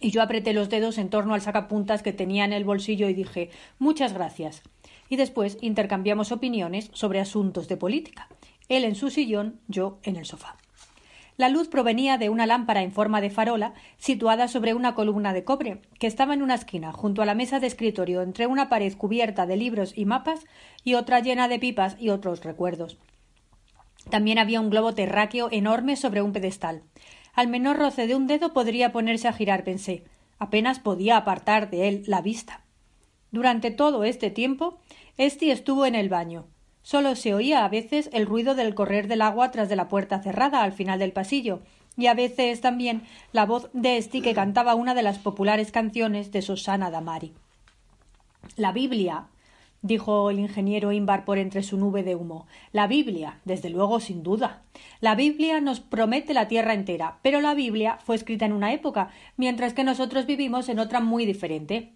Y 0.00 0.10
yo 0.10 0.22
apreté 0.22 0.52
los 0.52 0.68
dedos 0.68 0.98
en 0.98 1.10
torno 1.10 1.34
al 1.34 1.40
sacapuntas 1.40 2.02
que 2.02 2.12
tenía 2.12 2.44
en 2.44 2.52
el 2.52 2.64
bolsillo 2.64 3.08
y 3.08 3.14
dije 3.14 3.50
Muchas 3.78 4.12
gracias 4.12 4.62
y 5.08 5.16
después 5.16 5.58
intercambiamos 5.60 6.32
opiniones 6.32 6.90
sobre 6.92 7.20
asuntos 7.20 7.68
de 7.68 7.76
política. 7.76 8.28
Él 8.68 8.84
en 8.84 8.94
su 8.94 9.10
sillón, 9.10 9.60
yo 9.68 9.98
en 10.02 10.16
el 10.16 10.26
sofá. 10.26 10.56
La 11.36 11.50
luz 11.50 11.68
provenía 11.68 12.16
de 12.16 12.30
una 12.30 12.46
lámpara 12.46 12.82
en 12.82 12.92
forma 12.92 13.20
de 13.20 13.28
farola 13.28 13.74
situada 13.98 14.48
sobre 14.48 14.72
una 14.72 14.94
columna 14.94 15.34
de 15.34 15.44
cobre, 15.44 15.82
que 15.98 16.06
estaba 16.06 16.32
en 16.32 16.42
una 16.42 16.54
esquina, 16.54 16.92
junto 16.92 17.20
a 17.20 17.26
la 17.26 17.34
mesa 17.34 17.60
de 17.60 17.66
escritorio, 17.66 18.22
entre 18.22 18.46
una 18.46 18.70
pared 18.70 18.94
cubierta 18.96 19.44
de 19.44 19.58
libros 19.58 19.92
y 19.96 20.06
mapas 20.06 20.46
y 20.82 20.94
otra 20.94 21.20
llena 21.20 21.46
de 21.48 21.58
pipas 21.58 21.96
y 22.00 22.08
otros 22.08 22.42
recuerdos. 22.42 22.96
También 24.08 24.38
había 24.38 24.60
un 24.60 24.70
globo 24.70 24.94
terráqueo 24.94 25.48
enorme 25.50 25.96
sobre 25.96 26.22
un 26.22 26.32
pedestal. 26.32 26.82
Al 27.34 27.48
menor 27.48 27.76
roce 27.76 28.06
de 28.06 28.14
un 28.14 28.26
dedo 28.26 28.54
podría 28.54 28.92
ponerse 28.92 29.28
a 29.28 29.32
girar, 29.34 29.62
pensé. 29.62 30.04
Apenas 30.38 30.78
podía 30.78 31.18
apartar 31.18 31.68
de 31.68 31.88
él 31.88 32.02
la 32.06 32.22
vista. 32.22 32.62
Durante 33.30 33.70
todo 33.70 34.04
este 34.04 34.30
tiempo, 34.30 34.78
Esti 35.18 35.50
estuvo 35.50 35.86
en 35.86 35.94
el 35.94 36.10
baño. 36.10 36.46
Solo 36.82 37.16
se 37.16 37.32
oía 37.32 37.64
a 37.64 37.68
veces 37.68 38.10
el 38.12 38.26
ruido 38.26 38.54
del 38.54 38.74
correr 38.74 39.08
del 39.08 39.22
agua 39.22 39.50
tras 39.50 39.68
de 39.68 39.76
la 39.76 39.88
puerta 39.88 40.22
cerrada 40.22 40.62
al 40.62 40.72
final 40.72 40.98
del 40.98 41.12
pasillo, 41.12 41.62
y 41.96 42.06
a 42.06 42.14
veces 42.14 42.60
también 42.60 43.02
la 43.32 43.46
voz 43.46 43.70
de 43.72 43.96
Esti 43.96 44.20
que 44.20 44.34
cantaba 44.34 44.74
una 44.74 44.94
de 44.94 45.02
las 45.02 45.18
populares 45.18 45.72
canciones 45.72 46.32
de 46.32 46.42
Susana 46.42 46.90
Damari. 46.90 47.32
La 48.56 48.72
Biblia, 48.72 49.28
dijo 49.80 50.30
el 50.30 50.38
ingeniero 50.38 50.92
Imbar 50.92 51.24
por 51.24 51.38
entre 51.38 51.62
su 51.62 51.78
nube 51.78 52.02
de 52.02 52.14
humo. 52.14 52.46
La 52.72 52.86
Biblia, 52.86 53.40
desde 53.46 53.70
luego, 53.70 54.00
sin 54.00 54.22
duda. 54.22 54.62
La 55.00 55.14
Biblia 55.14 55.60
nos 55.62 55.80
promete 55.80 56.34
la 56.34 56.46
tierra 56.46 56.74
entera, 56.74 57.18
pero 57.22 57.40
la 57.40 57.54
Biblia 57.54 57.98
fue 58.04 58.16
escrita 58.16 58.44
en 58.44 58.52
una 58.52 58.74
época, 58.74 59.10
mientras 59.38 59.72
que 59.72 59.82
nosotros 59.82 60.26
vivimos 60.26 60.68
en 60.68 60.78
otra 60.78 61.00
muy 61.00 61.24
diferente. 61.24 61.92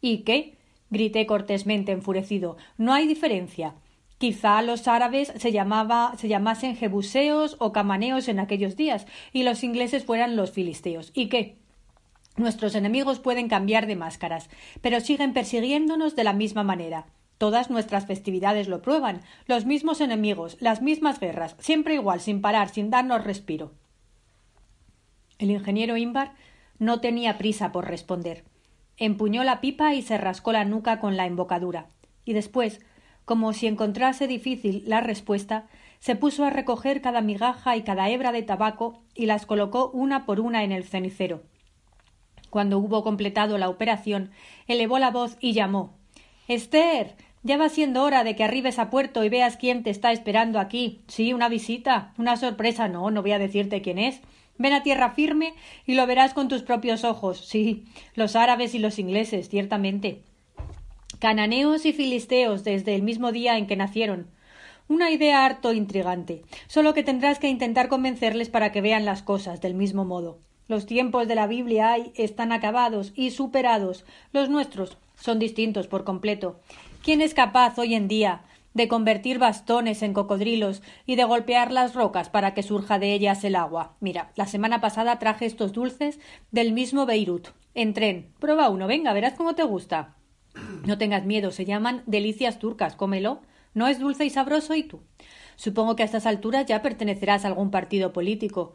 ¿Y 0.00 0.18
qué? 0.18 0.59
Grité 0.90 1.26
cortésmente 1.26 1.92
enfurecido. 1.92 2.56
No 2.76 2.92
hay 2.92 3.06
diferencia. 3.06 3.74
Quizá 4.18 4.60
los 4.60 4.86
árabes 4.86 5.32
se, 5.36 5.50
llamaba, 5.50 6.12
se 6.18 6.28
llamasen 6.28 6.76
jebuseos 6.76 7.56
o 7.58 7.72
camaneos 7.72 8.28
en 8.28 8.38
aquellos 8.38 8.76
días, 8.76 9.06
y 9.32 9.44
los 9.44 9.64
ingleses 9.64 10.04
fueran 10.04 10.36
los 10.36 10.50
filisteos. 10.50 11.10
¿Y 11.14 11.28
qué? 11.28 11.56
Nuestros 12.36 12.74
enemigos 12.74 13.18
pueden 13.18 13.48
cambiar 13.48 13.86
de 13.86 13.96
máscaras, 13.96 14.50
pero 14.82 15.00
siguen 15.00 15.32
persiguiéndonos 15.32 16.16
de 16.16 16.24
la 16.24 16.34
misma 16.34 16.64
manera. 16.64 17.06
Todas 17.38 17.70
nuestras 17.70 18.06
festividades 18.06 18.68
lo 18.68 18.82
prueban, 18.82 19.22
los 19.46 19.64
mismos 19.64 20.02
enemigos, 20.02 20.58
las 20.60 20.82
mismas 20.82 21.18
guerras, 21.18 21.56
siempre 21.58 21.94
igual, 21.94 22.20
sin 22.20 22.42
parar, 22.42 22.68
sin 22.68 22.90
darnos 22.90 23.24
respiro. 23.24 23.72
El 25.38 25.50
ingeniero 25.50 25.96
Imbar 25.96 26.34
no 26.78 27.00
tenía 27.00 27.38
prisa 27.38 27.72
por 27.72 27.88
responder 27.88 28.44
empuñó 29.00 29.42
la 29.42 29.60
pipa 29.60 29.94
y 29.94 30.02
se 30.02 30.16
rascó 30.16 30.52
la 30.52 30.64
nuca 30.64 31.00
con 31.00 31.16
la 31.16 31.26
embocadura, 31.26 31.88
y 32.24 32.34
después, 32.34 32.80
como 33.24 33.52
si 33.52 33.66
encontrase 33.66 34.28
difícil 34.28 34.84
la 34.86 35.00
respuesta, 35.00 35.66
se 35.98 36.14
puso 36.14 36.44
a 36.44 36.50
recoger 36.50 37.00
cada 37.00 37.20
migaja 37.20 37.76
y 37.76 37.82
cada 37.82 38.08
hebra 38.08 38.30
de 38.30 38.42
tabaco 38.42 39.02
y 39.14 39.26
las 39.26 39.46
colocó 39.46 39.90
una 39.90 40.24
por 40.24 40.38
una 40.40 40.62
en 40.64 40.70
el 40.72 40.84
cenicero. 40.84 41.42
Cuando 42.50 42.78
hubo 42.78 43.02
completado 43.02 43.58
la 43.58 43.68
operación, 43.68 44.30
elevó 44.66 44.98
la 44.98 45.10
voz 45.10 45.36
y 45.40 45.52
llamó 45.52 45.98
Esther. 46.48 47.16
Ya 47.42 47.56
va 47.56 47.68
siendo 47.68 48.02
hora 48.02 48.22
de 48.22 48.36
que 48.36 48.44
arribes 48.44 48.78
a 48.78 48.90
puerto 48.90 49.24
y 49.24 49.30
veas 49.30 49.56
quién 49.56 49.82
te 49.82 49.90
está 49.90 50.12
esperando 50.12 50.58
aquí. 50.58 51.00
Sí, 51.06 51.32
una 51.32 51.48
visita, 51.48 52.12
una 52.18 52.36
sorpresa. 52.36 52.88
No, 52.88 53.10
no 53.10 53.22
voy 53.22 53.32
a 53.32 53.38
decirte 53.38 53.80
quién 53.80 53.98
es. 53.98 54.20
Ven 54.60 54.74
a 54.74 54.82
tierra 54.82 55.12
firme 55.12 55.54
y 55.86 55.94
lo 55.94 56.06
verás 56.06 56.34
con 56.34 56.48
tus 56.48 56.60
propios 56.62 57.02
ojos. 57.02 57.46
Sí, 57.48 57.86
los 58.14 58.36
árabes 58.36 58.74
y 58.74 58.78
los 58.78 58.98
ingleses, 58.98 59.48
ciertamente. 59.48 60.20
Cananeos 61.18 61.86
y 61.86 61.94
filisteos 61.94 62.62
desde 62.62 62.94
el 62.94 63.00
mismo 63.00 63.32
día 63.32 63.56
en 63.56 63.66
que 63.66 63.76
nacieron. 63.76 64.26
Una 64.86 65.10
idea 65.10 65.46
harto 65.46 65.72
intrigante, 65.72 66.42
solo 66.66 66.92
que 66.92 67.02
tendrás 67.02 67.38
que 67.38 67.48
intentar 67.48 67.88
convencerles 67.88 68.50
para 68.50 68.70
que 68.70 68.82
vean 68.82 69.06
las 69.06 69.22
cosas 69.22 69.62
del 69.62 69.72
mismo 69.72 70.04
modo. 70.04 70.36
Los 70.68 70.84
tiempos 70.84 71.26
de 71.26 71.36
la 71.36 71.46
Biblia 71.46 71.96
están 72.14 72.52
acabados 72.52 73.14
y 73.16 73.30
superados. 73.30 74.04
Los 74.34 74.50
nuestros 74.50 74.98
son 75.18 75.38
distintos 75.38 75.86
por 75.86 76.04
completo. 76.04 76.60
¿Quién 77.02 77.22
es 77.22 77.32
capaz 77.32 77.78
hoy 77.78 77.94
en 77.94 78.08
día 78.08 78.42
de 78.74 78.88
convertir 78.88 79.38
bastones 79.38 80.02
en 80.02 80.12
cocodrilos 80.12 80.82
y 81.06 81.16
de 81.16 81.24
golpear 81.24 81.72
las 81.72 81.94
rocas 81.94 82.28
para 82.28 82.54
que 82.54 82.62
surja 82.62 82.98
de 82.98 83.12
ellas 83.12 83.42
el 83.44 83.56
agua. 83.56 83.96
Mira, 84.00 84.32
la 84.36 84.46
semana 84.46 84.80
pasada 84.80 85.18
traje 85.18 85.46
estos 85.46 85.72
dulces 85.72 86.20
del 86.50 86.72
mismo 86.72 87.06
Beirut, 87.06 87.48
en 87.74 87.94
tren. 87.94 88.32
Prueba 88.38 88.68
uno, 88.68 88.86
venga, 88.86 89.12
verás 89.12 89.34
cómo 89.34 89.54
te 89.54 89.64
gusta. 89.64 90.16
No 90.84 90.98
tengas 90.98 91.24
miedo, 91.24 91.50
se 91.50 91.64
llaman 91.64 92.02
delicias 92.06 92.58
turcas, 92.58 92.96
cómelo. 92.96 93.40
¿No 93.72 93.86
es 93.86 94.00
dulce 94.00 94.24
y 94.24 94.30
sabroso 94.30 94.74
y 94.74 94.82
tú? 94.82 95.00
Supongo 95.56 95.94
que 95.94 96.02
a 96.02 96.06
estas 96.06 96.26
alturas 96.26 96.66
ya 96.66 96.82
pertenecerás 96.82 97.44
a 97.44 97.48
algún 97.48 97.70
partido 97.70 98.12
político. 98.12 98.74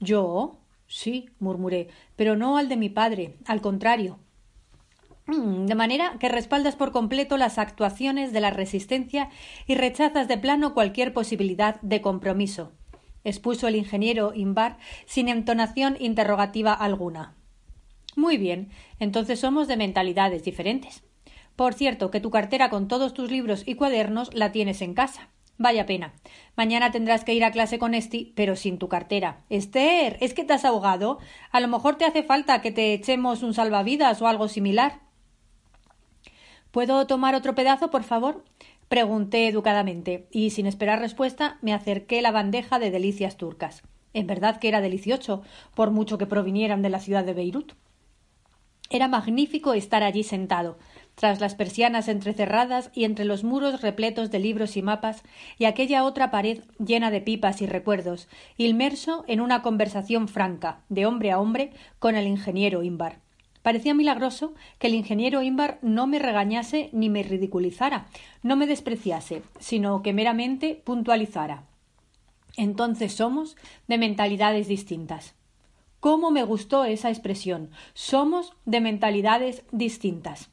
¿Yo? 0.00 0.58
Sí, 0.86 1.28
murmuré, 1.38 1.88
pero 2.16 2.34
no 2.34 2.56
al 2.56 2.68
de 2.68 2.76
mi 2.76 2.88
padre, 2.88 3.36
al 3.46 3.60
contrario. 3.60 4.18
Mm, 5.28 5.66
de 5.66 5.74
manera 5.74 6.16
que 6.18 6.30
respaldas 6.30 6.74
por 6.74 6.90
completo 6.90 7.36
las 7.36 7.58
actuaciones 7.58 8.32
de 8.32 8.40
la 8.40 8.50
resistencia 8.50 9.28
y 9.66 9.74
rechazas 9.74 10.26
de 10.26 10.38
plano 10.38 10.72
cualquier 10.72 11.12
posibilidad 11.12 11.78
de 11.82 12.00
compromiso, 12.00 12.72
expuso 13.24 13.68
el 13.68 13.76
ingeniero 13.76 14.32
Imbar 14.34 14.78
sin 15.04 15.28
entonación 15.28 15.98
interrogativa 16.00 16.72
alguna. 16.72 17.34
Muy 18.16 18.38
bien, 18.38 18.70
entonces 19.00 19.38
somos 19.38 19.68
de 19.68 19.76
mentalidades 19.76 20.44
diferentes. 20.44 21.04
Por 21.56 21.74
cierto, 21.74 22.10
que 22.10 22.20
tu 22.20 22.30
cartera 22.30 22.70
con 22.70 22.88
todos 22.88 23.12
tus 23.12 23.30
libros 23.30 23.64
y 23.66 23.74
cuadernos 23.74 24.32
la 24.32 24.50
tienes 24.50 24.80
en 24.80 24.94
casa. 24.94 25.28
Vaya 25.58 25.84
pena. 25.84 26.14
Mañana 26.56 26.90
tendrás 26.90 27.24
que 27.24 27.34
ir 27.34 27.44
a 27.44 27.50
clase 27.50 27.78
con 27.78 27.92
Esti, 27.92 28.32
pero 28.34 28.56
sin 28.56 28.78
tu 28.78 28.88
cartera. 28.88 29.44
Esther, 29.50 30.16
¿es 30.20 30.32
que 30.32 30.44
te 30.44 30.54
has 30.54 30.64
ahogado? 30.64 31.18
A 31.50 31.60
lo 31.60 31.68
mejor 31.68 31.96
te 31.96 32.06
hace 32.06 32.22
falta 32.22 32.62
que 32.62 32.72
te 32.72 32.94
echemos 32.94 33.42
un 33.42 33.52
salvavidas 33.52 34.22
o 34.22 34.28
algo 34.28 34.48
similar. 34.48 35.07
¿Puedo 36.78 37.08
tomar 37.08 37.34
otro 37.34 37.56
pedazo, 37.56 37.90
por 37.90 38.04
favor? 38.04 38.44
Pregunté 38.88 39.48
educadamente, 39.48 40.28
y 40.30 40.50
sin 40.50 40.64
esperar 40.64 41.00
respuesta 41.00 41.58
me 41.60 41.74
acerqué 41.74 42.22
la 42.22 42.30
bandeja 42.30 42.78
de 42.78 42.92
delicias 42.92 43.36
turcas. 43.36 43.82
En 44.14 44.28
verdad 44.28 44.60
que 44.60 44.68
era 44.68 44.80
delicioso, 44.80 45.42
por 45.74 45.90
mucho 45.90 46.18
que 46.18 46.26
provinieran 46.26 46.80
de 46.80 46.90
la 46.90 47.00
ciudad 47.00 47.24
de 47.24 47.34
Beirut. 47.34 47.72
Era 48.90 49.08
magnífico 49.08 49.74
estar 49.74 50.04
allí 50.04 50.22
sentado, 50.22 50.78
tras 51.16 51.40
las 51.40 51.56
persianas 51.56 52.06
entrecerradas 52.06 52.92
y 52.94 53.02
entre 53.02 53.24
los 53.24 53.42
muros 53.42 53.82
repletos 53.82 54.30
de 54.30 54.38
libros 54.38 54.76
y 54.76 54.82
mapas, 54.82 55.24
y 55.58 55.64
aquella 55.64 56.04
otra 56.04 56.30
pared 56.30 56.60
llena 56.78 57.10
de 57.10 57.20
pipas 57.20 57.60
y 57.60 57.66
recuerdos, 57.66 58.28
inmerso 58.56 59.24
en 59.26 59.40
una 59.40 59.62
conversación 59.62 60.28
franca, 60.28 60.82
de 60.88 61.06
hombre 61.06 61.32
a 61.32 61.40
hombre, 61.40 61.72
con 61.98 62.14
el 62.14 62.28
ingeniero 62.28 62.84
Imbar. 62.84 63.18
Parecía 63.68 63.92
milagroso 63.92 64.54
que 64.78 64.86
el 64.86 64.94
ingeniero 64.94 65.42
Imbar 65.42 65.78
no 65.82 66.06
me 66.06 66.18
regañase 66.18 66.88
ni 66.94 67.10
me 67.10 67.22
ridiculizara, 67.22 68.06
no 68.42 68.56
me 68.56 68.66
despreciase, 68.66 69.42
sino 69.58 70.00
que 70.00 70.14
meramente 70.14 70.74
puntualizara. 70.74 71.64
Entonces 72.56 73.12
somos 73.12 73.58
de 73.86 73.98
mentalidades 73.98 74.68
distintas. 74.68 75.34
¿Cómo 76.00 76.30
me 76.30 76.44
gustó 76.44 76.86
esa 76.86 77.10
expresión? 77.10 77.68
Somos 77.92 78.54
de 78.64 78.80
mentalidades 78.80 79.64
distintas 79.70 80.48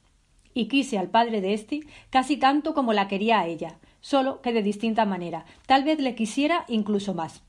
y 0.53 0.67
quise 0.67 0.97
al 0.97 1.07
padre 1.07 1.39
de 1.39 1.53
Esti 1.53 1.85
casi 2.09 2.35
tanto 2.35 2.73
como 2.73 2.91
la 2.91 3.07
quería 3.07 3.39
a 3.39 3.47
ella, 3.47 3.77
solo 4.01 4.41
que 4.41 4.51
de 4.51 4.61
distinta 4.61 5.05
manera. 5.05 5.45
Tal 5.67 5.85
vez 5.85 6.01
le 6.01 6.15
quisiera 6.15 6.65
incluso 6.67 7.13
más. 7.13 7.44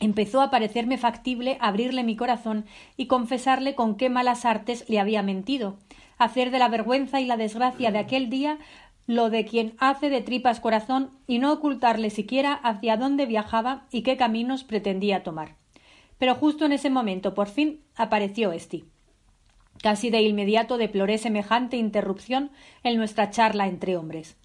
Empezó 0.00 0.40
a 0.40 0.50
parecerme 0.50 0.98
factible 0.98 1.56
abrirle 1.60 2.02
mi 2.02 2.16
corazón 2.16 2.66
y 2.96 3.06
confesarle 3.06 3.74
con 3.74 3.96
qué 3.96 4.10
malas 4.10 4.44
artes 4.44 4.84
le 4.88 4.98
había 4.98 5.22
mentido, 5.22 5.76
hacer 6.18 6.50
de 6.50 6.58
la 6.58 6.68
vergüenza 6.68 7.20
y 7.20 7.26
la 7.26 7.36
desgracia 7.36 7.90
de 7.92 7.98
aquel 7.98 8.28
día 8.28 8.58
lo 9.06 9.30
de 9.30 9.44
quien 9.44 9.74
hace 9.78 10.08
de 10.08 10.22
tripas 10.22 10.60
corazón 10.60 11.10
y 11.26 11.38
no 11.38 11.52
ocultarle 11.52 12.10
siquiera 12.10 12.54
hacia 12.54 12.96
dónde 12.96 13.26
viajaba 13.26 13.86
y 13.90 14.02
qué 14.02 14.16
caminos 14.16 14.64
pretendía 14.64 15.22
tomar. 15.22 15.56
Pero 16.18 16.34
justo 16.34 16.64
en 16.64 16.72
ese 16.72 16.90
momento, 16.90 17.34
por 17.34 17.48
fin, 17.48 17.80
apareció 17.96 18.52
Esti. 18.52 18.84
Casi 19.82 20.08
de 20.08 20.22
inmediato 20.22 20.78
deploré 20.78 21.18
semejante 21.18 21.76
interrupción 21.76 22.50
en 22.82 22.96
nuestra 22.96 23.30
charla 23.30 23.66
entre 23.66 23.96
hombres. 23.96 24.36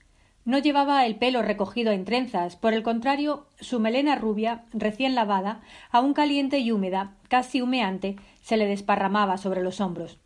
No 0.45 0.57
llevaba 0.57 1.05
el 1.05 1.15
pelo 1.15 1.41
recogido 1.41 1.91
en 1.91 2.05
trenzas, 2.05 2.55
por 2.55 2.73
el 2.73 2.81
contrario, 2.81 3.45
su 3.59 3.79
melena 3.79 4.15
rubia, 4.15 4.63
recién 4.73 5.13
lavada, 5.13 5.61
aún 5.91 6.13
caliente 6.13 6.59
y 6.59 6.71
húmeda, 6.71 7.13
casi 7.27 7.61
humeante, 7.61 8.15
se 8.41 8.57
le 8.57 8.65
desparramaba 8.65 9.37
sobre 9.37 9.61
los 9.61 9.79
hombros. 9.81 10.17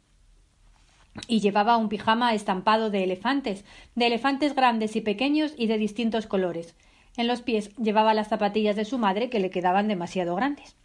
Y 1.27 1.41
llevaba 1.41 1.77
un 1.77 1.90
pijama 1.90 2.34
estampado 2.34 2.90
de 2.90 3.03
elefantes, 3.03 3.65
de 3.95 4.07
elefantes 4.07 4.56
grandes 4.56 4.95
y 4.95 5.02
pequeños 5.02 5.53
y 5.57 5.68
de 5.68 5.77
distintos 5.77 6.26
colores. 6.26 6.76
En 7.18 7.27
los 7.27 7.41
pies 7.41 7.76
llevaba 7.76 8.14
las 8.14 8.30
zapatillas 8.30 8.76
de 8.76 8.85
su 8.85 8.98
madre 8.98 9.30
que 9.30 9.40
le 9.40 9.49
quedaban 9.49 9.88
demasiado 9.88 10.35
grandes. 10.35 10.76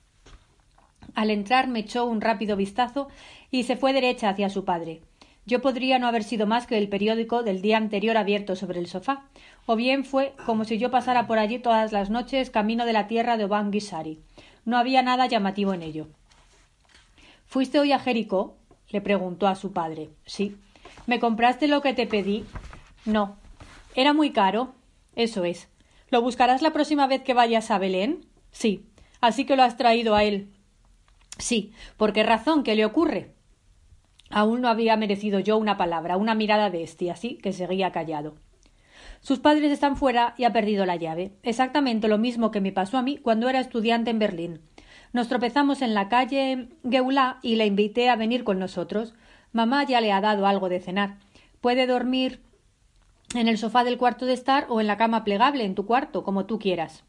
Al 1.15 1.31
entrar 1.31 1.69
me 1.69 1.81
echó 1.81 2.05
un 2.05 2.21
rápido 2.21 2.57
vistazo 2.57 3.09
y 3.51 3.63
se 3.63 3.77
fue 3.77 3.93
derecha 3.93 4.29
hacia 4.29 4.51
su 4.51 4.65
padre. 4.65 5.01
Yo 5.49 5.63
podría 5.63 5.99
no 5.99 6.07
haber 6.07 6.25
sido 6.25 6.47
más 6.47 6.67
que 6.67 6.77
el 6.77 6.91
periódico 6.91 7.43
del 7.43 7.63
día 7.63 7.79
anterior 7.79 8.19
abierto 8.19 8.55
sobre 8.55 8.81
el 8.81 8.87
sofá, 8.87 9.25
o 9.65 9.77
bien 9.77 10.05
fue 10.05 10.35
como 10.45 10.67
si 10.67 10.77
yo 10.77 10.91
pasara 10.91 11.27
por 11.27 11.39
allí 11.39 11.59
todas 11.59 11.91
las 11.91 12.11
noches 12.11 12.51
camino 12.51 12.85
de 12.85 12.93
la 12.93 13.07
tierra 13.07 13.39
de 13.39 13.47
Obanguisari. 13.47 14.21
No 14.67 14.77
había 14.77 15.01
nada 15.01 15.25
llamativo 15.25 15.73
en 15.73 15.81
ello. 15.81 16.09
¿Fuiste 17.47 17.79
hoy 17.81 17.93
a 17.93 17.99
Jericó? 17.99 18.59
le 18.91 19.01
preguntó 19.01 19.49
a 19.49 19.55
su 19.55 19.73
padre. 19.73 20.11
Sí. 20.27 20.59
¿Me 21.07 21.19
compraste 21.19 21.67
lo 21.67 21.81
que 21.81 21.95
te 21.95 22.07
pedí? 22.07 22.45
No. 23.07 23.39
¿Era 23.95 24.13
muy 24.13 24.33
caro? 24.33 24.75
Eso 25.17 25.45
es. 25.45 25.71
¿Lo 26.11 26.21
buscarás 26.21 26.61
la 26.61 26.75
próxima 26.75 27.07
vez 27.07 27.23
que 27.23 27.33
vayas 27.33 27.71
a 27.71 27.79
Belén? 27.79 28.27
Sí. 28.51 28.85
Así 29.23 29.47
que 29.47 29.57
lo 29.57 29.63
has 29.63 29.79
traído 29.79 30.15
a 30.15 30.25
él. 30.25 30.53
Sí. 31.39 31.73
¿Por 31.97 32.13
qué 32.13 32.23
razón? 32.23 32.65
¿Qué 32.65 32.75
le 32.75 32.85
ocurre? 32.85 33.38
Aún 34.31 34.61
no 34.61 34.69
había 34.69 34.97
merecido 34.97 35.41
yo 35.41 35.57
una 35.57 35.77
palabra, 35.77 36.17
una 36.17 36.35
mirada 36.35 36.71
de 36.71 36.83
este, 36.83 37.11
así 37.11 37.37
que 37.37 37.53
seguía 37.53 37.93
callado. 37.93 38.35
Sus 39.21 39.41
padres 39.41 39.73
están 39.73 39.97
fuera 39.97 40.35
y 40.37 40.45
ha 40.45 40.53
perdido 40.53 40.87
la 40.87 40.97
llave. 40.97 41.33
Exactamente 41.43 42.09
lo 42.09 42.19
mismo 42.19 42.51
que 42.51 42.61
me 42.61 42.73
pasó 42.73 42.99
a 42.99 43.03
mí 43.03 43.17
cuando 43.17 43.49
era 43.49 43.61
estudiante 43.61 44.11
en 44.11 44.19
Berlín. 44.19 44.61
Nos 45.13 45.29
tropezamos 45.29 45.83
en 45.83 45.95
la 45.95 46.09
calle 46.09 46.69
Geulá 46.89 47.39
y 47.43 47.57
le 47.57 47.67
invité 47.67 48.11
a 48.11 48.17
venir 48.17 48.45
con 48.45 48.59
nosotros. 48.59 49.15
Mamá 49.53 49.85
ya 49.85 50.01
le 50.01 50.13
ha 50.13 50.21
dado 50.21 50.47
algo 50.47 50.69
de 50.69 50.81
cenar. 50.81 51.17
Puede 51.61 51.87
dormir 51.87 52.41
en 53.35 53.49
el 53.49 53.59
sofá 53.59 53.85
del 53.85 53.99
cuarto 53.99 54.27
de 54.27 54.35
estar 54.35 54.67
o 54.69 54.81
en 54.81 54.87
la 54.87 54.97
cama 54.97 55.25
plegable 55.25 55.65
en 55.65 55.75
tu 55.75 55.87
cuarto, 55.87 56.23
como 56.23 56.47
tú 56.47 56.59
quieras. 56.59 57.05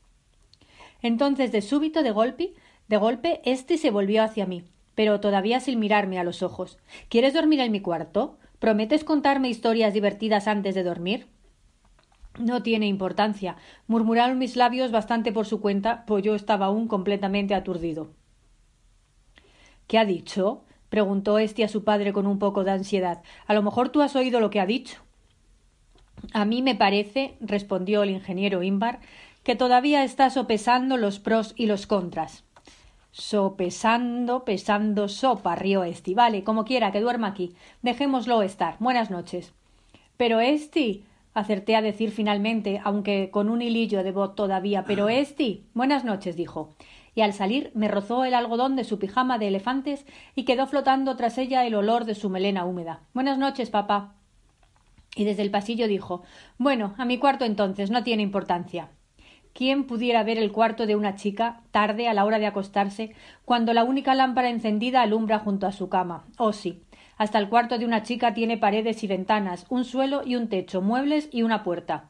Entonces, 1.01 1.51
de 1.51 1.61
súbito, 1.61 2.03
de 2.03 2.11
golpe, 2.11 2.53
de 2.87 2.97
golpe, 2.97 3.41
éste 3.45 3.77
se 3.77 3.91
volvió 3.91 4.23
hacia 4.23 4.45
mí, 4.45 4.63
pero 4.99 5.21
todavía 5.21 5.61
sin 5.61 5.79
mirarme 5.79 6.19
a 6.19 6.25
los 6.25 6.43
ojos. 6.43 6.77
¿Quieres 7.07 7.33
dormir 7.33 7.61
en 7.61 7.71
mi 7.71 7.79
cuarto? 7.79 8.37
¿Prometes 8.59 9.05
contarme 9.05 9.47
historias 9.47 9.93
divertidas 9.93 10.45
antes 10.45 10.75
de 10.75 10.83
dormir? 10.83 11.27
No 12.37 12.63
tiene 12.63 12.87
importancia. 12.87 13.55
Murmuraron 13.87 14.37
mis 14.37 14.57
labios 14.57 14.91
bastante 14.91 15.31
por 15.31 15.45
su 15.45 15.61
cuenta, 15.61 16.03
pues 16.05 16.25
yo 16.25 16.35
estaba 16.35 16.65
aún 16.65 16.89
completamente 16.89 17.55
aturdido. 17.55 18.09
¿Qué 19.87 19.97
ha 19.97 20.03
dicho? 20.03 20.65
preguntó 20.89 21.39
este 21.39 21.63
a 21.63 21.69
su 21.69 21.85
padre 21.85 22.11
con 22.11 22.27
un 22.27 22.37
poco 22.37 22.65
de 22.65 22.71
ansiedad. 22.71 23.23
A 23.47 23.53
lo 23.53 23.63
mejor 23.63 23.87
tú 23.87 24.01
has 24.01 24.17
oído 24.17 24.41
lo 24.41 24.49
que 24.49 24.59
ha 24.59 24.65
dicho. 24.65 24.97
A 26.33 26.43
mí 26.43 26.61
me 26.61 26.75
parece, 26.75 27.37
respondió 27.39 28.03
el 28.03 28.09
ingeniero 28.09 28.63
Imbar, 28.63 28.99
que 29.43 29.55
todavía 29.55 30.03
está 30.03 30.29
sopesando 30.29 30.97
los 30.97 31.19
pros 31.19 31.53
y 31.55 31.67
los 31.67 31.87
contras. 31.87 32.43
Sopesando, 33.19 34.45
pesando 34.45 35.09
sopa, 35.09 35.53
rió 35.53 35.83
Esti. 35.83 36.13
Vale, 36.13 36.45
como 36.45 36.63
quiera, 36.63 36.93
que 36.93 37.01
duerma 37.01 37.27
aquí. 37.27 37.53
Dejémoslo 37.81 38.41
estar. 38.43 38.77
Buenas 38.79 39.11
noches. 39.11 39.53
Pero 40.15 40.39
Esti, 40.39 41.03
acerté 41.33 41.75
a 41.75 41.81
decir 41.81 42.11
finalmente, 42.11 42.79
aunque 42.81 43.29
con 43.29 43.49
un 43.49 43.61
hilillo 43.61 44.03
de 44.03 44.13
voz 44.13 44.35
todavía. 44.35 44.85
Pero 44.85 45.09
Esti. 45.09 45.65
Buenas 45.73 46.05
noches, 46.05 46.37
dijo. 46.37 46.75
Y 47.13 47.19
al 47.19 47.33
salir 47.33 47.71
me 47.75 47.89
rozó 47.89 48.23
el 48.23 48.33
algodón 48.33 48.77
de 48.77 48.85
su 48.85 48.99
pijama 48.99 49.37
de 49.37 49.49
elefantes 49.49 50.05
y 50.33 50.45
quedó 50.45 50.65
flotando 50.65 51.17
tras 51.17 51.37
ella 51.37 51.65
el 51.65 51.75
olor 51.75 52.05
de 52.05 52.15
su 52.15 52.29
melena 52.29 52.63
húmeda. 52.63 53.01
Buenas 53.13 53.37
noches, 53.37 53.69
papá. 53.69 54.15
Y 55.13 55.25
desde 55.25 55.41
el 55.41 55.51
pasillo 55.51 55.89
dijo 55.89 56.23
Bueno, 56.57 56.93
a 56.97 57.03
mi 57.03 57.17
cuarto 57.17 57.43
entonces, 57.43 57.91
no 57.91 58.01
tiene 58.01 58.23
importancia. 58.23 58.91
¿Quién 59.59 59.83
pudiera 59.83 60.23
ver 60.23 60.37
el 60.37 60.53
cuarto 60.53 60.85
de 60.85 60.95
una 60.95 61.15
chica 61.15 61.59
tarde 61.71 62.07
a 62.07 62.13
la 62.13 62.23
hora 62.23 62.39
de 62.39 62.45
acostarse, 62.45 63.11
cuando 63.43 63.73
la 63.73 63.83
única 63.83 64.15
lámpara 64.15 64.49
encendida 64.49 65.01
alumbra 65.01 65.39
junto 65.39 65.67
a 65.67 65.73
su 65.73 65.89
cama? 65.89 66.23
Oh 66.37 66.53
sí. 66.53 66.81
Hasta 67.17 67.39
el 67.39 67.49
cuarto 67.49 67.77
de 67.77 67.83
una 67.83 68.01
chica 68.03 68.33
tiene 68.33 68.57
paredes 68.57 69.03
y 69.03 69.07
ventanas, 69.07 69.65
un 69.67 69.83
suelo 69.83 70.21
y 70.25 70.37
un 70.37 70.47
techo, 70.47 70.81
muebles 70.81 71.27
y 71.33 71.41
una 71.41 71.65
puerta. 71.65 72.05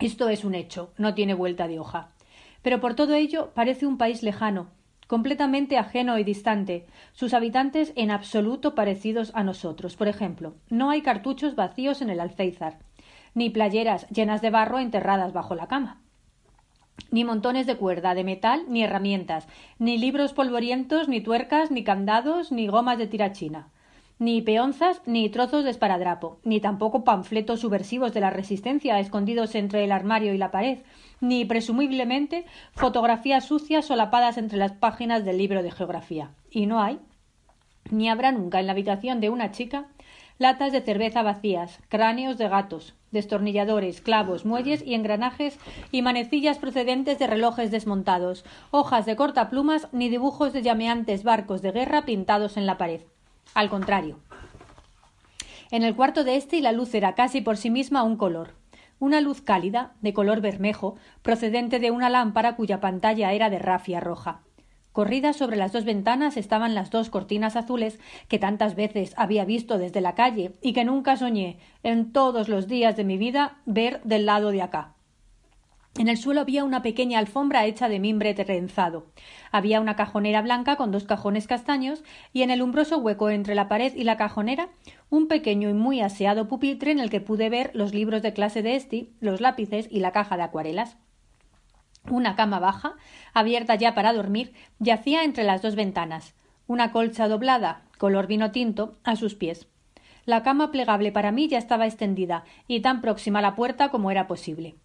Esto 0.00 0.28
es 0.28 0.44
un 0.44 0.54
hecho, 0.54 0.92
no 0.98 1.14
tiene 1.14 1.32
vuelta 1.32 1.66
de 1.66 1.78
hoja. 1.78 2.10
Pero 2.60 2.78
por 2.78 2.94
todo 2.94 3.14
ello 3.14 3.52
parece 3.54 3.86
un 3.86 3.96
país 3.96 4.22
lejano, 4.22 4.66
completamente 5.06 5.78
ajeno 5.78 6.18
y 6.18 6.24
distante, 6.24 6.84
sus 7.14 7.32
habitantes 7.32 7.94
en 7.96 8.10
absoluto 8.10 8.74
parecidos 8.74 9.32
a 9.34 9.44
nosotros. 9.44 9.96
Por 9.96 10.08
ejemplo, 10.08 10.56
no 10.68 10.90
hay 10.90 11.00
cartuchos 11.00 11.56
vacíos 11.56 12.02
en 12.02 12.10
el 12.10 12.20
alféizar, 12.20 12.80
ni 13.32 13.48
playeras 13.48 14.06
llenas 14.10 14.42
de 14.42 14.50
barro 14.50 14.78
enterradas 14.78 15.32
bajo 15.32 15.54
la 15.54 15.66
cama 15.66 16.02
ni 17.10 17.24
montones 17.24 17.66
de 17.66 17.76
cuerda, 17.76 18.14
de 18.14 18.24
metal, 18.24 18.64
ni 18.68 18.82
herramientas, 18.82 19.46
ni 19.78 19.98
libros 19.98 20.32
polvorientos, 20.32 21.08
ni 21.08 21.20
tuercas, 21.20 21.70
ni 21.70 21.84
candados, 21.84 22.52
ni 22.52 22.66
gomas 22.66 22.98
de 22.98 23.06
tirachina. 23.06 23.68
ni 24.20 24.42
peonzas 24.42 25.00
ni 25.06 25.30
trozos 25.30 25.64
de 25.64 25.70
esparadrapo, 25.70 26.38
ni 26.44 26.60
tampoco 26.60 27.04
panfletos 27.04 27.60
subversivos 27.60 28.12
de 28.12 28.20
la 28.20 28.28
resistencia 28.28 29.00
escondidos 29.00 29.54
entre 29.54 29.82
el 29.82 29.92
armario 29.92 30.34
y 30.34 30.38
la 30.38 30.50
pared, 30.50 30.80
ni 31.22 31.46
presumiblemente 31.46 32.44
fotografías 32.72 33.46
sucias 33.46 33.86
solapadas 33.86 34.36
entre 34.36 34.58
las 34.58 34.72
páginas 34.72 35.24
del 35.24 35.38
libro 35.38 35.62
de 35.62 35.70
geografía. 35.70 36.32
Y 36.50 36.66
no 36.66 36.82
hay, 36.82 36.98
ni 37.90 38.10
habrá 38.10 38.30
nunca 38.30 38.60
en 38.60 38.66
la 38.66 38.72
habitación 38.72 39.20
de 39.20 39.30
una 39.30 39.52
chica 39.52 39.86
latas 40.40 40.72
de 40.72 40.80
cerveza 40.80 41.22
vacías, 41.22 41.78
cráneos 41.88 42.38
de 42.38 42.48
gatos, 42.48 42.94
destornilladores, 43.10 44.00
clavos, 44.00 44.46
muelles 44.46 44.82
y 44.82 44.94
engranajes 44.94 45.58
y 45.92 46.00
manecillas 46.00 46.56
procedentes 46.56 47.18
de 47.18 47.26
relojes 47.26 47.70
desmontados, 47.70 48.46
hojas 48.70 49.04
de 49.04 49.16
cortaplumas 49.16 49.88
ni 49.92 50.08
dibujos 50.08 50.54
de 50.54 50.62
llameantes 50.62 51.24
barcos 51.24 51.60
de 51.60 51.72
guerra 51.72 52.06
pintados 52.06 52.56
en 52.56 52.64
la 52.64 52.78
pared. 52.78 53.02
Al 53.52 53.68
contrario. 53.68 54.18
En 55.70 55.82
el 55.82 55.94
cuarto 55.94 56.24
de 56.24 56.36
este 56.36 56.62
la 56.62 56.72
luz 56.72 56.94
era 56.94 57.14
casi 57.14 57.42
por 57.42 57.58
sí 57.58 57.68
misma 57.68 58.02
un 58.02 58.16
color, 58.16 58.54
una 58.98 59.20
luz 59.20 59.42
cálida, 59.42 59.92
de 60.00 60.14
color 60.14 60.40
bermejo, 60.40 60.96
procedente 61.20 61.80
de 61.80 61.90
una 61.90 62.08
lámpara 62.08 62.56
cuya 62.56 62.80
pantalla 62.80 63.32
era 63.34 63.50
de 63.50 63.58
rafia 63.58 64.00
roja. 64.00 64.40
Corridas 65.00 65.36
sobre 65.36 65.56
las 65.56 65.72
dos 65.72 65.86
ventanas 65.86 66.36
estaban 66.36 66.74
las 66.74 66.90
dos 66.90 67.08
cortinas 67.08 67.56
azules 67.56 67.98
que 68.28 68.38
tantas 68.38 68.74
veces 68.74 69.14
había 69.16 69.46
visto 69.46 69.78
desde 69.78 70.02
la 70.02 70.14
calle 70.14 70.52
y 70.60 70.74
que 70.74 70.84
nunca 70.84 71.16
soñé 71.16 71.56
en 71.82 72.12
todos 72.12 72.50
los 72.50 72.68
días 72.68 72.98
de 72.98 73.04
mi 73.04 73.16
vida 73.16 73.56
ver 73.64 74.02
del 74.04 74.26
lado 74.26 74.50
de 74.50 74.60
acá. 74.60 74.92
En 75.96 76.08
el 76.08 76.18
suelo 76.18 76.42
había 76.42 76.64
una 76.64 76.82
pequeña 76.82 77.18
alfombra 77.18 77.64
hecha 77.64 77.88
de 77.88 77.98
mimbre 77.98 78.34
trenzado. 78.34 79.06
Había 79.50 79.80
una 79.80 79.96
cajonera 79.96 80.42
blanca 80.42 80.76
con 80.76 80.90
dos 80.90 81.04
cajones 81.04 81.46
castaños 81.46 82.04
y 82.34 82.42
en 82.42 82.50
el 82.50 82.60
umbroso 82.60 82.98
hueco 82.98 83.30
entre 83.30 83.54
la 83.54 83.68
pared 83.68 83.94
y 83.96 84.04
la 84.04 84.18
cajonera 84.18 84.68
un 85.08 85.28
pequeño 85.28 85.70
y 85.70 85.72
muy 85.72 86.02
aseado 86.02 86.46
pupitre 86.46 86.90
en 86.90 87.00
el 87.00 87.08
que 87.08 87.22
pude 87.22 87.48
ver 87.48 87.70
los 87.72 87.94
libros 87.94 88.20
de 88.20 88.34
clase 88.34 88.60
de 88.60 88.76
Esti, 88.76 89.14
los 89.20 89.40
lápices 89.40 89.88
y 89.90 90.00
la 90.00 90.12
caja 90.12 90.36
de 90.36 90.42
acuarelas. 90.42 90.98
Una 92.08 92.34
cama 92.34 92.58
baja, 92.58 92.94
abierta 93.34 93.74
ya 93.74 93.94
para 93.94 94.12
dormir, 94.12 94.52
yacía 94.78 95.24
entre 95.24 95.44
las 95.44 95.62
dos 95.62 95.74
ventanas, 95.76 96.34
una 96.66 96.92
colcha 96.92 97.28
doblada, 97.28 97.82
color 97.98 98.26
vino 98.26 98.52
tinto, 98.52 98.96
a 99.04 99.16
sus 99.16 99.34
pies. 99.34 99.68
La 100.24 100.42
cama 100.42 100.70
plegable 100.70 101.12
para 101.12 101.32
mí 101.32 101.48
ya 101.48 101.58
estaba 101.58 101.86
extendida 101.86 102.44
y 102.68 102.80
tan 102.80 103.00
próxima 103.00 103.40
a 103.40 103.42
la 103.42 103.54
puerta 103.54 103.90
como 103.90 104.10
era 104.10 104.26
posible. 104.26 104.76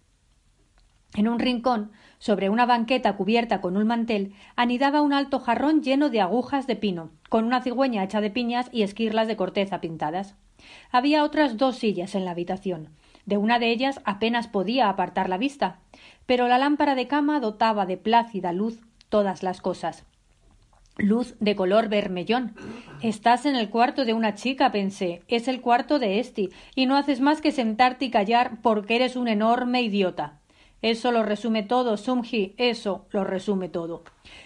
En 1.16 1.28
un 1.28 1.40
rincón, 1.40 1.92
sobre 2.20 2.50
una 2.50 2.66
banqueta 2.66 3.16
cubierta 3.16 3.62
con 3.62 3.78
un 3.78 3.88
mantel, 3.88 4.34
anidaba 4.56 5.02
un 5.02 5.14
alto 5.14 5.40
jarrón 5.40 5.82
lleno 5.82 6.10
de 6.10 6.20
agujas 6.20 6.68
de 6.68 6.76
pino, 6.76 7.12
con 7.30 7.46
una 7.46 7.62
cigüeña 7.62 8.04
hecha 8.04 8.20
de 8.20 8.32
piñas 8.32 8.70
y 8.74 8.84
esquirlas 8.84 9.28
de 9.28 9.38
corteza 9.38 9.80
pintadas. 9.80 10.36
Había 10.92 11.24
otras 11.24 11.58
dos 11.58 11.78
sillas 11.78 12.16
en 12.16 12.26
la 12.26 12.32
habitación. 12.32 12.90
De 13.26 13.38
una 13.38 13.60
de 13.60 13.72
ellas 13.72 14.02
apenas 14.04 14.48
podía 14.48 14.90
apartar 14.90 15.30
la 15.30 15.38
vista 15.38 15.80
pero 16.26 16.48
la 16.48 16.58
lámpara 16.58 16.96
de 16.96 17.08
cama 17.08 17.40
dotaba 17.40 17.86
de 17.86 17.98
plácida 17.98 18.54
luz 18.54 18.80
todas 19.10 19.44
las 19.44 19.62
cosas. 19.62 20.06
Luz 20.98 21.36
de 21.40 21.56
color 21.56 21.90
vermellón. 21.90 22.56
Estás 23.02 23.46
en 23.46 23.56
el 23.56 23.70
cuarto 23.70 24.06
de 24.06 24.14
una 24.14 24.34
chica, 24.34 24.72
pensé. 24.72 25.24
Es 25.28 25.48
el 25.50 25.60
cuarto 25.60 26.00
de 26.00 26.20
Esti, 26.20 26.52
y 26.74 26.86
no 26.86 26.96
haces 26.96 27.20
más 27.20 27.42
que 27.42 27.52
sentarte 27.52 28.06
y 28.06 28.12
callar 28.12 28.62
porque 28.62 28.96
eres 28.96 29.16
un 29.18 29.28
enorme 29.28 29.82
idiota. 29.82 30.40
Eso 30.82 31.12
lo 31.12 31.24
resume 31.24 31.64
todo, 31.64 31.98
Sumji, 31.98 32.54
eso 32.58 33.08
lo 33.10 33.24
resume 33.24 33.70
todo. 33.70 34.04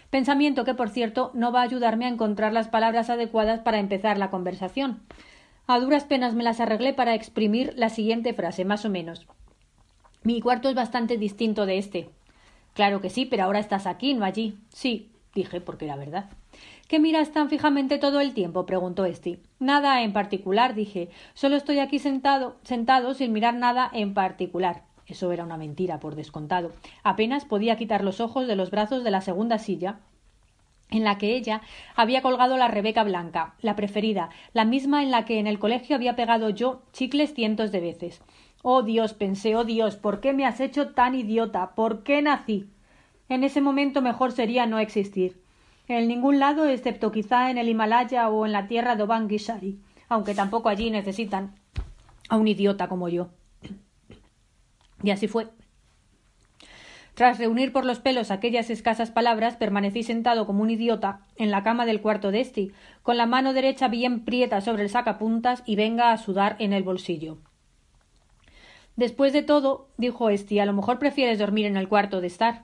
Pensamiento 0.10 0.64
que, 0.64 0.74
por 0.74 0.90
cierto, 0.90 1.32
no 1.34 1.52
va 1.52 1.60
a 1.60 1.66
ayudarme 1.66 2.06
a 2.06 2.10
encontrar 2.10 2.54
las 2.54 2.68
palabras 2.68 3.10
adecuadas 3.10 3.60
para 3.60 3.80
empezar 3.80 4.18
la 4.18 4.32
conversación. 4.32 5.02
A 5.68 5.80
duras 5.80 6.06
penas 6.06 6.34
me 6.34 6.44
las 6.44 6.60
arreglé 6.60 6.94
para 6.94 7.14
exprimir 7.14 7.74
la 7.76 7.90
siguiente 7.90 8.34
frase, 8.34 8.66
más 8.66 8.86
o 8.86 8.90
menos. 8.90 9.28
Mi 10.24 10.42
cuarto 10.42 10.70
es 10.70 10.76
bastante 10.76 11.18
distinto 11.18 11.66
de 11.66 11.78
este. 11.78 12.10
Claro 12.74 13.02
que 13.02 13.10
sí, 13.10 13.26
pero 13.26 13.44
ahora 13.44 13.60
estás 13.60 13.88
aquí, 13.88 14.14
no 14.14 14.26
allí. 14.26 14.58
Sí, 14.70 15.10
dije, 15.34 15.62
porque 15.62 15.86
era 15.86 15.96
verdad. 15.96 16.30
¿Qué 16.88 17.00
miras 17.00 17.32
tan 17.32 17.50
fijamente 17.50 18.00
todo 18.00 18.20
el 18.20 18.34
tiempo? 18.34 18.66
preguntó 18.66 19.06
Esti. 19.06 19.40
Nada 19.60 20.02
en 20.02 20.12
particular, 20.12 20.74
dije. 20.74 21.10
Solo 21.34 21.56
estoy 21.56 21.80
aquí 21.80 22.00
sentado, 22.00 22.58
sentado 22.64 23.14
sin 23.14 23.32
mirar 23.32 23.54
nada 23.54 23.90
en 23.94 24.14
particular. 24.14 24.84
Eso 25.08 25.32
era 25.32 25.44
una 25.44 25.58
mentira, 25.58 26.00
por 26.00 26.16
descontado. 26.16 26.72
Apenas 27.04 27.46
podía 27.46 27.78
quitar 27.78 28.04
los 28.04 28.20
ojos 28.20 28.48
de 28.48 28.56
los 28.56 28.72
brazos 28.72 29.04
de 29.04 29.12
la 29.12 29.22
segunda 29.22 29.58
silla, 29.58 30.00
en 30.92 31.04
la 31.04 31.18
que 31.18 31.36
ella 31.36 31.62
había 31.96 32.22
colgado 32.22 32.58
la 32.58 32.68
Rebeca 32.68 33.04
blanca, 33.04 33.54
la 33.62 33.76
preferida, 33.76 34.30
la 34.54 34.66
misma 34.66 35.04
en 35.04 35.12
la 35.12 35.26
que 35.26 35.40
en 35.40 35.48
el 35.48 35.60
colegio 35.60 35.96
había 35.96 36.16
pegado 36.16 36.50
yo 36.50 36.82
chicles 36.92 37.34
cientos 37.34 37.72
de 37.72 37.80
veces. 37.80 38.22
Oh 38.62 38.84
Dios, 38.84 39.14
pensé, 39.14 39.56
oh 39.56 39.64
Dios, 39.64 39.96
¿por 39.96 40.20
qué 40.20 40.34
me 40.34 40.46
has 40.46 40.60
hecho 40.60 40.90
tan 40.90 41.16
idiota? 41.16 41.76
¿Por 41.76 42.04
qué 42.04 42.22
nací? 42.22 42.70
En 43.30 43.44
ese 43.44 43.62
momento 43.62 44.02
mejor 44.02 44.32
sería 44.32 44.66
no 44.66 44.80
existir. 44.80 45.42
En 45.88 46.08
ningún 46.08 46.40
lado, 46.40 46.68
excepto 46.68 47.12
quizá 47.12 47.50
en 47.50 47.58
el 47.58 47.70
Himalaya 47.70 48.30
o 48.30 48.46
en 48.46 48.52
la 48.52 48.68
tierra 48.68 48.96
de 48.96 49.04
Obangishari, 49.04 49.80
aunque 50.10 50.36
tampoco 50.36 50.70
allí 50.70 50.92
necesitan 50.92 51.56
a 52.28 52.38
un 52.38 52.48
idiota 52.48 52.88
como 52.90 53.08
yo. 53.08 53.30
Y 55.04 55.12
así 55.12 55.28
fue. 55.28 55.48
Tras 57.14 57.38
reunir 57.38 57.74
por 57.74 57.86
los 57.86 58.00
pelos 58.00 58.30
aquellas 58.32 58.70
escasas 58.70 59.10
palabras, 59.10 59.56
permanecí 59.56 60.04
sentado 60.04 60.46
como 60.46 60.64
un 60.64 60.70
idiota 60.70 61.26
en 61.38 61.52
la 61.52 61.64
cama 61.64 61.86
del 61.86 62.02
cuarto 62.02 62.32
de 62.32 62.42
Esti, 62.42 62.72
con 63.04 63.18
la 63.18 63.26
mano 63.26 63.54
derecha 63.54 63.88
bien 63.88 64.26
prieta 64.26 64.62
sobre 64.62 64.84
el 64.84 64.90
sacapuntas 64.90 65.64
y 65.66 65.76
venga 65.76 66.12
a 66.12 66.18
sudar 66.18 66.56
en 66.60 66.72
el 66.72 66.84
bolsillo. 66.84 67.38
Después 69.00 69.32
de 69.32 69.44
todo, 69.44 69.88
dijo 69.96 70.30
Esti, 70.30 70.60
a 70.60 70.66
lo 70.66 70.74
mejor 70.74 71.00
prefieres 71.00 71.40
dormir 71.40 71.66
en 71.66 71.78
el 71.78 71.88
cuarto 71.88 72.20
de 72.20 72.28
estar. 72.28 72.64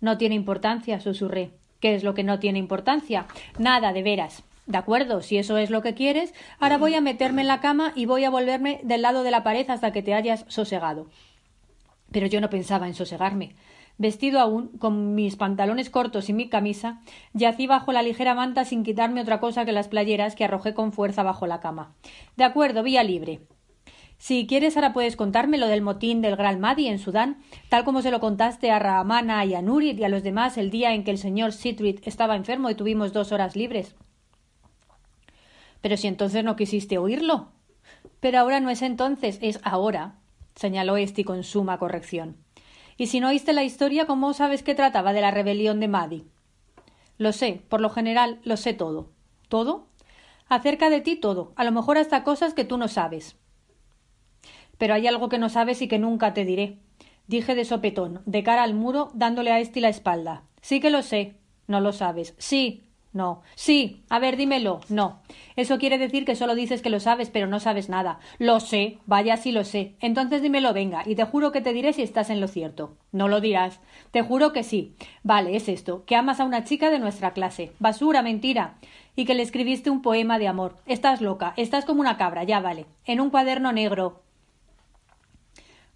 No 0.00 0.18
tiene 0.18 0.34
importancia, 0.34 0.98
susurré. 0.98 1.52
¿Qué 1.78 1.94
es 1.94 2.02
lo 2.02 2.12
que 2.12 2.24
no 2.24 2.40
tiene 2.40 2.58
importancia? 2.58 3.28
Nada, 3.56 3.92
de 3.92 4.02
veras. 4.02 4.42
De 4.66 4.78
acuerdo, 4.78 5.22
si 5.22 5.38
eso 5.38 5.56
es 5.56 5.70
lo 5.70 5.80
que 5.80 5.94
quieres, 5.94 6.34
ahora 6.58 6.76
voy 6.76 6.96
a 6.96 7.00
meterme 7.00 7.42
en 7.42 7.46
la 7.46 7.60
cama 7.60 7.92
y 7.94 8.06
voy 8.06 8.24
a 8.24 8.30
volverme 8.30 8.80
del 8.82 9.02
lado 9.02 9.22
de 9.22 9.30
la 9.30 9.44
pared 9.44 9.70
hasta 9.70 9.92
que 9.92 10.02
te 10.02 10.12
hayas 10.12 10.44
sosegado. 10.48 11.06
Pero 12.10 12.26
yo 12.26 12.40
no 12.40 12.50
pensaba 12.50 12.88
en 12.88 12.94
sosegarme. 12.94 13.54
Vestido 13.96 14.40
aún, 14.40 14.76
con 14.78 15.14
mis 15.14 15.36
pantalones 15.36 15.88
cortos 15.88 16.28
y 16.28 16.32
mi 16.32 16.48
camisa, 16.48 17.00
yací 17.32 17.68
bajo 17.68 17.92
la 17.92 18.02
ligera 18.02 18.34
manta 18.34 18.64
sin 18.64 18.82
quitarme 18.82 19.20
otra 19.20 19.38
cosa 19.38 19.64
que 19.64 19.70
las 19.70 19.86
playeras 19.86 20.34
que 20.34 20.42
arrojé 20.42 20.74
con 20.74 20.90
fuerza 20.90 21.22
bajo 21.22 21.46
la 21.46 21.60
cama. 21.60 21.94
De 22.36 22.42
acuerdo, 22.42 22.82
vía 22.82 23.04
libre. 23.04 23.38
Si 24.24 24.46
quieres, 24.46 24.74
ahora 24.74 24.94
puedes 24.94 25.16
contarme 25.16 25.58
lo 25.58 25.66
del 25.66 25.82
motín 25.82 26.22
del 26.22 26.36
Gran 26.36 26.58
Mahdi 26.58 26.86
en 26.86 26.98
Sudán, 26.98 27.42
tal 27.68 27.84
como 27.84 28.00
se 28.00 28.10
lo 28.10 28.20
contaste 28.20 28.70
a 28.70 28.78
Rahmana 28.78 29.44
y 29.44 29.52
a 29.52 29.60
Nurit 29.60 29.98
y 29.98 30.04
a 30.04 30.08
los 30.08 30.22
demás 30.22 30.56
el 30.56 30.70
día 30.70 30.94
en 30.94 31.04
que 31.04 31.10
el 31.10 31.18
señor 31.18 31.52
Sitrit 31.52 32.00
estaba 32.08 32.34
enfermo 32.34 32.70
y 32.70 32.74
tuvimos 32.74 33.12
dos 33.12 33.32
horas 33.32 33.54
libres. 33.54 33.94
Pero 35.82 35.98
si 35.98 36.06
entonces 36.06 36.42
no 36.42 36.56
quisiste 36.56 36.96
oírlo. 36.96 37.48
Pero 38.20 38.38
ahora 38.38 38.60
no 38.60 38.70
es 38.70 38.80
entonces, 38.80 39.38
es 39.42 39.60
ahora, 39.62 40.14
señaló 40.54 40.96
Esti 40.96 41.22
con 41.22 41.44
suma 41.44 41.78
corrección. 41.78 42.38
Y 42.96 43.08
si 43.08 43.20
no 43.20 43.28
oíste 43.28 43.52
la 43.52 43.64
historia, 43.64 44.06
¿cómo 44.06 44.32
sabes 44.32 44.62
que 44.62 44.74
trataba 44.74 45.12
de 45.12 45.20
la 45.20 45.32
rebelión 45.32 45.80
de 45.80 45.88
Mahdi? 45.88 46.24
Lo 47.18 47.32
sé, 47.32 47.60
por 47.68 47.82
lo 47.82 47.90
general 47.90 48.40
lo 48.42 48.56
sé 48.56 48.72
todo. 48.72 49.10
¿Todo? 49.48 49.88
Acerca 50.48 50.88
de 50.88 51.02
ti 51.02 51.14
todo, 51.14 51.52
a 51.56 51.64
lo 51.64 51.72
mejor 51.72 51.98
hasta 51.98 52.24
cosas 52.24 52.54
que 52.54 52.64
tú 52.64 52.78
no 52.78 52.88
sabes. 52.88 53.36
Pero 54.78 54.94
hay 54.94 55.06
algo 55.06 55.28
que 55.28 55.38
no 55.38 55.48
sabes 55.48 55.82
y 55.82 55.88
que 55.88 55.98
nunca 55.98 56.34
te 56.34 56.44
diré. 56.44 56.78
Dije 57.26 57.54
de 57.54 57.64
sopetón, 57.64 58.20
de 58.26 58.42
cara 58.42 58.62
al 58.62 58.74
muro, 58.74 59.10
dándole 59.14 59.50
a 59.50 59.60
Esti 59.60 59.80
la 59.80 59.88
espalda. 59.88 60.42
Sí 60.60 60.80
que 60.80 60.90
lo 60.90 61.02
sé. 61.02 61.34
No 61.66 61.80
lo 61.80 61.92
sabes. 61.92 62.34
Sí. 62.38 62.82
No. 63.14 63.42
Sí. 63.54 64.02
A 64.10 64.18
ver, 64.18 64.36
dímelo. 64.36 64.80
No. 64.88 65.20
Eso 65.54 65.78
quiere 65.78 65.98
decir 65.98 66.24
que 66.24 66.34
solo 66.34 66.56
dices 66.56 66.82
que 66.82 66.90
lo 66.90 66.98
sabes, 66.98 67.30
pero 67.30 67.46
no 67.46 67.60
sabes 67.60 67.88
nada. 67.88 68.18
Lo 68.38 68.58
sé. 68.58 68.98
Vaya 69.06 69.36
si 69.36 69.52
lo 69.52 69.62
sé. 69.62 69.94
Entonces 70.00 70.42
dímelo, 70.42 70.74
venga, 70.74 71.02
y 71.06 71.14
te 71.14 71.24
juro 71.24 71.52
que 71.52 71.60
te 71.60 71.72
diré 71.72 71.92
si 71.92 72.02
estás 72.02 72.28
en 72.28 72.40
lo 72.40 72.48
cierto. 72.48 72.96
No 73.12 73.28
lo 73.28 73.40
dirás. 73.40 73.80
Te 74.10 74.22
juro 74.22 74.52
que 74.52 74.64
sí. 74.64 74.96
Vale, 75.22 75.54
es 75.54 75.68
esto, 75.68 76.04
que 76.06 76.16
amas 76.16 76.40
a 76.40 76.44
una 76.44 76.64
chica 76.64 76.90
de 76.90 76.98
nuestra 76.98 77.32
clase. 77.32 77.70
Basura, 77.78 78.20
mentira. 78.20 78.74
Y 79.14 79.26
que 79.26 79.34
le 79.34 79.44
escribiste 79.44 79.90
un 79.90 80.02
poema 80.02 80.40
de 80.40 80.48
amor. 80.48 80.76
Estás 80.84 81.20
loca. 81.20 81.54
Estás 81.56 81.84
como 81.84 82.00
una 82.00 82.16
cabra, 82.16 82.42
ya 82.42 82.58
vale. 82.58 82.84
En 83.06 83.20
un 83.20 83.30
cuaderno 83.30 83.70
negro. 83.72 84.23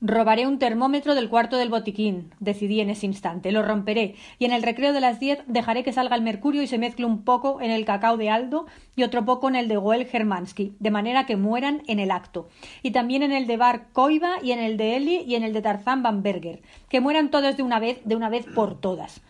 Robaré 0.01 0.47
un 0.47 0.61
termómetro 0.61 1.17
del 1.17 1.29
cuarto 1.29 1.57
del 1.57 1.71
botiquín, 1.71 2.33
decidí 2.39 2.81
en 2.81 2.89
ese 2.89 3.05
instante. 3.05 3.51
Lo 3.51 3.65
romperé, 3.65 4.15
y 4.39 4.45
en 4.45 4.53
el 4.53 4.63
recreo 4.63 4.93
de 4.93 5.01
las 5.01 5.19
diez 5.19 5.41
dejaré 5.49 5.83
que 5.83 5.93
salga 5.93 6.15
el 6.15 6.23
mercurio 6.23 6.63
y 6.63 6.69
se 6.69 6.79
mezcle 6.79 7.05
un 7.05 7.25
poco 7.25 7.61
en 7.61 7.73
el 7.73 7.85
cacao 7.85 8.17
de 8.17 8.31
Aldo 8.31 8.67
y 8.95 9.03
otro 9.03 9.25
poco 9.25 9.49
en 9.49 9.57
el 9.57 9.67
de 9.67 9.77
Goel 9.77 10.07
Germansky, 10.07 10.77
de 10.79 10.91
manera 10.93 11.27
que 11.27 11.37
mueran 11.37 11.83
en 11.89 11.99
el 11.99 12.13
acto. 12.13 12.49
Y 12.85 12.93
también 12.93 13.25
en 13.25 13.33
el 13.33 13.49
de 13.49 13.57
Bar 13.57 13.89
Koiva 13.93 14.37
y 14.41 14.53
en 14.53 14.61
el 14.61 14.77
de 14.77 14.95
Eli 14.95 15.25
y 15.27 15.35
en 15.35 15.43
el 15.43 15.53
de 15.53 15.63
Tarzán 15.63 16.05
Van 16.05 16.23
Berger. 16.23 16.63
Que 16.89 17.01
mueran 17.01 17.33
todos 17.33 17.57
de 17.57 17.65
una 17.65 17.81
vez, 17.81 18.01
de 18.05 18.15
una 18.15 18.29
vez 18.29 18.47
por 18.55 18.81
todas. 18.81 19.21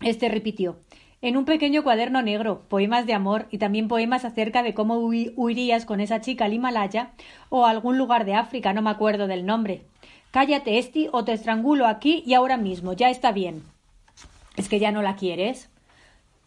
Este 0.00 0.30
repitió. 0.30 0.78
En 1.22 1.36
un 1.36 1.44
pequeño 1.44 1.82
cuaderno 1.82 2.22
negro, 2.22 2.62
poemas 2.68 3.04
de 3.04 3.12
amor 3.12 3.46
y 3.50 3.58
también 3.58 3.88
poemas 3.88 4.24
acerca 4.24 4.62
de 4.62 4.72
cómo 4.72 4.96
huirías 4.96 5.84
con 5.84 6.00
esa 6.00 6.22
chica 6.22 6.46
al 6.46 6.54
Himalaya 6.54 7.10
o 7.50 7.66
a 7.66 7.70
algún 7.70 7.98
lugar 7.98 8.24
de 8.24 8.34
África, 8.34 8.72
no 8.72 8.80
me 8.80 8.88
acuerdo 8.88 9.26
del 9.26 9.44
nombre. 9.44 9.82
Cállate, 10.30 10.78
Esti, 10.78 11.10
o 11.12 11.22
te 11.22 11.34
estrangulo 11.34 11.86
aquí 11.86 12.22
y 12.24 12.32
ahora 12.32 12.56
mismo, 12.56 12.94
ya 12.94 13.10
está 13.10 13.32
bien. 13.32 13.64
¿Es 14.56 14.70
que 14.70 14.78
ya 14.78 14.92
no 14.92 15.02
la 15.02 15.16
quieres? 15.16 15.68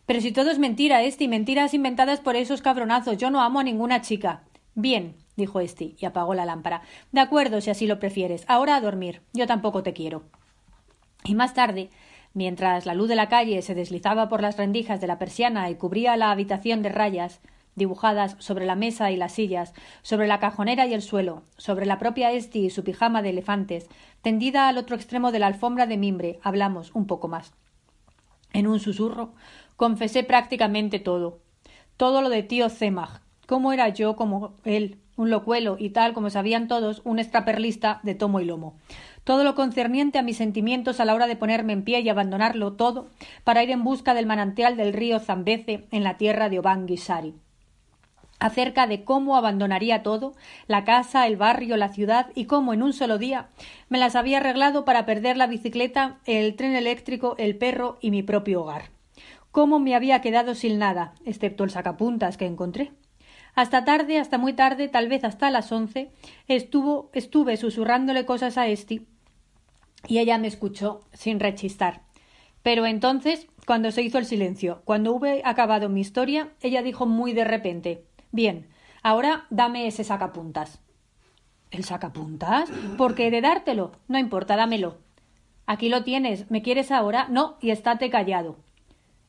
Pero 0.07 0.21
si 0.21 0.31
todo 0.31 0.49
es 0.49 0.57
mentira, 0.57 1.03
Esti, 1.03 1.27
mentiras 1.27 1.75
inventadas 1.75 2.19
por 2.19 2.35
esos 2.35 2.63
cabronazos. 2.63 3.17
Yo 3.17 3.29
no 3.29 3.41
amo 3.41 3.59
a 3.59 3.63
ninguna 3.63 4.01
chica. 4.01 4.41
Bien, 4.73 5.15
dijo 5.35 5.59
Esti, 5.59 5.95
y 5.99 6.05
apagó 6.07 6.33
la 6.33 6.45
lámpara. 6.45 6.81
De 7.11 7.21
acuerdo, 7.21 7.61
si 7.61 7.69
así 7.69 7.85
lo 7.85 7.99
prefieres. 7.99 8.43
Ahora 8.47 8.75
a 8.75 8.81
dormir. 8.81 9.21
Yo 9.33 9.45
tampoco 9.45 9.83
te 9.83 9.93
quiero. 9.93 10.23
Y 11.25 11.35
más 11.35 11.53
tarde, 11.53 11.89
mientras 12.33 12.85
la 12.85 12.93
luz 12.93 13.07
de 13.07 13.15
la 13.15 13.29
calle 13.29 13.61
se 13.61 13.75
deslizaba 13.75 14.29
por 14.29 14.41
las 14.41 14.57
rendijas 14.57 14.99
de 14.99 15.07
la 15.07 15.19
persiana 15.19 15.69
y 15.69 15.75
cubría 15.75 16.17
la 16.17 16.31
habitación 16.31 16.81
de 16.81 16.89
rayas, 16.89 17.41
dibujadas 17.75 18.35
sobre 18.39 18.65
la 18.65 18.75
mesa 18.75 19.11
y 19.11 19.17
las 19.17 19.33
sillas, 19.33 19.73
sobre 20.01 20.27
la 20.27 20.39
cajonera 20.39 20.85
y 20.85 20.93
el 20.93 21.01
suelo, 21.01 21.43
sobre 21.57 21.85
la 21.85 21.99
propia 21.99 22.31
Esti 22.31 22.65
y 22.65 22.69
su 22.69 22.83
pijama 22.83 23.21
de 23.21 23.29
elefantes, 23.29 23.87
tendida 24.21 24.67
al 24.67 24.77
otro 24.77 24.95
extremo 24.95 25.31
de 25.31 25.39
la 25.39 25.47
alfombra 25.47 25.87
de 25.87 25.97
mimbre, 25.97 26.39
hablamos 26.43 26.91
un 26.93 27.07
poco 27.07 27.27
más. 27.27 27.53
En 28.51 28.67
un 28.67 28.79
susurro, 28.79 29.33
confesé 29.75 30.23
prácticamente 30.23 30.99
todo. 30.99 31.39
Todo 31.97 32.21
lo 32.21 32.29
de 32.29 32.43
tío 32.43 32.69
Zemag, 32.69 33.21
cómo 33.47 33.73
era 33.73 33.89
yo 33.89 34.15
como 34.15 34.55
él, 34.63 34.99
un 35.15 35.29
locuelo 35.29 35.77
y 35.79 35.89
tal 35.89 36.13
como 36.13 36.29
sabían 36.29 36.67
todos, 36.67 37.01
un 37.05 37.19
extraperlista 37.19 37.99
de 38.03 38.15
tomo 38.15 38.39
y 38.39 38.45
lomo. 38.45 38.75
Todo 39.23 39.43
lo 39.43 39.55
concerniente 39.55 40.19
a 40.19 40.23
mis 40.23 40.37
sentimientos 40.37 40.99
a 40.99 41.05
la 41.05 41.13
hora 41.13 41.27
de 41.27 41.35
ponerme 41.35 41.73
en 41.73 41.83
pie 41.83 42.01
y 42.01 42.09
abandonarlo 42.09 42.73
todo 42.73 43.07
para 43.43 43.63
ir 43.63 43.71
en 43.71 43.83
busca 43.83 44.13
del 44.13 44.25
manantial 44.25 44.77
del 44.77 44.93
río 44.93 45.19
Zambeze 45.19 45.85
en 45.91 46.03
la 46.03 46.17
tierra 46.17 46.49
de 46.49 46.59
Obanguisari 46.59 47.35
acerca 48.43 48.87
de 48.87 49.05
cómo 49.05 49.37
abandonaría 49.37 50.03
todo, 50.03 50.33
la 50.67 50.83
casa, 50.83 51.27
el 51.27 51.37
barrio, 51.37 51.77
la 51.77 51.87
ciudad, 51.87 52.27
y 52.35 52.43
cómo 52.43 52.73
en 52.73 52.83
un 52.83 52.91
solo 52.91 53.17
día 53.17 53.47
me 53.87 53.99
las 53.99 54.17
había 54.17 54.39
arreglado 54.39 54.83
para 54.83 55.05
perder 55.05 55.37
la 55.37 55.47
bicicleta, 55.47 56.17
el 56.25 56.57
tren 56.57 56.75
eléctrico, 56.75 57.35
el 57.37 57.55
perro 57.55 57.97
y 58.01 58.11
mi 58.11 58.21
propio 58.21 58.63
hogar. 58.63 58.89
Cómo 59.51 59.79
me 59.79 59.95
había 59.95 60.19
quedado 60.19 60.55
sin 60.55 60.77
nada, 60.77 61.13
excepto 61.23 61.63
el 61.63 61.69
sacapuntas 61.69 62.35
que 62.35 62.45
encontré. 62.45 62.91
Hasta 63.55 63.85
tarde, 63.85 64.19
hasta 64.19 64.37
muy 64.37 64.53
tarde, 64.53 64.87
tal 64.87 65.09
vez 65.09 65.23
hasta 65.23 65.51
las 65.51 65.71
once, 65.71 66.11
estuvo, 66.47 67.09
estuve 67.13 67.57
susurrándole 67.57 68.25
cosas 68.25 68.57
a 68.57 68.67
Esti 68.67 69.07
y 70.07 70.19
ella 70.19 70.37
me 70.37 70.47
escuchó 70.47 71.01
sin 71.13 71.39
rechistar. 71.39 72.01
Pero 72.63 72.85
entonces, 72.85 73.47
cuando 73.67 73.91
se 73.91 74.01
hizo 74.01 74.17
el 74.17 74.25
silencio, 74.25 74.81
cuando 74.85 75.13
hube 75.13 75.41
acabado 75.45 75.89
mi 75.89 76.01
historia, 76.01 76.49
ella 76.61 76.81
dijo 76.81 77.05
muy 77.05 77.33
de 77.33 77.43
repente 77.43 78.05
Bien, 78.31 78.67
ahora 79.03 79.45
dame 79.51 79.85
ese 79.85 80.03
sacapuntas. 80.03 80.79
¿El 81.69 81.83
sacapuntas? 81.83 82.71
¿Por 82.97 83.13
qué 83.13 83.27
he 83.27 83.31
de 83.31 83.41
dártelo? 83.41 83.91
No 84.07 84.17
importa, 84.17 84.55
dámelo. 84.55 84.97
Aquí 85.67 85.87
lo 85.87 86.03
tienes. 86.03 86.49
¿Me 86.49 86.63
quieres 86.63 86.91
ahora? 86.91 87.27
No, 87.29 87.57
y 87.61 87.69
estate 87.69 88.09
callado. 88.09 88.57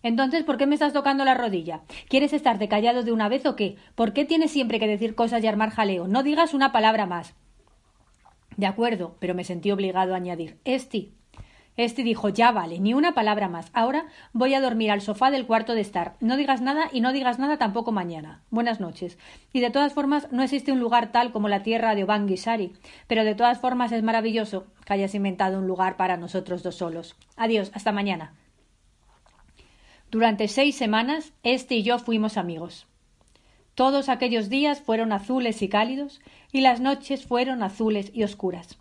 Entonces, 0.05 0.45
¿por 0.45 0.59
qué 0.59 0.67
me 0.67 0.75
estás 0.75 0.93
tocando 0.93 1.25
la 1.25 1.33
rodilla? 1.33 1.81
¿Quieres 2.11 2.35
estarte 2.35 2.69
callado 2.69 3.03
de 3.03 3.11
una 3.11 3.31
vez 3.31 3.47
o 3.47 3.57
qué? 3.57 3.77
¿Por 3.95 4.13
qué 4.13 4.27
tienes 4.27 4.51
siempre 4.51 4.79
que 4.79 4.87
decir 4.87 5.15
cosas 5.15 5.43
y 5.43 5.47
armar 5.47 5.71
jaleo? 5.71 6.07
No 6.07 6.23
digas 6.23 6.53
una 6.53 6.73
palabra 6.73 7.07
más. 7.07 7.35
De 8.59 8.67
acuerdo, 8.67 9.17
pero 9.19 9.35
me 9.35 9.45
sentí 9.45 9.73
obligado 9.73 10.13
a 10.13 10.19
añadir. 10.19 10.59
Esti, 10.67 11.15
este 11.79 12.03
dijo 12.03 12.29
Ya 12.29 12.53
vale, 12.53 12.81
ni 12.81 12.93
una 12.93 13.15
palabra 13.15 13.49
más. 13.49 13.71
Ahora 13.73 14.05
voy 14.35 14.53
a 14.53 14.61
dormir 14.61 14.91
al 14.91 15.01
sofá 15.01 15.31
del 15.31 15.47
cuarto 15.47 15.75
de 15.75 15.81
estar. 15.81 16.17
No 16.21 16.37
digas 16.37 16.61
nada 16.61 16.91
y 16.93 17.01
no 17.01 17.11
digas 17.15 17.39
nada 17.39 17.57
tampoco 17.57 17.91
mañana. 17.91 18.43
Buenas 18.51 18.81
noches. 18.81 19.19
Y 19.55 19.61
de 19.61 19.71
todas 19.71 19.95
formas, 19.95 20.31
no 20.31 20.43
existe 20.43 20.71
un 20.71 20.81
lugar 20.81 21.13
tal 21.13 21.33
como 21.33 21.49
la 21.49 21.63
tierra 21.63 21.95
de 21.95 22.05
Obanguisari. 22.05 22.75
Pero 23.07 23.25
de 23.25 23.35
todas 23.35 23.59
formas 23.59 23.91
es 23.91 24.03
maravilloso 24.03 24.67
que 24.85 24.93
hayas 24.93 25.15
inventado 25.15 25.59
un 25.59 25.67
lugar 25.67 25.97
para 25.97 26.19
nosotros 26.19 26.63
dos 26.63 26.77
solos. 26.77 27.17
Adiós, 27.37 27.71
hasta 27.73 27.91
mañana. 27.91 28.35
Durante 30.15 30.47
seis 30.47 30.77
semanas, 30.77 31.33
este 31.43 31.75
y 31.75 31.83
yo 31.83 31.99
fuimos 31.99 32.37
amigos. 32.37 32.87
Todos 33.75 34.09
aquellos 34.09 34.49
días 34.49 34.81
fueron 34.81 35.11
azules 35.11 35.61
y 35.61 35.69
cálidos, 35.69 36.21
y 36.53 36.61
las 36.61 36.81
noches 36.81 37.27
fueron 37.27 37.65
azules 37.65 38.13
y 38.15 38.23
oscuras. 38.23 38.79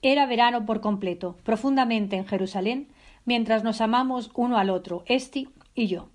Era 0.00 0.24
verano 0.24 0.64
por 0.64 0.80
completo, 0.80 1.36
profundamente 1.44 2.16
en 2.16 2.24
Jerusalén, 2.24 2.88
mientras 3.26 3.62
nos 3.62 3.82
amamos 3.82 4.30
uno 4.32 4.56
al 4.56 4.70
otro, 4.70 5.02
Esti 5.04 5.50
y 5.74 5.86
yo. 5.86 6.08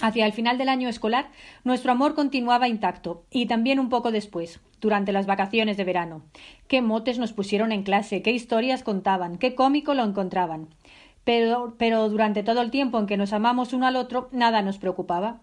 Hacia 0.00 0.24
el 0.24 0.32
final 0.32 0.56
del 0.56 0.70
año 0.70 0.88
escolar, 0.88 1.30
nuestro 1.62 1.92
amor 1.92 2.14
continuaba 2.14 2.68
intacto, 2.68 3.26
y 3.30 3.44
también 3.44 3.80
un 3.80 3.90
poco 3.90 4.12
después, 4.12 4.60
durante 4.80 5.12
las 5.12 5.26
vacaciones 5.26 5.76
de 5.76 5.84
verano. 5.84 6.22
Qué 6.68 6.80
motes 6.80 7.18
nos 7.18 7.34
pusieron 7.34 7.70
en 7.70 7.82
clase, 7.82 8.22
qué 8.22 8.30
historias 8.30 8.82
contaban, 8.82 9.36
qué 9.36 9.54
cómico 9.54 9.92
lo 9.92 10.04
encontraban. 10.04 10.68
Pero, 11.24 11.74
pero 11.78 12.08
durante 12.08 12.42
todo 12.42 12.60
el 12.60 12.70
tiempo 12.70 12.98
en 12.98 13.06
que 13.06 13.16
nos 13.16 13.32
amamos 13.32 13.72
uno 13.72 13.86
al 13.86 13.96
otro, 13.96 14.28
nada 14.32 14.62
nos 14.62 14.78
preocupaba. 14.78 15.40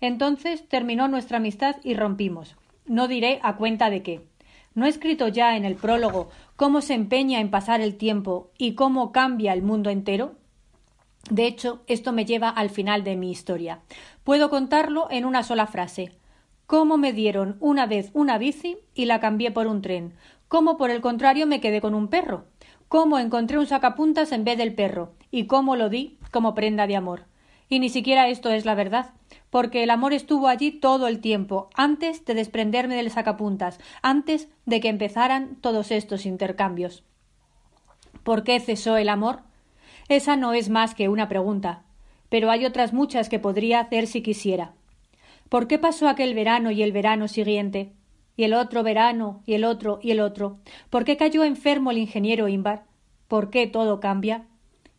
Entonces 0.00 0.68
terminó 0.68 1.08
nuestra 1.08 1.38
amistad 1.38 1.76
y 1.82 1.94
rompimos. 1.94 2.56
No 2.86 3.08
diré 3.08 3.40
a 3.42 3.56
cuenta 3.56 3.90
de 3.90 4.02
qué. 4.02 4.26
¿No 4.74 4.86
he 4.86 4.88
escrito 4.88 5.28
ya 5.28 5.56
en 5.56 5.64
el 5.64 5.74
prólogo 5.74 6.28
cómo 6.56 6.80
se 6.80 6.94
empeña 6.94 7.40
en 7.40 7.50
pasar 7.50 7.80
el 7.80 7.96
tiempo 7.96 8.50
y 8.58 8.74
cómo 8.74 9.12
cambia 9.12 9.52
el 9.52 9.62
mundo 9.62 9.90
entero? 9.90 10.36
De 11.30 11.46
hecho, 11.46 11.82
esto 11.86 12.12
me 12.12 12.24
lleva 12.24 12.48
al 12.48 12.70
final 12.70 13.04
de 13.04 13.16
mi 13.16 13.30
historia. 13.30 13.80
Puedo 14.24 14.50
contarlo 14.50 15.08
en 15.10 15.24
una 15.24 15.42
sola 15.42 15.66
frase. 15.66 16.12
Cómo 16.66 16.96
me 16.96 17.12
dieron 17.12 17.56
una 17.60 17.86
vez 17.86 18.10
una 18.14 18.38
bici 18.38 18.78
y 18.94 19.06
la 19.06 19.20
cambié 19.20 19.50
por 19.50 19.66
un 19.66 19.82
tren. 19.82 20.14
Cómo, 20.48 20.78
por 20.78 20.90
el 20.90 21.00
contrario, 21.00 21.46
me 21.46 21.60
quedé 21.60 21.80
con 21.80 21.94
un 21.94 22.08
perro. 22.08 22.44
Cómo 22.88 23.18
encontré 23.18 23.58
un 23.58 23.66
sacapuntas 23.66 24.32
en 24.32 24.44
vez 24.44 24.58
del 24.58 24.74
perro. 24.74 25.12
Y 25.30 25.46
cómo 25.46 25.76
lo 25.76 25.88
di 25.88 26.18
como 26.30 26.54
prenda 26.54 26.86
de 26.86 26.96
amor. 26.96 27.24
Y 27.68 27.80
ni 27.80 27.90
siquiera 27.90 28.28
esto 28.28 28.50
es 28.50 28.64
la 28.64 28.74
verdad 28.74 29.12
porque 29.50 29.82
el 29.82 29.90
amor 29.90 30.12
estuvo 30.12 30.48
allí 30.48 30.70
todo 30.70 31.08
el 31.08 31.20
tiempo, 31.20 31.70
antes 31.74 32.24
de 32.24 32.34
desprenderme 32.34 32.96
del 32.96 33.10
sacapuntas, 33.10 33.78
antes 34.02 34.48
de 34.66 34.80
que 34.80 34.88
empezaran 34.88 35.56
todos 35.56 35.90
estos 35.90 36.26
intercambios. 36.26 37.04
¿Por 38.22 38.44
qué 38.44 38.60
cesó 38.60 38.96
el 38.96 39.08
amor? 39.08 39.40
Esa 40.08 40.36
no 40.36 40.52
es 40.52 40.68
más 40.68 40.94
que 40.94 41.08
una 41.08 41.28
pregunta, 41.28 41.82
pero 42.28 42.50
hay 42.50 42.66
otras 42.66 42.92
muchas 42.92 43.28
que 43.28 43.38
podría 43.38 43.80
hacer 43.80 44.06
si 44.06 44.22
quisiera. 44.22 44.72
¿Por 45.48 45.66
qué 45.66 45.78
pasó 45.78 46.08
aquel 46.08 46.34
verano 46.34 46.70
y 46.70 46.82
el 46.82 46.92
verano 46.92 47.26
siguiente? 47.26 47.92
Y 48.38 48.44
el 48.44 48.54
otro 48.54 48.84
verano 48.84 49.42
y 49.46 49.54
el 49.54 49.64
otro 49.64 49.98
y 50.00 50.12
el 50.12 50.20
otro. 50.20 50.60
¿Por 50.90 51.04
qué 51.04 51.16
cayó 51.16 51.42
enfermo 51.42 51.90
el 51.90 51.98
ingeniero 51.98 52.46
Imbar? 52.46 52.84
¿Por 53.26 53.50
qué 53.50 53.66
todo 53.66 53.98
cambia? 53.98 54.46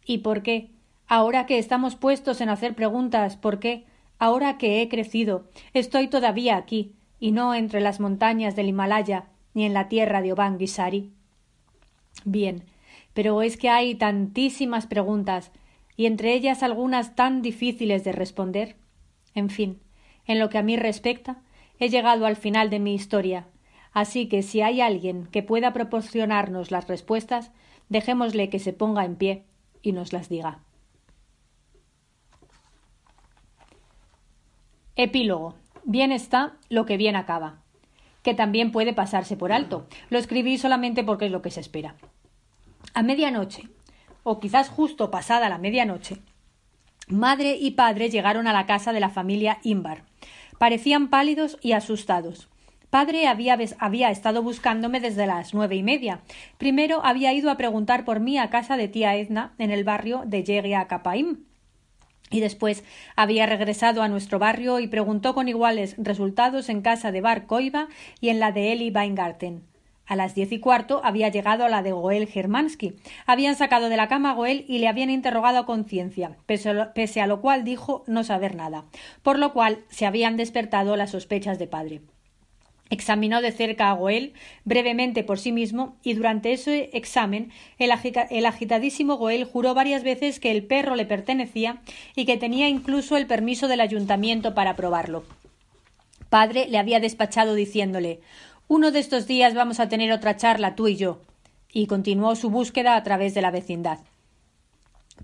¿Y 0.06 0.18
por 0.18 0.44
qué? 0.44 0.72
Ahora 1.08 1.46
que 1.46 1.58
estamos 1.58 1.96
puestos 1.96 2.42
en 2.42 2.50
hacer 2.50 2.76
preguntas, 2.76 3.38
¿por 3.38 3.60
qué? 3.60 3.86
Ahora 4.18 4.58
que 4.58 4.82
he 4.82 4.90
crecido, 4.90 5.48
estoy 5.74 6.10
todavía 6.10 6.58
aquí, 6.58 6.92
y 7.18 7.32
no 7.32 7.56
entre 7.56 7.80
las 7.80 8.02
montañas 8.02 8.58
del 8.58 8.68
Himalaya, 8.68 9.30
ni 9.54 9.66
en 9.66 9.74
la 9.74 9.88
tierra 9.88 10.22
de 10.22 10.34
Obanguisari. 10.34 11.10
Bien, 12.26 12.66
pero 13.14 13.42
es 13.42 13.56
que 13.56 13.70
hay 13.70 13.96
tantísimas 13.96 14.86
preguntas, 14.86 15.54
y 15.96 16.08
entre 16.08 16.34
ellas 16.34 16.62
algunas 16.62 17.16
tan 17.16 17.42
difíciles 17.42 18.04
de 18.04 18.12
responder. 18.12 18.76
En 19.34 19.50
fin, 19.50 19.80
en 20.26 20.40
lo 20.40 20.50
que 20.50 20.58
a 20.58 20.64
mí 20.64 20.76
respecta, 20.76 21.42
he 21.80 21.90
llegado 21.90 22.26
al 22.26 22.36
final 22.36 22.70
de 22.70 22.80
mi 22.80 22.94
historia, 22.94 23.48
así 23.94 24.28
que 24.28 24.44
si 24.44 24.62
hay 24.62 24.82
alguien 24.82 25.26
que 25.28 25.44
pueda 25.44 25.74
proporcionarnos 25.74 26.72
las 26.72 26.88
respuestas, 26.88 27.52
dejémosle 27.88 28.50
que 28.50 28.60
se 28.60 28.74
ponga 28.74 29.06
en 29.06 29.16
pie 29.16 29.46
y 29.82 29.94
nos 29.94 30.14
las 30.14 30.30
diga. 30.30 30.60
Epílogo. 34.96 35.56
Bien 35.86 36.12
está 36.12 36.58
lo 36.68 36.86
que 36.86 36.98
bien 36.98 37.16
acaba. 37.16 37.62
Que 38.22 38.34
también 38.34 38.74
puede 38.74 38.92
pasarse 38.92 39.38
por 39.38 39.54
alto. 39.54 39.88
Lo 40.10 40.20
escribí 40.20 40.58
solamente 40.58 41.06
porque 41.06 41.28
es 41.28 41.32
lo 41.32 41.42
que 41.42 41.52
se 41.52 41.62
espera. 41.62 41.96
A 42.94 43.02
medianoche, 43.02 43.70
o 44.24 44.42
quizás 44.42 44.68
justo 44.68 45.10
pasada 45.10 45.48
la 45.48 45.58
medianoche, 45.58 46.18
madre 47.08 47.56
y 47.56 47.72
padre 47.72 48.10
llegaron 48.10 48.46
a 48.48 48.54
la 48.54 48.66
casa 48.66 48.92
de 48.92 49.00
la 49.00 49.10
familia 49.10 49.60
Imbar. 49.64 50.09
Parecían 50.60 51.10
pálidos 51.10 51.58
y 51.62 51.72
asustados. 51.72 52.48
Padre 52.92 53.28
había, 53.28 53.58
había, 53.80 54.12
estado 54.12 54.44
buscándome 54.44 55.00
desde 55.00 55.26
las 55.26 55.54
nueve 55.54 55.76
y 55.76 55.84
media. 55.84 56.22
Primero 56.58 57.02
había 57.04 57.34
ido 57.34 57.50
a 57.50 57.58
preguntar 57.58 58.06
por 58.06 58.20
mí 58.20 58.38
a 58.38 58.50
casa 58.50 58.78
de 58.78 58.88
tía 58.88 59.16
Edna 59.16 59.54
en 59.58 59.72
el 59.72 59.84
barrio 59.84 60.24
de 60.26 60.44
Yegia 60.44 60.88
Capaim 60.88 61.46
y 62.30 62.42
después 62.42 62.84
había 63.16 63.46
regresado 63.46 64.02
a 64.04 64.08
nuestro 64.08 64.38
barrio 64.38 64.80
y 64.80 64.88
preguntó 64.88 65.34
con 65.34 65.48
iguales 65.48 65.96
resultados 65.98 66.70
en 66.70 66.82
casa 66.82 67.12
de 67.12 67.22
Bar 67.22 67.46
Coiba 67.46 67.88
y 68.20 68.30
en 68.30 68.40
la 68.40 68.52
de 68.52 68.72
Eli 68.72 68.92
Weingarten. 68.92 69.69
A 70.10 70.16
las 70.16 70.34
diez 70.34 70.52
y 70.52 70.60
cuarto 70.60 71.02
había 71.04 71.30
llegado 71.30 71.68
la 71.70 71.84
de 71.84 71.92
Goel 71.92 72.26
Germansky. 72.28 72.96
Habían 73.28 73.56
sacado 73.56 73.90
de 73.90 73.96
la 73.96 74.08
cama 74.08 74.32
a 74.32 74.34
Goel 74.34 74.66
y 74.68 74.80
le 74.80 74.88
habían 74.88 75.12
interrogado 75.12 75.60
a 75.60 75.66
conciencia, 75.68 76.36
pese 76.48 77.22
a 77.22 77.28
lo 77.28 77.42
cual 77.42 77.64
dijo 77.64 78.04
no 78.08 78.24
saber 78.24 78.56
nada, 78.56 78.86
por 79.22 79.38
lo 79.38 79.54
cual 79.54 79.86
se 79.90 80.08
habían 80.08 80.36
despertado 80.36 80.96
las 80.96 81.12
sospechas 81.12 81.60
de 81.60 81.68
padre. 81.68 82.02
Examinó 82.90 83.40
de 83.40 83.52
cerca 83.52 83.92
a 83.92 83.94
Goel 83.94 84.34
brevemente 84.66 85.24
por 85.24 85.38
sí 85.38 85.52
mismo 85.52 85.96
y 86.02 86.16
durante 86.16 86.54
ese 86.54 86.90
examen 86.94 87.52
el, 87.78 87.92
el, 88.32 88.46
agitadísimo 88.48 89.18
Goel 89.18 89.44
juró 89.44 89.76
varias 89.76 90.02
veces 90.02 90.40
que 90.40 90.50
el 90.50 90.66
perro 90.66 90.96
le 90.96 91.06
pertenecía 91.06 91.84
y 92.16 92.26
que 92.26 92.38
tenía 92.38 92.68
incluso 92.68 93.16
el 93.16 93.28
permiso 93.28 93.68
del 93.68 93.82
ayuntamiento 93.82 94.56
para 94.56 94.76
probarlo. 94.76 95.24
Padre 96.30 96.68
le 96.68 96.78
había 96.78 97.00
despachado 97.00 97.56
diciéndole 97.56 98.22
uno 98.70 98.92
de 98.92 99.00
estos 99.00 99.26
días 99.26 99.56
vamos 99.56 99.80
a 99.80 99.90
tener 99.90 100.12
otra 100.12 100.38
charla 100.38 100.76
tú 100.76 100.88
y 100.88 100.96
yo. 100.96 101.22
Y 101.74 101.88
continuó 101.88 102.36
su 102.36 102.52
búsqueda 102.52 102.96
a 102.96 103.04
través 103.04 103.34
de 103.34 103.42
la 103.42 103.50
vecindad. 103.50 103.98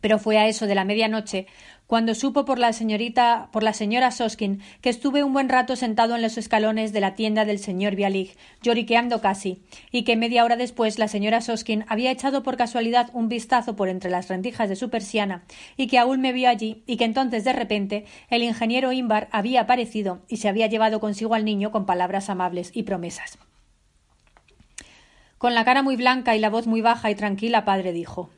Pero 0.02 0.18
fue 0.18 0.40
a 0.40 0.48
eso 0.48 0.66
de 0.66 0.74
la 0.74 0.84
medianoche 0.84 1.46
cuando 1.88 2.16
supo 2.16 2.46
por 2.46 2.58
la 2.58 2.74
señorita, 2.74 3.50
por 3.52 3.62
la 3.62 3.74
señora 3.74 4.12
Soskin, 4.12 4.62
que 4.82 4.90
estuve 4.90 5.24
un 5.24 5.34
buen 5.34 5.50
rato 5.50 5.76
sentado 5.76 6.16
en 6.16 6.22
los 6.22 6.38
escalones 6.38 6.94
de 6.94 7.00
la 7.00 7.14
tienda 7.14 7.46
del 7.46 7.60
señor 7.60 7.96
Bialig, 7.96 8.36
lloriqueando 8.62 9.22
casi, 9.22 9.64
y 9.92 10.04
que 10.04 10.16
media 10.16 10.44
hora 10.44 10.56
después 10.56 10.98
la 10.98 11.08
señora 11.08 11.42
Soskin 11.42 11.86
había 11.88 12.12
echado 12.12 12.42
por 12.42 12.58
casualidad 12.58 13.12
un 13.14 13.30
vistazo 13.30 13.76
por 13.76 13.90
entre 13.90 14.10
las 14.10 14.30
rendijas 14.30 14.68
de 14.68 14.76
su 14.76 14.90
persiana, 14.90 15.44
y 15.78 15.88
que 15.88 16.00
aún 16.00 16.22
me 16.22 16.34
vio 16.34 16.50
allí, 16.50 16.84
y 16.88 16.98
que 16.98 17.06
entonces 17.06 17.44
de 17.44 17.54
repente 17.54 18.06
el 18.30 18.42
ingeniero 18.42 18.92
Imbar 18.92 19.28
había 19.32 19.62
aparecido 19.62 20.22
y 20.28 20.38
se 20.38 20.50
había 20.50 20.68
llevado 20.68 21.00
consigo 21.00 21.36
al 21.36 21.46
niño 21.46 21.72
con 21.72 21.86
palabras 21.86 22.30
amables 22.30 22.72
y 22.74 22.84
promesas. 22.84 23.38
Con 25.38 25.54
la 25.54 25.66
cara 25.66 25.84
muy 25.84 25.96
blanca 25.96 26.36
y 26.36 26.40
la 26.40 26.50
voz 26.50 26.66
muy 26.66 26.82
baja 26.82 27.12
y 27.12 27.16
tranquila, 27.16 27.66
padre 27.66 27.92
dijo 27.92 28.32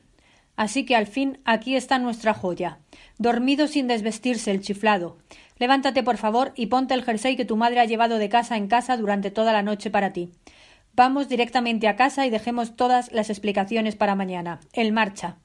Así 0.58 0.84
que 0.84 0.96
al 0.96 1.06
fin 1.06 1.38
aquí 1.44 1.76
está 1.76 2.00
nuestra 2.00 2.34
joya. 2.34 2.80
Dormido 3.16 3.68
sin 3.68 3.86
desvestirse 3.86 4.50
el 4.50 4.60
chiflado. 4.60 5.16
Levántate, 5.56 6.02
por 6.02 6.16
favor, 6.16 6.52
y 6.56 6.66
ponte 6.66 6.94
el 6.94 7.04
jersey 7.04 7.36
que 7.36 7.44
tu 7.44 7.56
madre 7.56 7.78
ha 7.78 7.84
llevado 7.84 8.18
de 8.18 8.28
casa 8.28 8.56
en 8.56 8.66
casa 8.66 8.96
durante 8.96 9.30
toda 9.30 9.52
la 9.52 9.62
noche 9.62 9.88
para 9.88 10.12
ti. 10.12 10.32
Vamos 10.94 11.28
directamente 11.28 11.86
a 11.86 11.94
casa 11.94 12.26
y 12.26 12.30
dejemos 12.30 12.74
todas 12.74 13.12
las 13.12 13.30
explicaciones 13.30 13.94
para 13.94 14.16
mañana. 14.16 14.58
El 14.72 14.90
marcha. 14.90 15.36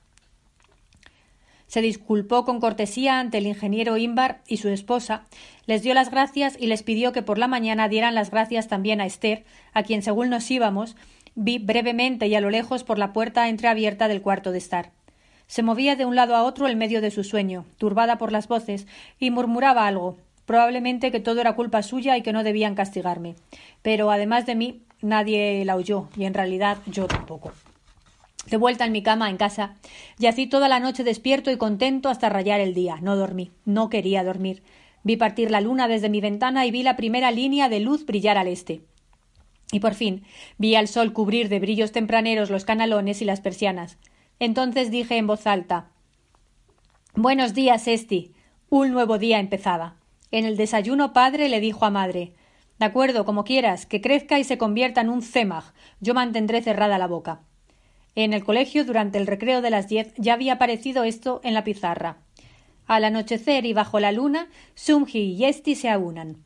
Se 1.67 1.81
disculpó 1.81 2.43
con 2.43 2.59
cortesía 2.59 3.19
ante 3.19 3.37
el 3.37 3.45
ingeniero 3.45 3.97
Imbar 3.97 4.41
y 4.47 4.57
su 4.57 4.69
esposa, 4.69 5.25
les 5.67 5.83
dio 5.83 5.93
las 5.93 6.09
gracias 6.09 6.57
y 6.59 6.65
les 6.65 6.81
pidió 6.81 7.11
que 7.11 7.21
por 7.21 7.37
la 7.37 7.47
mañana 7.47 7.87
dieran 7.87 8.15
las 8.15 8.31
gracias 8.31 8.67
también 8.67 8.99
a 8.99 9.05
Esther, 9.05 9.45
a 9.73 9.83
quien 9.83 10.01
según 10.01 10.31
nos 10.31 10.49
íbamos, 10.49 10.95
vi 11.35 11.59
brevemente 11.59 12.25
y 12.25 12.33
a 12.33 12.41
lo 12.41 12.49
lejos 12.49 12.83
por 12.83 12.97
la 12.97 13.13
puerta 13.13 13.47
entreabierta 13.47 14.07
del 14.07 14.23
cuarto 14.23 14.51
de 14.51 14.57
estar. 14.57 14.91
Se 15.53 15.61
movía 15.61 15.95
de 15.95 16.07
un 16.07 16.15
lado 16.15 16.35
a 16.35 16.41
otro 16.45 16.67
en 16.67 16.79
medio 16.79 16.99
de 16.99 17.11
su 17.11 17.23
sueño, 17.23 17.65
turbada 17.77 18.17
por 18.17 18.31
las 18.31 18.47
voces, 18.47 18.87
y 19.19 19.29
murmuraba 19.29 19.85
algo, 19.85 20.17
probablemente 20.47 21.11
que 21.11 21.19
todo 21.19 21.41
era 21.41 21.53
culpa 21.53 21.83
suya 21.83 22.17
y 22.17 22.23
que 22.23 22.33
no 22.33 22.43
debían 22.43 22.73
castigarme. 22.73 23.35
Pero 23.83 24.09
además 24.09 24.47
de 24.47 24.55
mí, 24.55 24.81
nadie 25.03 25.63
la 25.63 25.75
oyó, 25.75 26.09
y 26.17 26.25
en 26.25 26.33
realidad 26.33 26.79
yo 26.87 27.05
tampoco. 27.05 27.51
De 28.47 28.57
vuelta 28.57 28.85
en 28.85 28.93
mi 28.93 29.03
cama 29.03 29.29
en 29.29 29.37
casa, 29.37 29.75
yací 30.17 30.47
toda 30.47 30.67
la 30.67 30.79
noche 30.79 31.03
despierto 31.03 31.51
y 31.51 31.57
contento 31.57 32.09
hasta 32.09 32.29
rayar 32.29 32.59
el 32.59 32.73
día. 32.73 32.97
No 33.03 33.15
dormí, 33.15 33.51
no 33.63 33.89
quería 33.91 34.23
dormir. 34.23 34.63
Vi 35.03 35.17
partir 35.17 35.51
la 35.51 35.61
luna 35.61 35.87
desde 35.87 36.09
mi 36.09 36.19
ventana 36.19 36.65
y 36.65 36.71
vi 36.71 36.81
la 36.81 36.97
primera 36.97 37.29
línea 37.29 37.69
de 37.69 37.79
luz 37.79 38.07
brillar 38.07 38.39
al 38.39 38.47
este. 38.47 38.81
Y 39.71 39.81
por 39.81 39.93
fin 39.93 40.23
vi 40.57 40.73
al 40.73 40.87
sol 40.87 41.13
cubrir 41.13 41.47
de 41.47 41.59
brillos 41.59 41.91
tempraneros 41.91 42.49
los 42.49 42.65
canalones 42.65 43.21
y 43.21 43.25
las 43.25 43.39
persianas. 43.39 43.99
Entonces 44.43 44.91
dije 44.91 45.15
en 45.15 45.25
voz 45.25 45.47
alta 45.47 45.87
Buenos 47.15 47.53
días, 47.53 47.87
Esti. 47.87 48.33
Un 48.69 48.91
nuevo 48.91 49.17
día 49.17 49.39
empezaba. 49.39 49.95
En 50.31 50.43
el 50.43 50.57
desayuno 50.57 51.13
padre 51.13 51.47
le 51.47 51.61
dijo 51.61 51.85
a 51.85 51.89
madre 51.89 52.33
De 52.77 52.83
acuerdo, 52.83 53.23
como 53.23 53.45
quieras, 53.45 53.85
que 53.85 54.01
crezca 54.01 54.39
y 54.39 54.43
se 54.43 54.57
convierta 54.57 54.99
en 54.99 55.07
un 55.07 55.21
cemag. 55.21 55.63
Yo 56.01 56.13
mantendré 56.13 56.61
cerrada 56.61 56.97
la 56.97 57.07
boca. 57.07 57.39
En 58.15 58.33
el 58.33 58.43
colegio, 58.43 58.83
durante 58.83 59.17
el 59.17 59.27
recreo 59.27 59.61
de 59.61 59.69
las 59.69 59.87
diez, 59.87 60.13
ya 60.17 60.33
había 60.33 60.55
aparecido 60.55 61.05
esto 61.05 61.39
en 61.45 61.53
la 61.53 61.63
pizarra. 61.63 62.17
Al 62.85 63.05
anochecer 63.05 63.65
y 63.65 63.71
bajo 63.71 64.01
la 64.01 64.11
luna, 64.11 64.49
Sumji 64.75 65.35
y 65.35 65.45
Esti 65.45 65.75
se 65.75 65.89
aunan. 65.89 66.43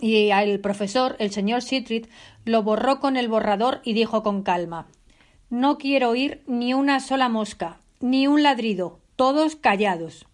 Y 0.00 0.30
el 0.30 0.60
profesor, 0.60 1.14
el 1.18 1.30
señor 1.30 1.60
Sitrit, 1.60 2.08
lo 2.46 2.62
borró 2.62 3.00
con 3.00 3.18
el 3.18 3.28
borrador 3.28 3.82
y 3.84 3.92
dijo 3.92 4.22
con 4.22 4.42
calma 4.42 4.86
no 5.50 5.78
quiero 5.78 6.10
oír 6.10 6.42
ni 6.46 6.74
una 6.74 7.00
sola 7.00 7.28
mosca, 7.28 7.78
ni 8.00 8.26
un 8.26 8.42
ladrido, 8.42 9.00
todos 9.16 9.56
callados. 9.56 10.26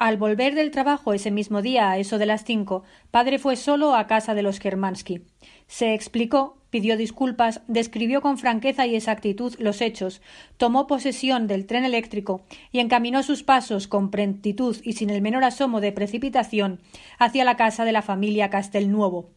Al 0.00 0.16
volver 0.16 0.54
del 0.54 0.70
trabajo 0.70 1.12
ese 1.12 1.30
mismo 1.30 1.60
día, 1.60 1.90
a 1.90 1.98
eso 1.98 2.16
de 2.16 2.24
las 2.24 2.44
cinco, 2.44 2.84
padre 3.10 3.38
fue 3.38 3.56
solo 3.56 3.94
a 3.94 4.06
casa 4.06 4.34
de 4.34 4.42
los 4.42 4.58
Germansky. 4.58 5.22
Se 5.66 5.92
explicó, 5.92 6.56
pidió 6.70 6.96
disculpas, 6.96 7.60
describió 7.68 8.22
con 8.22 8.38
franqueza 8.38 8.86
y 8.86 8.96
exactitud 8.96 9.54
los 9.58 9.82
hechos, 9.82 10.22
tomó 10.56 10.86
posesión 10.86 11.46
del 11.46 11.66
tren 11.66 11.84
eléctrico 11.84 12.42
y 12.72 12.78
encaminó 12.78 13.22
sus 13.22 13.42
pasos 13.42 13.88
con 13.88 14.10
prontitud 14.10 14.76
y 14.82 14.94
sin 14.94 15.10
el 15.10 15.20
menor 15.20 15.44
asomo 15.44 15.82
de 15.82 15.92
precipitación 15.92 16.80
hacia 17.18 17.44
la 17.44 17.56
casa 17.56 17.84
de 17.84 17.92
la 17.92 18.02
familia 18.02 18.48
Castelnuovo. 18.48 19.28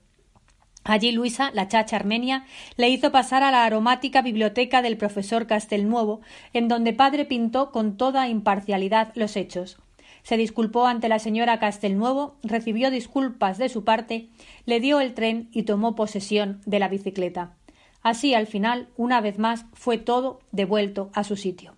Allí 0.83 1.13
Luisa, 1.13 1.51
la 1.53 1.69
chacha 1.69 1.95
armenia, 1.95 2.45
le 2.75 2.89
hizo 2.89 3.11
pasar 3.11 3.41
a 3.41 3.51
la 3.51 3.63
aromática 3.63 4.21
biblioteca 4.21 4.81
del 4.81 4.97
profesor 4.97 5.47
Castelnuovo, 5.47 6.19
en 6.51 6.67
donde 6.67 6.91
padre 6.91 7.23
pintó 7.23 7.71
con 7.71 7.95
toda 7.95 8.27
imparcialidad 8.27 9.13
los 9.15 9.37
hechos. 9.37 9.77
Se 10.23 10.35
disculpó 10.35 10.85
ante 10.85 11.07
la 11.07 11.19
señora 11.19 11.59
Castelnuovo, 11.59 12.35
recibió 12.43 12.91
disculpas 12.91 13.57
de 13.57 13.69
su 13.69 13.85
parte, 13.85 14.29
le 14.65 14.81
dio 14.81 14.99
el 14.99 15.13
tren 15.13 15.49
y 15.53 15.63
tomó 15.63 15.95
posesión 15.95 16.61
de 16.65 16.79
la 16.79 16.89
bicicleta. 16.89 17.55
Así, 18.01 18.33
al 18.33 18.47
final, 18.47 18.89
una 18.97 19.21
vez 19.21 19.39
más, 19.39 19.65
fue 19.73 19.97
todo 19.97 20.41
devuelto 20.51 21.11
a 21.13 21.23
su 21.23 21.37
sitio. 21.37 21.75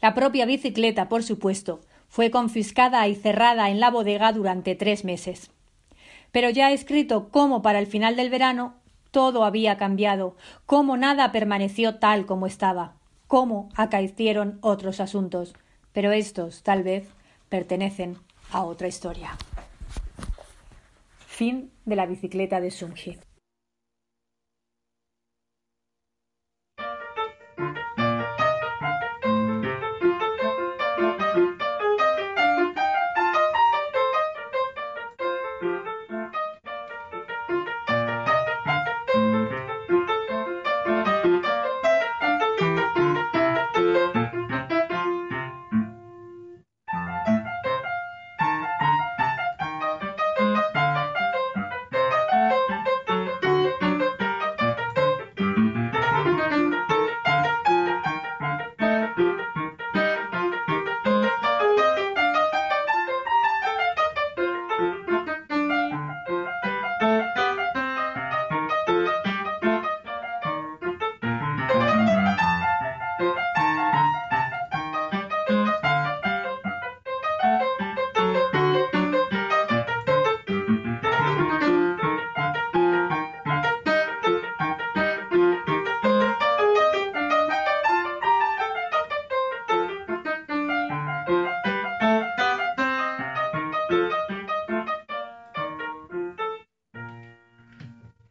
La 0.00 0.14
propia 0.14 0.46
bicicleta, 0.46 1.10
por 1.10 1.22
supuesto, 1.22 1.80
fue 2.08 2.30
confiscada 2.30 3.06
y 3.08 3.14
cerrada 3.14 3.68
en 3.68 3.80
la 3.80 3.90
bodega 3.90 4.32
durante 4.32 4.74
tres 4.74 5.04
meses 5.04 5.50
pero 6.32 6.50
ya 6.50 6.70
he 6.70 6.74
escrito 6.74 7.28
cómo 7.28 7.62
para 7.62 7.78
el 7.78 7.86
final 7.86 8.16
del 8.16 8.30
verano 8.30 8.74
todo 9.10 9.44
había 9.44 9.76
cambiado, 9.76 10.36
cómo 10.66 10.96
nada 10.96 11.30
permaneció 11.30 11.96
tal 11.96 12.26
como 12.26 12.46
estaba, 12.46 12.94
cómo 13.28 13.68
acaecieron 13.76 14.58
otros 14.62 15.00
asuntos, 15.00 15.54
pero 15.92 16.10
estos, 16.12 16.62
tal 16.62 16.82
vez, 16.82 17.06
pertenecen 17.50 18.16
a 18.50 18.64
otra 18.64 18.88
historia. 18.88 19.36
Fin 21.26 21.70
de 21.84 21.96
la 21.96 22.06
bicicleta 22.06 22.60
de 22.60 22.70
Sunji. 22.70 23.18